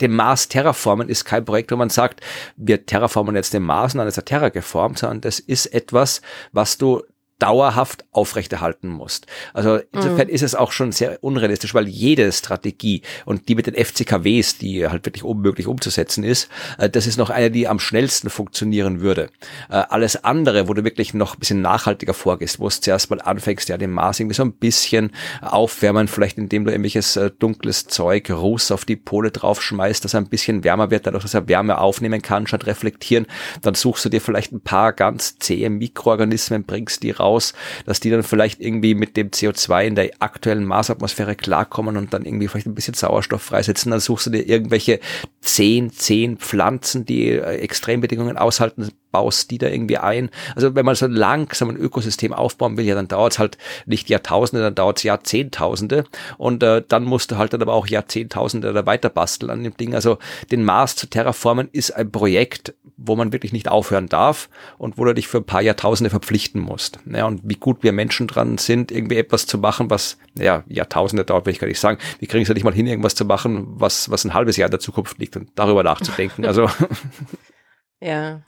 den 0.00 0.14
Mars 0.14 0.48
terraformen 0.48 1.08
ist 1.08 1.24
kein 1.24 1.44
Projekt, 1.44 1.72
wo 1.72 1.76
man 1.76 1.90
sagt, 1.90 2.20
wir 2.56 2.84
terraformen 2.84 3.34
jetzt 3.34 3.54
den 3.54 3.62
Mars 3.62 3.94
und 3.94 3.98
dann 3.98 4.08
ist 4.08 4.18
er 4.18 4.24
Terra 4.24 4.50
geformt, 4.50 4.98
sondern 4.98 5.22
das 5.22 5.38
ist 5.38 5.66
etwas, 5.66 6.20
was 6.52 6.76
du 6.78 7.02
dauerhaft 7.38 8.04
aufrechterhalten 8.12 8.88
musst. 8.88 9.26
Also 9.52 9.80
insofern 9.92 10.28
mhm. 10.28 10.34
ist 10.34 10.42
es 10.42 10.54
auch 10.54 10.72
schon 10.72 10.92
sehr 10.92 11.22
unrealistisch, 11.22 11.74
weil 11.74 11.86
jede 11.86 12.32
Strategie 12.32 13.02
und 13.26 13.48
die 13.48 13.54
mit 13.54 13.66
den 13.66 13.74
FCKWs, 13.74 14.58
die 14.58 14.86
halt 14.88 15.04
wirklich 15.04 15.24
unmöglich 15.24 15.66
umzusetzen 15.66 16.24
ist, 16.24 16.48
äh, 16.78 16.88
das 16.88 17.06
ist 17.06 17.18
noch 17.18 17.30
eine, 17.30 17.50
die 17.50 17.68
am 17.68 17.78
schnellsten 17.78 18.30
funktionieren 18.30 19.00
würde. 19.00 19.30
Äh, 19.68 19.82
alles 19.88 20.24
andere, 20.24 20.68
wo 20.68 20.74
du 20.74 20.84
wirklich 20.84 21.12
noch 21.12 21.34
ein 21.34 21.38
bisschen 21.40 21.60
nachhaltiger 21.60 22.14
vorgehst, 22.14 22.58
wo 22.58 22.68
es 22.68 22.80
zuerst 22.80 23.10
mal 23.10 23.20
anfängst, 23.20 23.68
ja, 23.68 23.76
den 23.76 23.90
Mars 23.90 24.18
irgendwie 24.18 24.36
so 24.36 24.42
ein 24.42 24.52
bisschen 24.52 25.12
aufwärmen, 25.42 26.08
vielleicht 26.08 26.38
indem 26.38 26.64
du 26.64 26.70
irgendwelches 26.70 27.16
äh, 27.16 27.30
dunkles 27.30 27.86
Zeug, 27.86 28.30
Ruß 28.30 28.70
auf 28.70 28.84
die 28.84 28.96
Pole 28.96 29.30
draufschmeißt, 29.30 30.04
dass 30.04 30.14
er 30.14 30.20
ein 30.20 30.28
bisschen 30.28 30.64
wärmer 30.64 30.90
wird, 30.90 31.06
dadurch, 31.06 31.24
dass 31.24 31.34
er 31.34 31.48
Wärme 31.48 31.78
aufnehmen 31.78 32.22
kann, 32.22 32.46
statt 32.46 32.66
reflektieren, 32.66 33.26
dann 33.60 33.74
suchst 33.74 34.04
du 34.04 34.08
dir 34.08 34.20
vielleicht 34.20 34.52
ein 34.52 34.62
paar 34.62 34.92
ganz 34.92 35.38
zähe 35.38 35.68
Mikroorganismen, 35.68 36.64
bringst 36.64 37.02
die 37.02 37.10
raus, 37.10 37.25
raus, 37.26 37.52
dass 37.84 38.00
die 38.00 38.10
dann 38.10 38.22
vielleicht 38.22 38.60
irgendwie 38.60 38.94
mit 38.94 39.16
dem 39.16 39.30
CO2 39.30 39.86
in 39.86 39.94
der 39.94 40.10
aktuellen 40.20 40.64
Marsatmosphäre 40.64 41.34
klarkommen 41.34 41.96
und 41.96 42.14
dann 42.14 42.24
irgendwie 42.24 42.48
vielleicht 42.48 42.66
ein 42.66 42.74
bisschen 42.74 42.94
Sauerstoff 42.94 43.42
freisetzen. 43.42 43.90
Dann 43.90 44.00
suchst 44.00 44.26
du 44.26 44.30
dir 44.30 44.48
irgendwelche 44.48 45.00
zehn, 45.40 45.90
zehn 45.90 46.38
Pflanzen, 46.38 47.04
die 47.04 47.30
äh, 47.30 47.56
Extrembedingungen 47.56 48.36
aushalten, 48.36 48.90
baust 49.16 49.50
die 49.50 49.56
da 49.56 49.68
irgendwie 49.68 49.96
ein. 49.96 50.28
Also 50.54 50.74
wenn 50.74 50.84
man 50.84 50.94
so 50.94 51.06
langsam 51.06 51.70
ein 51.70 51.76
Ökosystem 51.78 52.34
aufbauen 52.34 52.76
will, 52.76 52.84
ja, 52.84 52.94
dann 52.94 53.08
dauert 53.08 53.32
es 53.32 53.38
halt 53.38 53.56
nicht 53.86 54.10
Jahrtausende, 54.10 54.62
dann 54.62 54.74
dauert 54.74 54.98
es 54.98 55.04
Jahrzehntausende 55.04 56.04
und 56.36 56.62
äh, 56.62 56.82
dann 56.86 57.04
musst 57.04 57.30
du 57.30 57.38
halt 57.38 57.54
dann 57.54 57.62
aber 57.62 57.72
auch 57.72 57.86
Jahrzehntausende 57.86 58.74
da 58.74 58.84
weiter 58.84 59.08
basteln 59.08 59.50
an 59.50 59.64
dem 59.64 59.74
Ding. 59.74 59.94
Also 59.94 60.18
den 60.50 60.64
Mars 60.64 60.96
zu 60.96 61.06
terraformen 61.06 61.70
ist 61.72 61.92
ein 61.92 62.12
Projekt, 62.12 62.74
wo 62.98 63.16
man 63.16 63.32
wirklich 63.32 63.54
nicht 63.54 63.68
aufhören 63.68 64.10
darf 64.10 64.50
und 64.76 64.98
wo 64.98 65.06
du 65.06 65.14
dich 65.14 65.28
für 65.28 65.38
ein 65.38 65.44
paar 65.44 65.62
Jahrtausende 65.62 66.10
verpflichten 66.10 66.60
musst. 66.60 66.98
Ja, 67.06 67.24
und 67.26 67.40
wie 67.44 67.56
gut 67.56 67.82
wir 67.82 67.92
Menschen 67.92 68.26
dran 68.26 68.58
sind, 68.58 68.92
irgendwie 68.92 69.16
etwas 69.16 69.46
zu 69.46 69.56
machen, 69.56 69.88
was 69.88 70.18
ja, 70.38 70.62
Jahrtausende 70.68 71.24
dauert, 71.24 71.46
will 71.46 71.54
ich 71.54 71.58
gar 71.58 71.68
nicht 71.68 71.80
sagen. 71.80 71.98
Wir 72.18 72.28
kriegen 72.28 72.42
es 72.42 72.48
ja 72.48 72.54
nicht 72.54 72.64
mal 72.64 72.74
hin, 72.74 72.86
irgendwas 72.86 73.14
zu 73.14 73.24
machen, 73.24 73.64
was, 73.68 74.10
was 74.10 74.26
ein 74.26 74.34
halbes 74.34 74.58
Jahr 74.58 74.66
in 74.66 74.72
der 74.72 74.80
Zukunft 74.80 75.18
liegt 75.18 75.36
und 75.36 75.48
darüber 75.54 75.82
nachzudenken. 75.82 76.44
Also 76.44 76.68
ja. 78.00 78.42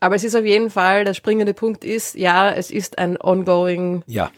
Aber 0.00 0.14
es 0.14 0.24
ist 0.24 0.34
auf 0.34 0.44
jeden 0.44 0.70
Fall, 0.70 1.04
der 1.04 1.14
springende 1.14 1.54
Punkt 1.54 1.84
ist, 1.84 2.14
ja, 2.14 2.50
es 2.50 2.70
ist 2.70 2.98
ein 2.98 3.18
ongoing 3.20 4.02
ja. 4.06 4.30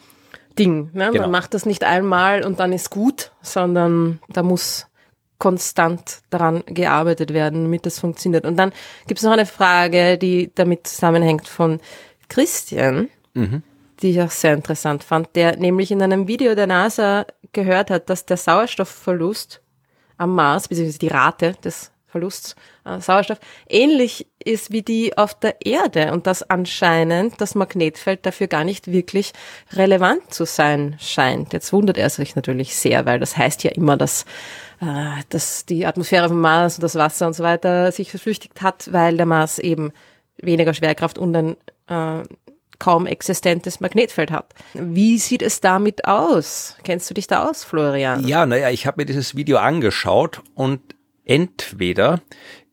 Ding. 0.59 0.91
Ne? 0.93 1.11
Genau. 1.11 1.23
Man 1.23 1.31
macht 1.31 1.55
das 1.55 1.67
nicht 1.67 1.85
einmal 1.85 2.45
und 2.45 2.61
dann 2.61 2.73
ist 2.73 2.91
gut, 2.91 3.33
sondern 3.43 4.21
da 4.29 4.43
muss 4.43 4.87
konstant 5.39 6.21
daran 6.31 6.65
gearbeitet 6.67 7.33
werden, 7.33 7.65
damit 7.65 7.87
das 7.87 7.99
funktioniert. 7.99 8.45
Und 8.45 8.57
dann 8.57 8.73
gibt 9.07 9.19
es 9.19 9.25
noch 9.25 9.33
eine 9.33 9.47
Frage, 9.47 10.19
die 10.19 10.53
damit 10.55 10.87
zusammenhängt 10.87 11.47
von 11.49 11.81
Christian, 12.29 13.09
mhm. 13.35 13.63
die 14.03 14.11
ich 14.11 14.21
auch 14.21 14.31
sehr 14.31 14.55
interessant 14.55 15.05
fand, 15.05 15.35
der 15.37 15.57
nämlich 15.57 15.91
in 15.91 16.03
einem 16.03 16.29
Video 16.29 16.55
der 16.55 16.67
NASA 16.67 17.27
gehört 17.53 17.91
hat, 17.91 18.11
dass 18.11 18.27
der 18.27 18.37
Sauerstoffverlust 18.37 19.63
am 20.17 20.35
Mars, 20.35 20.69
beziehungsweise 20.69 20.99
die 20.99 21.09
Rate 21.09 21.55
des 21.65 21.93
Verlusts 22.09 22.57
an 22.85 23.01
Sauerstoff, 23.01 23.39
ähnlich 23.69 24.27
ist 24.43 24.73
wie 24.73 24.83
die 24.83 25.17
auf 25.19 25.39
der 25.39 25.57
Erde 25.65 26.13
und 26.13 26.27
dass 26.27 26.43
anscheinend 26.43 27.41
das 27.41 27.55
Magnetfeld 27.55 28.25
dafür 28.25 28.47
gar 28.47 28.65
nicht 28.65 28.91
wirklich 28.91 29.33
relevant 29.73 30.33
zu 30.33 30.47
sein 30.47 30.97
scheint. 31.01 31.53
Jetzt 31.53 31.73
wundert 31.73 31.99
er 31.99 32.09
sich 32.09 32.35
natürlich 32.35 32.75
sehr, 32.77 33.05
weil 33.05 33.21
das 33.21 33.37
heißt 33.37 33.63
ja 33.63 33.73
immer, 33.73 33.99
dass, 33.99 34.25
äh, 34.81 35.23
dass 35.29 35.67
die 35.67 35.85
Atmosphäre 35.85 36.29
vom 36.29 36.41
Mars 36.41 36.77
und 36.77 36.83
das 36.83 36.95
Wasser 36.95 37.27
und 37.27 37.35
so 37.35 37.45
weiter 37.45 37.93
sich 37.93 38.11
verflüchtigt 38.11 38.63
hat, 38.63 38.91
weil 38.93 39.17
der 39.17 39.27
Mars 39.27 39.59
eben 39.59 39.93
weniger 40.39 40.73
Schwerkraft 40.73 41.19
und 41.19 41.37
ein 41.37 41.57
äh, 41.89 42.25
kaum 42.79 43.07
existentes 43.07 43.81
Magnetfeld 43.81 44.31
hat. 44.31 44.55
Wie 44.73 45.19
sieht 45.19 45.43
es 45.43 45.61
damit 45.61 46.05
aus? 46.07 46.77
Kennst 46.85 47.11
du 47.11 47.15
dich 47.15 47.27
da 47.27 47.49
aus, 47.49 47.65
Florian? 47.65 48.27
Ja, 48.27 48.47
naja, 48.47 48.71
ich 48.71 48.87
habe 48.87 49.03
mir 49.03 49.07
dieses 49.07 49.35
Video 49.35 49.59
angeschaut 49.59 50.41
und 50.55 50.81
entweder 51.29 52.21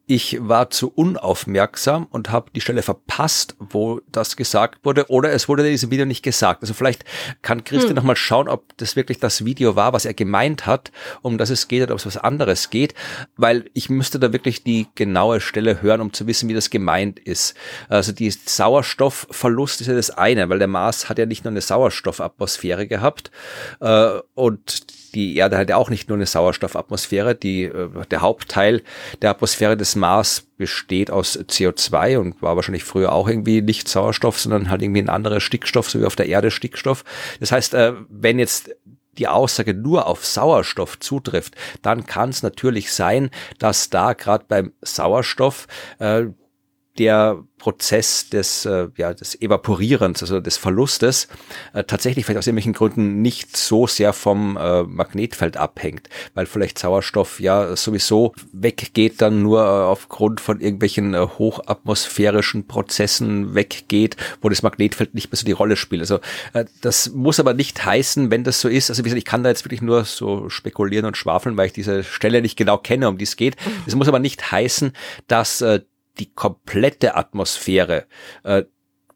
ich 0.08 0.38
war 0.40 0.70
zu 0.70 0.92
unaufmerksam 0.94 2.08
und 2.12 2.30
habe 2.30 2.52
die 2.56 2.62
Stelle 2.62 2.84
verpasst, 2.84 3.56
wo 3.60 4.02
das 4.12 4.36
gesagt 4.36 4.86
wurde, 4.86 5.10
oder 5.10 5.32
es 5.32 5.50
wurde 5.50 5.64
in 5.66 5.72
diesem 5.72 5.90
Video 5.90 6.06
nicht 6.06 6.22
gesagt. 6.22 6.62
Also 6.62 6.76
vielleicht 6.76 7.06
kann 7.42 7.64
Christian 7.64 7.92
hm. 7.92 7.96
nochmal 7.96 8.16
schauen, 8.16 8.48
ob 8.48 8.78
das 8.78 8.96
wirklich 8.96 9.20
das 9.20 9.46
Video 9.46 9.76
war, 9.76 9.94
was 9.94 10.06
er 10.06 10.14
gemeint 10.14 10.68
hat, 10.68 10.92
um 11.24 11.40
das 11.40 11.50
es 11.50 11.68
geht 11.68 11.82
oder 11.82 11.94
ob 11.94 12.00
es 12.00 12.06
was 12.06 12.18
anderes 12.18 12.70
geht, 12.70 12.94
weil 13.36 13.66
ich 13.74 13.90
müsste 13.90 14.20
da 14.20 14.32
wirklich 14.32 14.64
die 14.64 14.88
genaue 14.94 15.42
Stelle 15.42 15.82
hören, 15.82 16.02
um 16.02 16.14
zu 16.14 16.28
wissen, 16.28 16.50
wie 16.50 16.54
das 16.54 16.70
gemeint 16.70 17.18
ist. 17.18 17.56
Also 17.90 18.12
die 18.12 18.30
Sauerstoffverlust 18.30 19.82
ist 19.82 19.88
ja 19.88 19.96
das 19.96 20.12
eine, 20.12 20.50
weil 20.50 20.60
der 20.60 20.68
Mars 20.68 21.10
hat 21.10 21.18
ja 21.18 21.26
nicht 21.26 21.46
nur 21.46 21.52
eine 21.52 21.62
Sauerstoffatmosphäre 21.62 22.86
gehabt 22.88 23.32
äh, 23.80 24.20
und 24.36 24.86
die 25.16 25.36
Erde 25.38 25.58
hat 25.58 25.70
ja 25.70 25.78
auch 25.78 25.90
nicht 25.90 26.10
nur 26.10 26.18
eine 26.18 26.26
Sauerstoffatmosphäre. 26.26 27.36
Die, 27.36 27.64
äh, 27.64 27.90
der 28.12 28.22
Hauptteil 28.22 28.84
der 29.22 29.32
Atmosphäre 29.32 29.78
des 29.78 29.96
Mars 29.96 30.46
besteht 30.58 31.10
aus 31.10 31.40
CO2 31.40 32.18
und 32.20 32.42
war 32.42 32.56
wahrscheinlich 32.56 32.84
früher 32.84 33.12
auch 33.14 33.28
irgendwie 33.28 33.62
nicht 33.62 33.88
Sauerstoff, 33.88 34.40
sondern 34.40 34.70
halt 34.70 34.82
irgendwie 34.82 35.02
ein 35.02 35.10
anderer 35.10 35.40
Stickstoff, 35.40 35.90
so 35.90 36.00
wie 36.00 36.06
auf 36.06 36.16
der 36.16 36.28
Erde 36.28 36.52
Stickstoff. 36.52 37.04
Das 37.40 37.52
heißt, 37.52 37.74
äh, 37.74 37.94
wenn 38.10 38.38
jetzt 38.38 38.72
die 39.18 39.28
Aussage 39.28 39.74
nur 39.74 40.08
auf 40.08 40.26
Sauerstoff 40.26 41.00
zutrifft, 41.00 41.56
dann 41.82 42.06
kann 42.06 42.30
es 42.30 42.44
natürlich 42.44 42.92
sein, 42.92 43.30
dass 43.60 43.90
da 43.90 44.14
gerade 44.14 44.46
beim 44.48 44.74
Sauerstoff 44.82 45.68
äh, 46.00 46.26
der 46.98 47.44
Prozess 47.58 48.30
des, 48.30 48.66
äh, 48.66 48.90
ja, 48.96 49.14
des 49.14 49.42
Evaporierens, 49.42 50.22
also 50.22 50.40
des 50.40 50.58
Verlustes, 50.58 51.28
äh, 51.74 51.84
tatsächlich 51.84 52.26
vielleicht 52.26 52.38
aus 52.38 52.48
irgendwelchen 52.48 52.74
Gründen 52.74 53.22
nicht 53.22 53.58
so 53.58 53.88
sehr 53.88 54.14
vom 54.14 54.56
äh, 54.56 54.84
Magnetfeld 54.84 55.58
abhängt, 55.58 56.08
weil 56.36 56.46
vielleicht 56.46 56.78
Sauerstoff 56.78 57.40
ja 57.40 57.76
sowieso 57.76 58.34
weggeht, 58.52 59.22
dann 59.22 59.42
nur 59.42 59.62
äh, 59.62 59.66
aufgrund 59.66 60.42
von 60.42 60.62
irgendwelchen 60.62 61.16
äh, 61.16 61.28
hochatmosphärischen 61.40 62.68
Prozessen 62.68 63.56
weggeht, 63.56 64.16
wo 64.42 64.50
das 64.50 64.62
Magnetfeld 64.62 65.16
nicht 65.16 65.32
mehr 65.32 65.38
so 65.38 65.46
die 65.46 65.52
Rolle 65.52 65.76
spielt. 65.76 66.02
Also 66.02 66.20
äh, 66.54 66.66
das 66.82 67.10
muss 67.12 67.40
aber 67.40 67.56
nicht 67.56 67.84
heißen, 67.84 68.30
wenn 68.30 68.44
das 68.44 68.62
so 68.62 68.70
ist. 68.70 68.90
Also 68.90 69.04
wie 69.04 69.10
gesagt, 69.10 69.20
ich 69.20 69.26
kann 69.26 69.44
da 69.44 69.50
jetzt 69.50 69.66
wirklich 69.66 69.82
nur 69.82 70.06
so 70.06 70.50
spekulieren 70.50 71.06
und 71.06 71.18
schwafeln, 71.18 71.58
weil 71.58 71.68
ich 71.68 71.74
diese 71.74 72.04
Stelle 72.04 72.42
nicht 72.42 72.58
genau 72.58 72.78
kenne, 72.78 73.10
um 73.10 73.18
die 73.18 73.24
es 73.24 73.38
geht. 73.38 73.56
Das 73.86 73.96
muss 73.96 74.08
aber 74.08 74.20
nicht 74.20 74.52
heißen, 74.52 74.94
dass 75.28 75.62
äh, 75.62 75.82
die 76.20 76.34
komplette 76.34 77.16
Atmosphäre 77.16 78.06
äh, 78.44 78.64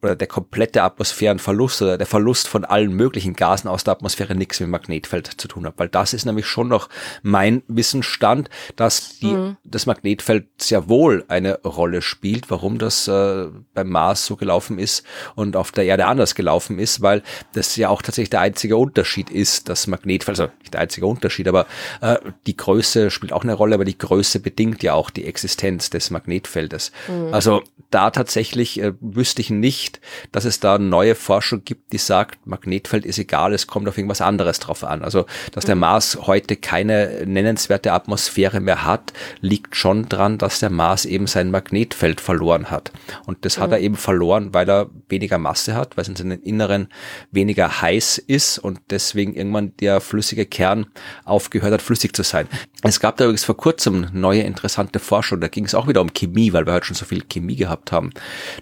oder 0.02 0.16
der 0.16 0.28
komplette 0.28 0.84
Atmosphärenverlust 0.84 1.82
oder 1.82 1.98
der 1.98 2.08
Verlust 2.08 2.48
von 2.48 2.64
allen 2.64 2.94
möglichen 2.94 3.34
Gasen 3.34 3.70
aus 3.70 3.84
der 3.84 3.94
Atmosphäre 3.94 4.36
nichts 4.36 4.60
mit 4.60 4.70
Magnetfeld 4.70 5.28
zu 5.28 5.48
tun 5.48 5.66
hat. 5.66 5.74
Weil 5.78 5.90
das 5.90 6.14
ist 6.14 6.26
nämlich 6.26 6.48
schon 6.48 6.70
noch 6.70 6.90
mein 7.22 7.64
Wissensstand, 7.68 8.50
dass 8.76 9.20
die, 9.20 9.34
mhm. 9.34 9.58
das 9.64 9.86
Magnetfeld 9.86 10.48
sehr 10.58 10.88
wohl 10.88 11.26
eine 11.28 11.60
Rolle 11.62 12.02
spielt, 12.02 12.50
warum 12.50 12.78
das 12.78 13.08
äh, 13.08 13.48
beim 13.74 13.90
Mars 13.90 14.26
so 14.26 14.38
gelaufen 14.38 14.80
ist 14.80 15.04
und 15.36 15.56
auf 15.56 15.72
der 15.72 15.86
Erde 15.86 16.06
anders 16.06 16.34
gelaufen 16.34 16.80
ist, 16.80 17.02
weil 17.02 17.22
das 17.54 17.76
ja 17.76 17.90
auch 17.90 18.02
tatsächlich 18.02 18.30
der 18.30 18.42
einzige 18.42 18.78
Unterschied 18.78 19.30
ist, 19.30 19.68
das 19.68 19.88
Magnetfeld, 19.88 20.40
also 20.40 20.54
nicht 20.60 20.74
der 20.74 20.82
einzige 20.82 21.08
Unterschied, 21.08 21.48
aber 21.48 21.66
äh, 22.02 22.18
die 22.48 22.56
Größe 22.56 23.12
spielt 23.12 23.34
auch 23.34 23.44
eine 23.44 23.54
Rolle, 23.54 23.76
aber 23.76 23.86
die 23.86 23.98
Größe 23.98 24.40
bedingt 24.40 24.82
ja 24.82 24.94
auch 24.94 25.10
die 25.10 25.26
Existenz 25.26 25.90
des 25.90 26.10
Magnetfeldes. 26.10 26.92
Mhm. 27.08 27.34
Also 27.34 27.64
da 27.92 28.12
tatsächlich 28.12 28.80
äh, 28.80 28.94
wüsste 29.02 29.42
ich 29.42 29.50
nicht, 29.50 29.89
dass 30.32 30.46
es 30.46 30.60
da 30.60 30.78
neue 30.78 31.16
Forschung 31.16 31.64
gibt, 31.64 31.94
die 31.94 31.98
sagt, 31.98 32.46
Magnetfeld 32.46 33.06
ist 33.06 33.20
egal, 33.20 33.54
es 33.54 33.68
kommt 33.68 33.88
auf 33.88 33.98
irgendwas 33.98 34.22
anderes 34.22 34.60
drauf 34.60 34.84
an. 34.84 35.04
Also, 35.04 35.26
dass 35.52 35.66
der 35.66 35.76
mhm. 35.76 35.82
Mars 35.82 36.18
heute 36.22 36.56
keine 36.56 37.24
nennenswerte 37.26 37.94
Atmosphäre 37.94 38.60
mehr 38.60 38.86
hat, 38.86 39.14
liegt 39.42 39.76
schon 39.76 40.10
dran, 40.10 40.38
dass 40.38 40.60
der 40.60 40.70
Mars 40.70 41.06
eben 41.06 41.28
sein 41.28 41.52
Magnetfeld 41.52 42.22
verloren 42.22 42.70
hat. 42.70 42.92
Und 43.26 43.46
das 43.46 43.58
mhm. 43.58 43.62
hat 43.62 43.72
er 43.72 43.80
eben 43.80 43.96
verloren, 43.96 44.54
weil 44.54 44.70
er 44.70 44.90
weniger 45.08 45.38
Masse 45.38 45.76
hat, 45.76 45.98
weil 45.98 46.04
es 46.04 46.10
in 46.10 46.16
seinem 46.16 46.42
Inneren 46.42 46.90
weniger 47.32 47.82
heiß 47.82 48.18
ist 48.18 48.60
und 48.60 48.80
deswegen 48.90 49.36
irgendwann 49.36 49.76
der 49.78 50.02
flüssige 50.02 50.46
Kern 50.46 50.88
aufgehört 51.26 51.74
hat, 51.74 51.82
flüssig 51.82 52.14
zu 52.14 52.24
sein. 52.24 52.48
Es 52.84 53.00
gab 53.00 53.18
da 53.18 53.26
übrigens 53.26 53.44
vor 53.44 53.58
kurzem 53.58 54.08
neue 54.14 54.42
interessante 54.42 55.00
Forschung, 55.00 55.42
da 55.42 55.48
ging 55.48 55.66
es 55.66 55.76
auch 55.76 55.88
wieder 55.88 56.02
um 56.02 56.14
Chemie, 56.14 56.54
weil 56.54 56.66
wir 56.66 56.74
heute 56.74 56.88
schon 56.88 56.96
so 56.96 57.06
viel 57.06 57.24
Chemie 57.24 57.56
gehabt 57.56 57.92
haben. 57.92 58.12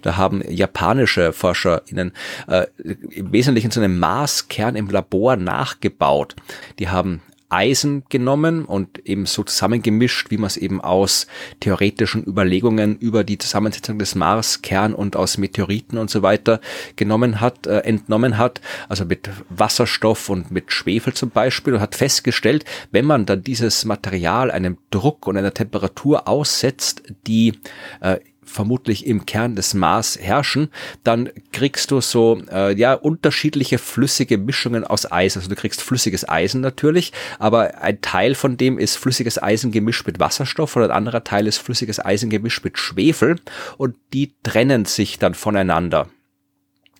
Da 0.02 0.16
haben 0.16 0.42
japanische 0.48 1.17
ForscherInnen 1.32 2.12
äh, 2.46 2.66
im 3.10 3.32
Wesentlichen 3.32 3.70
so 3.70 3.80
einen 3.80 3.98
Marskern 3.98 4.76
im 4.76 4.88
Labor 4.88 5.36
nachgebaut. 5.36 6.36
Die 6.78 6.88
haben 6.88 7.22
Eisen 7.50 8.04
genommen 8.08 8.64
und 8.64 9.06
eben 9.06 9.26
so 9.26 9.42
zusammengemischt, 9.42 10.30
wie 10.30 10.36
man 10.36 10.48
es 10.48 10.56
eben 10.56 10.80
aus 10.80 11.26
theoretischen 11.60 12.24
Überlegungen 12.24 12.98
über 12.98 13.24
die 13.24 13.38
Zusammensetzung 13.38 13.98
des 13.98 14.14
Marskern 14.14 14.94
und 14.94 15.16
aus 15.16 15.38
Meteoriten 15.38 15.98
und 15.98 16.10
so 16.10 16.22
weiter 16.22 16.60
genommen 16.96 17.40
hat, 17.40 17.66
äh, 17.66 17.78
entnommen 17.80 18.36
hat, 18.36 18.60
also 18.88 19.06
mit 19.06 19.30
Wasserstoff 19.48 20.28
und 20.28 20.50
mit 20.50 20.72
Schwefel 20.72 21.14
zum 21.14 21.30
Beispiel 21.30 21.74
und 21.74 21.80
hat 21.80 21.94
festgestellt, 21.94 22.64
wenn 22.90 23.06
man 23.06 23.24
dann 23.24 23.42
dieses 23.42 23.84
Material 23.84 24.50
einem 24.50 24.76
Druck 24.90 25.26
und 25.26 25.36
einer 25.36 25.54
Temperatur 25.54 26.28
aussetzt, 26.28 27.02
die 27.26 27.58
äh, 28.00 28.18
vermutlich 28.48 29.06
im 29.06 29.26
Kern 29.26 29.54
des 29.54 29.74
Mars 29.74 30.18
herrschen, 30.20 30.70
dann 31.04 31.30
kriegst 31.52 31.90
du 31.90 32.00
so 32.00 32.40
äh, 32.50 32.74
ja 32.74 32.94
unterschiedliche 32.94 33.78
flüssige 33.78 34.38
Mischungen 34.38 34.84
aus 34.84 35.10
Eis. 35.10 35.36
Also 35.36 35.48
du 35.48 35.54
kriegst 35.54 35.82
flüssiges 35.82 36.28
Eisen 36.28 36.60
natürlich, 36.60 37.12
aber 37.38 37.82
ein 37.82 38.00
Teil 38.00 38.34
von 38.34 38.56
dem 38.56 38.78
ist 38.78 38.96
flüssiges 38.96 39.42
Eisen 39.42 39.70
gemischt 39.70 40.06
mit 40.06 40.18
Wasserstoff 40.18 40.76
und 40.76 40.82
ein 40.82 40.90
anderer 40.90 41.24
Teil 41.24 41.46
ist 41.46 41.58
flüssiges 41.58 42.04
Eisen 42.04 42.30
gemischt 42.30 42.64
mit 42.64 42.78
Schwefel 42.78 43.36
und 43.76 43.94
die 44.12 44.34
trennen 44.42 44.84
sich 44.84 45.18
dann 45.18 45.34
voneinander. 45.34 46.08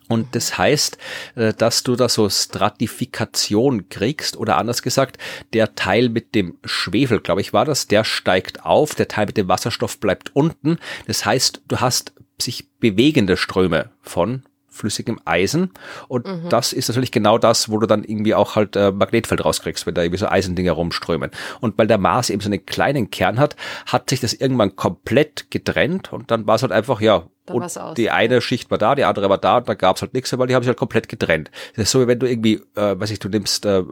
Und 0.08 0.34
das 0.34 0.58
heißt, 0.58 0.98
äh, 1.36 1.52
dass 1.54 1.82
du 1.82 1.94
da 1.94 2.08
so 2.08 2.28
Stratifikation 2.28 3.88
kriegst 3.88 4.36
oder 4.36 4.56
anders 4.56 4.82
gesagt, 4.82 5.18
der 5.52 5.74
Teil 5.74 6.08
mit 6.08 6.34
dem 6.34 6.58
Schwefel, 6.64 7.20
glaube 7.20 7.40
ich, 7.40 7.52
war 7.52 7.64
das, 7.64 7.86
der 7.86 8.04
steigt 8.04 8.64
auf, 8.64 8.94
der 8.94 9.08
Teil 9.08 9.26
mit 9.26 9.36
dem 9.36 9.48
Wasserstoff 9.48 10.00
bleibt 10.00 10.34
unten. 10.34 10.78
Das 11.06 11.24
heißt, 11.24 11.62
du 11.68 11.80
hast 11.80 12.12
sich 12.40 12.68
bewegende 12.80 13.36
Ströme 13.36 13.90
von 14.00 14.42
flüssigem 14.78 15.20
Eisen. 15.24 15.70
Und 16.08 16.26
mhm. 16.26 16.48
das 16.48 16.72
ist 16.72 16.88
natürlich 16.88 17.12
genau 17.12 17.38
das, 17.38 17.68
wo 17.70 17.78
du 17.78 17.86
dann 17.86 18.04
irgendwie 18.04 18.34
auch 18.34 18.56
halt 18.56 18.76
äh, 18.76 18.92
Magnetfeld 18.92 19.44
rauskriegst, 19.44 19.86
wenn 19.86 19.94
da 19.94 20.02
irgendwie 20.02 20.18
so 20.18 20.28
Eisendinger 20.28 20.72
rumströmen. 20.72 21.30
Und 21.60 21.76
weil 21.78 21.86
der 21.86 21.98
Mars 21.98 22.30
eben 22.30 22.40
so 22.40 22.48
einen 22.48 22.64
kleinen 22.64 23.10
Kern 23.10 23.38
hat, 23.38 23.56
hat 23.86 24.10
sich 24.10 24.20
das 24.20 24.32
irgendwann 24.32 24.76
komplett 24.76 25.50
getrennt 25.50 26.12
und 26.12 26.30
dann 26.30 26.46
war 26.46 26.56
es 26.56 26.62
halt 26.62 26.72
einfach, 26.72 27.00
ja, 27.00 27.24
und 27.50 27.96
die 27.96 28.10
eine 28.10 28.42
Schicht 28.42 28.70
war 28.70 28.76
da, 28.76 28.94
die 28.94 29.04
andere 29.04 29.30
war 29.30 29.38
da 29.38 29.56
und 29.58 29.68
da 29.68 29.74
gab's 29.74 30.02
halt 30.02 30.12
nichts, 30.12 30.36
weil 30.36 30.46
die 30.46 30.54
haben 30.54 30.62
sich 30.62 30.68
halt 30.68 30.78
komplett 30.78 31.08
getrennt. 31.08 31.50
Das 31.76 31.84
ist 31.84 31.90
so, 31.92 32.02
wie 32.02 32.06
wenn 32.06 32.18
du 32.18 32.28
irgendwie, 32.28 32.60
äh, 32.74 33.00
weiß 33.00 33.10
ich, 33.10 33.20
du 33.20 33.30
nimmst 33.30 33.64
äh, 33.64 33.84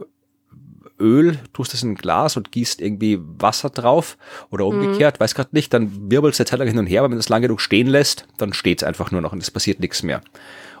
Öl, 0.99 1.37
tust 1.53 1.73
es 1.73 1.83
in 1.83 1.91
ein 1.91 1.95
Glas 1.95 2.37
und 2.37 2.51
gießt 2.51 2.81
irgendwie 2.81 3.19
Wasser 3.21 3.69
drauf 3.69 4.17
oder 4.49 4.65
mhm. 4.65 4.79
umgekehrt, 4.79 5.19
mhm. 5.19 5.23
weiß 5.23 5.35
gerade 5.35 5.49
nicht, 5.51 5.73
dann 5.73 6.11
wirbelst 6.11 6.39
du 6.39 6.45
Zeit 6.45 6.59
lang 6.59 6.67
hin 6.67 6.79
und 6.79 6.87
her, 6.87 7.01
aber 7.01 7.09
wenn 7.09 7.17
du 7.17 7.19
es 7.19 7.29
lange 7.29 7.47
genug 7.47 7.61
stehen 7.61 7.87
lässt, 7.87 8.27
dann 8.37 8.53
steht's 8.53 8.83
einfach 8.83 9.11
nur 9.11 9.21
noch 9.21 9.33
und 9.33 9.41
es 9.41 9.51
passiert 9.51 9.79
nichts 9.79 10.03
mehr. 10.03 10.21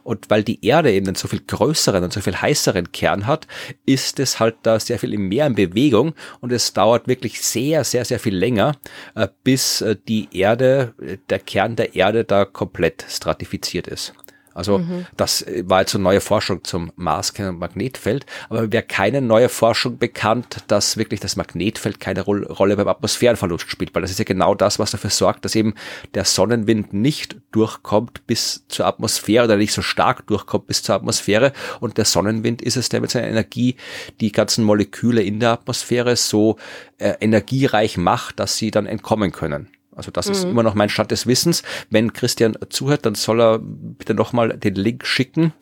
Und 0.07 0.29
weil 0.29 0.41
die 0.41 0.65
Erde 0.65 0.93
eben 0.93 1.07
einen 1.07 1.15
so 1.15 1.27
viel 1.27 1.41
größeren 1.45 2.01
und 2.01 2.13
so 2.13 2.21
viel 2.21 2.41
heißeren 2.41 2.93
Kern 2.93 3.27
hat, 3.27 3.45
ist 3.85 4.21
es 4.21 4.39
halt 4.39 4.55
da 4.63 4.79
sehr 4.79 4.99
viel 4.99 5.17
mehr 5.17 5.45
in 5.45 5.55
Bewegung 5.55 6.13
und 6.39 6.53
es 6.53 6.71
dauert 6.71 7.09
wirklich 7.09 7.41
sehr, 7.41 7.83
sehr, 7.83 8.05
sehr 8.05 8.17
viel 8.17 8.33
länger, 8.33 8.77
äh, 9.15 9.27
bis 9.43 9.81
äh, 9.81 9.97
die 10.07 10.29
Erde, 10.31 10.93
äh, 11.01 11.17
der 11.29 11.39
Kern 11.39 11.75
der 11.75 11.93
Erde 11.93 12.23
da 12.23 12.45
komplett 12.45 13.05
stratifiziert 13.09 13.87
ist. 13.87 14.13
Also 14.57 14.79
mhm. 14.79 15.05
das 15.15 15.45
war 15.63 15.81
jetzt 15.81 15.91
so 15.91 15.99
neue 15.99 16.19
Forschung 16.19 16.63
zum 16.63 16.91
Marskern 16.95 17.49
und 17.49 17.59
Magnetfeld, 17.59 18.25
aber 18.49 18.71
wäre 18.71 18.81
keine 18.81 19.21
neue 19.21 19.49
Forschung 19.49 19.99
bekannt, 19.99 20.63
dass 20.67 20.97
wirklich 20.97 21.19
das 21.19 21.35
Magnetfeld 21.35 21.99
keine 21.99 22.21
Rolle 22.21 22.75
beim 22.75 22.87
Atmosphärenverlust 22.87 23.69
spielt, 23.69 23.93
weil 23.93 24.01
das 24.01 24.09
ist 24.09 24.17
ja 24.17 24.25
genau 24.25 24.55
das, 24.55 24.79
was 24.79 24.89
dafür 24.89 25.11
sorgt, 25.11 25.45
dass 25.45 25.53
eben 25.53 25.75
der 26.15 26.25
Sonnenwind 26.25 26.91
nicht 26.91 27.37
durchkommt 27.51 28.25
bis 28.25 28.65
zur 28.67 28.87
Atmosphäre 28.87 29.45
oder 29.45 29.57
nicht 29.57 29.73
so 29.73 29.83
stark 29.83 30.25
durchkommt 30.25 30.65
bis 30.65 30.81
zur 30.81 30.95
Atmosphäre 30.95 31.53
und 31.79 31.99
der 31.99 32.05
Sonnenwind 32.05 32.63
ist 32.63 32.77
es, 32.77 32.89
der 32.89 33.01
mit 33.01 33.11
seiner 33.11 33.27
Energie 33.27 33.75
die 34.21 34.31
ganzen 34.31 34.63
Moleküle 34.63 35.21
in 35.21 35.39
der 35.39 35.51
Atmosphäre 35.51 36.15
so 36.15 36.57
äh, 36.97 37.13
energiereich 37.19 37.97
macht, 37.97 38.39
dass 38.39 38.57
sie 38.57 38.71
dann 38.71 38.87
entkommen 38.87 39.31
können. 39.31 39.69
Also 39.97 40.11
das 40.11 40.27
mhm. 40.27 40.31
ist 40.31 40.43
immer 40.43 40.63
noch 40.63 40.75
mein 40.75 40.89
Stand 40.89 41.11
des 41.11 41.27
Wissens. 41.27 41.63
Wenn 41.89 42.13
Christian 42.13 42.57
zuhört, 42.69 43.05
dann 43.05 43.15
soll 43.15 43.41
er 43.41 43.59
bitte 43.59 44.13
nochmal 44.13 44.57
den 44.57 44.75
Link 44.75 45.05
schicken 45.05 45.53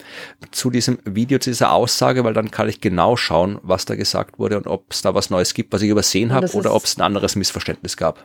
zu 0.52 0.70
diesem 0.70 1.00
Video, 1.06 1.40
zu 1.40 1.50
dieser 1.50 1.72
Aussage, 1.72 2.24
weil 2.24 2.34
dann 2.34 2.52
kann 2.52 2.70
ich 2.70 2.82
genau 2.82 3.16
schauen, 3.16 3.60
was 3.64 3.86
da 3.86 3.96
gesagt 3.96 4.38
wurde 4.38 4.58
und 4.58 4.68
ob 4.68 4.92
es 4.92 5.02
da 5.02 5.16
was 5.16 5.30
Neues 5.30 5.54
gibt, 5.54 5.74
was 5.74 5.82
ich 5.82 5.90
übersehen 5.90 6.34
habe 6.34 6.52
oder 6.52 6.74
ob 6.74 6.84
es 6.84 6.98
ein 6.98 7.02
anderes 7.02 7.36
Missverständnis 7.36 7.98
gab. 7.98 8.24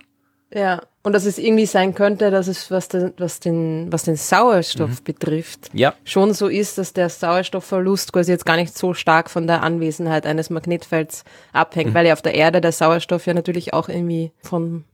Ja, 0.52 0.82
und 1.04 1.12
dass 1.12 1.26
es 1.26 1.38
irgendwie 1.38 1.66
sein 1.66 1.94
könnte, 1.94 2.32
dass 2.32 2.48
es, 2.48 2.70
was 2.72 2.88
den, 2.88 3.12
was 3.18 3.38
den, 3.38 3.86
was 3.92 4.02
den 4.02 4.16
Sauerstoff 4.16 5.00
mhm. 5.00 5.04
betrifft, 5.04 5.70
ja. 5.72 5.94
schon 6.04 6.34
so 6.34 6.48
ist, 6.48 6.76
dass 6.76 6.92
der 6.92 7.08
Sauerstoffverlust 7.08 8.12
quasi 8.12 8.32
jetzt 8.32 8.46
gar 8.46 8.56
nicht 8.56 8.76
so 8.76 8.92
stark 8.92 9.30
von 9.30 9.46
der 9.46 9.62
Anwesenheit 9.62 10.26
eines 10.26 10.50
Magnetfelds 10.50 11.24
abhängt, 11.52 11.90
mhm. 11.90 11.94
weil 11.94 12.06
ja 12.06 12.14
auf 12.14 12.22
der 12.22 12.34
Erde 12.34 12.60
der 12.60 12.72
Sauerstoff 12.72 13.26
ja 13.26 13.34
natürlich 13.34 13.72
auch 13.72 13.88
irgendwie 13.88 14.32
von 14.42 14.84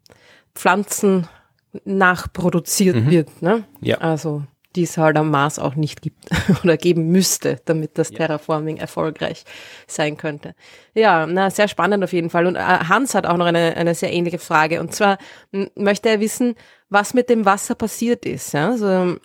Pflanzen 0.57 1.29
nachproduziert 1.85 2.97
mhm. 2.97 3.11
wird. 3.11 3.43
Ne? 3.43 3.65
Ja. 3.81 3.99
Also 3.99 4.43
die 4.77 4.83
es 4.83 4.99
halt 4.99 5.17
am 5.17 5.31
Mars 5.31 5.59
auch 5.59 5.75
nicht 5.75 6.03
gibt 6.03 6.29
oder 6.63 6.77
geben 6.77 7.09
müsste, 7.09 7.61
damit 7.65 7.99
das. 7.99 8.11
Terraforming 8.11 8.77
erfolgreich 8.77 9.45
sein 9.87 10.17
könnte. 10.17 10.55
Ja, 10.95 11.27
na, 11.27 11.51
sehr 11.51 11.69
spannend 11.69 12.05
auf 12.05 12.13
jeden 12.13 12.31
Fall. 12.31 12.47
Und 12.47 12.57
äh, 12.57 12.61
Hans 12.61 13.15
hat 13.15 13.27
auch 13.27 13.37
noch 13.37 13.47
eine, 13.47 13.77
eine 13.77 13.95
sehr 13.95 14.13
ähnliche 14.13 14.39
Frage. 14.39 14.81
Und 14.81 14.95
zwar 14.95 15.19
möchte 15.75 16.09
er 16.09 16.21
wissen, 16.21 16.55
was 16.89 17.15
mit 17.15 17.29
dem 17.29 17.45
Wasser 17.45 17.75
passiert 17.75 18.25
ist. 18.25 18.53
Ja? 18.53 18.71
Also, 18.71 19.17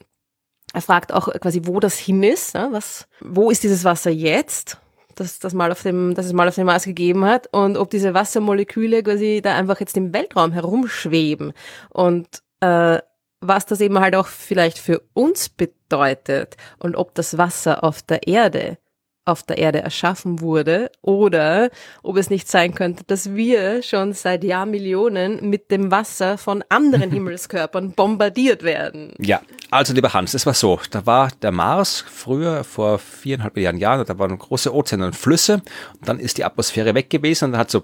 er 0.74 0.82
fragt 0.82 1.14
auch 1.14 1.32
quasi, 1.40 1.62
wo 1.66 1.80
das 1.80 1.98
hin 1.98 2.24
ist. 2.24 2.56
Ja? 2.56 2.70
Was, 2.72 3.08
wo 3.22 3.52
ist 3.52 3.64
dieses 3.64 3.84
Wasser 3.84 4.10
jetzt? 4.10 4.81
Dass 5.16 5.40
das 5.40 5.54
mal 5.54 5.72
auf 5.72 5.84
dem, 5.84 6.16
dass 6.16 6.26
es 6.26 6.34
mal 6.34 6.48
auf 6.48 6.56
dem 6.56 6.66
Mars 6.66 6.84
gegeben 6.84 7.26
hat. 7.26 7.48
Und 7.52 7.78
ob 7.78 7.90
diese 7.90 8.14
Wassermoleküle 8.14 9.04
quasi 9.04 9.42
da 9.44 9.56
einfach 9.56 9.80
jetzt 9.80 9.98
im 9.98 10.14
Weltraum 10.14 10.52
herumschweben 10.52 11.54
und 11.90 12.28
äh, 12.62 13.00
was 13.42 13.66
das 13.66 13.82
eben 13.82 14.00
halt 14.00 14.16
auch 14.16 14.28
vielleicht 14.28 14.78
für 14.78 15.02
uns 15.14 15.50
bedeutet 15.50 16.58
und 16.78 16.96
ob 16.96 17.16
das 17.16 17.38
Wasser 17.38 17.84
auf 17.84 18.04
der 18.04 18.28
Erde 18.28 18.78
auf 19.26 19.44
der 19.44 19.58
Erde 19.58 19.82
erschaffen 19.82 20.42
wurde 20.42 20.92
oder 21.02 21.70
ob 22.02 22.18
es 22.18 22.30
nicht 22.30 22.50
sein 22.50 22.74
könnte, 22.74 23.04
dass 23.06 23.36
wir 23.36 23.84
schon 23.84 24.14
seit 24.14 24.44
Jahrmillionen 24.44 25.50
mit 25.50 25.70
dem 25.70 25.92
Wasser 25.92 26.38
von 26.38 26.64
anderen 26.70 27.12
Himmelskörpern 27.12 27.92
bombardiert 27.92 28.64
werden. 28.64 29.14
Ja, 29.20 29.42
also 29.70 29.94
lieber 29.94 30.14
Hans, 30.14 30.34
es 30.34 30.46
war 30.46 30.54
so, 30.54 30.80
da 30.90 31.06
war 31.06 31.30
der 31.42 31.52
Mars 31.52 32.04
früher 32.12 32.64
vor 32.64 33.00
viereinhalb 33.00 33.56
Milliarden 33.56 33.80
Jahren, 33.80 34.06
da 34.06 34.18
waren 34.18 34.38
große 34.38 34.74
Ozeane 34.74 35.06
und 35.06 35.16
Flüsse 35.16 35.62
und 36.00 36.10
dann 36.10 36.20
ist 36.20 36.38
die 36.38 36.44
Atmosphäre 36.44 36.96
weg 36.96 37.10
gewesen 37.10 37.46
und 37.46 37.52
dann 37.52 37.62
hat 37.62 37.72
so 37.72 37.84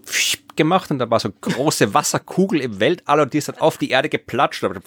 gemacht 0.58 0.92
und 0.92 1.00
da 1.00 1.10
war 1.10 1.20
so 1.20 1.30
eine 1.30 1.54
große 1.54 1.94
Wasserkugel 1.94 2.62
im 2.62 2.80
Weltall 2.80 3.22
und 3.22 3.34
die 3.34 3.38
ist 3.38 3.48
dann 3.48 3.58
auf 3.60 3.78
die 3.78 3.90
Erde 3.92 4.10
geplatscht. 4.10 4.64
Und 4.64 4.82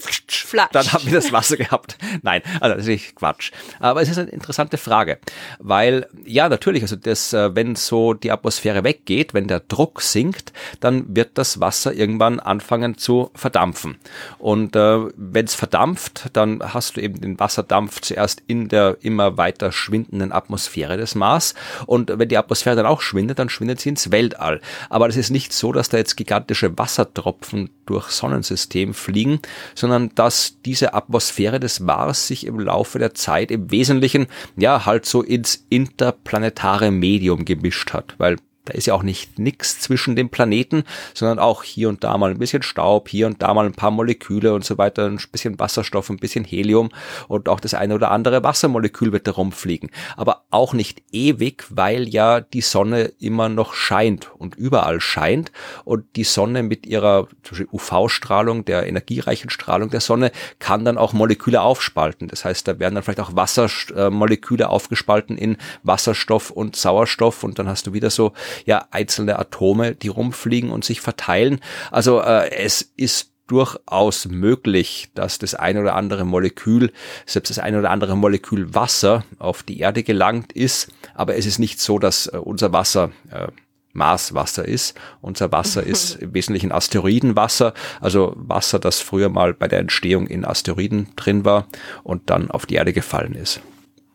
dann 0.72 0.92
haben 0.92 1.06
wir 1.06 1.12
das 1.12 1.32
Wasser 1.32 1.56
gehabt. 1.56 1.96
Nein, 2.22 2.42
also 2.60 2.76
das 2.76 2.86
ist 2.86 3.14
Quatsch. 3.14 3.52
Aber 3.78 4.02
es 4.02 4.08
ist 4.08 4.18
eine 4.18 4.30
interessante 4.30 4.76
Frage, 4.76 5.18
weil 5.58 6.06
ja 6.24 6.48
natürlich, 6.48 6.82
also 6.82 6.96
das, 6.96 7.32
äh, 7.32 7.54
wenn 7.54 7.76
so 7.76 8.14
die 8.14 8.30
Atmosphäre 8.30 8.84
weggeht, 8.84 9.34
wenn 9.34 9.48
der 9.48 9.60
Druck 9.60 10.02
sinkt, 10.02 10.52
dann 10.80 11.16
wird 11.16 11.38
das 11.38 11.60
Wasser 11.60 11.92
irgendwann 11.92 12.40
anfangen 12.40 12.98
zu 12.98 13.30
verdampfen. 13.34 13.96
Und 14.38 14.76
äh, 14.76 14.98
wenn 15.16 15.46
es 15.46 15.54
verdampft, 15.54 16.30
dann 16.32 16.60
hast 16.62 16.96
du 16.96 17.00
eben 17.00 17.20
den 17.20 17.38
Wasserdampf 17.38 18.00
zuerst 18.00 18.42
in 18.46 18.68
der 18.68 18.98
immer 19.00 19.36
weiter 19.36 19.72
schwindenden 19.72 20.32
Atmosphäre 20.32 20.96
des 20.96 21.14
Mars. 21.14 21.54
Und 21.86 22.12
wenn 22.18 22.28
die 22.28 22.38
Atmosphäre 22.38 22.76
dann 22.76 22.86
auch 22.86 23.00
schwindet, 23.00 23.38
dann 23.38 23.48
schwindet 23.48 23.80
sie 23.80 23.90
ins 23.90 24.10
Weltall. 24.10 24.60
Aber 24.88 25.06
das 25.06 25.16
ist 25.16 25.30
nicht 25.30 25.52
so, 25.60 25.72
dass 25.72 25.88
da 25.88 25.98
jetzt 25.98 26.16
gigantische 26.16 26.76
Wassertropfen 26.76 27.70
durch 27.86 28.08
Sonnensystem 28.08 28.94
fliegen, 28.94 29.40
sondern 29.74 30.10
dass 30.14 30.56
diese 30.64 30.94
Atmosphäre 30.94 31.60
des 31.60 31.78
Mars 31.78 32.26
sich 32.26 32.46
im 32.46 32.58
Laufe 32.58 32.98
der 32.98 33.14
Zeit 33.14 33.50
im 33.50 33.70
Wesentlichen 33.70 34.26
ja 34.56 34.86
halt 34.86 35.06
so 35.06 35.22
ins 35.22 35.64
interplanetare 35.68 36.90
Medium 36.90 37.44
gemischt 37.44 37.92
hat, 37.92 38.14
weil 38.18 38.36
da 38.70 38.78
ist 38.78 38.86
ja 38.86 38.94
auch 38.94 39.02
nicht 39.02 39.38
nix 39.40 39.80
zwischen 39.80 40.14
den 40.14 40.28
Planeten, 40.28 40.84
sondern 41.12 41.40
auch 41.40 41.64
hier 41.64 41.88
und 41.88 42.04
da 42.04 42.16
mal 42.16 42.30
ein 42.30 42.38
bisschen 42.38 42.62
Staub, 42.62 43.08
hier 43.08 43.26
und 43.26 43.42
da 43.42 43.52
mal 43.52 43.66
ein 43.66 43.74
paar 43.74 43.90
Moleküle 43.90 44.54
und 44.54 44.64
so 44.64 44.78
weiter, 44.78 45.06
ein 45.06 45.18
bisschen 45.32 45.58
Wasserstoff, 45.58 46.08
ein 46.08 46.18
bisschen 46.18 46.44
Helium 46.44 46.90
und 47.26 47.48
auch 47.48 47.58
das 47.58 47.74
eine 47.74 47.96
oder 47.96 48.12
andere 48.12 48.44
Wassermolekül 48.44 49.12
wird 49.12 49.26
da 49.26 49.32
rumfliegen. 49.32 49.90
Aber 50.16 50.44
auch 50.50 50.72
nicht 50.72 51.02
ewig, 51.10 51.64
weil 51.70 52.08
ja 52.08 52.40
die 52.40 52.60
Sonne 52.60 53.12
immer 53.18 53.48
noch 53.48 53.74
scheint 53.74 54.30
und 54.38 54.54
überall 54.54 55.00
scheint 55.00 55.50
und 55.84 56.04
die 56.14 56.24
Sonne 56.24 56.62
mit 56.62 56.86
ihrer 56.86 57.26
UV-Strahlung, 57.72 58.64
der 58.64 58.86
energiereichen 58.86 59.50
Strahlung 59.50 59.90
der 59.90 60.00
Sonne, 60.00 60.30
kann 60.60 60.84
dann 60.84 60.96
auch 60.96 61.12
Moleküle 61.12 61.60
aufspalten. 61.60 62.28
Das 62.28 62.44
heißt, 62.44 62.68
da 62.68 62.78
werden 62.78 62.94
dann 62.94 63.02
vielleicht 63.02 63.20
auch 63.20 63.34
Wassermoleküle 63.34 64.68
aufgespalten 64.68 65.36
in 65.36 65.56
Wasserstoff 65.82 66.52
und 66.52 66.76
Sauerstoff 66.76 67.42
und 67.42 67.58
dann 67.58 67.68
hast 67.68 67.88
du 67.88 67.92
wieder 67.92 68.10
so 68.10 68.32
ja 68.66 68.86
einzelne 68.90 69.38
Atome, 69.38 69.94
die 69.94 70.08
rumfliegen 70.08 70.70
und 70.70 70.84
sich 70.84 71.00
verteilen. 71.00 71.60
Also 71.90 72.20
äh, 72.20 72.50
es 72.50 72.92
ist 72.96 73.30
durchaus 73.46 74.26
möglich, 74.26 75.10
dass 75.14 75.38
das 75.38 75.54
ein 75.56 75.76
oder 75.76 75.96
andere 75.96 76.24
Molekül, 76.24 76.92
selbst 77.26 77.50
das 77.50 77.58
ein 77.58 77.76
oder 77.76 77.90
andere 77.90 78.16
Molekül 78.16 78.74
Wasser 78.74 79.24
auf 79.38 79.64
die 79.64 79.80
Erde 79.80 80.04
gelangt 80.04 80.52
ist. 80.52 80.92
Aber 81.14 81.36
es 81.36 81.46
ist 81.46 81.58
nicht 81.58 81.80
so, 81.80 81.98
dass 81.98 82.28
äh, 82.28 82.36
unser 82.36 82.72
Wasser 82.72 83.10
äh, 83.30 83.48
Marswasser 83.92 84.66
ist. 84.66 84.98
Unser 85.20 85.50
Wasser 85.50 85.82
ist 85.82 86.16
im 86.16 86.32
Wesentlichen 86.32 86.70
Asteroidenwasser, 86.70 87.74
also 88.00 88.32
Wasser, 88.36 88.78
das 88.78 89.00
früher 89.00 89.28
mal 89.28 89.52
bei 89.52 89.66
der 89.66 89.80
Entstehung 89.80 90.28
in 90.28 90.44
Asteroiden 90.44 91.08
drin 91.16 91.44
war 91.44 91.66
und 92.04 92.30
dann 92.30 92.50
auf 92.50 92.66
die 92.66 92.74
Erde 92.74 92.92
gefallen 92.92 93.34
ist. 93.34 93.60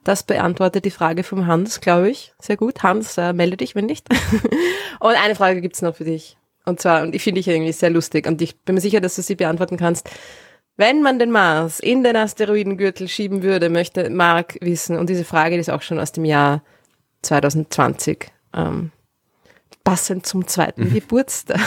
Das 0.06 0.22
beantwortet 0.22 0.86
die 0.86 0.91
Frage 0.91 1.23
vom 1.23 1.48
Hans, 1.48 1.82
glaube 1.82 2.11
ich. 2.11 2.32
Sehr 2.40 2.57
gut. 2.57 2.84
Hans, 2.84 3.18
äh, 3.18 3.34
melde 3.34 3.57
dich, 3.57 3.73
wenn 3.73 3.88
nicht. 3.88 4.07
und 4.99 5.15
eine 5.15 5.34
Frage 5.34 5.61
gibt's 5.61 5.82
noch 5.82 5.95
für 5.95 6.06
dich. 6.06 6.38
Und 6.64 6.80
zwar, 6.80 7.02
und 7.02 7.15
ich 7.15 7.23
finde 7.23 7.40
ich 7.40 7.48
irgendwie 7.48 7.72
sehr 7.72 7.90
lustig 7.90 8.27
und 8.27 8.40
ich 8.41 8.61
bin 8.61 8.76
mir 8.76 8.82
sicher, 8.82 9.02
dass 9.02 9.15
du 9.15 9.23
sie 9.23 9.36
beantworten 9.36 9.77
kannst. 9.77 10.07
Wenn 10.77 11.02
man 11.02 11.18
den 11.18 11.32
Mars 11.32 11.80
in 11.80 12.03
den 12.03 12.15
Asteroidengürtel 12.15 13.07
schieben 13.07 13.41
würde, 13.41 13.69
möchte 13.69 14.11
Mark 14.11 14.57
wissen, 14.61 14.98
und 14.98 15.10
diese 15.10 15.26
Frage 15.26 15.57
ist 15.57 15.72
auch 15.72 15.82
schon 15.82 15.99
aus 15.99 16.11
dem 16.11 16.26
Jahr 16.26 16.64
2020, 17.23 18.27
ähm, 18.56 18.91
passend 19.84 20.27
zum 20.27 20.48
zweiten 20.48 20.90
mhm. 20.90 20.94
Geburtstag 20.94 21.61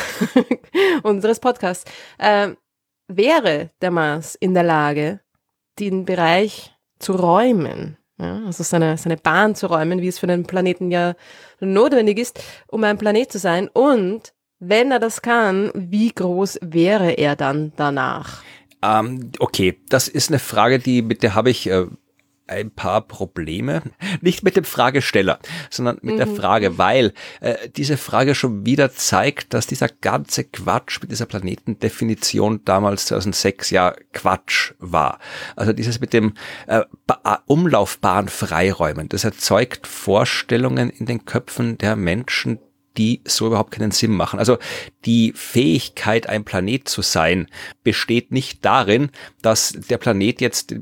unseres 1.02 1.40
Podcasts, 1.40 1.90
äh, 2.18 2.50
wäre 3.08 3.70
der 3.80 3.90
Mars 3.90 4.36
in 4.36 4.54
der 4.54 4.64
Lage, 4.64 5.20
den 5.80 6.04
Bereich 6.04 6.72
zu 7.00 7.14
räumen, 7.14 7.97
ja, 8.18 8.42
also 8.46 8.62
seine, 8.64 8.96
seine 8.96 9.16
Bahn 9.16 9.54
zu 9.54 9.66
räumen, 9.66 10.00
wie 10.00 10.08
es 10.08 10.18
für 10.18 10.26
den 10.26 10.44
Planeten 10.44 10.90
ja 10.90 11.14
notwendig 11.60 12.18
ist, 12.18 12.40
um 12.66 12.82
ein 12.84 12.98
Planet 12.98 13.30
zu 13.30 13.38
sein. 13.38 13.68
Und 13.68 14.32
wenn 14.58 14.90
er 14.90 14.98
das 14.98 15.22
kann, 15.22 15.70
wie 15.74 16.12
groß 16.12 16.58
wäre 16.62 17.12
er 17.12 17.36
dann 17.36 17.72
danach? 17.76 18.42
Ähm, 18.82 19.30
okay, 19.38 19.80
das 19.88 20.08
ist 20.08 20.30
eine 20.30 20.38
Frage, 20.38 20.78
die 20.78 21.02
mit 21.02 21.22
der 21.22 21.34
habe 21.34 21.50
ich 21.50 21.68
äh, 21.68 21.86
ein 22.48 22.70
paar 22.70 23.02
Probleme. 23.02 23.82
Nicht 24.20 24.42
mit 24.42 24.56
dem 24.56 24.64
Fragesteller, 24.64 25.38
sondern 25.70 25.98
mit 26.02 26.14
mhm. 26.14 26.18
der 26.18 26.26
Frage, 26.26 26.78
weil 26.78 27.12
äh, 27.40 27.68
diese 27.76 27.96
Frage 27.96 28.34
schon 28.34 28.66
wieder 28.66 28.92
zeigt, 28.92 29.54
dass 29.54 29.66
dieser 29.66 29.88
ganze 29.88 30.44
Quatsch 30.44 31.00
mit 31.00 31.10
dieser 31.10 31.26
Planetendefinition 31.26 32.62
damals 32.64 33.06
2006 33.06 33.70
ja 33.70 33.94
Quatsch 34.12 34.72
war. 34.78 35.18
Also 35.56 35.72
dieses 35.72 36.00
mit 36.00 36.12
dem 36.12 36.34
äh, 36.66 36.82
äh, 37.08 37.36
Umlaufbahn 37.46 38.28
freiräumen, 38.28 39.08
das 39.08 39.24
erzeugt 39.24 39.86
Vorstellungen 39.86 40.90
in 40.90 41.06
den 41.06 41.24
Köpfen 41.24 41.78
der 41.78 41.96
Menschen, 41.96 42.58
die 42.98 43.22
so 43.24 43.46
überhaupt 43.46 43.70
keinen 43.70 43.92
Sinn 43.92 44.10
machen. 44.10 44.38
Also 44.38 44.58
die 45.04 45.32
Fähigkeit, 45.34 46.28
ein 46.28 46.44
Planet 46.44 46.88
zu 46.88 47.00
sein, 47.00 47.46
besteht 47.84 48.32
nicht 48.32 48.64
darin, 48.64 49.10
dass 49.40 49.72
der 49.88 49.98
Planet 49.98 50.40
jetzt 50.40 50.74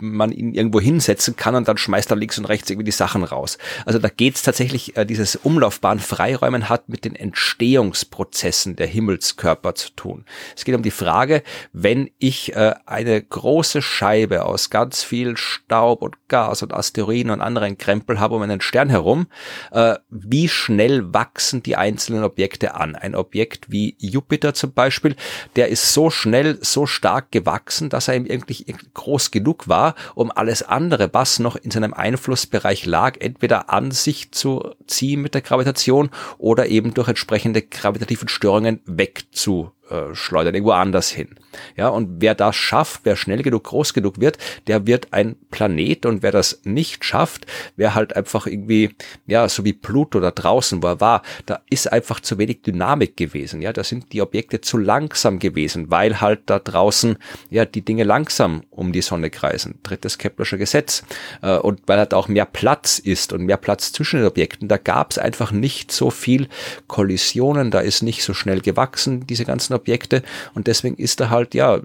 man 0.00 0.32
ihn 0.32 0.54
irgendwo 0.54 0.80
hinsetzen 0.80 1.36
kann 1.36 1.54
und 1.54 1.68
dann 1.68 1.76
schmeißt 1.76 2.10
er 2.10 2.16
links 2.16 2.38
und 2.38 2.46
rechts 2.46 2.70
irgendwie 2.70 2.86
die 2.86 2.90
Sachen 2.90 3.22
raus. 3.22 3.58
Also 3.84 3.98
da 3.98 4.08
geht 4.08 4.36
es 4.36 4.42
tatsächlich, 4.42 4.96
äh, 4.96 5.04
dieses 5.04 5.36
Umlaufbahn 5.36 6.00
Freiräumen 6.00 6.68
hat 6.68 6.88
mit 6.88 7.04
den 7.04 7.14
Entstehungsprozessen 7.14 8.74
der 8.76 8.86
Himmelskörper 8.86 9.74
zu 9.74 9.90
tun. 9.90 10.24
Es 10.56 10.64
geht 10.64 10.74
um 10.74 10.82
die 10.82 10.90
Frage, 10.90 11.42
wenn 11.72 12.10
ich 12.18 12.56
äh, 12.56 12.74
eine 12.86 13.22
große 13.22 13.82
Scheibe 13.82 14.46
aus 14.46 14.70
ganz 14.70 15.04
viel 15.04 15.36
Staub 15.36 16.00
und 16.00 16.16
Gas 16.28 16.62
und 16.62 16.72
Asteroiden 16.72 17.30
und 17.30 17.42
anderen 17.42 17.76
Krempel 17.76 18.18
habe 18.18 18.36
um 18.36 18.42
einen 18.42 18.62
Stern 18.62 18.88
herum, 18.88 19.26
äh, 19.70 19.96
wie 20.08 20.48
schnell 20.48 21.12
wachsen 21.12 21.41
die 21.50 21.76
einzelnen 21.76 22.24
Objekte 22.24 22.74
an? 22.74 22.94
Ein 22.94 23.14
Objekt 23.14 23.70
wie 23.70 23.96
Jupiter 23.98 24.54
zum 24.54 24.72
Beispiel, 24.72 25.16
der 25.56 25.68
ist 25.68 25.92
so 25.92 26.10
schnell, 26.10 26.58
so 26.62 26.86
stark 26.86 27.32
gewachsen, 27.32 27.88
dass 27.88 28.08
er 28.08 28.14
ihm 28.14 28.26
irgendwie 28.26 28.64
groß 28.94 29.30
genug 29.30 29.68
war, 29.68 29.94
um 30.14 30.30
alles 30.30 30.62
andere, 30.62 31.12
was 31.12 31.38
noch 31.38 31.56
in 31.56 31.70
seinem 31.70 31.94
Einflussbereich 31.94 32.86
lag, 32.86 33.16
entweder 33.20 33.70
an 33.70 33.90
sich 33.90 34.32
zu 34.32 34.74
ziehen 34.86 35.22
mit 35.22 35.34
der 35.34 35.40
Gravitation 35.40 36.10
oder 36.38 36.66
eben 36.66 36.94
durch 36.94 37.08
entsprechende 37.08 37.62
gravitativen 37.62 38.28
Störungen 38.28 38.80
wegzu 38.86 39.72
äh, 39.90 40.14
schleudern, 40.14 40.54
irgendwo 40.54 40.72
anders 40.72 41.10
hin. 41.10 41.28
Ja, 41.76 41.88
und 41.88 42.20
wer 42.20 42.34
das 42.34 42.56
schafft, 42.56 43.00
wer 43.04 43.16
schnell 43.16 43.42
genug 43.42 43.64
groß 43.64 43.92
genug 43.92 44.20
wird, 44.20 44.38
der 44.66 44.86
wird 44.86 45.08
ein 45.12 45.36
Planet 45.50 46.06
und 46.06 46.22
wer 46.22 46.32
das 46.32 46.60
nicht 46.64 47.04
schafft, 47.04 47.46
wer 47.76 47.94
halt 47.94 48.16
einfach 48.16 48.46
irgendwie, 48.46 48.94
ja, 49.26 49.48
so 49.48 49.64
wie 49.64 49.72
Pluto 49.72 50.20
da 50.20 50.30
draußen, 50.30 50.82
wo 50.82 50.86
er 50.86 51.00
war, 51.00 51.22
da 51.46 51.60
ist 51.68 51.92
einfach 51.92 52.20
zu 52.20 52.38
wenig 52.38 52.62
Dynamik 52.62 53.16
gewesen. 53.16 53.60
Ja, 53.60 53.72
da 53.72 53.84
sind 53.84 54.12
die 54.12 54.22
Objekte 54.22 54.60
zu 54.60 54.78
langsam 54.78 55.38
gewesen, 55.38 55.90
weil 55.90 56.20
halt 56.20 56.42
da 56.46 56.58
draußen, 56.58 57.18
ja, 57.50 57.64
die 57.64 57.84
Dinge 57.84 58.04
langsam 58.04 58.62
um 58.70 58.92
die 58.92 59.02
Sonne 59.02 59.30
kreisen. 59.30 59.78
Drittes 59.82 60.16
Keplersche 60.16 60.58
Gesetz. 60.58 61.04
Äh, 61.42 61.56
und 61.56 61.82
weil 61.86 61.98
halt 61.98 62.14
auch 62.14 62.28
mehr 62.28 62.46
Platz 62.46 62.98
ist 62.98 63.32
und 63.32 63.44
mehr 63.44 63.56
Platz 63.56 63.92
zwischen 63.92 64.20
den 64.20 64.26
Objekten, 64.26 64.68
da 64.68 64.78
gab 64.78 65.10
es 65.10 65.18
einfach 65.18 65.52
nicht 65.52 65.92
so 65.92 66.10
viel 66.10 66.48
Kollisionen, 66.86 67.70
da 67.70 67.80
ist 67.80 68.02
nicht 68.02 68.22
so 68.22 68.32
schnell 68.32 68.60
gewachsen, 68.60 69.26
diese 69.26 69.44
ganzen 69.44 69.71
Objekte. 69.72 70.22
Und 70.54 70.66
deswegen 70.66 70.96
ist 70.96 71.20
er 71.20 71.30
halt, 71.30 71.54
ja, 71.54 71.80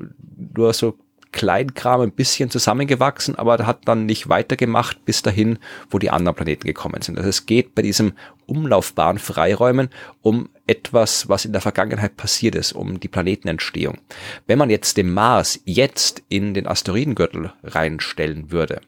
nur 0.55 0.73
so 0.73 0.97
Kleinkram 1.31 2.01
ein 2.01 2.11
bisschen 2.11 2.49
zusammengewachsen, 2.49 3.35
aber 3.35 3.65
hat 3.65 3.88
dann 3.88 4.05
nicht 4.05 4.30
weitergemacht 4.30 5.03
bis 5.05 5.22
dahin, 5.22 5.59
wo 5.89 5.99
die 5.99 6.09
anderen 6.09 6.35
Planeten 6.35 6.65
gekommen 6.65 7.01
sind. 7.01 7.18
Also 7.18 7.30
es 7.30 7.45
geht 7.45 7.76
bei 7.76 7.81
diesem 7.81 8.14
Umlaufbahn 8.45 9.19
Freiräumen 9.19 9.89
um 10.22 10.49
etwas, 10.68 11.30
was 11.30 11.45
in 11.45 11.51
der 11.51 11.61
Vergangenheit 11.61 12.18
passiert 12.18 12.55
ist, 12.55 12.73
um 12.73 12.99
die 12.99 13.07
Planetenentstehung. 13.07 13.99
Wenn 14.47 14.57
man 14.57 14.69
jetzt 14.69 14.97
den 14.97 15.14
Mars 15.14 15.59
jetzt 15.65 16.23
in 16.30 16.53
den 16.53 16.68
Asteroidengürtel 16.68 17.53
reinstellen 17.64 18.51
würde, 18.51 18.81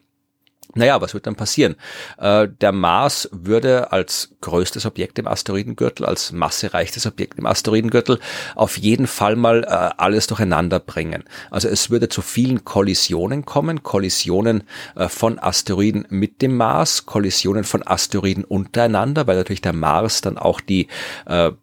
naja, 0.74 1.00
was 1.00 1.14
wird 1.14 1.26
dann 1.26 1.34
passieren? 1.34 1.76
Äh, 2.18 2.48
der 2.60 2.72
Mars 2.72 3.28
würde 3.32 3.92
als 3.92 4.30
größtes 4.40 4.86
Objekt 4.86 5.18
im 5.18 5.26
Asteroidengürtel, 5.26 6.06
als 6.06 6.32
massereichstes 6.32 7.06
Objekt 7.06 7.38
im 7.38 7.46
Asteroidengürtel 7.46 8.18
auf 8.54 8.76
jeden 8.76 9.06
Fall 9.06 9.36
mal 9.36 9.64
äh, 9.64 9.90
alles 9.96 10.26
durcheinander 10.26 10.80
bringen. 10.80 11.24
Also 11.50 11.68
es 11.68 11.90
würde 11.90 12.08
zu 12.08 12.22
vielen 12.22 12.64
Kollisionen 12.64 13.44
kommen, 13.44 13.82
Kollisionen 13.82 14.64
äh, 14.94 15.08
von 15.08 15.38
Asteroiden 15.38 16.06
mit 16.08 16.42
dem 16.42 16.56
Mars, 16.56 17.06
Kollisionen 17.06 17.64
von 17.64 17.86
Asteroiden 17.86 18.44
untereinander, 18.44 19.26
weil 19.26 19.36
natürlich 19.36 19.62
der 19.62 19.72
Mars 19.72 20.20
dann 20.20 20.38
auch 20.38 20.60
die 20.60 20.88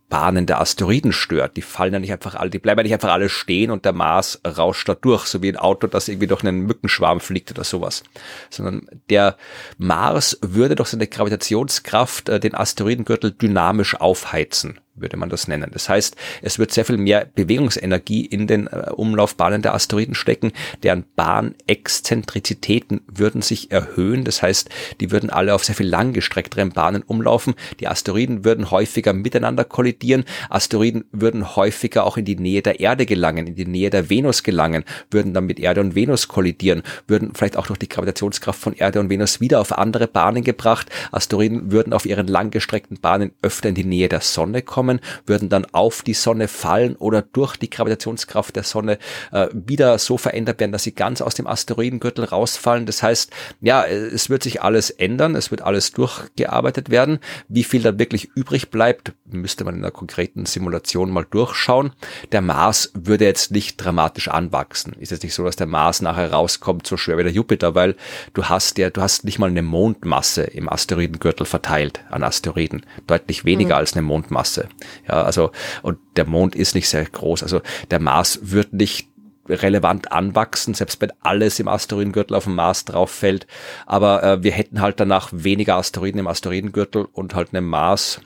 Bahnen 0.09 0.45
der 0.45 0.61
Asteroiden 0.61 1.11
stört. 1.11 1.57
Die 1.57 1.61
fallen 1.61 1.93
ja 1.93 1.99
nicht 1.99 2.11
einfach 2.11 2.35
alle, 2.35 2.49
die 2.49 2.59
bleiben 2.59 2.79
ja 2.79 2.84
nicht 2.84 2.93
einfach 2.93 3.11
alle 3.11 3.29
stehen 3.29 3.71
und 3.71 3.85
der 3.85 3.93
Mars 3.93 4.41
rauscht 4.45 4.88
da 4.88 4.95
durch, 4.95 5.25
so 5.25 5.41
wie 5.41 5.49
ein 5.49 5.57
Auto, 5.57 5.88
das 5.88 6.07
irgendwie 6.07 6.27
durch 6.27 6.43
einen 6.43 6.61
Mückenschwarm 6.61 7.19
fliegt 7.19 7.51
oder 7.51 7.63
sowas. 7.63 8.03
Sondern 8.49 8.88
der 9.09 9.38
Mars 9.77 10.38
würde 10.41 10.75
durch 10.75 10.89
seine 10.89 11.07
Gravitationskraft 11.07 12.29
äh, 12.29 12.39
den 12.39 12.55
Asteroidengürtel 12.55 13.31
dynamisch 13.31 13.95
aufheizen 13.95 14.79
würde 14.98 15.18
man 15.18 15.30
das 15.30 15.48
nennen. 15.48 15.69
Das 15.72 15.90
heißt, 15.90 16.15
es 16.41 16.60
wird 16.60 16.72
sehr 16.72 16.86
viel 16.86 16.98
mehr 16.98 17.28
Bewegungsenergie 17.34 18.26
in 18.26 18.48
den 18.48 18.68
äh, 18.68 18.90
Umlaufbahnen 18.95 19.61
der 19.61 19.74
Asteroiden 19.74 20.15
stecken, 20.15 20.52
deren 20.84 21.06
Bahnexzentrizitäten 21.15 23.02
würden 23.07 23.41
sich 23.41 23.72
erhöhen. 23.72 24.24
Das 24.24 24.41
heißt, 24.41 24.69
die 24.99 25.11
würden 25.11 25.30
alle 25.30 25.53
auf 25.53 25.64
sehr 25.64 25.76
viel 25.76 25.88
langgestreckteren 25.88 26.72
Bahnen 26.72 27.03
umlaufen. 27.03 27.56
Die 27.80 27.88
Asteroiden 27.88 28.44
würden 28.44 28.72
häufiger 28.72 29.14
miteinander 29.14 29.64
kollidieren. 29.64 30.26
Asteroiden 30.49 31.06
würden 31.11 31.56
häufiger 31.56 32.06
auch 32.06 32.18
in 32.18 32.26
die 32.26 32.36
Nähe 32.36 32.61
der 32.61 32.80
Erde 32.80 33.06
gelangen, 33.06 33.48
in 33.48 33.56
die 33.56 33.65
Nähe 33.65 33.90
der 33.90 34.10
Venus 34.10 34.44
gelangen, 34.44 34.84
würden 35.11 35.34
dann 35.34 35.45
mit 35.45 35.60
Erde 35.60 35.82
und 35.82 35.95
Venus 35.95 36.28
kollidieren, 36.28 36.84
würden 37.07 37.32
vielleicht 37.34 37.57
auch 37.57 37.68
durch 37.68 37.80
die 37.80 37.90
Gravitationskraft 37.90 38.60
von 38.60 38.74
Erde 38.74 38.99
und 38.99 39.10
Venus 39.10 39.40
wieder 39.40 39.61
auf 39.61 39.78
andere 39.78 40.07
Bahnen 40.07 40.44
gebracht. 40.44 40.90
Asteroiden 41.11 41.72
würden 41.72 41.94
auf 41.94 42.06
ihren 42.06 42.28
langgestreckten 42.28 42.99
Bahnen 42.99 43.32
öfter 43.41 43.69
in 43.69 43.76
die 43.76 43.84
Nähe 43.84 44.10
der 44.10 44.22
Sonne 44.22 44.61
kommen 44.61 44.86
kommen, 44.88 45.01
würden 45.26 45.49
dann 45.49 45.65
auf 45.73 46.01
die 46.01 46.14
Sonne 46.14 46.47
fallen 46.47 46.95
oder 46.95 47.22
durch 47.22 47.57
die 47.57 47.69
Gravitationskraft 47.69 48.55
der 48.55 48.64
Sonne 48.64 48.97
äh, 49.31 49.47
wieder 49.53 49.97
so 49.99 50.18
verändert 50.18 50.59
werden, 50.59 50.72
dass 50.72 50.84
sie 50.84 50.93
ganz 50.93 51.22
aus 51.22 51.35
dem 51.35 51.47
Asteroidengürtel 51.47 52.26
rausfallen. 52.26 52.85
Das 52.85 53.03
heißt, 53.03 53.31
ja, 53.61 53.85
es 53.85 54.30
wird 54.30 54.43
sich 54.43 54.61
alles 54.61 54.89
ändern, 54.89 55.35
es 55.35 55.51
wird 55.51 55.61
alles 55.61 55.91
durchgearbeitet 55.91 56.89
werden. 56.89 57.19
Wie 57.49 57.64
viel 57.64 57.81
dann 57.81 57.99
wirklich 57.99 58.30
übrig 58.35 58.69
bleibt, 58.69 59.14
müsste 59.26 59.65
man 59.65 59.76
in 59.76 59.84
einer 59.84 59.91
konkreten 59.91 60.45
Simulation 60.45 61.11
mal 61.11 61.26
durchschauen. 61.30 61.91
Der 62.31 62.41
Mars 62.41 62.91
würde 62.93 63.26
jetzt 63.26 63.51
nicht 63.51 63.77
dramatisch 63.77 64.30
anwachsen. 64.30 64.93
Ist 64.99 65.11
jetzt 65.11 65.23
nicht 65.23 65.34
so, 65.34 65.43
dass 65.43 65.55
der 65.57 65.68
Mars 65.68 66.01
nachher 66.01 66.31
rauskommt 66.31 66.88
so 66.88 66.97
schwer 66.97 67.18
wie 67.18 67.23
der 67.23 67.31
Jupiter, 67.31 67.76
weil 67.76 67.95
du 68.34 68.45
hast 68.45 68.77
ja, 68.77 68.89
du 68.89 69.01
hast 69.01 69.26
nicht 69.26 69.39
mal 69.39 69.49
eine 69.49 69.61
Mondmasse 69.61 70.43
im 70.43 70.69
Asteroidengürtel 70.69 71.45
verteilt 71.45 72.01
an 72.09 72.23
Asteroiden. 72.23 72.85
Deutlich 73.05 73.43
weniger 73.43 73.76
mhm. 73.76 73.80
als 73.80 73.93
eine 73.93 74.01
Mondmasse. 74.03 74.69
Ja, 75.08 75.24
also, 75.24 75.52
und 75.82 75.98
der 76.16 76.26
Mond 76.26 76.56
ist 76.56 76.76
nicht 76.76 76.90
sehr 76.90 77.06
groß. 77.06 77.44
Also 77.44 77.62
der 77.91 77.99
Mars 77.99 78.40
wird 78.41 78.74
nicht 78.74 79.10
relevant 79.49 80.12
anwachsen, 80.12 80.74
selbst 80.74 81.02
wenn 81.02 81.14
alles 81.22 81.60
im 81.60 81.68
Asteroidengürtel 81.68 82.36
auf 82.36 82.44
dem 82.45 82.56
Mars 82.56 82.86
drauf 82.86 83.12
fällt. 83.12 83.48
Aber 83.86 84.24
äh, 84.24 84.44
wir 84.44 84.52
hätten 84.52 84.82
halt 84.82 84.99
danach 84.99 85.30
weniger 85.32 85.76
Asteroiden 85.76 86.20
im 86.20 86.28
Asteroidengürtel 86.28 87.08
und 87.14 87.34
halt 87.34 87.54
einen 87.54 87.66
Mars, 87.66 88.22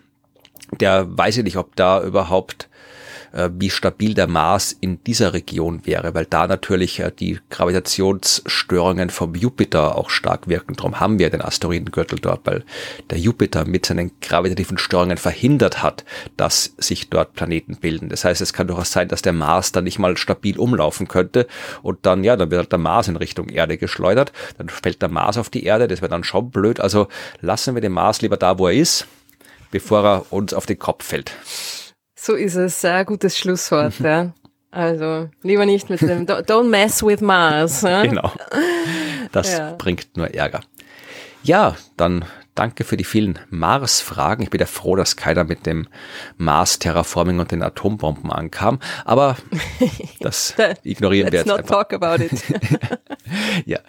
der 0.80 1.06
weiß 1.18 1.38
ich 1.38 1.44
nicht, 1.44 1.58
ob 1.58 1.76
da 1.76 2.02
überhaupt 2.02 2.70
wie 3.54 3.70
stabil 3.70 4.14
der 4.14 4.28
Mars 4.28 4.76
in 4.80 5.04
dieser 5.04 5.34
Region 5.34 5.86
wäre, 5.86 6.14
weil 6.14 6.26
da 6.26 6.48
natürlich 6.48 7.00
äh, 7.00 7.12
die 7.18 7.40
Gravitationsstörungen 7.50 9.10
vom 9.10 9.36
Jupiter 9.36 9.98
auch 9.98 10.10
stark 10.10 10.48
wirken. 10.48 10.76
Darum 10.76 11.00
haben 11.00 11.20
wir 11.20 11.30
den 11.30 11.42
Asteroidengürtel 11.42 12.20
dort, 12.20 12.42
weil 12.46 12.64
der 13.10 13.20
Jupiter 13.20 13.66
mit 13.66 13.86
seinen 13.86 14.12
gravitativen 14.22 14.78
Störungen 14.78 15.18
verhindert 15.18 15.82
hat, 15.82 16.04
dass 16.38 16.74
sich 16.78 17.10
dort 17.10 17.34
Planeten 17.34 17.78
bilden. 17.78 18.10
Das 18.10 18.26
heißt, 18.26 18.42
es 18.42 18.54
kann 18.54 18.68
durchaus 18.68 18.92
sein, 18.92 19.08
dass 19.08 19.22
der 19.22 19.34
Mars 19.34 19.72
dann 19.72 19.86
nicht 19.86 20.00
mal 20.00 20.18
stabil 20.18 20.58
umlaufen 20.58 21.08
könnte 21.08 21.48
und 21.82 22.06
dann, 22.06 22.24
ja, 22.24 22.36
dann 22.36 22.52
wird 22.52 22.60
halt 22.60 22.72
der 22.72 22.80
Mars 22.80 23.08
in 23.08 23.16
Richtung 23.16 23.50
Erde 23.50 23.78
geschleudert, 23.78 24.32
dann 24.58 24.70
fällt 24.70 25.02
der 25.02 25.10
Mars 25.10 25.38
auf 25.38 25.50
die 25.50 25.64
Erde, 25.64 25.88
das 25.88 26.02
wäre 26.02 26.10
dann 26.10 26.24
schon 26.24 26.52
blöd. 26.52 26.80
Also 26.80 27.08
lassen 27.40 27.76
wir 27.76 27.82
den 27.82 27.94
Mars 27.94 28.22
lieber 28.22 28.38
da, 28.38 28.60
wo 28.60 28.68
er 28.68 28.74
ist, 28.74 29.08
bevor 29.72 30.04
er 30.04 30.34
uns 30.34 30.54
auf 30.54 30.66
den 30.66 30.80
Kopf 30.80 31.06
fällt. 31.06 31.32
So 32.24 32.36
ist 32.36 32.54
es. 32.54 32.82
Sehr 32.82 33.04
gutes 33.04 33.36
Schlusswort, 33.36 34.00
ja. 34.00 34.32
Also, 34.70 35.30
lieber 35.42 35.66
nicht 35.66 35.90
mit 35.90 36.02
dem, 36.02 36.28
don't 36.28 36.70
mess 36.70 37.02
with 37.02 37.20
Mars. 37.20 37.82
Ja? 37.82 38.04
Genau. 38.04 38.32
Das 39.32 39.58
ja. 39.58 39.74
bringt 39.76 40.16
nur 40.16 40.32
Ärger. 40.32 40.62
Ja, 41.42 41.76
dann 41.98 42.24
danke 42.54 42.84
für 42.84 42.96
die 42.96 43.06
vielen 43.06 43.40
Mars-Fragen. 43.50 44.44
Ich 44.44 44.52
bin 44.52 44.60
ja 44.60 44.68
froh, 44.68 44.96
dass 44.96 45.16
keiner 45.16 45.46
mit 45.46 45.66
dem 45.66 45.88
Mars-Terraforming 46.38 47.40
und 47.40 47.52
den 47.52 47.64
Atombomben 47.64 48.32
ankam. 48.32 48.78
Aber 49.04 49.36
das 50.20 50.54
ignorieren 50.84 51.32
wir 51.32 51.40
jetzt 51.40 51.48
not 51.48 51.62
einfach. 51.62 51.88
talk 51.88 51.94
about 51.94 52.24
it. 52.24 52.44
ja, 53.66 53.80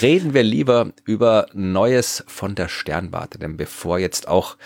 reden 0.00 0.34
wir 0.34 0.44
lieber 0.44 0.92
über 1.04 1.46
Neues 1.52 2.22
von 2.28 2.54
der 2.54 2.68
Sternwarte, 2.68 3.40
denn 3.40 3.56
bevor 3.56 3.98
jetzt 3.98 4.28
auch 4.28 4.56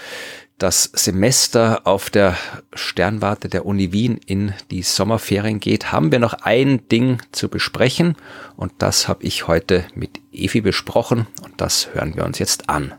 das 0.59 0.85
Semester 0.95 1.87
auf 1.87 2.09
der 2.09 2.37
Sternwarte 2.73 3.49
der 3.49 3.67
Uni 3.67 3.93
Wien 3.93 4.19
in 4.27 4.55
die 4.71 4.83
Sommerferien 4.83 5.61
geht, 5.61 5.93
haben 5.93 6.11
wir 6.13 6.19
noch 6.19 6.33
ein 6.33 6.89
Ding 6.89 7.21
zu 7.33 7.49
besprechen 7.49 8.17
und 8.57 8.73
das 8.79 9.09
habe 9.09 9.25
ich 9.25 9.49
heute 9.49 9.85
mit 9.95 10.21
Evi 10.33 10.63
besprochen 10.63 11.27
und 11.43 11.61
das 11.61 11.95
hören 11.95 12.17
wir 12.17 12.25
uns 12.25 12.39
jetzt 12.39 12.71
an. 12.71 12.95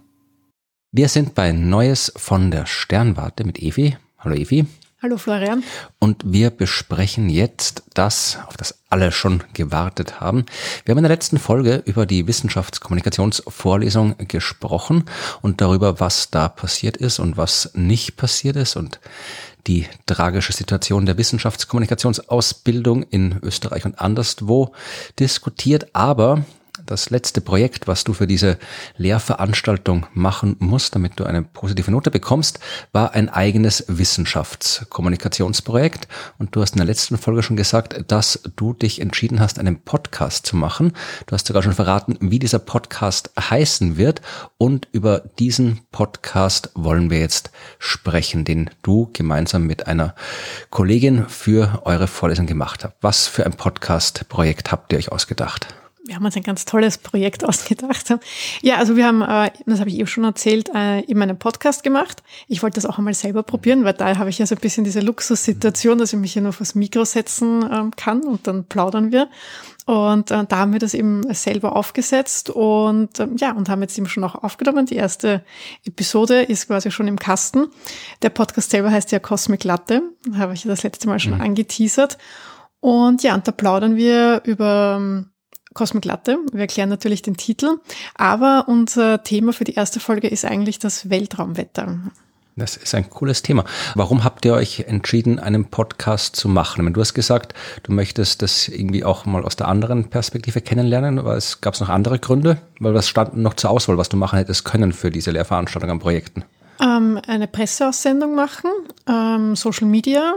Wir 0.92 1.10
sind 1.10 1.36
bei 1.36 1.52
Neues 1.52 2.14
von 2.16 2.52
der 2.52 2.66
Sternwarte 2.66 3.44
mit 3.44 3.60
Evi. 3.60 3.98
Hallo 4.20 4.36
Evi. 4.36 4.66
Hallo 5.00 5.20
Florian. 5.20 5.64
Und 6.00 6.24
wir 6.26 6.50
besprechen 6.50 7.30
jetzt 7.30 7.84
das, 7.94 8.40
auf 8.48 8.58
das 8.58 8.80
alle 8.90 9.12
schon 9.12 9.44
gewartet 9.54 10.20
haben. 10.20 10.48
Wir 10.86 10.94
haben 10.94 10.98
in 10.98 11.04
der 11.04 11.12
letzten 11.12 11.38
Folge 11.38 11.84
über 11.86 12.08
die 12.08 12.26
Wissenschaftskommunikationsvorlesung 12.26 14.16
gesprochen 14.28 15.06
und 15.44 15.62
darüber, 15.62 16.00
was 16.00 16.32
da 16.32 16.50
passiert 16.50 16.98
ist 16.98 17.20
und 17.20 17.38
was 17.38 17.70
nicht 17.76 18.18
passiert 18.18 18.56
ist 18.56 18.76
und 18.76 19.00
die 19.68 19.86
tragische 20.08 20.52
Situation 20.52 21.06
der 21.06 21.20
Wissenschaftskommunikationsausbildung 21.20 23.04
in 23.04 23.38
Österreich 23.44 23.86
und 23.86 24.00
anderswo 24.00 24.74
diskutiert. 25.20 25.94
Aber 25.94 26.44
das 26.88 27.10
letzte 27.10 27.42
Projekt, 27.42 27.88
was 27.88 28.04
du 28.04 28.14
für 28.14 28.28
diese 28.28 28.58
Lehrveranstaltung 28.98 30.06
machen 30.14 30.56
musst, 30.60 30.96
damit 30.96 31.20
du 31.20 31.26
eine 31.26 31.44
positive 31.44 31.92
Note 31.92 32.12
bekommst, 32.12 32.60
war 32.92 33.14
ein 33.14 33.30
eigenes 33.30 33.86
Wissenschaftskommunikationsprojekt. 33.88 36.08
Und 36.40 36.56
du 36.56 36.62
hast 36.62 36.72
in 36.72 36.78
der 36.78 36.88
letzten 36.88 37.18
Folge 37.18 37.44
schon 37.44 37.58
gesagt, 37.58 38.06
dass 38.08 38.42
du 38.56 38.74
dich 38.74 39.02
entschieden 39.02 39.40
hast, 39.40 39.60
einen 39.60 39.82
Podcast 39.82 40.46
zu 40.46 40.56
machen. 40.56 40.94
Du 41.26 41.34
hast 41.34 41.48
sogar 41.48 41.62
schon 41.62 41.74
verraten, 41.74 42.18
wie 42.22 42.40
dieser 42.40 42.60
Podcast 42.60 43.32
heißen 43.40 43.98
wird. 43.98 44.22
Und 44.58 44.88
über 44.92 45.24
diesen 45.38 45.82
Podcast 45.92 46.72
wollen 46.74 47.10
wir 47.10 47.20
jetzt 47.20 47.52
sprechen, 47.80 48.46
den 48.46 48.70
du 48.82 49.10
gemeinsam 49.14 49.68
mit 49.68 49.88
einer 49.88 50.16
Kollegin 50.70 51.28
für 51.28 51.82
eure 51.86 52.08
Vorlesung 52.08 52.48
gemacht 52.48 52.84
habt. 52.84 52.98
Was 53.02 53.28
für 53.28 53.46
ein 53.46 53.54
Podcast-Projekt 53.54 54.72
habt 54.72 54.94
ihr 54.94 55.00
euch 55.00 55.12
ausgedacht? 55.12 55.77
Wir 56.08 56.16
haben 56.16 56.26
uns 56.26 56.36
ein 56.36 56.44
ganz 56.44 56.66
tolles 56.66 56.98
Projekt 56.98 57.44
ausgedacht. 57.46 58.14
Ja, 58.62 58.78
also 58.78 58.96
wir 58.96 59.06
haben, 59.06 59.22
äh, 59.22 59.52
das 59.66 59.80
habe 59.80 59.90
ich 59.90 59.98
eben 59.98 60.08
schon 60.08 60.24
erzählt, 60.24 60.70
äh, 60.74 61.02
eben 61.02 61.22
einen 61.22 61.38
Podcast 61.38 61.84
gemacht. 61.84 62.24
Ich 62.48 62.64
wollte 62.64 62.76
das 62.76 62.86
auch 62.86 62.98
einmal 62.98 63.14
selber 63.14 63.44
probieren, 63.44 63.84
weil 63.84 63.94
da 63.94 64.18
habe 64.18 64.30
ich 64.30 64.40
ja 64.40 64.46
so 64.46 64.56
ein 64.56 64.62
bisschen 64.62 64.84
diese 64.84 65.02
Luxussituation, 65.02 65.98
dass 65.98 66.14
ich 66.14 66.20
mich 66.20 66.34
hier 66.34 66.42
nur 66.42 66.50
aufs 66.50 66.76
Mikro 66.76 67.06
setzen 67.06 67.68
ähm, 67.72 67.92
kann 67.96 68.24
und 68.24 68.48
dann 68.48 68.66
plaudern 68.66 69.12
wir. 69.12 69.30
Und 69.86 70.32
äh, 70.32 70.46
da 70.48 70.58
haben 70.58 70.74
wir 70.74 70.80
das 70.80 70.94
eben 70.94 71.22
selber 71.34 71.76
aufgesetzt 71.76 72.50
und 72.50 73.20
ähm, 73.20 73.38
ja, 73.38 73.54
und 73.54 73.70
haben 73.70 73.82
jetzt 73.82 73.98
eben 73.98 74.08
schon 74.08 74.24
auch 74.24 74.36
aufgenommen. 74.36 74.86
Die 74.86 74.96
erste 74.96 75.44
Episode 75.86 76.42
ist 76.42 76.68
quasi 76.68 76.92
schon 76.92 77.08
im 77.08 77.18
Kasten. 77.18 77.68
Der 78.22 78.30
Podcast 78.30 78.72
selber 78.72 78.92
heißt 78.92 79.12
ja 79.12 79.20
Cosmic 79.20 79.64
Latte, 79.64 80.04
habe 80.36 80.54
ich 80.54 80.64
das 80.64 80.84
letzte 80.84 81.08
Mal 81.08 81.20
schon 81.20 81.36
mhm. 81.36 81.42
angeteasert. 81.42 82.18
Und 82.80 83.24
ja, 83.24 83.34
und 83.34 83.48
da 83.48 83.52
plaudern 83.52 83.96
wir 83.96 84.42
über 84.44 84.98
ähm, 85.00 85.32
Cosmic 85.78 86.06
Latte. 86.06 86.40
Wir 86.52 86.62
erklären 86.62 86.90
natürlich 86.90 87.22
den 87.22 87.38
Titel, 87.38 87.78
aber 88.16 88.66
unser 88.68 89.24
Thema 89.24 89.54
für 89.54 89.64
die 89.64 89.76
erste 89.76 90.00
Folge 90.00 90.28
ist 90.28 90.44
eigentlich 90.44 90.80
das 90.80 91.10
Weltraumwetter. 91.10 92.00
Das 92.56 92.76
ist 92.76 92.96
ein 92.96 93.08
cooles 93.12 93.44
Thema. 93.44 93.64
Warum 93.94 94.24
habt 94.24 94.44
ihr 94.44 94.56
euch 94.56 94.86
entschieden, 94.88 95.38
einen 95.38 95.66
Podcast 95.66 96.36
zu 96.36 96.50
machen? 96.50 96.92
Du 96.92 97.00
hast 97.00 97.14
gesagt, 97.14 97.54
du 97.84 97.92
möchtest 97.92 98.42
das 98.42 98.68
irgendwie 98.68 99.04
auch 99.04 99.28
mal 99.28 99.44
aus 99.44 99.56
der 99.56 99.68
anderen 99.68 100.10
Perspektive 100.10 100.62
kennenlernen, 100.62 101.20
aber 101.20 101.38
es 101.38 101.62
gab 101.62 101.80
noch 101.80 101.90
andere 101.90 102.18
Gründe, 102.18 102.58
weil 102.80 102.96
was 102.96 103.08
stand 103.08 103.38
noch 103.38 103.54
zur 103.54 103.70
Auswahl, 103.70 104.00
was 104.00 104.10
du 104.10 104.18
machen 104.18 104.40
hättest 104.40 104.66
können 104.66 104.92
für 104.92 105.12
diese 105.12 105.30
Lehrveranstaltung 105.30 105.92
an 105.92 106.00
Projekten? 106.00 106.44
Ähm, 106.82 107.22
eine 107.28 107.48
Presseaussendung 107.48 108.34
machen, 108.34 108.72
ähm, 109.08 109.56
Social 109.56 109.88
Media, 109.88 110.34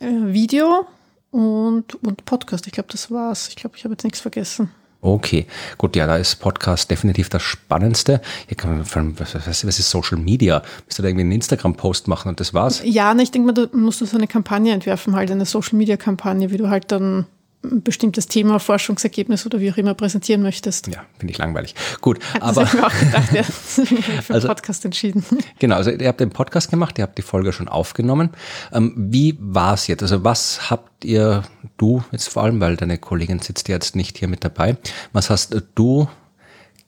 äh, 0.00 0.06
Video 0.06 0.86
und, 1.34 1.96
und 2.04 2.24
Podcast. 2.24 2.66
Ich 2.66 2.72
glaube, 2.72 2.88
das 2.92 3.10
war's. 3.10 3.48
Ich 3.48 3.56
glaube, 3.56 3.76
ich 3.76 3.84
habe 3.84 3.94
jetzt 3.94 4.04
nichts 4.04 4.20
vergessen. 4.20 4.70
Okay, 5.00 5.46
gut, 5.76 5.96
ja, 5.96 6.06
da 6.06 6.16
ist 6.16 6.36
Podcast 6.36 6.90
definitiv 6.90 7.28
das 7.28 7.42
Spannendste. 7.42 8.22
Hier 8.46 8.56
kann 8.56 8.78
man, 8.78 9.18
was, 9.18 9.34
was, 9.34 9.66
was 9.66 9.78
ist 9.78 9.90
Social 9.90 10.16
Media? 10.16 10.62
Müsst 10.86 10.98
ihr 10.98 11.02
da 11.02 11.08
irgendwie 11.08 11.24
einen 11.24 11.32
Instagram-Post 11.32 12.08
machen 12.08 12.28
und 12.28 12.40
das 12.40 12.54
war's? 12.54 12.80
Ja, 12.84 13.14
ich 13.16 13.30
denke 13.30 13.46
mal, 13.46 13.52
du 13.52 13.76
musst 13.76 14.00
du 14.00 14.06
so 14.06 14.16
eine 14.16 14.26
Kampagne 14.26 14.72
entwerfen, 14.72 15.14
halt 15.14 15.30
eine 15.30 15.44
Social 15.44 15.76
Media-Kampagne, 15.76 16.52
wie 16.52 16.56
du 16.56 16.70
halt 16.70 16.90
dann 16.90 17.26
ein 17.64 17.82
bestimmtes 17.82 18.26
Thema, 18.26 18.58
Forschungsergebnis 18.58 19.46
oder 19.46 19.60
wie 19.60 19.72
auch 19.72 19.76
immer 19.76 19.94
präsentieren 19.94 20.42
möchtest. 20.42 20.86
Ja, 20.88 21.04
finde 21.18 21.32
ich 21.32 21.38
langweilig. 21.38 21.74
Gut, 22.00 22.20
das 22.34 22.42
aber 22.42 22.62
ich 22.64 22.72
mir 22.74 22.86
auch 22.86 22.98
gedacht, 22.98 23.32
ja, 23.32 23.42
für 23.42 23.84
den 23.84 24.34
also, 24.34 24.48
Podcast 24.48 24.84
entschieden. 24.84 25.24
Genau, 25.58 25.76
also 25.76 25.90
ihr 25.90 26.08
habt 26.08 26.20
den 26.20 26.30
Podcast 26.30 26.70
gemacht, 26.70 26.98
ihr 26.98 27.02
habt 27.02 27.18
die 27.18 27.22
Folge 27.22 27.52
schon 27.52 27.68
aufgenommen. 27.68 28.30
Ähm, 28.72 28.94
wie 28.96 29.36
war 29.40 29.74
es 29.74 29.86
jetzt? 29.86 30.02
Also 30.02 30.24
was 30.24 30.70
habt 30.70 31.04
ihr, 31.04 31.42
du 31.76 32.04
jetzt 32.12 32.28
vor 32.28 32.44
allem, 32.44 32.60
weil 32.60 32.76
deine 32.76 32.98
Kollegin 32.98 33.40
sitzt 33.40 33.68
jetzt 33.68 33.96
nicht 33.96 34.18
hier 34.18 34.28
mit 34.28 34.44
dabei, 34.44 34.76
was 35.12 35.30
hast 35.30 35.56
du 35.74 36.08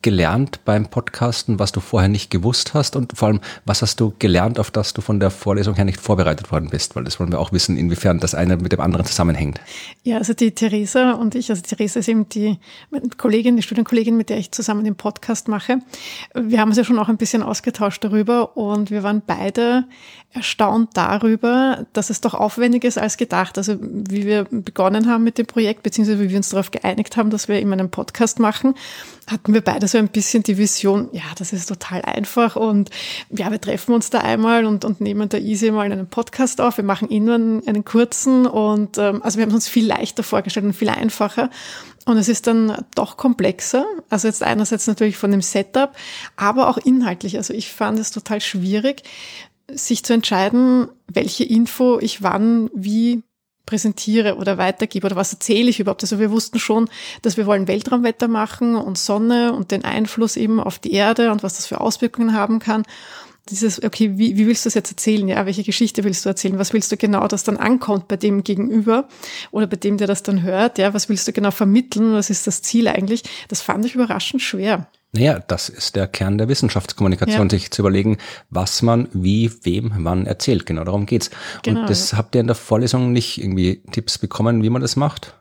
gelernt 0.02 0.60
beim 0.64 0.86
Podcasten, 0.86 1.58
was 1.58 1.72
du 1.72 1.80
vorher 1.80 2.08
nicht 2.08 2.30
gewusst 2.30 2.74
hast 2.74 2.94
und 2.94 3.16
vor 3.16 3.28
allem, 3.28 3.40
was 3.64 3.82
hast 3.82 3.98
du 3.98 4.14
gelernt, 4.18 4.60
auf 4.60 4.70
das 4.70 4.94
du 4.94 5.00
von 5.00 5.18
der 5.18 5.30
Vorlesung 5.30 5.74
her 5.74 5.84
nicht 5.84 6.00
vorbereitet 6.00 6.52
worden 6.52 6.70
bist? 6.70 6.94
Weil 6.94 7.04
das 7.04 7.18
wollen 7.18 7.32
wir 7.32 7.40
auch 7.40 7.52
wissen, 7.52 7.76
inwiefern 7.76 8.20
das 8.20 8.34
eine 8.34 8.56
mit 8.56 8.72
dem 8.72 8.80
anderen 8.80 9.04
zusammenhängt. 9.04 9.60
Ja, 10.04 10.18
also 10.18 10.32
die 10.32 10.52
Theresa 10.52 11.12
und 11.12 11.34
ich, 11.34 11.50
also 11.50 11.62
Theresa 11.62 12.00
ist 12.00 12.08
eben 12.08 12.28
die 12.28 12.58
Kollegin, 13.16 13.56
die 13.56 13.62
Studienkollegin, 13.62 14.16
mit 14.16 14.30
der 14.30 14.38
ich 14.38 14.52
zusammen 14.52 14.84
den 14.84 14.94
Podcast 14.94 15.48
mache. 15.48 15.78
Wir 16.34 16.60
haben 16.60 16.68
uns 16.68 16.78
ja 16.78 16.84
schon 16.84 16.98
auch 16.98 17.08
ein 17.08 17.16
bisschen 17.16 17.42
ausgetauscht 17.42 18.04
darüber 18.04 18.56
und 18.56 18.90
wir 18.90 19.02
waren 19.02 19.22
beide 19.26 19.84
erstaunt 20.32 20.90
darüber, 20.94 21.86
dass 21.94 22.10
es 22.10 22.20
doch 22.20 22.34
aufwendiger 22.34 22.86
ist 22.86 22.98
als 22.98 23.16
gedacht. 23.16 23.58
Also 23.58 23.76
wie 23.80 24.26
wir 24.26 24.44
begonnen 24.44 25.10
haben 25.10 25.24
mit 25.24 25.38
dem 25.38 25.46
Projekt, 25.46 25.82
beziehungsweise 25.82 26.20
wie 26.20 26.30
wir 26.30 26.36
uns 26.36 26.50
darauf 26.50 26.70
geeinigt 26.70 27.16
haben, 27.16 27.30
dass 27.30 27.48
wir 27.48 27.60
eben 27.60 27.72
einen 27.72 27.90
Podcast 27.90 28.38
machen, 28.38 28.74
hatten 29.26 29.54
wir 29.54 29.62
beide 29.62 29.88
so 29.88 29.95
ein 29.98 30.08
bisschen 30.08 30.42
die 30.42 30.58
Vision, 30.58 31.08
ja, 31.12 31.22
das 31.38 31.52
ist 31.52 31.66
total 31.66 32.02
einfach 32.02 32.56
und 32.56 32.90
ja, 33.30 33.50
wir 33.50 33.60
treffen 33.60 33.94
uns 33.94 34.10
da 34.10 34.20
einmal 34.20 34.64
und, 34.64 34.84
und 34.84 35.00
nehmen 35.00 35.28
da 35.28 35.38
easy 35.38 35.70
mal 35.70 35.90
einen 35.90 36.08
Podcast 36.08 36.60
auf. 36.60 36.76
Wir 36.76 36.84
machen 36.84 37.08
nur 37.24 37.34
einen, 37.34 37.66
einen 37.66 37.84
kurzen 37.84 38.46
und 38.46 38.98
ähm, 38.98 39.22
also 39.22 39.38
wir 39.38 39.42
haben 39.42 39.50
es 39.50 39.54
uns 39.54 39.68
viel 39.68 39.86
leichter 39.86 40.22
vorgestellt 40.22 40.66
und 40.66 40.74
viel 40.74 40.88
einfacher. 40.88 41.50
Und 42.06 42.18
es 42.18 42.28
ist 42.28 42.46
dann 42.46 42.84
doch 42.94 43.16
komplexer. 43.16 43.84
Also 44.10 44.28
jetzt 44.28 44.42
einerseits 44.42 44.86
natürlich 44.86 45.16
von 45.16 45.32
dem 45.32 45.42
Setup, 45.42 45.92
aber 46.36 46.68
auch 46.68 46.78
inhaltlich. 46.78 47.36
Also 47.36 47.52
ich 47.52 47.72
fand 47.72 47.98
es 47.98 48.12
total 48.12 48.40
schwierig, 48.40 49.02
sich 49.68 50.04
zu 50.04 50.12
entscheiden, 50.12 50.88
welche 51.08 51.44
Info 51.44 51.98
ich 51.98 52.22
wann 52.22 52.70
wie 52.74 53.24
präsentiere 53.66 54.36
oder 54.36 54.58
weitergebe 54.58 55.06
oder 55.06 55.16
was 55.16 55.32
erzähle 55.32 55.68
ich 55.68 55.80
überhaupt. 55.80 56.02
Also 56.02 56.18
wir 56.18 56.30
wussten 56.30 56.58
schon, 56.58 56.88
dass 57.22 57.36
wir 57.36 57.46
wollen 57.46 57.68
Weltraumwetter 57.68 58.28
machen 58.28 58.76
und 58.76 58.96
Sonne 58.96 59.52
und 59.52 59.72
den 59.72 59.84
Einfluss 59.84 60.36
eben 60.36 60.60
auf 60.60 60.78
die 60.78 60.92
Erde 60.92 61.32
und 61.32 61.42
was 61.42 61.56
das 61.56 61.66
für 61.66 61.80
Auswirkungen 61.80 62.32
haben 62.32 62.60
kann. 62.60 62.84
Dieses, 63.48 63.82
okay, 63.84 64.18
wie, 64.18 64.36
wie 64.36 64.46
willst 64.48 64.64
du 64.64 64.68
das 64.68 64.74
jetzt 64.74 64.90
erzählen? 64.90 65.28
Ja, 65.28 65.46
welche 65.46 65.62
Geschichte 65.62 66.02
willst 66.02 66.24
du 66.24 66.28
erzählen? 66.28 66.58
Was 66.58 66.72
willst 66.72 66.90
du 66.90 66.96
genau, 66.96 67.28
dass 67.28 67.44
dann 67.44 67.56
ankommt 67.56 68.08
bei 68.08 68.16
dem 68.16 68.42
Gegenüber 68.42 69.06
oder 69.52 69.68
bei 69.68 69.76
dem, 69.76 69.98
der 69.98 70.08
das 70.08 70.24
dann 70.24 70.42
hört? 70.42 70.78
Ja, 70.78 70.94
was 70.94 71.08
willst 71.08 71.28
du 71.28 71.32
genau 71.32 71.52
vermitteln? 71.52 72.12
Was 72.12 72.28
ist 72.28 72.48
das 72.48 72.62
Ziel 72.62 72.88
eigentlich? 72.88 73.22
Das 73.46 73.62
fand 73.62 73.84
ich 73.84 73.94
überraschend 73.94 74.42
schwer. 74.42 74.88
Naja, 75.16 75.40
das 75.46 75.70
ist 75.70 75.96
der 75.96 76.08
Kern 76.08 76.36
der 76.36 76.48
Wissenschaftskommunikation, 76.48 77.46
ja. 77.46 77.50
sich 77.50 77.70
zu 77.70 77.80
überlegen, 77.80 78.18
was 78.50 78.82
man 78.82 79.08
wie, 79.14 79.50
wem, 79.62 79.92
wann 79.98 80.26
erzählt. 80.26 80.66
Genau 80.66 80.84
darum 80.84 81.06
geht's. 81.06 81.30
Genau. 81.62 81.80
Und 81.80 81.90
das 81.90 82.12
habt 82.12 82.34
ihr 82.34 82.42
in 82.42 82.46
der 82.46 82.56
Vorlesung 82.56 83.12
nicht 83.12 83.40
irgendwie 83.40 83.82
Tipps 83.92 84.18
bekommen, 84.18 84.62
wie 84.62 84.68
man 84.68 84.82
das 84.82 84.94
macht? 84.94 85.34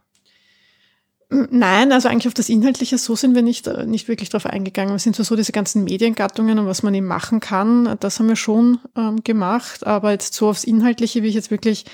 Nein, 1.29 1.91
also 1.91 2.07
eigentlich 2.07 2.27
auf 2.27 2.35
das 2.35 2.49
Inhaltliche, 2.49 2.99
so 2.99 3.15
sind 3.15 3.33
wir 3.33 3.41
nicht, 3.41 3.65
äh, 3.65 3.85
nicht 3.85 4.07
wirklich 4.07 4.29
drauf 4.29 4.45
eingegangen. 4.45 4.93
Wir 4.93 4.99
sind 4.99 5.15
zwar 5.15 5.25
so 5.25 5.35
diese 5.35 5.51
ganzen 5.51 5.83
Mediengattungen 5.83 6.59
und 6.59 6.67
was 6.67 6.83
man 6.83 6.93
eben 6.93 7.07
machen 7.07 7.39
kann, 7.39 7.97
das 7.99 8.19
haben 8.19 8.27
wir 8.27 8.35
schon 8.35 8.79
ähm, 8.95 9.23
gemacht, 9.23 9.87
aber 9.87 10.11
jetzt 10.11 10.35
so 10.35 10.49
aufs 10.49 10.63
Inhaltliche, 10.63 11.23
wie 11.23 11.27
ich 11.27 11.35
jetzt 11.35 11.49
wirklich 11.49 11.85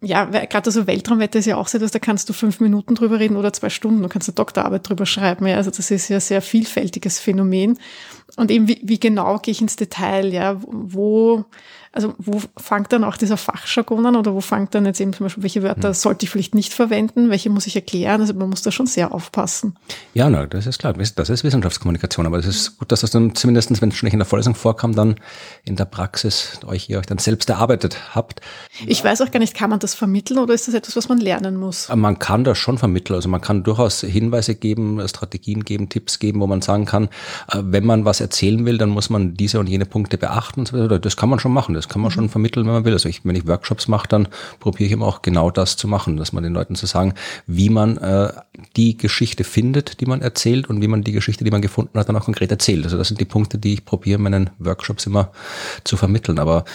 ja, 0.00 0.24
gerade 0.24 0.70
so 0.70 0.86
Weltraumwetter 0.86 1.38
ist 1.38 1.46
ja 1.46 1.56
auch 1.56 1.68
so 1.68 1.78
etwas, 1.78 1.90
da 1.90 1.98
kannst 1.98 2.28
du 2.28 2.32
fünf 2.32 2.60
Minuten 2.60 2.94
drüber 2.94 3.18
reden 3.18 3.36
oder 3.36 3.52
zwei 3.52 3.70
Stunden, 3.70 4.02
du 4.02 4.08
kannst 4.08 4.28
eine 4.28 4.34
Doktorarbeit 4.34 4.88
drüber 4.88 5.06
schreiben. 5.06 5.46
Ja, 5.46 5.56
also 5.56 5.70
das 5.70 5.90
ist 5.90 6.08
ja 6.08 6.20
sehr 6.20 6.42
vielfältiges 6.42 7.18
Phänomen. 7.18 7.78
Und 8.36 8.50
eben, 8.50 8.68
wie, 8.68 8.80
wie 8.82 9.00
genau 9.00 9.38
gehe 9.38 9.52
ich 9.52 9.60
ins 9.60 9.76
Detail, 9.76 10.32
ja, 10.32 10.60
wo, 10.60 11.44
also 11.92 12.14
wo 12.18 12.40
fängt 12.56 12.92
dann 12.92 13.02
auch 13.02 13.16
dieser 13.16 13.36
Fachjargon 13.36 14.06
an 14.06 14.14
oder 14.14 14.32
wo 14.32 14.40
fängt 14.40 14.74
dann 14.76 14.86
jetzt 14.86 15.00
eben 15.00 15.12
zum 15.12 15.24
Beispiel, 15.24 15.42
welche 15.42 15.62
Wörter 15.64 15.88
mhm. 15.88 15.94
sollte 15.94 16.24
ich 16.24 16.30
vielleicht 16.30 16.54
nicht 16.54 16.72
verwenden, 16.72 17.30
welche 17.30 17.50
muss 17.50 17.66
ich 17.66 17.74
erklären? 17.74 18.20
Also 18.20 18.32
man 18.34 18.48
muss 18.48 18.62
da 18.62 18.70
schon 18.70 18.86
sehr 18.86 19.12
aufpassen. 19.12 19.76
Ja, 20.14 20.30
na, 20.30 20.46
das 20.46 20.66
ist 20.66 20.78
klar, 20.78 20.92
das 20.92 21.28
ist 21.28 21.42
Wissenschaftskommunikation, 21.42 22.26
aber 22.26 22.38
es 22.38 22.46
ist 22.46 22.78
gut, 22.78 22.92
dass 22.92 23.00
das 23.00 23.10
dann 23.10 23.34
zumindest, 23.34 23.82
wenn 23.82 23.88
es 23.88 23.96
schon 23.96 24.06
nicht 24.06 24.12
in 24.12 24.20
der 24.20 24.26
Vorlesung 24.26 24.54
vorkam, 24.54 24.94
dann 24.94 25.16
in 25.64 25.74
der 25.74 25.84
Praxis 25.84 26.60
euch 26.64 26.88
ihr 26.88 27.00
euch 27.00 27.06
dann 27.06 27.18
selbst 27.18 27.50
erarbeitet 27.50 27.96
habt. 28.14 28.40
Ich 28.86 29.02
weiß 29.02 29.20
auch 29.22 29.30
gar 29.32 29.40
nicht, 29.40 29.54
kann 29.54 29.70
man 29.70 29.80
das 29.80 29.94
vermitteln 29.94 30.38
oder 30.38 30.54
ist 30.54 30.68
das 30.68 30.74
etwas, 30.74 30.94
was 30.94 31.08
man 31.08 31.18
lernen 31.18 31.56
muss? 31.56 31.88
Man 31.92 32.20
kann 32.20 32.44
das 32.44 32.56
schon 32.56 32.78
vermitteln, 32.78 33.16
also 33.16 33.28
man 33.28 33.40
kann 33.40 33.64
durchaus 33.64 34.02
Hinweise 34.02 34.54
geben, 34.54 35.00
Strategien 35.08 35.64
geben, 35.64 35.88
Tipps 35.88 36.20
geben, 36.20 36.40
wo 36.40 36.46
man 36.46 36.62
sagen 36.62 36.84
kann, 36.84 37.08
äh, 37.50 37.58
wenn 37.62 37.84
man 37.84 38.04
was 38.04 38.20
erzählen 38.20 38.64
will, 38.64 38.78
dann 38.78 38.90
muss 38.90 39.10
man 39.10 39.34
diese 39.34 39.58
und 39.58 39.68
jene 39.68 39.86
Punkte 39.86 40.18
beachten. 40.18 40.64
Das 41.02 41.16
kann 41.16 41.28
man 41.28 41.40
schon 41.40 41.52
machen. 41.52 41.79
Das 41.80 41.88
kann 41.88 42.02
man 42.02 42.10
schon 42.10 42.28
vermitteln, 42.28 42.66
wenn 42.66 42.74
man 42.74 42.84
will. 42.84 42.92
Also 42.92 43.08
ich, 43.08 43.24
wenn 43.24 43.34
ich 43.34 43.46
Workshops 43.46 43.88
mache, 43.88 44.06
dann 44.06 44.28
probiere 44.58 44.84
ich 44.84 44.92
immer 44.92 45.06
auch 45.06 45.22
genau 45.22 45.50
das 45.50 45.78
zu 45.78 45.88
machen, 45.88 46.18
dass 46.18 46.34
man 46.34 46.42
den 46.44 46.52
Leuten 46.52 46.74
zu 46.74 46.84
sagen, 46.84 47.14
wie 47.46 47.70
man 47.70 47.96
äh, 47.96 48.32
die 48.76 48.98
Geschichte 48.98 49.44
findet, 49.44 50.00
die 50.00 50.06
man 50.06 50.20
erzählt 50.20 50.68
und 50.68 50.82
wie 50.82 50.88
man 50.88 51.02
die 51.02 51.12
Geschichte, 51.12 51.42
die 51.42 51.50
man 51.50 51.62
gefunden 51.62 51.98
hat, 51.98 52.08
dann 52.08 52.16
auch 52.16 52.24
konkret 52.24 52.50
erzählt. 52.50 52.84
Also 52.84 52.98
das 52.98 53.08
sind 53.08 53.18
die 53.18 53.24
Punkte, 53.24 53.56
die 53.56 53.72
ich 53.72 53.86
probiere, 53.86 54.18
meinen 54.18 54.50
Workshops 54.58 55.06
immer 55.06 55.32
zu 55.84 55.96
vermitteln. 55.96 56.38
Aber 56.38 56.66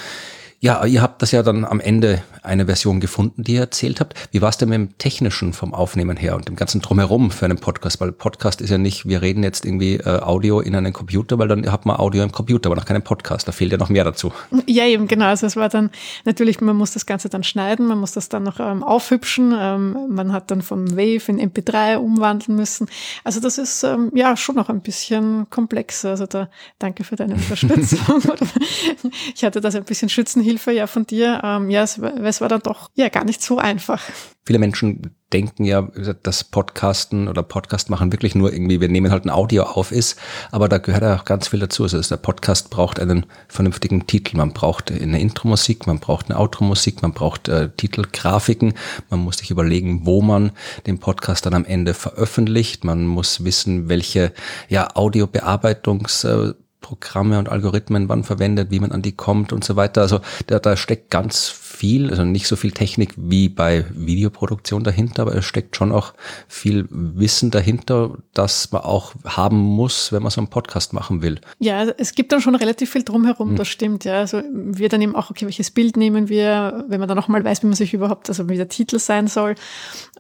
Ja, 0.59 0.83
ihr 0.85 1.01
habt 1.01 1.21
das 1.21 1.31
ja 1.31 1.43
dann 1.43 1.65
am 1.65 1.79
Ende 1.79 2.23
eine 2.41 2.65
Version 2.65 2.99
gefunden, 2.99 3.43
die 3.43 3.53
ihr 3.53 3.61
erzählt 3.61 3.99
habt. 3.99 4.15
Wie 4.31 4.41
war 4.41 4.49
es 4.49 4.57
denn 4.57 4.69
mit 4.69 4.77
dem 4.77 4.97
Technischen 4.97 5.53
vom 5.53 5.73
Aufnehmen 5.73 6.17
her 6.17 6.35
und 6.35 6.47
dem 6.47 6.55
ganzen 6.55 6.81
Drumherum 6.81 7.31
für 7.31 7.45
einen 7.45 7.57
Podcast? 7.57 7.99
Weil 7.99 8.11
Podcast 8.11 8.61
ist 8.61 8.69
ja 8.69 8.77
nicht, 8.77 9.07
wir 9.07 9.21
reden 9.21 9.43
jetzt 9.43 9.65
irgendwie 9.65 9.95
äh, 9.95 10.21
Audio 10.21 10.59
in 10.59 10.75
einen 10.75 10.93
Computer, 10.93 11.37
weil 11.37 11.47
dann 11.47 11.71
hat 11.71 11.85
man 11.85 11.97
Audio 11.97 12.23
im 12.23 12.31
Computer, 12.31 12.69
aber 12.69 12.75
noch 12.75 12.85
keinen 12.85 13.01
Podcast. 13.01 13.47
Da 13.47 13.51
fehlt 13.51 13.71
ja 13.71 13.77
noch 13.77 13.89
mehr 13.89 14.03
dazu. 14.03 14.31
Ja, 14.65 14.85
eben, 14.85 15.07
genau. 15.07 15.25
Also 15.25 15.45
es 15.45 15.55
war 15.55 15.69
dann 15.69 15.89
natürlich, 16.23 16.61
man 16.61 16.75
muss 16.75 16.91
das 16.91 17.05
Ganze 17.05 17.29
dann 17.29 17.43
schneiden, 17.43 17.87
man 17.87 17.99
muss 17.99 18.13
das 18.13 18.29
dann 18.29 18.43
noch 18.43 18.59
ähm, 18.59 18.83
aufhübschen. 18.83 19.53
Ähm, 19.57 19.97
man 20.09 20.31
hat 20.31 20.51
dann 20.51 20.61
von 20.61 20.91
Wave 20.91 21.29
in 21.29 21.39
MP3 21.39 21.97
umwandeln 21.97 22.55
müssen. 22.55 22.87
Also 23.23 23.39
das 23.39 23.57
ist 23.57 23.83
ähm, 23.83 24.11
ja 24.15 24.37
schon 24.37 24.55
noch 24.55 24.69
ein 24.69 24.81
bisschen 24.81 25.49
komplexer. 25.49 26.11
Also 26.11 26.25
da 26.25 26.49
danke 26.79 27.03
für 27.03 27.15
deine 27.15 27.33
Unterstützung. 27.35 27.99
ich 29.35 29.43
hatte 29.43 29.61
das 29.61 29.75
ein 29.75 29.83
bisschen 29.83 30.09
Schützenhilfe 30.45 30.71
ja 30.71 30.87
von 30.87 31.05
dir. 31.05 31.41
Ähm, 31.43 31.69
ja, 31.69 31.83
es, 31.83 31.97
es 31.97 32.41
war 32.41 32.49
dann 32.49 32.61
doch 32.61 32.89
ja 32.95 33.09
gar 33.09 33.25
nicht 33.25 33.41
so 33.41 33.57
einfach. 33.57 34.01
Viele 34.45 34.59
Menschen 34.59 35.15
denken 35.33 35.65
ja, 35.65 35.81
dass 36.21 36.43
Podcasten 36.43 37.27
oder 37.27 37.41
Podcast 37.41 37.89
machen 37.89 38.11
wirklich 38.11 38.35
nur 38.35 38.53
irgendwie, 38.53 38.79
wir 38.79 38.89
nehmen 38.89 39.11
halt 39.11 39.25
ein 39.25 39.31
Audio 39.31 39.63
auf 39.63 39.91
ist, 39.91 40.19
aber 40.51 40.69
da 40.69 40.77
gehört 40.77 41.01
ja 41.01 41.15
auch 41.15 41.25
ganz 41.25 41.47
viel 41.47 41.59
dazu. 41.59 41.83
Also 41.83 41.99
der 41.99 42.17
Podcast 42.17 42.69
braucht 42.69 42.99
einen 42.99 43.25
vernünftigen 43.47 44.05
Titel. 44.05 44.37
Man 44.37 44.53
braucht 44.53 44.91
eine 44.91 45.19
Intro-Musik, 45.19 45.87
man 45.87 45.99
braucht 45.99 46.29
eine 46.29 46.39
Outro-Musik, 46.39 47.01
man 47.01 47.13
braucht 47.13 47.49
äh, 47.49 47.69
Titelgrafiken, 47.75 48.75
man 49.09 49.21
muss 49.21 49.37
sich 49.37 49.49
überlegen, 49.49 50.05
wo 50.05 50.21
man 50.21 50.51
den 50.85 50.99
Podcast 50.99 51.47
dann 51.47 51.55
am 51.55 51.65
Ende 51.65 51.95
veröffentlicht. 51.95 52.83
Man 52.83 53.07
muss 53.07 53.43
wissen, 53.43 53.89
welche 53.89 54.31
ja, 54.69 54.95
Audiobearbeitungs 54.95 56.23
äh, 56.23 56.53
Programme 56.85 57.39
und 57.39 57.49
Algorithmen 57.49 58.09
wann 58.09 58.23
verwendet, 58.23 58.69
wie 58.69 58.79
man 58.79 58.91
an 58.91 59.01
die 59.01 59.15
kommt 59.15 59.51
und 59.51 59.63
so 59.63 59.75
weiter. 59.75 60.01
Also 60.01 60.19
da, 60.45 60.59
da 60.59 60.77
steckt 60.77 61.09
ganz 61.09 61.49
viel, 61.75 62.09
also 62.09 62.23
nicht 62.23 62.47
so 62.47 62.55
viel 62.55 62.71
Technik 62.71 63.13
wie 63.17 63.49
bei 63.49 63.85
Videoproduktion 63.93 64.83
dahinter, 64.83 65.23
aber 65.23 65.35
es 65.35 65.45
steckt 65.45 65.75
schon 65.75 65.91
auch 65.91 66.13
viel 66.47 66.87
Wissen 66.89 67.51
dahinter, 67.51 68.17
das 68.33 68.71
man 68.71 68.81
auch 68.81 69.13
haben 69.25 69.57
muss, 69.57 70.11
wenn 70.11 70.23
man 70.23 70.31
so 70.31 70.41
einen 70.41 70.49
Podcast 70.49 70.93
machen 70.93 71.21
will. 71.21 71.39
Ja, 71.59 71.83
es 71.97 72.15
gibt 72.15 72.31
dann 72.31 72.41
schon 72.41 72.55
relativ 72.55 72.91
viel 72.91 73.03
drumherum, 73.03 73.49
hm. 73.49 73.55
das 73.55 73.67
stimmt, 73.67 74.05
ja. 74.05 74.19
Also 74.19 74.41
wir 74.51 74.89
dann 74.89 75.01
eben 75.01 75.15
auch, 75.15 75.29
okay, 75.29 75.45
welches 75.45 75.71
Bild 75.71 75.97
nehmen 75.97 76.29
wir, 76.29 76.85
wenn 76.87 76.99
man 76.99 77.09
dann 77.09 77.17
nochmal 77.17 77.43
weiß, 77.43 77.61
wie 77.63 77.67
man 77.67 77.75
sich 77.75 77.93
überhaupt, 77.93 78.29
also 78.29 78.49
wie 78.49 78.57
der 78.57 78.69
Titel 78.69 78.99
sein 78.99 79.27
soll. 79.27 79.55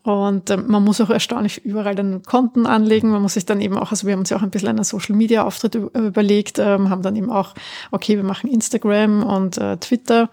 Und 0.03 0.51
äh, 0.51 0.57
man 0.57 0.83
muss 0.83 1.01
auch 1.01 1.09
erstaunlich 1.09 1.65
überall 1.65 1.95
dann 1.95 2.21
Konten 2.21 2.67
anlegen. 2.67 3.09
Man 3.09 3.23
muss 3.23 3.33
sich 3.33 3.45
dann 3.45 3.59
eben 3.59 3.75
auch, 3.75 3.89
also 3.89 4.05
wir 4.05 4.13
haben 4.13 4.19
uns 4.19 4.29
ja 4.29 4.37
auch 4.37 4.43
ein 4.43 4.51
bisschen 4.51 4.69
einen 4.69 4.83
Social 4.83 5.15
Media 5.15 5.43
Auftritt 5.43 5.73
überlegt, 5.73 6.59
äh, 6.59 6.63
haben 6.63 7.01
dann 7.01 7.15
eben 7.15 7.31
auch, 7.31 7.55
okay, 7.91 8.15
wir 8.15 8.23
machen 8.23 8.49
Instagram 8.49 9.23
und 9.23 9.57
äh, 9.57 9.77
Twitter 9.77 10.29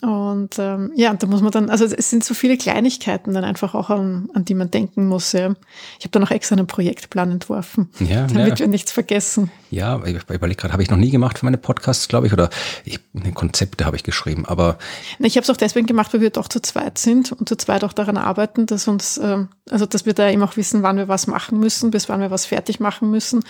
und 0.00 0.58
ähm, 0.58 0.92
ja, 0.94 1.10
und 1.10 1.22
da 1.22 1.26
muss 1.26 1.42
man 1.42 1.50
dann, 1.50 1.70
also 1.70 1.84
es 1.84 2.08
sind 2.08 2.22
so 2.22 2.32
viele 2.32 2.56
Kleinigkeiten 2.56 3.34
dann 3.34 3.42
einfach 3.42 3.74
auch, 3.74 3.90
an, 3.90 4.30
an 4.32 4.44
die 4.44 4.54
man 4.54 4.70
denken 4.70 5.08
muss. 5.08 5.32
Ja. 5.32 5.54
Ich 5.98 6.04
habe 6.04 6.12
dann 6.12 6.22
auch 6.22 6.30
extra 6.30 6.54
einen 6.54 6.68
Projektplan 6.68 7.32
entworfen, 7.32 7.90
ja, 7.98 8.26
damit 8.32 8.50
ja. 8.50 8.58
wir 8.60 8.68
nichts 8.68 8.92
vergessen. 8.92 9.50
Ja, 9.70 10.00
ich 10.04 10.22
überlege 10.30 10.60
gerade, 10.60 10.72
habe 10.72 10.82
ich 10.82 10.90
noch 10.90 10.96
nie 10.96 11.10
gemacht 11.10 11.38
für 11.38 11.44
meine 11.44 11.58
Podcasts, 11.58 12.08
glaube 12.08 12.26
ich, 12.26 12.32
oder 12.32 12.48
ich, 12.84 13.00
Konzepte 13.34 13.84
habe 13.84 13.96
ich 13.96 14.02
geschrieben, 14.02 14.46
aber. 14.46 14.78
Na, 15.18 15.26
ich 15.26 15.36
habe 15.36 15.42
es 15.42 15.50
auch 15.50 15.56
deswegen 15.56 15.86
gemacht, 15.86 16.14
weil 16.14 16.20
wir 16.20 16.30
doch 16.30 16.48
zu 16.48 16.60
zweit 16.60 16.98
sind 16.98 17.32
und 17.32 17.48
zu 17.48 17.56
zweit 17.56 17.84
auch 17.84 17.92
daran 17.92 18.16
arbeiten, 18.16 18.66
dass 18.66 18.88
uns, 18.88 19.18
ähm, 19.18 19.48
also 19.68 19.84
dass 19.84 20.06
wir 20.06 20.14
da 20.14 20.30
eben 20.30 20.42
auch 20.42 20.56
wissen, 20.56 20.82
wann 20.82 20.96
wir 20.96 21.08
was 21.08 21.26
machen 21.26 21.58
müssen, 21.58 21.90
bis 21.90 22.08
wann 22.08 22.20
wir 22.20 22.30
was 22.30 22.46
fertig 22.46 22.80
machen 22.80 23.10
müssen. 23.10 23.44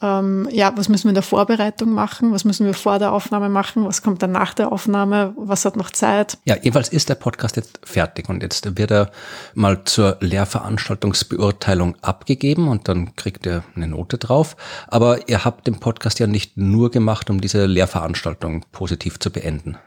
Ähm, 0.00 0.48
ja, 0.52 0.72
was 0.76 0.88
müssen 0.88 1.04
wir 1.04 1.10
in 1.10 1.14
der 1.14 1.22
Vorbereitung 1.22 1.90
machen, 1.92 2.32
was 2.32 2.44
müssen 2.44 2.64
wir 2.64 2.74
vor 2.74 2.98
der 2.98 3.12
Aufnahme 3.12 3.48
machen, 3.48 3.84
was 3.84 4.00
kommt 4.02 4.22
dann 4.22 4.32
nach 4.32 4.54
der 4.54 4.72
Aufnahme, 4.72 5.34
was 5.36 5.64
hat 5.64 5.76
noch 5.76 5.87
noch. 5.92 6.38
Ja, 6.44 6.56
jedenfalls 6.56 6.88
ist 6.88 7.08
der 7.08 7.14
Podcast 7.14 7.56
jetzt 7.56 7.80
fertig 7.84 8.28
und 8.28 8.42
jetzt 8.42 8.78
wird 8.78 8.90
er 8.90 9.10
mal 9.54 9.84
zur 9.84 10.16
Lehrveranstaltungsbeurteilung 10.20 11.96
abgegeben 12.02 12.68
und 12.68 12.88
dann 12.88 13.16
kriegt 13.16 13.46
er 13.46 13.64
eine 13.74 13.88
Note 13.88 14.18
drauf. 14.18 14.56
Aber 14.88 15.28
ihr 15.28 15.44
habt 15.44 15.66
den 15.66 15.80
Podcast 15.80 16.18
ja 16.18 16.26
nicht 16.26 16.56
nur 16.56 16.90
gemacht, 16.90 17.30
um 17.30 17.40
diese 17.40 17.66
Lehrveranstaltung 17.66 18.64
positiv 18.72 19.18
zu 19.18 19.30
beenden. 19.30 19.78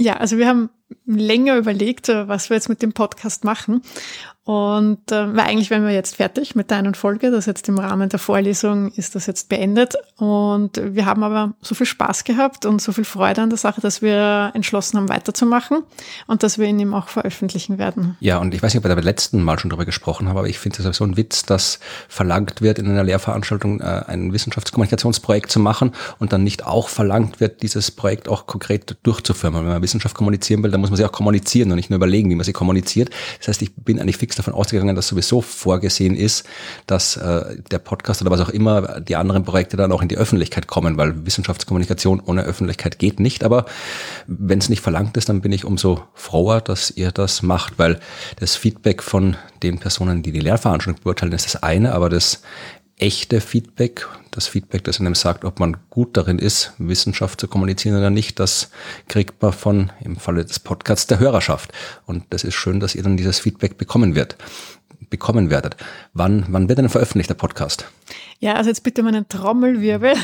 Ja, 0.00 0.14
also 0.16 0.38
wir 0.38 0.48
haben 0.48 0.70
länger 1.04 1.58
überlegt, 1.58 2.08
was 2.08 2.48
wir 2.48 2.56
jetzt 2.56 2.70
mit 2.70 2.80
dem 2.80 2.94
Podcast 2.94 3.44
machen. 3.44 3.82
Und 4.50 5.12
äh, 5.12 5.36
weil 5.36 5.46
eigentlich 5.46 5.70
wären 5.70 5.84
wir 5.84 5.92
jetzt 5.92 6.16
fertig 6.16 6.56
mit 6.56 6.70
der 6.70 6.78
einen 6.78 6.94
Folge, 6.94 7.30
das 7.30 7.46
jetzt 7.46 7.68
im 7.68 7.78
Rahmen 7.78 8.08
der 8.08 8.18
Vorlesung 8.18 8.90
ist 8.92 9.14
das 9.14 9.26
jetzt 9.26 9.48
beendet. 9.48 9.94
Und 10.16 10.80
wir 10.82 11.06
haben 11.06 11.22
aber 11.22 11.54
so 11.60 11.76
viel 11.76 11.86
Spaß 11.86 12.24
gehabt 12.24 12.66
und 12.66 12.82
so 12.82 12.90
viel 12.90 13.04
Freude 13.04 13.42
an 13.42 13.50
der 13.50 13.58
Sache, 13.58 13.80
dass 13.80 14.02
wir 14.02 14.50
entschlossen 14.54 14.96
haben, 14.96 15.08
weiterzumachen 15.08 15.84
und 16.26 16.42
dass 16.42 16.58
wir 16.58 16.66
ihn 16.66 16.80
eben 16.80 16.94
auch 16.94 17.08
veröffentlichen 17.08 17.78
werden. 17.78 18.16
Ja, 18.18 18.38
und 18.38 18.52
ich 18.52 18.60
weiß 18.60 18.74
nicht, 18.74 18.82
ob 18.82 18.88
wir 18.88 18.96
beim 18.96 19.04
letzten 19.04 19.42
Mal 19.42 19.58
schon 19.58 19.70
darüber 19.70 19.84
gesprochen 19.84 20.28
haben, 20.28 20.38
aber 20.38 20.48
ich 20.48 20.58
finde 20.58 20.82
es 20.82 20.96
so 20.96 21.04
ein 21.04 21.16
Witz, 21.16 21.44
dass 21.44 21.78
verlangt 22.08 22.60
wird, 22.62 22.80
in 22.80 22.88
einer 22.88 23.04
Lehrveranstaltung 23.04 23.80
äh, 23.80 24.02
ein 24.06 24.32
Wissenschaftskommunikationsprojekt 24.32 25.52
zu 25.52 25.60
machen 25.60 25.92
und 26.18 26.32
dann 26.32 26.42
nicht 26.42 26.66
auch 26.66 26.88
verlangt 26.88 27.38
wird, 27.38 27.62
dieses 27.62 27.92
Projekt 27.92 28.28
auch 28.28 28.46
konkret 28.46 28.96
durchzuführen. 29.04 29.54
Wenn 29.54 29.66
man 29.66 29.82
Wissenschaft 29.90 30.14
kommunizieren 30.14 30.62
will, 30.62 30.70
dann 30.70 30.80
muss 30.80 30.90
man 30.90 30.96
sie 30.96 31.04
auch 31.04 31.12
kommunizieren 31.12 31.70
und 31.70 31.76
nicht 31.76 31.90
nur 31.90 31.96
überlegen, 31.96 32.30
wie 32.30 32.36
man 32.36 32.44
sie 32.44 32.52
kommuniziert. 32.52 33.10
Das 33.38 33.48
heißt, 33.48 33.62
ich 33.62 33.74
bin 33.74 33.98
eigentlich 33.98 34.16
fix 34.16 34.36
davon 34.36 34.54
ausgegangen, 34.54 34.94
dass 34.94 35.08
sowieso 35.08 35.40
vorgesehen 35.40 36.14
ist, 36.14 36.46
dass 36.86 37.16
äh, 37.16 37.56
der 37.70 37.78
Podcast 37.78 38.22
oder 38.22 38.30
was 38.30 38.40
auch 38.40 38.48
immer, 38.50 39.00
die 39.00 39.16
anderen 39.16 39.44
Projekte 39.44 39.76
dann 39.76 39.90
auch 39.92 40.02
in 40.02 40.08
die 40.08 40.16
Öffentlichkeit 40.16 40.68
kommen, 40.68 40.96
weil 40.96 41.26
Wissenschaftskommunikation 41.26 42.20
ohne 42.20 42.42
Öffentlichkeit 42.42 42.98
geht 42.98 43.18
nicht. 43.18 43.42
Aber 43.42 43.66
wenn 44.26 44.58
es 44.60 44.68
nicht 44.68 44.80
verlangt 44.80 45.16
ist, 45.16 45.28
dann 45.28 45.40
bin 45.40 45.52
ich 45.52 45.64
umso 45.64 46.04
froher, 46.14 46.60
dass 46.60 46.90
ihr 46.90 47.10
das 47.10 47.42
macht, 47.42 47.78
weil 47.78 47.98
das 48.38 48.54
Feedback 48.56 49.02
von 49.02 49.36
den 49.62 49.78
Personen, 49.78 50.22
die 50.22 50.32
die 50.32 50.40
Lehrveranstaltung 50.40 51.02
beurteilen, 51.02 51.32
ist 51.32 51.46
das 51.46 51.62
eine, 51.62 51.92
aber 51.92 52.08
das 52.08 52.42
echte 53.00 53.40
Feedback, 53.40 54.06
das 54.30 54.46
Feedback, 54.46 54.84
das 54.84 55.00
einem 55.00 55.14
sagt, 55.14 55.44
ob 55.44 55.58
man 55.58 55.76
gut 55.88 56.16
darin 56.16 56.38
ist, 56.38 56.72
Wissenschaft 56.78 57.40
zu 57.40 57.48
kommunizieren 57.48 57.96
oder 57.96 58.10
nicht, 58.10 58.38
das 58.38 58.70
kriegt 59.08 59.42
man 59.42 59.52
von, 59.52 59.90
im 60.00 60.16
Falle 60.16 60.44
des 60.44 60.60
Podcasts, 60.60 61.06
der 61.06 61.18
Hörerschaft. 61.18 61.72
Und 62.06 62.24
das 62.30 62.44
ist 62.44 62.54
schön, 62.54 62.78
dass 62.78 62.94
ihr 62.94 63.02
dann 63.02 63.16
dieses 63.16 63.40
Feedback 63.40 63.78
bekommen 63.78 64.14
wird 64.14 64.36
bekommen 65.10 65.50
werdet. 65.50 65.76
Wann, 66.14 66.46
wann 66.48 66.68
wird 66.68 66.78
denn 66.78 66.88
veröffentlicht 66.88 67.28
der 67.28 67.34
Podcast? 67.34 67.86
Ja, 68.38 68.54
also 68.54 68.70
jetzt 68.70 68.82
bitte 68.82 69.02
meinen 69.02 69.28
Trommelwirbel. 69.28 70.14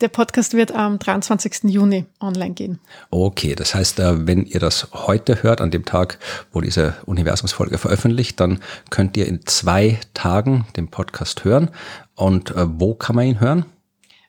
Der 0.00 0.08
Podcast 0.08 0.54
wird 0.54 0.72
am 0.72 0.98
23. 0.98 1.64
Juni 1.64 2.06
online 2.20 2.54
gehen. 2.54 2.78
Okay, 3.10 3.54
das 3.54 3.74
heißt, 3.74 4.00
äh, 4.00 4.26
wenn 4.26 4.46
ihr 4.46 4.60
das 4.60 4.88
heute 4.92 5.42
hört, 5.42 5.60
an 5.60 5.70
dem 5.70 5.84
Tag, 5.84 6.18
wo 6.52 6.60
diese 6.60 6.94
Universumsfolge 7.04 7.78
veröffentlicht, 7.78 8.40
dann 8.40 8.60
könnt 8.90 9.16
ihr 9.16 9.26
in 9.26 9.44
zwei 9.44 9.98
Tagen 10.14 10.66
den 10.76 10.88
Podcast 10.88 11.44
hören. 11.44 11.70
Und 12.14 12.52
äh, 12.52 12.64
wo 12.66 12.94
kann 12.94 13.16
man 13.16 13.26
ihn 13.26 13.40
hören? 13.40 13.66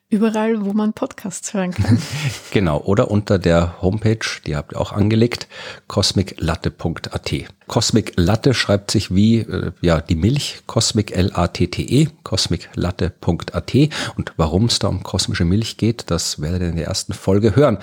Überall, 0.09 0.63
wo 0.63 0.71
man 0.71 0.93
Podcasts 0.93 1.53
hören 1.53 1.71
kann. 1.71 1.97
genau, 2.51 2.79
oder 2.79 3.11
unter 3.11 3.37
der 3.37 3.81
Homepage, 3.81 4.25
die 4.45 4.55
habt 4.55 4.71
ihr 4.71 4.79
auch 4.79 4.93
angelegt, 4.93 5.49
cosmiclatte.at. 5.89 7.33
Cosmic 7.67 8.13
Latte 8.15 8.53
schreibt 8.53 8.91
sich 8.91 9.13
wie 9.13 9.39
äh, 9.39 9.73
ja 9.81 9.99
die 9.99 10.15
Milch, 10.15 10.61
Cosmic 10.65 11.11
L-A-T-T-E, 11.11 12.07
cosmiclatte.at. 12.23 13.73
Und 14.15 14.33
warum 14.37 14.65
es 14.67 14.79
da 14.79 14.87
um 14.87 15.03
kosmische 15.03 15.43
Milch 15.43 15.75
geht, 15.75 16.09
das 16.09 16.39
werdet 16.41 16.61
ihr 16.61 16.69
in 16.69 16.77
der 16.77 16.87
ersten 16.87 17.11
Folge 17.11 17.57
hören. 17.57 17.77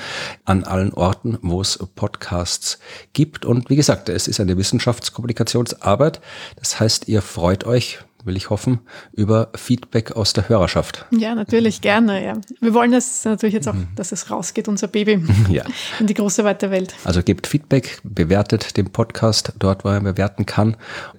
An 0.47 0.65
allen 0.65 0.95
Orten, 0.95 1.37
wo 1.43 1.61
es 1.61 1.79
Podcasts 1.95 2.79
gibt. 3.13 3.45
Und 3.45 3.69
wie 3.69 3.77
gesagt, 3.77 4.09
es 4.09 4.29
ist 4.29 4.41
eine 4.41 4.57
Wissenschaftskommunikationsarbeit. 4.57 6.23
Das 6.57 6.81
heißt, 6.81 7.07
ihr 7.07 7.21
freut 7.21 7.65
euch, 7.65 7.99
will 8.25 8.37
ich 8.37 8.51
hoffen, 8.51 8.81
über 9.13 9.51
Feedback 9.55 10.13
aus 10.13 10.33
der 10.33 10.49
Hörerschaft. 10.49 11.07
Ja, 11.11 11.35
natürlich 11.35 11.81
gerne. 11.81 12.25
Ja. 12.25 12.35
Wir 12.61 12.75
wollen 12.75 12.93
es 12.93 13.25
natürlich 13.25 13.55
jetzt 13.55 13.69
auch, 13.69 13.75
mhm. 13.75 13.89
dass 13.97 14.13
es 14.13 14.31
rausgeht, 14.31 14.69
unser 14.69 14.89
Baby, 14.89 15.23
ja. 15.51 15.65
in 16.01 16.07
die 16.07 16.15
große 16.15 16.45
weite 16.45 16.71
Welt. 16.71 16.95
Also 17.05 17.23
gebt 17.23 17.47
Feedback, 17.47 18.01
bewertet 18.03 18.77
den 18.77 18.91
Podcast 18.91 19.53
dort, 19.59 19.85
wo 19.85 19.89
er 19.89 20.01
bewerten 20.01 20.47
kann. 20.47 20.77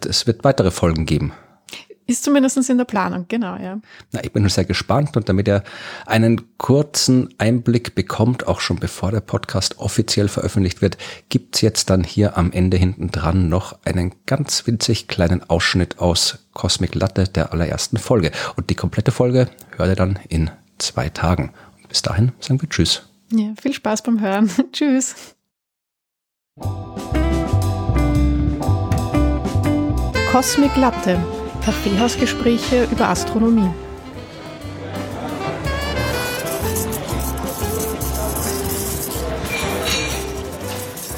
Es 0.07 0.27
wird 0.27 0.44
weitere 0.44 0.72
Folgen 0.72 1.06
geben. 1.06 1.34
Ist 2.07 2.23
zumindest 2.23 2.69
in 2.69 2.77
der 2.77 2.86
Planung, 2.86 3.26
genau, 3.27 3.56
ja. 3.57 3.80
Na, 4.11 4.23
ich 4.23 4.32
bin 4.32 4.44
schon 4.44 4.49
sehr 4.49 4.65
gespannt 4.65 5.18
und 5.18 5.27
damit 5.27 5.48
ihr 5.48 5.64
einen 6.06 6.57
kurzen 6.57 7.34
Einblick 7.40 7.95
bekommt, 7.95 8.48
auch 8.48 8.60
schon 8.60 8.77
bevor 8.77 9.11
der 9.11 9.22
Podcast 9.22 9.80
offiziell 9.80 10.27
veröffentlicht 10.27 10.84
wird, 10.84 10.98
gibt's 11.30 11.61
jetzt 11.61 11.90
dann 11.90 12.03
hier 12.03 12.38
am 12.38 12.52
Ende 12.52 12.77
hinten 12.77 13.10
dran 13.10 13.49
noch 13.49 13.80
einen 13.86 14.14
ganz 14.27 14.68
winzig 14.68 15.07
kleinen 15.07 15.49
Ausschnitt 15.49 15.98
aus 15.98 16.45
Cosmic 16.53 16.94
Latte 16.94 17.23
der 17.23 17.52
allerersten 17.52 17.98
Folge. 17.98 18.32
Und 18.56 18.69
die 18.69 18.76
komplette 18.76 19.11
Folge 19.11 19.49
hört 19.76 19.90
ihr 19.90 19.95
dann 19.95 20.19
in 20.30 20.52
zwei 20.77 21.10
Tagen. 21.10 21.53
Und 21.77 21.90
bis 21.90 22.03
dahin 22.03 22.34
sagen 22.40 22.61
wir 22.61 22.69
Tschüss. 22.69 23.02
Ja, 23.32 23.53
viel 23.60 23.73
Spaß 23.73 24.03
beim 24.03 24.22
Hören. 24.22 24.52
Tschüss. 24.72 25.15
Cosmic 30.32 30.76
Latte 30.76 31.18
Kaffeehausgespräche 31.66 32.88
über 32.92 33.10
Astronomie. 33.10 33.72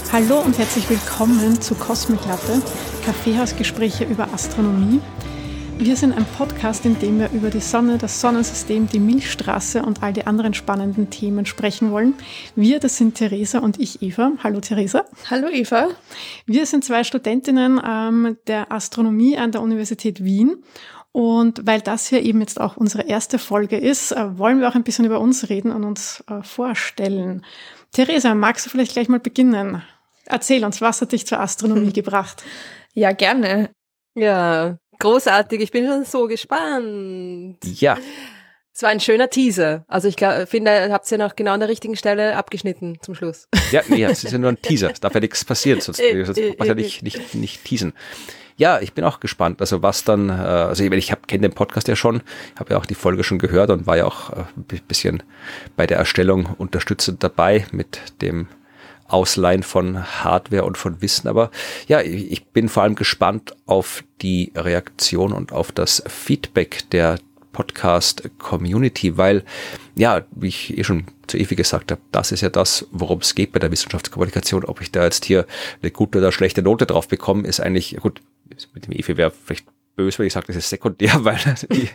Hallo 0.10 0.40
und 0.40 0.58
herzlich 0.58 0.90
willkommen 0.90 1.60
zu 1.60 1.76
Cosmic 1.76 2.26
Latte, 2.26 2.62
Kaffeehausgespräche 3.06 4.06
über 4.06 4.34
Astronomie. 4.34 5.02
Wir 5.80 5.96
sind 5.96 6.18
ein 6.18 6.26
Podcast, 6.26 6.86
in 6.86 6.98
dem 7.00 7.20
wir 7.20 7.30
über 7.32 7.52
die 7.52 7.60
Sonne, 7.60 8.00
das 8.00 8.20
Sonnensystem, 8.20 8.88
die 8.90 9.00
Milchstraße 9.00 9.84
und 9.84 10.02
all 10.02 10.12
die 10.12 10.26
anderen 10.26 10.56
spannenden 10.56 11.12
Themen 11.12 11.46
sprechen 11.46 11.92
wollen. 11.92 12.16
Wir, 12.56 12.80
das 12.80 12.98
sind 12.98 13.14
Theresa 13.14 13.60
und 13.60 13.80
ich, 13.80 14.02
Eva. 14.02 14.32
Hallo 14.44 14.60
Theresa. 14.60 15.06
Hallo 15.30 15.48
Eva. 15.50 15.90
Wir 16.48 16.66
sind 16.66 16.84
zwei 16.84 17.04
Studentinnen 17.04 17.80
ähm, 17.88 18.38
der 18.48 18.72
Astronomie 18.72 19.38
an 19.38 19.52
der 19.52 19.62
Universität 19.62 20.24
Wien. 20.24 20.64
Und 21.12 21.66
weil 21.68 21.82
das 21.82 22.08
hier 22.08 22.24
eben 22.24 22.42
jetzt 22.42 22.60
auch 22.60 22.76
unsere 22.76 23.04
erste 23.04 23.38
Folge 23.38 23.78
ist, 23.78 24.12
äh, 24.12 24.38
wollen 24.38 24.60
wir 24.60 24.70
auch 24.70 24.76
ein 24.76 24.84
bisschen 24.84 25.06
über 25.06 25.20
uns 25.20 25.48
reden 25.50 25.72
und 25.72 25.84
uns 25.84 26.24
äh, 26.28 26.42
vorstellen. 26.42 27.46
Theresa, 27.92 28.34
magst 28.34 28.66
du 28.66 28.72
vielleicht 28.72 28.94
gleich 28.94 29.10
mal 29.10 29.20
beginnen? 29.20 29.84
Erzähl 30.26 30.66
uns, 30.66 30.82
was 30.82 31.02
hat 31.02 31.12
dich 31.12 31.28
zur 31.28 31.40
Astronomie 31.40 31.94
gebracht? 31.94 32.44
Ja, 32.94 33.12
gerne. 33.12 33.70
Ja, 34.16 34.80
Großartig, 35.00 35.62
ich 35.62 35.72
bin 35.72 35.86
schon 35.86 36.06
so 36.06 36.28
gespannt. 36.28 37.58
Ja. 37.64 37.98
Es 38.74 38.84
war 38.84 38.90
ein 38.90 39.00
schöner 39.00 39.30
Teaser. 39.30 39.86
Also 39.88 40.08
ich 40.08 40.16
glaub, 40.16 40.48
finde, 40.48 40.70
ihr 40.70 40.94
habt 40.94 41.10
ja 41.10 41.18
noch 41.18 41.36
genau 41.36 41.54
an 41.54 41.60
der 41.60 41.70
richtigen 41.70 41.96
Stelle 41.96 42.36
abgeschnitten 42.36 43.00
zum 43.02 43.16
Schluss. 43.16 43.48
Ja, 43.72 43.82
ja, 43.88 44.10
es 44.10 44.24
ist 44.24 44.32
ja 44.32 44.38
nur 44.38 44.52
ein 44.52 44.62
Teaser. 44.62 44.92
Es 44.92 45.00
darf 45.00 45.16
ja 45.16 45.20
nichts 45.20 45.44
passieren, 45.44 45.82
sonst, 45.82 46.00
äh, 46.00 46.24
sonst 46.24 46.38
äh, 46.38 46.56
man 46.58 46.68
ja 46.68 46.76
nicht, 46.76 47.02
nicht, 47.02 47.34
nicht 47.34 47.66
teasen. 47.66 47.94
Ja, 48.56 48.80
ich 48.80 48.94
bin 48.94 49.04
auch 49.04 49.20
gespannt. 49.20 49.62
Also 49.62 49.82
was 49.82 50.04
dann, 50.04 50.30
äh, 50.30 50.34
also 50.34 50.84
ich, 50.84 50.92
ich 50.92 51.14
kenne 51.28 51.42
den 51.42 51.54
Podcast 51.54 51.88
ja 51.88 51.96
schon, 51.96 52.22
habe 52.60 52.74
ja 52.74 52.80
auch 52.80 52.86
die 52.86 52.96
Folge 52.96 53.24
schon 53.24 53.40
gehört 53.40 53.72
und 53.72 53.88
war 53.88 53.98
ja 53.98 54.06
auch 54.06 54.32
ein 54.32 54.66
bisschen 54.88 55.24
bei 55.76 55.88
der 55.88 55.98
Erstellung 55.98 56.46
unterstützend 56.58 57.24
dabei 57.24 57.66
mit 57.72 58.00
dem 58.22 58.48
Ausleihen 59.08 59.64
von 59.64 60.04
Hardware 60.24 60.66
und 60.66 60.78
von 60.78 61.02
Wissen. 61.02 61.28
Aber 61.28 61.52
ja, 61.88 62.02
ich 62.02 62.46
bin 62.48 62.70
vor 62.70 62.84
allem 62.84 62.96
gespannt 62.96 63.56
auf 63.66 64.04
die 64.22 64.52
Reaktion 64.56 65.34
und 65.34 65.52
auf 65.52 65.72
das 65.72 66.04
Feedback 66.08 66.90
der 66.92 67.20
Podcast-Community, 67.58 69.18
weil, 69.18 69.44
ja, 69.96 70.22
wie 70.32 70.50
ich 70.50 70.78
eh 70.78 70.84
schon 70.84 71.06
zu 71.26 71.38
Evi 71.38 71.56
gesagt 71.56 71.92
habe, 71.92 72.02
das 72.12 72.32
ist 72.32 72.42
ja 72.42 72.50
das, 72.50 72.88
worum 72.92 73.20
es 73.20 73.34
geht 73.34 73.52
bei 73.52 73.60
der 73.60 73.72
Wissenschaftskommunikation. 73.72 74.64
Ob 74.64 74.80
ich 74.82 74.92
da 74.92 75.04
jetzt 75.04 75.26
hier 75.26 75.48
eine 75.82 75.90
gute 75.90 76.20
oder 76.20 76.32
schlechte 76.32 76.62
Note 76.62 76.86
drauf 76.86 77.08
bekomme, 77.08 77.48
ist 77.48 77.60
eigentlich, 77.60 77.98
gut, 77.98 78.22
mit 78.74 78.86
dem 78.86 78.94
Evi 78.94 79.18
wäre 79.18 79.32
vielleicht 79.32 79.66
böse, 79.98 80.20
wenn 80.20 80.28
ich 80.28 80.34
sage, 80.34 80.48
das 80.48 80.56
ist 80.56 80.70
sekundär, 80.70 81.12
weil 81.26 81.38
die 81.72 81.90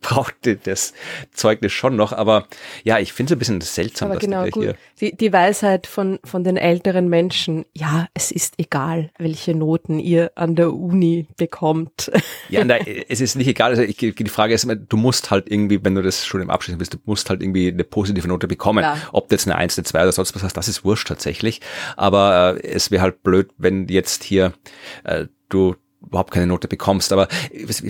braucht 0.00 0.34
das 0.64 0.92
Zeugnis 1.30 1.72
schon 1.72 1.94
noch. 1.94 2.12
Aber 2.12 2.48
ja, 2.82 2.98
ich 2.98 3.12
finde 3.12 3.32
es 3.32 3.36
ein 3.36 3.38
bisschen 3.38 3.60
seltsam, 3.60 4.06
Aber 4.06 4.14
dass 4.16 4.24
genau, 4.24 4.44
die 4.44 4.52
hier. 4.52 4.74
Die, 5.00 5.16
die 5.16 5.32
Weisheit 5.32 5.86
von, 5.86 6.18
von 6.24 6.42
den 6.42 6.56
älteren 6.56 7.08
Menschen, 7.08 7.64
ja, 7.72 8.08
es 8.14 8.32
ist 8.32 8.54
egal, 8.58 9.10
welche 9.18 9.54
Noten 9.54 10.00
ihr 10.00 10.32
an 10.34 10.56
der 10.56 10.72
Uni 10.72 11.28
bekommt. 11.36 12.10
Ja, 12.48 12.64
nein, 12.64 12.84
es 13.08 13.20
ist 13.20 13.36
nicht 13.36 13.48
egal. 13.48 13.70
Also 13.70 13.82
ich, 13.82 13.96
die 13.96 14.28
Frage 14.28 14.54
ist 14.54 14.64
immer, 14.64 14.76
du 14.76 14.96
musst 14.96 15.30
halt 15.30 15.50
irgendwie, 15.50 15.84
wenn 15.84 15.94
du 15.94 16.02
das 16.02 16.26
schon 16.26 16.40
im 16.40 16.50
Abschluss 16.50 16.78
bist, 16.78 16.94
du 16.94 16.98
musst 17.04 17.30
halt 17.30 17.42
irgendwie 17.42 17.68
eine 17.68 17.84
positive 17.84 18.26
Note 18.26 18.48
bekommen. 18.48 18.82
Ja. 18.82 18.96
Ob 19.12 19.28
du 19.28 19.34
jetzt 19.34 19.46
eine 19.46 19.56
Eins, 19.56 19.78
eine 19.78 19.84
Zwei 19.84 20.02
oder 20.02 20.12
sonst 20.12 20.34
was 20.34 20.42
hast, 20.42 20.56
das 20.56 20.68
ist 20.68 20.84
wurscht 20.84 21.06
tatsächlich. 21.06 21.60
Aber 21.96 22.56
äh, 22.56 22.66
es 22.66 22.90
wäre 22.90 23.02
halt 23.02 23.22
blöd, 23.22 23.50
wenn 23.58 23.88
jetzt 23.88 24.24
hier 24.24 24.54
äh, 25.04 25.26
du 25.48 25.76
überhaupt 26.06 26.32
keine 26.32 26.46
Note 26.46 26.68
bekommst. 26.68 27.12
Aber 27.12 27.28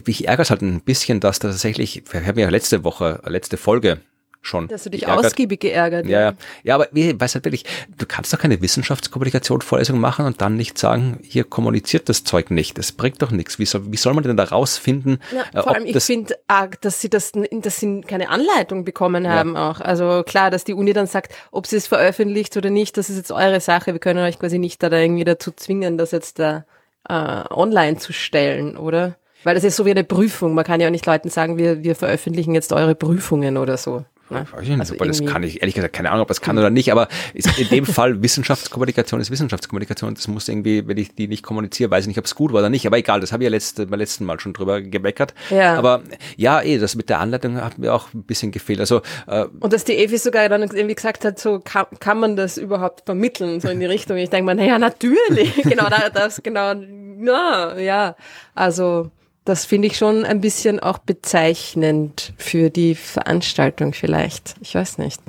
mich 0.06 0.28
ärgert 0.28 0.50
halt 0.50 0.62
ein 0.62 0.80
bisschen, 0.80 1.20
dass 1.20 1.38
da 1.38 1.48
tatsächlich, 1.48 2.02
wir 2.10 2.26
haben 2.26 2.38
ja 2.38 2.48
letzte 2.48 2.84
Woche, 2.84 3.20
letzte 3.26 3.56
Folge 3.56 4.00
schon. 4.42 4.68
Dass 4.68 4.84
du 4.84 4.90
dich 4.90 5.02
geärgert. 5.02 5.26
ausgiebig 5.26 5.60
geärgert. 5.60 6.06
Ja, 6.06 6.20
ja. 6.20 6.32
Ja, 6.64 6.74
aber 6.74 6.88
wie, 6.92 7.18
weiß 7.18 7.34
halt 7.34 7.44
wirklich, 7.44 7.64
du 7.96 8.04
kannst 8.06 8.32
doch 8.32 8.38
keine 8.38 8.60
Wissenschaftskommunikation 8.60 9.60
Vorlesung 9.60 9.98
machen 10.00 10.26
und 10.26 10.40
dann 10.40 10.56
nicht 10.56 10.76
sagen, 10.78 11.18
hier 11.22 11.44
kommuniziert 11.44 12.08
das 12.08 12.24
Zeug 12.24 12.50
nicht. 12.50 12.76
Das 12.76 12.92
bringt 12.92 13.22
doch 13.22 13.30
nichts. 13.30 13.58
Wie 13.58 13.64
soll, 13.64 13.90
wie 13.90 13.96
soll 13.96 14.14
man 14.14 14.24
denn 14.24 14.36
da 14.36 14.44
rausfinden? 14.44 15.20
Ja, 15.32 15.60
äh, 15.60 15.62
vor 15.62 15.74
allem, 15.74 15.86
ich 15.86 16.02
finde 16.02 16.36
arg, 16.48 16.80
dass 16.80 17.00
sie 17.00 17.08
das, 17.08 17.32
dass 17.50 17.76
sie 17.78 18.00
keine 18.02 18.28
Anleitung 18.28 18.84
bekommen 18.84 19.28
haben 19.28 19.54
ja. 19.54 19.70
auch. 19.70 19.80
Also 19.80 20.24
klar, 20.24 20.50
dass 20.50 20.64
die 20.64 20.74
Uni 20.74 20.92
dann 20.92 21.06
sagt, 21.06 21.32
ob 21.52 21.66
sie 21.66 21.76
es 21.76 21.86
veröffentlicht 21.86 22.56
oder 22.56 22.70
nicht, 22.70 22.96
das 22.96 23.10
ist 23.10 23.16
jetzt 23.16 23.32
eure 23.32 23.60
Sache. 23.60 23.92
Wir 23.92 24.00
können 24.00 24.24
euch 24.24 24.38
quasi 24.38 24.58
nicht 24.58 24.82
da 24.82 24.90
irgendwie 24.90 25.24
dazu 25.24 25.52
zwingen, 25.52 25.96
dass 25.96 26.10
jetzt 26.10 26.38
da 26.38 26.64
äh, 27.08 27.44
online 27.50 27.96
zu 27.96 28.12
stellen, 28.12 28.76
oder? 28.76 29.16
Weil 29.44 29.54
das 29.54 29.64
ist 29.64 29.76
so 29.76 29.84
wie 29.86 29.90
eine 29.90 30.04
Prüfung. 30.04 30.54
Man 30.54 30.64
kann 30.64 30.80
ja 30.80 30.86
auch 30.86 30.92
nicht 30.92 31.06
Leuten 31.06 31.28
sagen, 31.28 31.58
wir, 31.58 31.82
wir 31.82 31.96
veröffentlichen 31.96 32.54
jetzt 32.54 32.72
eure 32.72 32.94
Prüfungen 32.94 33.56
oder 33.56 33.76
so. 33.76 34.04
Ne? 34.32 34.46
Weiß 34.50 34.62
ich 34.62 34.68
nicht, 34.68 34.80
also 34.80 34.94
das 34.94 35.24
kann 35.24 35.42
ich, 35.42 35.60
ehrlich 35.60 35.74
gesagt, 35.74 35.94
keine 35.94 36.10
Ahnung, 36.10 36.22
ob 36.22 36.28
das 36.28 36.40
kann 36.40 36.58
oder 36.58 36.70
nicht, 36.70 36.90
aber 36.92 37.08
in 37.34 37.68
dem 37.68 37.86
Fall 37.92 38.22
Wissenschaftskommunikation 38.22 39.20
ist 39.20 39.30
Wissenschaftskommunikation. 39.30 40.14
Das 40.14 40.28
muss 40.28 40.48
irgendwie, 40.48 40.86
wenn 40.86 40.96
ich 40.96 41.14
die 41.14 41.28
nicht 41.28 41.42
kommuniziere, 41.42 41.90
weiß 41.90 42.04
ich 42.04 42.08
nicht, 42.08 42.18
ob 42.18 42.24
es 42.24 42.34
gut 42.34 42.52
war 42.52 42.60
oder 42.60 42.70
nicht. 42.70 42.86
Aber 42.86 42.98
egal, 42.98 43.20
das 43.20 43.32
habe 43.32 43.42
ich 43.42 43.46
ja 43.46 43.50
letzte, 43.50 43.86
beim 43.86 43.98
letzten 43.98 44.24
Mal 44.24 44.40
schon 44.40 44.52
drüber 44.52 44.80
gemeckert. 44.80 45.34
Ja. 45.50 45.76
Aber 45.76 46.02
ja, 46.36 46.62
eh, 46.62 46.78
das 46.78 46.94
mit 46.94 47.08
der 47.08 47.20
Anleitung 47.20 47.60
hat 47.60 47.78
mir 47.78 47.94
auch 47.94 48.12
ein 48.14 48.24
bisschen 48.24 48.52
gefehlt. 48.52 48.80
Also, 48.80 49.02
äh, 49.26 49.44
Und 49.60 49.72
dass 49.72 49.84
die 49.84 49.96
Evi 49.96 50.18
sogar 50.18 50.48
dann 50.48 50.62
irgendwie 50.62 50.94
gesagt 50.94 51.24
hat, 51.24 51.38
so 51.38 51.60
kann, 51.60 51.86
kann 52.00 52.18
man 52.18 52.36
das 52.36 52.56
überhaupt 52.56 53.04
vermitteln, 53.06 53.60
so 53.60 53.68
in 53.68 53.80
die 53.80 53.86
Richtung. 53.86 54.16
Ich 54.16 54.30
denke 54.30 54.46
mal, 54.46 54.54
naja, 54.54 54.78
natürlich. 54.78 55.54
genau, 55.62 55.88
das, 56.12 56.42
genau, 56.42 56.74
na, 56.74 57.78
ja. 57.78 58.16
Also, 58.54 59.10
das 59.44 59.64
finde 59.64 59.88
ich 59.88 59.96
schon 59.96 60.24
ein 60.24 60.40
bisschen 60.40 60.80
auch 60.80 60.98
bezeichnend 60.98 62.32
für 62.36 62.70
die 62.70 62.94
Veranstaltung 62.94 63.92
vielleicht. 63.92 64.54
Ich 64.60 64.74
weiß 64.74 64.98
nicht. 64.98 65.20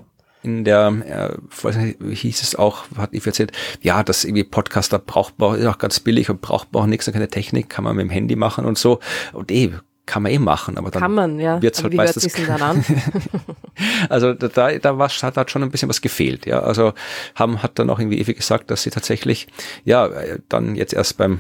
In 0.44 0.66
der, 0.66 1.38
äh, 1.64 2.14
hieß 2.14 2.42
es 2.42 2.56
auch, 2.56 2.84
hat 2.98 3.14
Eve 3.14 3.28
erzählt, 3.28 3.54
ja, 3.82 4.04
das 4.04 4.26
irgendwie 4.26 4.44
Podcaster 4.44 5.00
braucht 5.00 5.40
man, 5.40 5.58
ist 5.58 5.66
auch 5.66 5.78
ganz 5.78 6.02
billig 6.02 6.30
und 6.30 6.42
braucht 6.42 6.74
man 6.74 6.84
auch 6.84 6.88
nichts, 6.88 7.10
keine 7.10 7.30
Technik, 7.30 7.70
kann 7.70 7.86
man 7.86 7.96
mit 7.96 8.04
dem 8.04 8.10
Handy 8.10 8.36
machen 8.36 8.66
und 8.66 8.78
so. 8.78 9.00
Und 9.32 9.52
eh, 9.52 9.72
kann 10.06 10.22
man 10.22 10.34
eh 10.34 10.40
machen, 10.40 10.78
aber 10.78 10.92
dann 10.92 11.02
kann 11.02 11.14
man, 11.14 11.40
ja. 11.40 11.62
wird's 11.62 11.82
halt 11.82 11.94
meistens. 11.94 12.34
Dann 12.34 12.62
an? 12.62 12.86
also 14.10 14.34
da, 14.34 14.78
da 14.78 14.98
war, 14.98 15.08
hat, 15.08 15.38
hat 15.38 15.50
schon 15.50 15.64
ein 15.64 15.72
bisschen 15.72 15.88
was 15.88 16.02
gefehlt, 16.02 16.46
ja. 16.46 16.60
Also 16.60 16.92
haben, 17.36 17.64
hat 17.64 17.80
dann 17.80 17.90
auch 17.90 18.00
irgendwie 18.00 18.20
Evi 18.20 18.34
gesagt, 18.34 18.70
dass 18.70 18.84
sie 18.84 18.90
tatsächlich, 18.90 19.48
ja, 19.86 20.10
dann 20.50 20.76
jetzt 20.76 20.94
erst 20.94 21.18
beim 21.18 21.40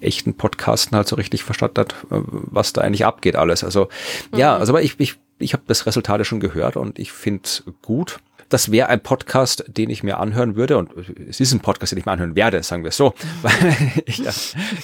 echten 0.00 0.34
Podcasten 0.34 0.96
halt 0.96 1.08
so 1.08 1.16
richtig 1.16 1.44
verstanden 1.44 1.80
hat, 1.80 1.92
äh, 2.10 2.20
was 2.26 2.72
da 2.72 2.80
eigentlich 2.80 3.04
abgeht 3.04 3.36
alles. 3.36 3.64
Also 3.64 3.88
mhm. 4.32 4.38
ja, 4.38 4.56
also 4.56 4.72
aber 4.72 4.82
ich, 4.82 4.98
ich, 4.98 5.16
ich 5.38 5.52
habe 5.52 5.62
das 5.66 5.86
Resultat 5.86 6.24
schon 6.26 6.40
gehört 6.40 6.76
und 6.76 6.98
ich 6.98 7.12
finde 7.12 7.42
es 7.44 7.64
gut. 7.82 8.18
Das 8.48 8.72
wäre 8.72 8.88
ein 8.88 9.00
Podcast, 9.00 9.64
den 9.68 9.90
ich 9.90 10.02
mir 10.02 10.18
anhören 10.18 10.56
würde 10.56 10.76
und 10.76 10.90
es 11.28 11.38
ist 11.38 11.52
ein 11.52 11.60
Podcast, 11.60 11.92
den 11.92 12.00
ich 12.00 12.04
mir 12.04 12.10
anhören 12.10 12.34
werde, 12.34 12.60
sagen 12.64 12.82
wir 12.82 12.90
so, 12.90 13.14
weil 13.42 13.76
ich 14.06 14.18
ja 14.18 14.32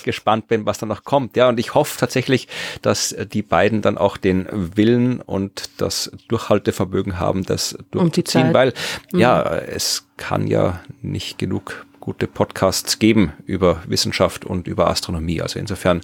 gespannt 0.04 0.46
bin, 0.46 0.66
was 0.66 0.78
da 0.78 0.86
noch 0.86 1.02
kommt. 1.02 1.36
Ja, 1.36 1.48
und 1.48 1.58
ich 1.58 1.74
hoffe 1.74 1.98
tatsächlich, 1.98 2.46
dass 2.80 3.14
die 3.32 3.42
beiden 3.42 3.82
dann 3.82 3.98
auch 3.98 4.18
den 4.18 4.46
Willen 4.76 5.20
und 5.20 5.70
das 5.78 6.12
Durchhaltevermögen 6.28 7.18
haben, 7.18 7.44
das 7.44 7.76
durchzuziehen, 7.90 8.54
weil 8.54 8.72
mhm. 9.12 9.18
ja, 9.18 9.42
es 9.42 10.06
kann 10.16 10.46
ja 10.46 10.80
nicht 11.02 11.36
genug 11.36 11.85
gute 12.06 12.28
Podcasts 12.28 13.00
geben 13.00 13.32
über 13.46 13.82
Wissenschaft 13.88 14.44
und 14.44 14.68
über 14.68 14.86
Astronomie. 14.86 15.42
Also 15.42 15.58
insofern 15.58 16.02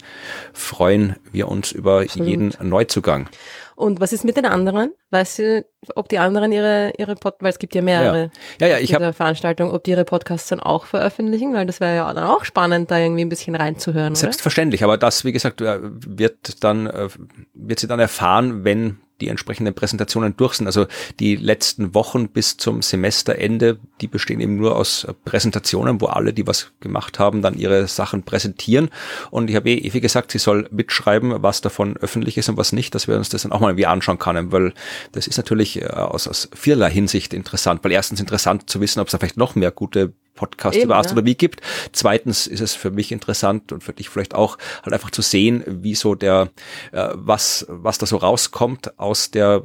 freuen 0.52 1.14
wir 1.30 1.46
uns 1.46 1.70
über 1.70 2.00
Absolut. 2.00 2.28
jeden 2.28 2.52
Neuzugang. 2.60 3.28
Und 3.76 4.00
was 4.00 4.12
ist 4.12 4.24
mit 4.24 4.36
den 4.36 4.44
anderen? 4.44 4.92
Weißt 5.10 5.38
du, 5.38 5.64
ob 5.94 6.08
die 6.08 6.18
anderen 6.18 6.50
ihre, 6.50 6.92
ihre 6.98 7.14
Pod 7.14 7.36
weil 7.38 7.50
es 7.50 7.60
gibt 7.60 7.76
ja 7.76 7.82
mehrere 7.82 8.30
ja. 8.60 8.68
Ja, 8.68 8.78
ja, 8.78 8.78
ich 8.78 9.14
Veranstaltungen, 9.14 9.70
ob 9.70 9.84
die 9.84 9.92
ihre 9.92 10.04
Podcasts 10.04 10.48
dann 10.48 10.58
auch 10.58 10.86
veröffentlichen, 10.86 11.54
weil 11.54 11.66
das 11.66 11.78
wäre 11.78 11.94
ja 11.94 12.12
dann 12.12 12.24
auch 12.24 12.44
spannend, 12.44 12.90
da 12.90 12.98
irgendwie 12.98 13.24
ein 13.24 13.28
bisschen 13.28 13.54
reinzuhören. 13.54 14.16
Selbstverständlich, 14.16 14.80
oder? 14.80 14.94
aber 14.94 14.98
das, 14.98 15.24
wie 15.24 15.32
gesagt, 15.32 15.60
äh, 15.60 15.78
wird 15.80 16.64
dann, 16.64 16.88
äh, 16.88 17.10
wird 17.54 17.78
sie 17.78 17.86
dann 17.86 18.00
erfahren, 18.00 18.64
wenn 18.64 18.98
die 19.22 19.28
entsprechenden 19.28 19.74
Präsentationen 19.74 20.36
durch 20.36 20.54
sind. 20.54 20.66
Also 20.66 20.86
die 21.20 21.36
letzten 21.36 21.94
Wochen 21.94 22.28
bis 22.28 22.56
zum 22.56 22.82
Semesterende, 22.82 23.78
die 24.00 24.08
bestehen 24.08 24.40
eben 24.40 24.56
nur 24.56 24.76
aus 24.76 25.06
Präsentationen, 25.24 26.00
wo 26.00 26.06
alle, 26.06 26.32
die 26.32 26.46
was 26.46 26.72
gemacht 26.80 27.18
haben, 27.18 27.40
dann 27.40 27.56
ihre 27.56 27.86
Sachen 27.86 28.24
präsentieren. 28.24 28.90
Und 29.30 29.48
ich 29.48 29.56
habe 29.56 29.70
eh 29.70 29.92
wie 29.92 30.00
gesagt, 30.00 30.32
sie 30.32 30.38
soll 30.38 30.68
mitschreiben, 30.70 31.42
was 31.42 31.60
davon 31.60 31.96
öffentlich 31.98 32.36
ist 32.36 32.48
und 32.48 32.56
was 32.56 32.72
nicht, 32.72 32.94
dass 32.94 33.08
wir 33.08 33.16
uns 33.16 33.28
das 33.28 33.42
dann 33.42 33.52
auch 33.52 33.60
mal 33.60 33.76
wie 33.76 33.86
anschauen 33.86 34.18
können, 34.18 34.50
weil 34.52 34.74
das 35.12 35.26
ist 35.26 35.36
natürlich 35.36 35.80
äh, 35.80 35.86
aus, 35.86 36.26
aus 36.26 36.48
vielerlei 36.54 36.90
Hinsicht 36.90 37.32
interessant, 37.34 37.84
weil 37.84 37.92
erstens 37.92 38.20
interessant 38.20 38.68
zu 38.68 38.80
wissen, 38.80 39.00
ob 39.00 39.06
es 39.06 39.12
da 39.12 39.18
vielleicht 39.18 39.36
noch 39.36 39.54
mehr 39.54 39.70
gute 39.70 40.12
Podcast 40.42 40.76
Eben, 40.76 40.86
über 40.86 40.96
Astronomie 40.96 41.30
ja. 41.30 41.36
gibt. 41.36 41.60
Zweitens 41.92 42.48
ist 42.48 42.60
es 42.60 42.74
für 42.74 42.90
mich 42.90 43.12
interessant 43.12 43.70
und 43.70 43.84
für 43.84 43.92
dich 43.92 44.08
vielleicht 44.08 44.34
auch 44.34 44.58
halt 44.82 44.92
einfach 44.92 45.12
zu 45.12 45.22
sehen, 45.22 45.62
wie 45.68 45.94
so 45.94 46.16
der, 46.16 46.50
äh, 46.90 47.10
was, 47.12 47.64
was 47.68 47.98
da 47.98 48.06
so 48.06 48.16
rauskommt 48.16 48.98
aus 48.98 49.30
der 49.30 49.62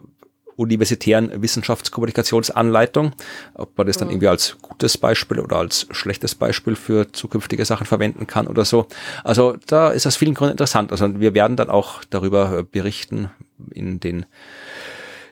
universitären 0.55 1.41
Wissenschaftskommunikationsanleitung, 1.41 3.13
ob 3.55 3.75
man 3.75 3.87
das 3.87 3.97
dann 3.97 4.09
mhm. 4.09 4.13
irgendwie 4.13 4.27
als 4.27 4.57
gutes 4.61 4.99
Beispiel 4.99 5.39
oder 5.39 5.57
als 5.57 5.87
schlechtes 5.89 6.35
Beispiel 6.35 6.75
für 6.75 7.11
zukünftige 7.11 7.65
Sachen 7.65 7.87
verwenden 7.87 8.27
kann 8.27 8.47
oder 8.47 8.63
so. 8.63 8.85
Also 9.23 9.57
da 9.65 9.89
ist 9.89 10.05
aus 10.05 10.15
vielen 10.15 10.35
Gründen 10.35 10.51
interessant. 10.51 10.91
Also 10.91 11.19
wir 11.19 11.33
werden 11.33 11.57
dann 11.57 11.71
auch 11.71 12.03
darüber 12.09 12.63
berichten 12.63 13.31
in 13.71 13.99
den 13.99 14.27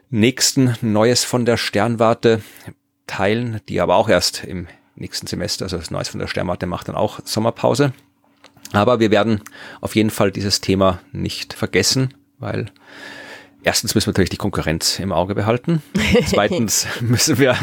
nächsten 0.09 0.75
Neues 0.81 1.23
von 1.23 1.45
der 1.45 1.57
Sternwarte 1.57 2.41
Teilen, 3.05 3.61
die 3.69 3.81
aber 3.81 3.95
auch 3.95 4.09
erst 4.09 4.43
im 4.43 4.67
nächsten 4.95 5.27
Semester, 5.27 5.65
also 5.65 5.77
das 5.77 5.91
Neues 5.91 6.09
von 6.09 6.19
der 6.19 6.27
Sternwarte 6.27 6.65
macht 6.65 6.87
dann 6.87 6.95
auch 6.95 7.19
Sommerpause. 7.23 7.93
Aber 8.71 8.99
wir 8.99 9.11
werden 9.11 9.41
auf 9.81 9.95
jeden 9.95 10.09
Fall 10.09 10.31
dieses 10.31 10.61
Thema 10.61 10.99
nicht 11.11 11.53
vergessen, 11.53 12.13
weil 12.39 12.71
Erstens 13.65 13.95
müssen 13.95 14.05
wir 14.05 14.11
natürlich 14.11 14.29
die 14.29 14.37
Konkurrenz 14.37 14.99
im 14.99 15.11
Auge 15.11 15.33
behalten. 15.33 15.81
Zweitens 16.27 16.85
müssen 17.01 17.39
wir, 17.39 17.57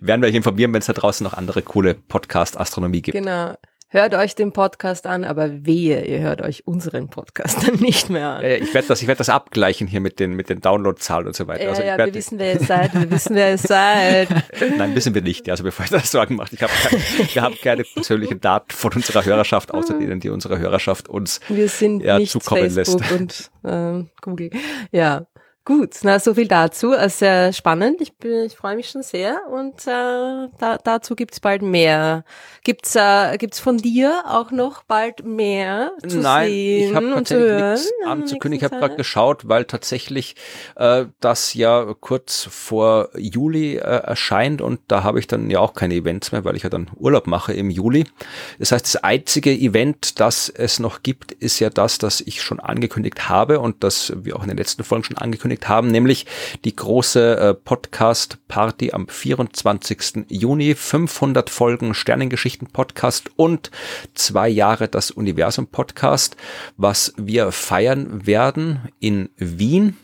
werden 0.00 0.20
wir 0.20 0.28
euch 0.28 0.34
informieren, 0.34 0.72
wenn 0.72 0.80
es 0.80 0.86
da 0.86 0.92
draußen 0.92 1.22
noch 1.22 1.32
andere 1.32 1.62
coole 1.62 1.94
Podcast-Astronomie 1.94 3.02
gibt. 3.02 3.16
Genau. 3.16 3.54
Hört 3.94 4.12
euch 4.16 4.34
den 4.34 4.50
Podcast 4.50 5.06
an, 5.06 5.22
aber 5.22 5.66
wehe, 5.66 6.04
ihr 6.04 6.18
hört 6.18 6.42
euch 6.42 6.66
unseren 6.66 7.10
Podcast 7.10 7.64
dann 7.64 7.76
nicht 7.76 8.10
mehr 8.10 8.28
an. 8.30 8.42
Ja, 8.42 8.56
ich 8.56 8.74
werde 8.74 8.88
das, 8.88 9.00
ich 9.00 9.06
werde 9.06 9.18
das 9.18 9.28
abgleichen 9.28 9.86
hier 9.86 10.00
mit 10.00 10.18
den, 10.18 10.32
mit 10.32 10.48
den 10.48 10.60
Downloadzahlen 10.60 11.28
und 11.28 11.36
so 11.36 11.46
weiter. 11.46 11.62
Ja, 11.62 11.68
also 11.70 11.82
ja, 11.84 11.96
wir 11.96 12.12
wissen, 12.12 12.40
wer 12.40 12.54
ihr 12.54 12.58
seid, 12.58 12.92
wir 12.92 13.08
wissen, 13.08 13.36
wer 13.36 13.50
ihr 13.52 13.58
seid. 13.58 14.30
Nein, 14.76 14.96
wissen 14.96 15.14
wir 15.14 15.22
nicht. 15.22 15.48
Also 15.48 15.62
bevor 15.62 15.84
ich 15.84 15.92
das 15.92 16.10
Sorgen 16.10 16.34
macht, 16.34 16.52
ich 16.52 16.60
habe 16.60 16.72
keine, 16.72 17.02
wir 17.34 17.42
haben 17.42 17.54
keine 17.62 17.84
persönlichen 17.84 18.40
Daten 18.40 18.72
von 18.72 18.92
unserer 18.94 19.24
Hörerschaft, 19.24 19.72
außer 19.72 19.96
denen, 19.96 20.18
die 20.18 20.30
unsere 20.30 20.58
Hörerschaft 20.58 21.08
uns 21.08 21.38
wir 21.46 21.68
sind 21.68 22.02
ja, 22.02 22.18
nicht 22.18 22.32
zukommen 22.32 22.68
Facebook 22.68 23.08
lässt. 23.08 23.52
und 23.62 24.02
äh, 24.02 24.04
Google. 24.22 24.50
Ja. 24.90 25.28
Gut, 25.66 25.96
na 26.02 26.18
so 26.18 26.34
viel 26.34 26.46
dazu. 26.46 26.92
Äh, 26.92 27.08
Sehr 27.08 27.54
spannend. 27.54 28.02
Ich, 28.02 28.12
bin, 28.18 28.44
ich 28.44 28.54
freue 28.54 28.76
mich 28.76 28.90
schon 28.90 29.02
sehr 29.02 29.40
und 29.50 29.86
äh, 29.86 30.48
da, 30.58 30.78
dazu 30.84 31.16
gibt's 31.16 31.40
bald 31.40 31.62
mehr. 31.62 32.24
Gibt's 32.64 32.94
äh, 32.94 33.38
gibt's 33.38 33.60
von 33.60 33.78
dir 33.78 34.24
auch 34.26 34.50
noch 34.50 34.82
bald 34.82 35.24
mehr 35.24 35.92
zu 36.06 36.18
Nein, 36.18 36.50
sehen 36.50 36.90
ich 36.90 36.94
habe 36.94 37.14
und 37.14 37.26
zu 37.26 37.34
tatsächlich 37.34 37.70
nichts 37.70 37.92
anzukündigen. 38.06 38.66
Ich 38.66 38.70
habe 38.70 38.78
gerade 38.78 38.96
geschaut, 38.96 39.48
weil 39.48 39.64
tatsächlich 39.64 40.36
äh, 40.76 41.06
das 41.20 41.54
ja 41.54 41.94
kurz 41.98 42.46
vor 42.50 43.08
Juli 43.16 43.76
äh, 43.76 43.78
erscheint 43.78 44.60
und 44.60 44.80
da 44.88 45.02
habe 45.02 45.18
ich 45.18 45.28
dann 45.28 45.48
ja 45.48 45.60
auch 45.60 45.72
keine 45.72 45.94
Events 45.94 46.30
mehr, 46.32 46.44
weil 46.44 46.56
ich 46.56 46.64
ja 46.64 46.68
dann 46.68 46.90
Urlaub 46.96 47.26
mache 47.26 47.54
im 47.54 47.70
Juli. 47.70 48.04
Das 48.58 48.70
heißt, 48.70 48.84
das 48.84 48.96
einzige 49.02 49.50
Event, 49.50 50.20
das 50.20 50.50
es 50.50 50.78
noch 50.78 51.02
gibt, 51.02 51.32
ist 51.32 51.58
ja 51.58 51.70
das, 51.70 51.96
das 51.96 52.20
ich 52.20 52.42
schon 52.42 52.60
angekündigt 52.60 53.30
habe 53.30 53.60
und 53.60 53.82
das 53.82 54.12
wir 54.14 54.36
auch 54.36 54.42
in 54.42 54.48
den 54.48 54.58
letzten 54.58 54.84
Folgen 54.84 55.04
schon 55.04 55.16
angekündigt 55.16 55.53
haben, 55.62 55.88
nämlich 55.88 56.26
die 56.64 56.74
große 56.74 57.36
äh, 57.38 57.54
Podcast-Party 57.54 58.92
am 58.92 59.08
24. 59.08 60.26
Juni. 60.28 60.74
500 60.74 61.50
Folgen 61.50 61.94
Sternengeschichten-Podcast 61.94 63.30
und 63.36 63.70
zwei 64.14 64.48
Jahre 64.48 64.88
das 64.88 65.10
Universum-Podcast, 65.10 66.36
was 66.76 67.12
wir 67.16 67.52
feiern 67.52 68.26
werden 68.26 68.88
in 69.00 69.30
Wien 69.36 69.96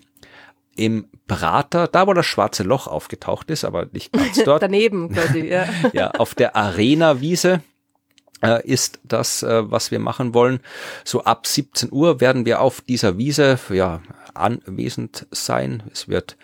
im 0.77 1.07
Prater, 1.27 1.87
da 1.87 2.07
wo 2.07 2.15
das 2.15 2.27
schwarze 2.27 2.63
Loch 2.63 2.87
aufgetaucht 2.87 3.51
ist, 3.51 3.65
aber 3.65 3.87
nicht 3.93 4.13
ganz 4.13 4.43
dort. 4.45 4.63
Daneben 4.63 5.11
quasi, 5.13 5.47
ja. 5.47 5.69
ja, 5.93 6.11
auf 6.13 6.35
der 6.35 6.57
Arena-Wiese 6.57 7.63
äh, 8.43 8.67
ist 8.67 8.99
das, 9.05 9.43
äh, 9.43 9.71
was 9.71 9.91
wir 9.91 9.99
machen 9.99 10.35
wollen. 10.35 10.61
So 11.05 11.25
ab 11.25 11.47
17 11.47 11.91
Uhr 11.93 12.21
werden 12.21 12.47
wir 12.47 12.61
auf 12.61 12.81
dieser 12.81 13.19
Wiese, 13.19 13.59
ja, 13.71 14.01
anwesend 14.41 15.27
sein. 15.31 15.83
Es 15.93 16.09
wird 16.09 16.37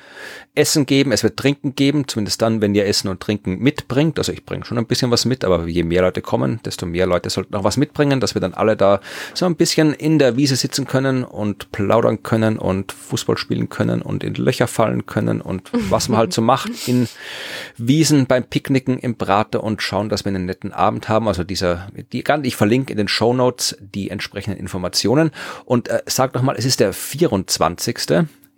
Essen 0.54 0.86
geben, 0.86 1.12
es 1.12 1.22
wird 1.22 1.36
Trinken 1.36 1.74
geben, 1.74 2.08
zumindest 2.08 2.40
dann, 2.42 2.60
wenn 2.60 2.74
ihr 2.74 2.86
Essen 2.86 3.08
und 3.08 3.20
Trinken 3.20 3.58
mitbringt. 3.58 4.18
Also 4.18 4.32
ich 4.32 4.44
bringe 4.44 4.64
schon 4.64 4.78
ein 4.78 4.86
bisschen 4.86 5.10
was 5.10 5.24
mit, 5.24 5.44
aber 5.44 5.66
je 5.66 5.82
mehr 5.82 6.02
Leute 6.02 6.22
kommen, 6.22 6.60
desto 6.64 6.86
mehr 6.86 7.06
Leute 7.06 7.30
sollten 7.30 7.54
auch 7.54 7.64
was 7.64 7.76
mitbringen, 7.76 8.20
dass 8.20 8.34
wir 8.34 8.40
dann 8.40 8.54
alle 8.54 8.76
da 8.76 9.00
so 9.34 9.46
ein 9.46 9.56
bisschen 9.56 9.92
in 9.92 10.18
der 10.18 10.36
Wiese 10.36 10.56
sitzen 10.56 10.86
können 10.86 11.24
und 11.24 11.72
plaudern 11.72 12.22
können 12.22 12.58
und 12.58 12.92
Fußball 12.92 13.36
spielen 13.36 13.68
können 13.68 14.02
und 14.02 14.24
in 14.24 14.34
Löcher 14.34 14.66
fallen 14.66 15.06
können 15.06 15.40
und 15.40 15.70
was 15.90 16.08
man 16.08 16.18
halt 16.18 16.32
so 16.32 16.42
macht 16.42 16.88
in 16.88 17.08
Wiesen 17.76 18.26
beim 18.26 18.44
Picknicken 18.44 18.98
im 18.98 19.16
Prater 19.16 19.62
und 19.62 19.82
schauen, 19.82 20.08
dass 20.08 20.24
wir 20.24 20.30
einen 20.30 20.46
netten 20.46 20.72
Abend 20.72 21.08
haben. 21.08 21.28
Also 21.28 21.44
dieser, 21.44 21.88
die, 22.12 22.24
ich 22.42 22.56
verlinke 22.56 22.92
in 22.92 22.96
den 22.96 23.08
Show 23.08 23.32
Notes 23.32 23.76
die 23.80 24.10
entsprechenden 24.10 24.58
Informationen 24.58 25.30
und 25.64 25.88
äh, 25.88 26.02
sag 26.06 26.34
noch 26.34 26.42
mal, 26.42 26.56
es 26.56 26.64
ist 26.64 26.80
der 26.80 26.92
24. 26.92 27.85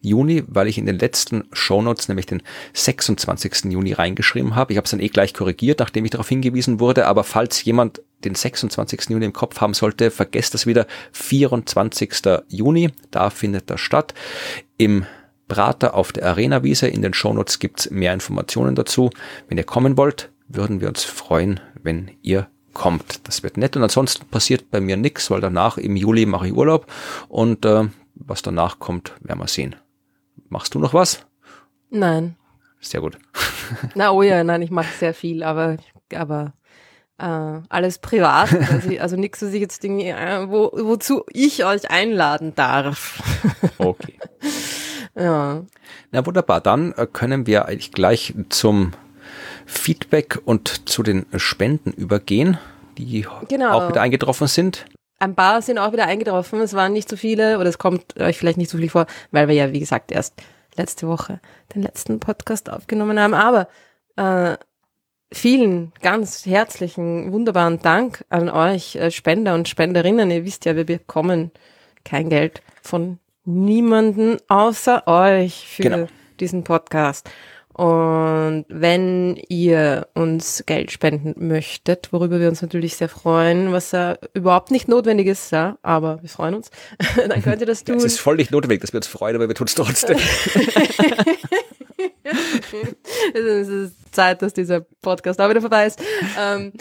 Juni, 0.00 0.44
weil 0.46 0.68
ich 0.68 0.78
in 0.78 0.86
den 0.86 0.98
letzten 0.98 1.44
Shownotes 1.52 2.08
nämlich 2.08 2.26
den 2.26 2.42
26. 2.72 3.64
Juni 3.64 3.92
reingeschrieben 3.92 4.54
habe. 4.54 4.72
Ich 4.72 4.76
habe 4.76 4.84
es 4.84 4.92
dann 4.92 5.00
eh 5.00 5.08
gleich 5.08 5.34
korrigiert, 5.34 5.80
nachdem 5.80 6.04
ich 6.04 6.12
darauf 6.12 6.28
hingewiesen 6.28 6.78
wurde. 6.78 7.06
Aber 7.06 7.24
falls 7.24 7.64
jemand 7.64 8.00
den 8.24 8.34
26. 8.34 9.10
Juni 9.10 9.24
im 9.24 9.32
Kopf 9.32 9.60
haben 9.60 9.74
sollte, 9.74 10.10
vergesst 10.10 10.54
das 10.54 10.66
wieder. 10.66 10.86
24. 11.12 12.12
Juni, 12.48 12.90
da 13.10 13.30
findet 13.30 13.70
das 13.70 13.80
statt. 13.80 14.14
Im 14.76 15.04
Prater 15.48 15.94
auf 15.94 16.12
der 16.12 16.26
Arena-Wiese. 16.26 16.86
In 16.86 17.02
den 17.02 17.14
Shownotes 17.14 17.58
gibt's 17.58 17.90
mehr 17.90 18.12
Informationen 18.12 18.74
dazu. 18.76 19.10
Wenn 19.48 19.58
ihr 19.58 19.64
kommen 19.64 19.96
wollt, 19.96 20.30
würden 20.46 20.80
wir 20.80 20.88
uns 20.88 21.04
freuen, 21.04 21.60
wenn 21.82 22.10
ihr 22.22 22.48
kommt. 22.74 23.26
Das 23.26 23.42
wird 23.42 23.56
nett. 23.56 23.76
Und 23.76 23.82
ansonsten 23.82 24.26
passiert 24.26 24.70
bei 24.70 24.80
mir 24.80 24.96
nichts, 24.96 25.30
weil 25.30 25.40
danach 25.40 25.78
im 25.78 25.96
Juli 25.96 26.26
mache 26.26 26.46
ich 26.46 26.52
Urlaub 26.52 26.86
und 27.28 27.64
äh, 27.64 27.88
was 28.18 28.42
danach 28.42 28.78
kommt, 28.78 29.12
werden 29.20 29.38
wir 29.38 29.48
sehen. 29.48 29.76
Machst 30.48 30.74
du 30.74 30.78
noch 30.78 30.94
was? 30.94 31.26
Nein. 31.90 32.36
Sehr 32.80 33.00
gut. 33.00 33.18
Na 33.94 34.10
oh 34.10 34.22
ja, 34.22 34.44
nein, 34.44 34.62
ich 34.62 34.70
mache 34.70 34.92
sehr 34.98 35.14
viel, 35.14 35.42
aber, 35.42 35.76
aber 36.14 36.52
äh, 37.18 37.60
alles 37.68 37.98
privat. 37.98 38.50
Also, 38.70 38.98
also 38.98 39.16
nichts, 39.16 39.42
was 39.42 39.52
ich 39.52 39.60
jetzt 39.60 39.82
irgendwie, 39.84 40.08
äh, 40.08 40.48
wo, 40.48 40.70
wozu 40.72 41.24
ich 41.30 41.64
euch 41.64 41.90
einladen 41.90 42.54
darf. 42.54 43.22
Okay. 43.78 44.18
ja. 45.14 45.62
Na 46.10 46.26
wunderbar, 46.26 46.60
dann 46.60 46.92
äh, 46.92 47.06
können 47.06 47.46
wir 47.46 47.66
eigentlich 47.66 47.92
gleich 47.92 48.34
zum 48.48 48.92
Feedback 49.66 50.40
und 50.44 50.88
zu 50.88 51.02
den 51.02 51.26
Spenden 51.36 51.92
übergehen, 51.92 52.58
die 52.96 53.26
Genau. 53.48 53.70
auch 53.72 53.88
wieder 53.88 54.00
eingetroffen 54.00 54.46
sind. 54.48 54.86
Ein 55.18 55.34
paar 55.34 55.62
sind 55.62 55.78
auch 55.78 55.92
wieder 55.92 56.06
eingetroffen. 56.06 56.60
Es 56.60 56.74
waren 56.74 56.92
nicht 56.92 57.08
so 57.08 57.16
viele 57.16 57.58
oder 57.58 57.68
es 57.68 57.78
kommt 57.78 58.20
euch 58.20 58.38
vielleicht 58.38 58.58
nicht 58.58 58.70
so 58.70 58.78
viel 58.78 58.90
vor, 58.90 59.06
weil 59.30 59.48
wir 59.48 59.54
ja, 59.54 59.72
wie 59.72 59.80
gesagt, 59.80 60.12
erst 60.12 60.34
letzte 60.76 61.08
Woche 61.08 61.40
den 61.74 61.82
letzten 61.82 62.20
Podcast 62.20 62.70
aufgenommen 62.70 63.18
haben. 63.18 63.34
Aber 63.34 63.68
äh, 64.16 64.56
vielen 65.32 65.92
ganz 66.02 66.46
herzlichen, 66.46 67.32
wunderbaren 67.32 67.82
Dank 67.82 68.24
an 68.28 68.48
euch 68.48 68.94
äh, 68.96 69.10
Spender 69.10 69.54
und 69.54 69.68
Spenderinnen. 69.68 70.30
Ihr 70.30 70.44
wisst 70.44 70.64
ja, 70.66 70.76
wir 70.76 70.86
bekommen 70.86 71.50
kein 72.04 72.28
Geld 72.30 72.62
von 72.82 73.18
niemanden 73.44 74.36
außer 74.48 75.06
euch 75.08 75.66
für 75.68 75.82
Genau. 75.82 76.06
diesen 76.38 76.62
Podcast. 76.64 77.28
Und 77.78 78.64
wenn 78.68 79.36
ihr 79.48 80.08
uns 80.14 80.64
Geld 80.66 80.90
spenden 80.90 81.46
möchtet, 81.46 82.12
worüber 82.12 82.40
wir 82.40 82.48
uns 82.48 82.60
natürlich 82.60 82.96
sehr 82.96 83.08
freuen, 83.08 83.70
was 83.70 83.92
ja 83.92 84.18
überhaupt 84.34 84.72
nicht 84.72 84.88
notwendig 84.88 85.28
ist, 85.28 85.52
ja, 85.52 85.78
aber 85.82 86.20
wir 86.20 86.28
freuen 86.28 86.56
uns, 86.56 86.72
dann 87.16 87.40
könnt 87.40 87.60
ihr 87.60 87.68
das 87.68 87.84
tun. 87.84 87.94
Es 87.98 88.02
ist 88.02 88.18
voll 88.18 88.34
nicht 88.34 88.50
notwendig, 88.50 88.80
dass 88.80 88.92
wir 88.92 88.98
uns 88.98 89.06
freuen, 89.06 89.36
aber 89.36 89.46
wir 89.46 89.54
tun 89.54 89.68
es 89.68 89.76
trotzdem. 89.76 90.18
es 93.34 93.68
ist 93.68 93.94
Zeit, 94.12 94.42
dass 94.42 94.54
dieser 94.54 94.80
Podcast 94.80 95.40
auch 95.40 95.48
wieder 95.48 95.60
vorbei 95.60 95.86
ist. 95.86 96.02
Ähm, 96.36 96.72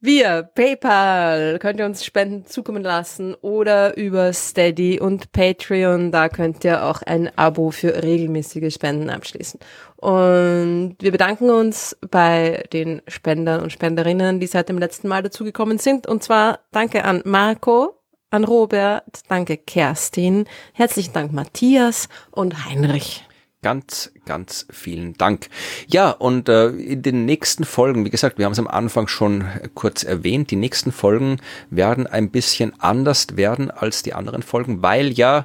wir, 0.00 0.48
PayPal, 0.54 1.58
könnt 1.58 1.78
ihr 1.78 1.84
uns 1.84 2.04
Spenden 2.04 2.46
zukommen 2.46 2.82
lassen 2.82 3.34
oder 3.34 3.96
über 3.96 4.32
Steady 4.32 4.98
und 4.98 5.32
Patreon. 5.32 6.10
Da 6.10 6.28
könnt 6.28 6.64
ihr 6.64 6.84
auch 6.84 7.02
ein 7.02 7.30
Abo 7.36 7.70
für 7.70 8.02
regelmäßige 8.02 8.72
Spenden 8.72 9.10
abschließen. 9.10 9.60
Und 9.96 10.96
wir 11.00 11.12
bedanken 11.12 11.50
uns 11.50 11.96
bei 12.10 12.64
den 12.72 13.02
Spendern 13.08 13.60
und 13.60 13.72
Spenderinnen, 13.72 14.40
die 14.40 14.46
seit 14.46 14.70
dem 14.70 14.78
letzten 14.78 15.08
Mal 15.08 15.22
dazugekommen 15.22 15.78
sind. 15.78 16.06
Und 16.06 16.22
zwar 16.22 16.60
danke 16.72 17.04
an 17.04 17.20
Marco, 17.26 18.00
an 18.30 18.44
Robert, 18.44 19.20
danke 19.28 19.58
Kerstin, 19.58 20.46
herzlichen 20.72 21.12
Dank 21.12 21.32
Matthias 21.32 22.08
und 22.30 22.64
Heinrich. 22.64 23.26
Ganz, 23.62 24.10
ganz 24.24 24.66
vielen 24.70 25.12
Dank. 25.18 25.50
Ja, 25.86 26.12
und 26.12 26.48
äh, 26.48 26.68
in 26.68 27.02
den 27.02 27.26
nächsten 27.26 27.64
Folgen, 27.64 28.06
wie 28.06 28.10
gesagt, 28.10 28.38
wir 28.38 28.46
haben 28.46 28.52
es 28.52 28.58
am 28.58 28.66
Anfang 28.66 29.06
schon 29.06 29.44
kurz 29.74 30.02
erwähnt, 30.02 30.50
die 30.50 30.56
nächsten 30.56 30.92
Folgen 30.92 31.40
werden 31.68 32.06
ein 32.06 32.30
bisschen 32.30 32.72
anders 32.80 33.36
werden 33.36 33.70
als 33.70 34.02
die 34.02 34.14
anderen 34.14 34.42
Folgen, 34.42 34.82
weil 34.82 35.12
ja 35.12 35.44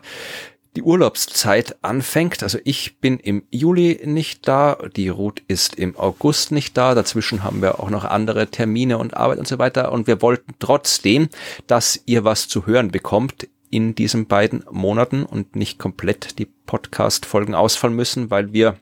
die 0.77 0.81
Urlaubszeit 0.81 1.75
anfängt. 1.81 2.41
Also 2.41 2.57
ich 2.63 2.99
bin 2.99 3.19
im 3.19 3.43
Juli 3.51 3.99
nicht 4.05 4.47
da, 4.47 4.77
die 4.95 5.09
Ruth 5.09 5.41
ist 5.49 5.75
im 5.75 5.97
August 5.97 6.53
nicht 6.53 6.77
da, 6.77 6.95
dazwischen 6.95 7.43
haben 7.43 7.61
wir 7.61 7.81
auch 7.81 7.89
noch 7.89 8.05
andere 8.05 8.47
Termine 8.47 8.97
und 8.97 9.15
Arbeit 9.15 9.39
und 9.39 9.47
so 9.47 9.59
weiter 9.59 9.91
und 9.91 10.07
wir 10.07 10.21
wollten 10.21 10.53
trotzdem, 10.59 11.27
dass 11.67 12.01
ihr 12.05 12.23
was 12.23 12.47
zu 12.47 12.65
hören 12.65 12.91
bekommt 12.91 13.47
in 13.76 13.93
diesen 13.93 14.27
beiden 14.27 14.64
Monaten 14.72 15.23
und 15.23 15.57
nicht 15.57 15.80
komplett 15.80 16.39
die 16.39 16.45
Podcast-Folgen 16.45 17.53
ausfallen 17.53 17.95
müssen, 17.95 18.31
weil 18.31 18.53
wir 18.53 18.77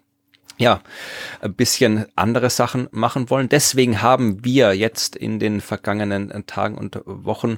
ja, 0.57 0.81
ein 1.41 1.55
bisschen 1.55 2.05
andere 2.15 2.51
Sachen 2.51 2.87
machen 2.91 3.31
wollen. 3.31 3.49
Deswegen 3.49 4.03
haben 4.03 4.45
wir 4.45 4.75
jetzt 4.75 5.15
in 5.15 5.39
den 5.39 5.61
vergangenen 5.61 6.45
Tagen 6.45 6.77
und 6.77 7.01
Wochen 7.05 7.57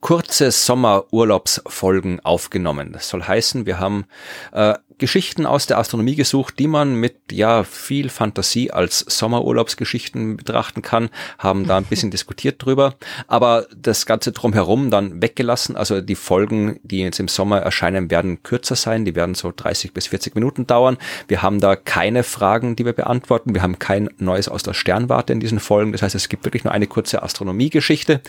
kurze 0.00 0.52
Sommerurlaubsfolgen 0.52 2.20
aufgenommen. 2.20 2.92
Das 2.92 3.08
soll 3.08 3.24
heißen, 3.24 3.66
wir 3.66 3.80
haben 3.80 4.04
äh, 4.52 4.74
Geschichten 4.98 5.44
aus 5.44 5.66
der 5.66 5.78
Astronomie 5.78 6.14
gesucht, 6.14 6.58
die 6.58 6.68
man 6.68 6.94
mit 6.94 7.16
ja 7.30 7.64
viel 7.64 8.08
Fantasie 8.08 8.70
als 8.70 9.00
Sommerurlaubsgeschichten 9.00 10.36
betrachten 10.36 10.82
kann, 10.82 11.10
haben 11.38 11.66
da 11.66 11.76
ein 11.76 11.84
bisschen 11.90 12.10
diskutiert 12.10 12.64
drüber, 12.64 12.94
aber 13.26 13.66
das 13.76 14.06
ganze 14.06 14.32
drumherum 14.32 14.90
dann 14.90 15.20
weggelassen. 15.20 15.76
Also 15.76 16.00
die 16.00 16.14
Folgen, 16.14 16.80
die 16.82 17.00
jetzt 17.00 17.20
im 17.20 17.28
Sommer 17.28 17.58
erscheinen, 17.58 18.10
werden 18.10 18.42
kürzer 18.42 18.76
sein, 18.76 19.04
die 19.04 19.14
werden 19.14 19.34
so 19.34 19.52
30 19.54 19.92
bis 19.92 20.06
40 20.06 20.34
Minuten 20.34 20.66
dauern. 20.66 20.96
Wir 21.28 21.42
haben 21.42 21.60
da 21.60 21.76
keine 21.76 22.22
Fragen, 22.22 22.76
die 22.76 22.84
wir 22.84 22.92
beantworten. 22.92 23.54
Wir 23.54 23.62
haben 23.62 23.78
kein 23.78 24.08
Neues 24.18 24.48
aus 24.48 24.62
der 24.62 24.74
Sternwarte 24.74 25.32
in 25.32 25.40
diesen 25.40 25.60
Folgen. 25.60 25.92
Das 25.92 26.02
heißt, 26.02 26.14
es 26.14 26.28
gibt 26.28 26.44
wirklich 26.44 26.64
nur 26.64 26.72
eine 26.72 26.86
kurze 26.86 27.22
Astronomiegeschichte 27.22 28.22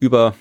über 0.00 0.34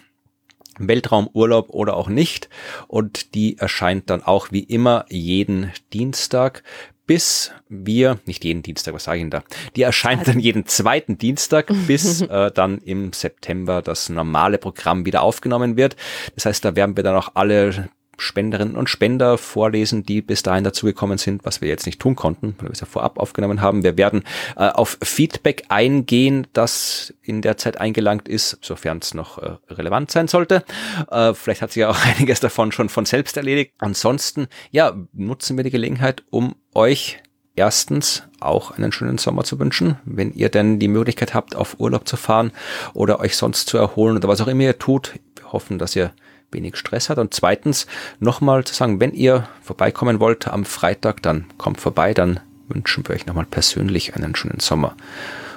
Weltraumurlaub 0.79 1.69
oder 1.69 1.95
auch 1.95 2.09
nicht. 2.09 2.49
Und 2.87 3.35
die 3.35 3.57
erscheint 3.57 4.09
dann 4.09 4.23
auch 4.23 4.51
wie 4.51 4.63
immer 4.63 5.05
jeden 5.09 5.71
Dienstag 5.93 6.63
bis 7.05 7.51
wir, 7.67 8.19
nicht 8.25 8.43
jeden 8.43 8.63
Dienstag, 8.63 8.93
was 8.93 9.03
sage 9.03 9.17
ich 9.17 9.23
denn 9.23 9.29
da? 9.29 9.43
Die 9.75 9.81
erscheint 9.81 10.27
dann 10.27 10.39
jeden 10.39 10.65
zweiten 10.65 11.17
Dienstag, 11.17 11.71
bis 11.87 12.21
äh, 12.21 12.51
dann 12.51 12.77
im 12.79 13.11
September 13.11 13.81
das 13.81 14.09
normale 14.09 14.57
Programm 14.57 15.05
wieder 15.05 15.21
aufgenommen 15.21 15.75
wird. 15.75 15.95
Das 16.35 16.45
heißt, 16.45 16.63
da 16.63 16.75
werden 16.75 16.95
wir 16.95 17.03
dann 17.03 17.15
auch 17.15 17.31
alle 17.33 17.89
Spenderinnen 18.17 18.75
und 18.75 18.89
Spender 18.89 19.37
vorlesen, 19.37 20.03
die 20.03 20.21
bis 20.21 20.43
dahin 20.43 20.63
dazugekommen 20.63 21.17
sind, 21.17 21.45
was 21.45 21.61
wir 21.61 21.67
jetzt 21.67 21.85
nicht 21.85 21.99
tun 21.99 22.15
konnten, 22.15 22.55
weil 22.57 22.69
wir 22.69 22.73
es 22.73 22.79
ja 22.79 22.85
vorab 22.85 23.19
aufgenommen 23.19 23.61
haben. 23.61 23.83
Wir 23.83 23.97
werden 23.97 24.23
äh, 24.55 24.69
auf 24.69 24.97
Feedback 25.01 25.65
eingehen, 25.69 26.47
das 26.53 27.13
in 27.21 27.41
der 27.41 27.57
Zeit 27.57 27.79
eingelangt 27.79 28.27
ist, 28.27 28.59
sofern 28.61 28.99
es 29.01 29.13
noch 29.13 29.37
äh, 29.37 29.57
relevant 29.69 30.11
sein 30.11 30.27
sollte. 30.27 30.63
Äh, 31.09 31.33
vielleicht 31.33 31.61
hat 31.61 31.71
sich 31.71 31.81
ja 31.81 31.89
auch 31.89 32.05
einiges 32.17 32.39
davon 32.39 32.71
schon 32.71 32.89
von 32.89 33.05
selbst 33.05 33.37
erledigt. 33.37 33.73
Ansonsten, 33.79 34.47
ja, 34.71 34.95
nutzen 35.13 35.57
wir 35.57 35.63
die 35.63 35.71
Gelegenheit, 35.71 36.23
um 36.29 36.55
euch 36.73 37.19
erstens 37.55 38.23
auch 38.39 38.71
einen 38.71 38.91
schönen 38.91 39.17
Sommer 39.17 39.43
zu 39.43 39.59
wünschen, 39.59 39.97
wenn 40.05 40.33
ihr 40.33 40.49
denn 40.49 40.79
die 40.79 40.87
Möglichkeit 40.87 41.33
habt, 41.33 41.55
auf 41.55 41.79
Urlaub 41.79 42.07
zu 42.07 42.17
fahren 42.17 42.51
oder 42.93 43.19
euch 43.19 43.37
sonst 43.37 43.67
zu 43.67 43.77
erholen 43.77 44.17
oder 44.17 44.27
was 44.27 44.41
auch 44.41 44.47
immer 44.47 44.63
ihr 44.63 44.79
tut. 44.79 45.19
Wir 45.35 45.51
hoffen, 45.51 45.77
dass 45.77 45.95
ihr 45.95 46.13
wenig 46.53 46.77
Stress 46.77 47.09
hat. 47.09 47.17
Und 47.17 47.33
zweitens 47.33 47.87
nochmal 48.19 48.63
zu 48.63 48.73
sagen, 48.73 48.99
wenn 48.99 49.13
ihr 49.13 49.47
vorbeikommen 49.61 50.19
wollt 50.19 50.47
am 50.47 50.65
Freitag, 50.65 51.21
dann 51.21 51.45
kommt 51.57 51.81
vorbei, 51.81 52.13
dann 52.13 52.39
wünschen 52.67 53.07
wir 53.07 53.15
euch 53.15 53.25
nochmal 53.25 53.45
persönlich 53.45 54.15
einen 54.15 54.35
schönen 54.35 54.59
Sommer. 54.59 54.95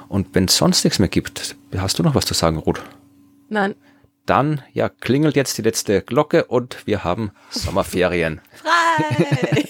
Und 0.09 0.35
wenn 0.35 0.45
es 0.45 0.57
sonst 0.57 0.85
nichts 0.85 0.99
mehr 0.99 1.09
gibt, 1.09 1.57
hast 1.77 1.99
du 1.99 2.03
noch 2.03 2.15
was 2.15 2.25
zu 2.25 2.35
sagen, 2.35 2.59
Ruth? 2.59 2.83
Nein. 3.49 3.75
Dann, 4.25 4.63
ja, 4.73 4.89
klingelt 4.89 5.37
jetzt 5.37 5.57
die 5.57 5.63
letzte 5.63 6.03
Glocke 6.03 6.47
und 6.47 6.85
wir 6.85 7.05
haben 7.05 7.31
Sommerferien. 7.51 8.41
Frei! 8.53 9.65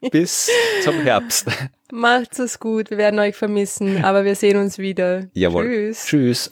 Bis 0.10 0.50
zum 0.84 1.00
Herbst. 1.00 1.48
Macht's 1.90 2.38
es 2.38 2.60
gut, 2.60 2.90
wir 2.90 2.98
werden 2.98 3.18
euch 3.18 3.36
vermissen, 3.36 4.04
aber 4.04 4.24
wir 4.24 4.34
sehen 4.34 4.58
uns 4.58 4.78
wieder. 4.78 5.28
Jawohl. 5.32 5.64
Tschüss. 5.66 6.04
Tschüss. 6.06 6.50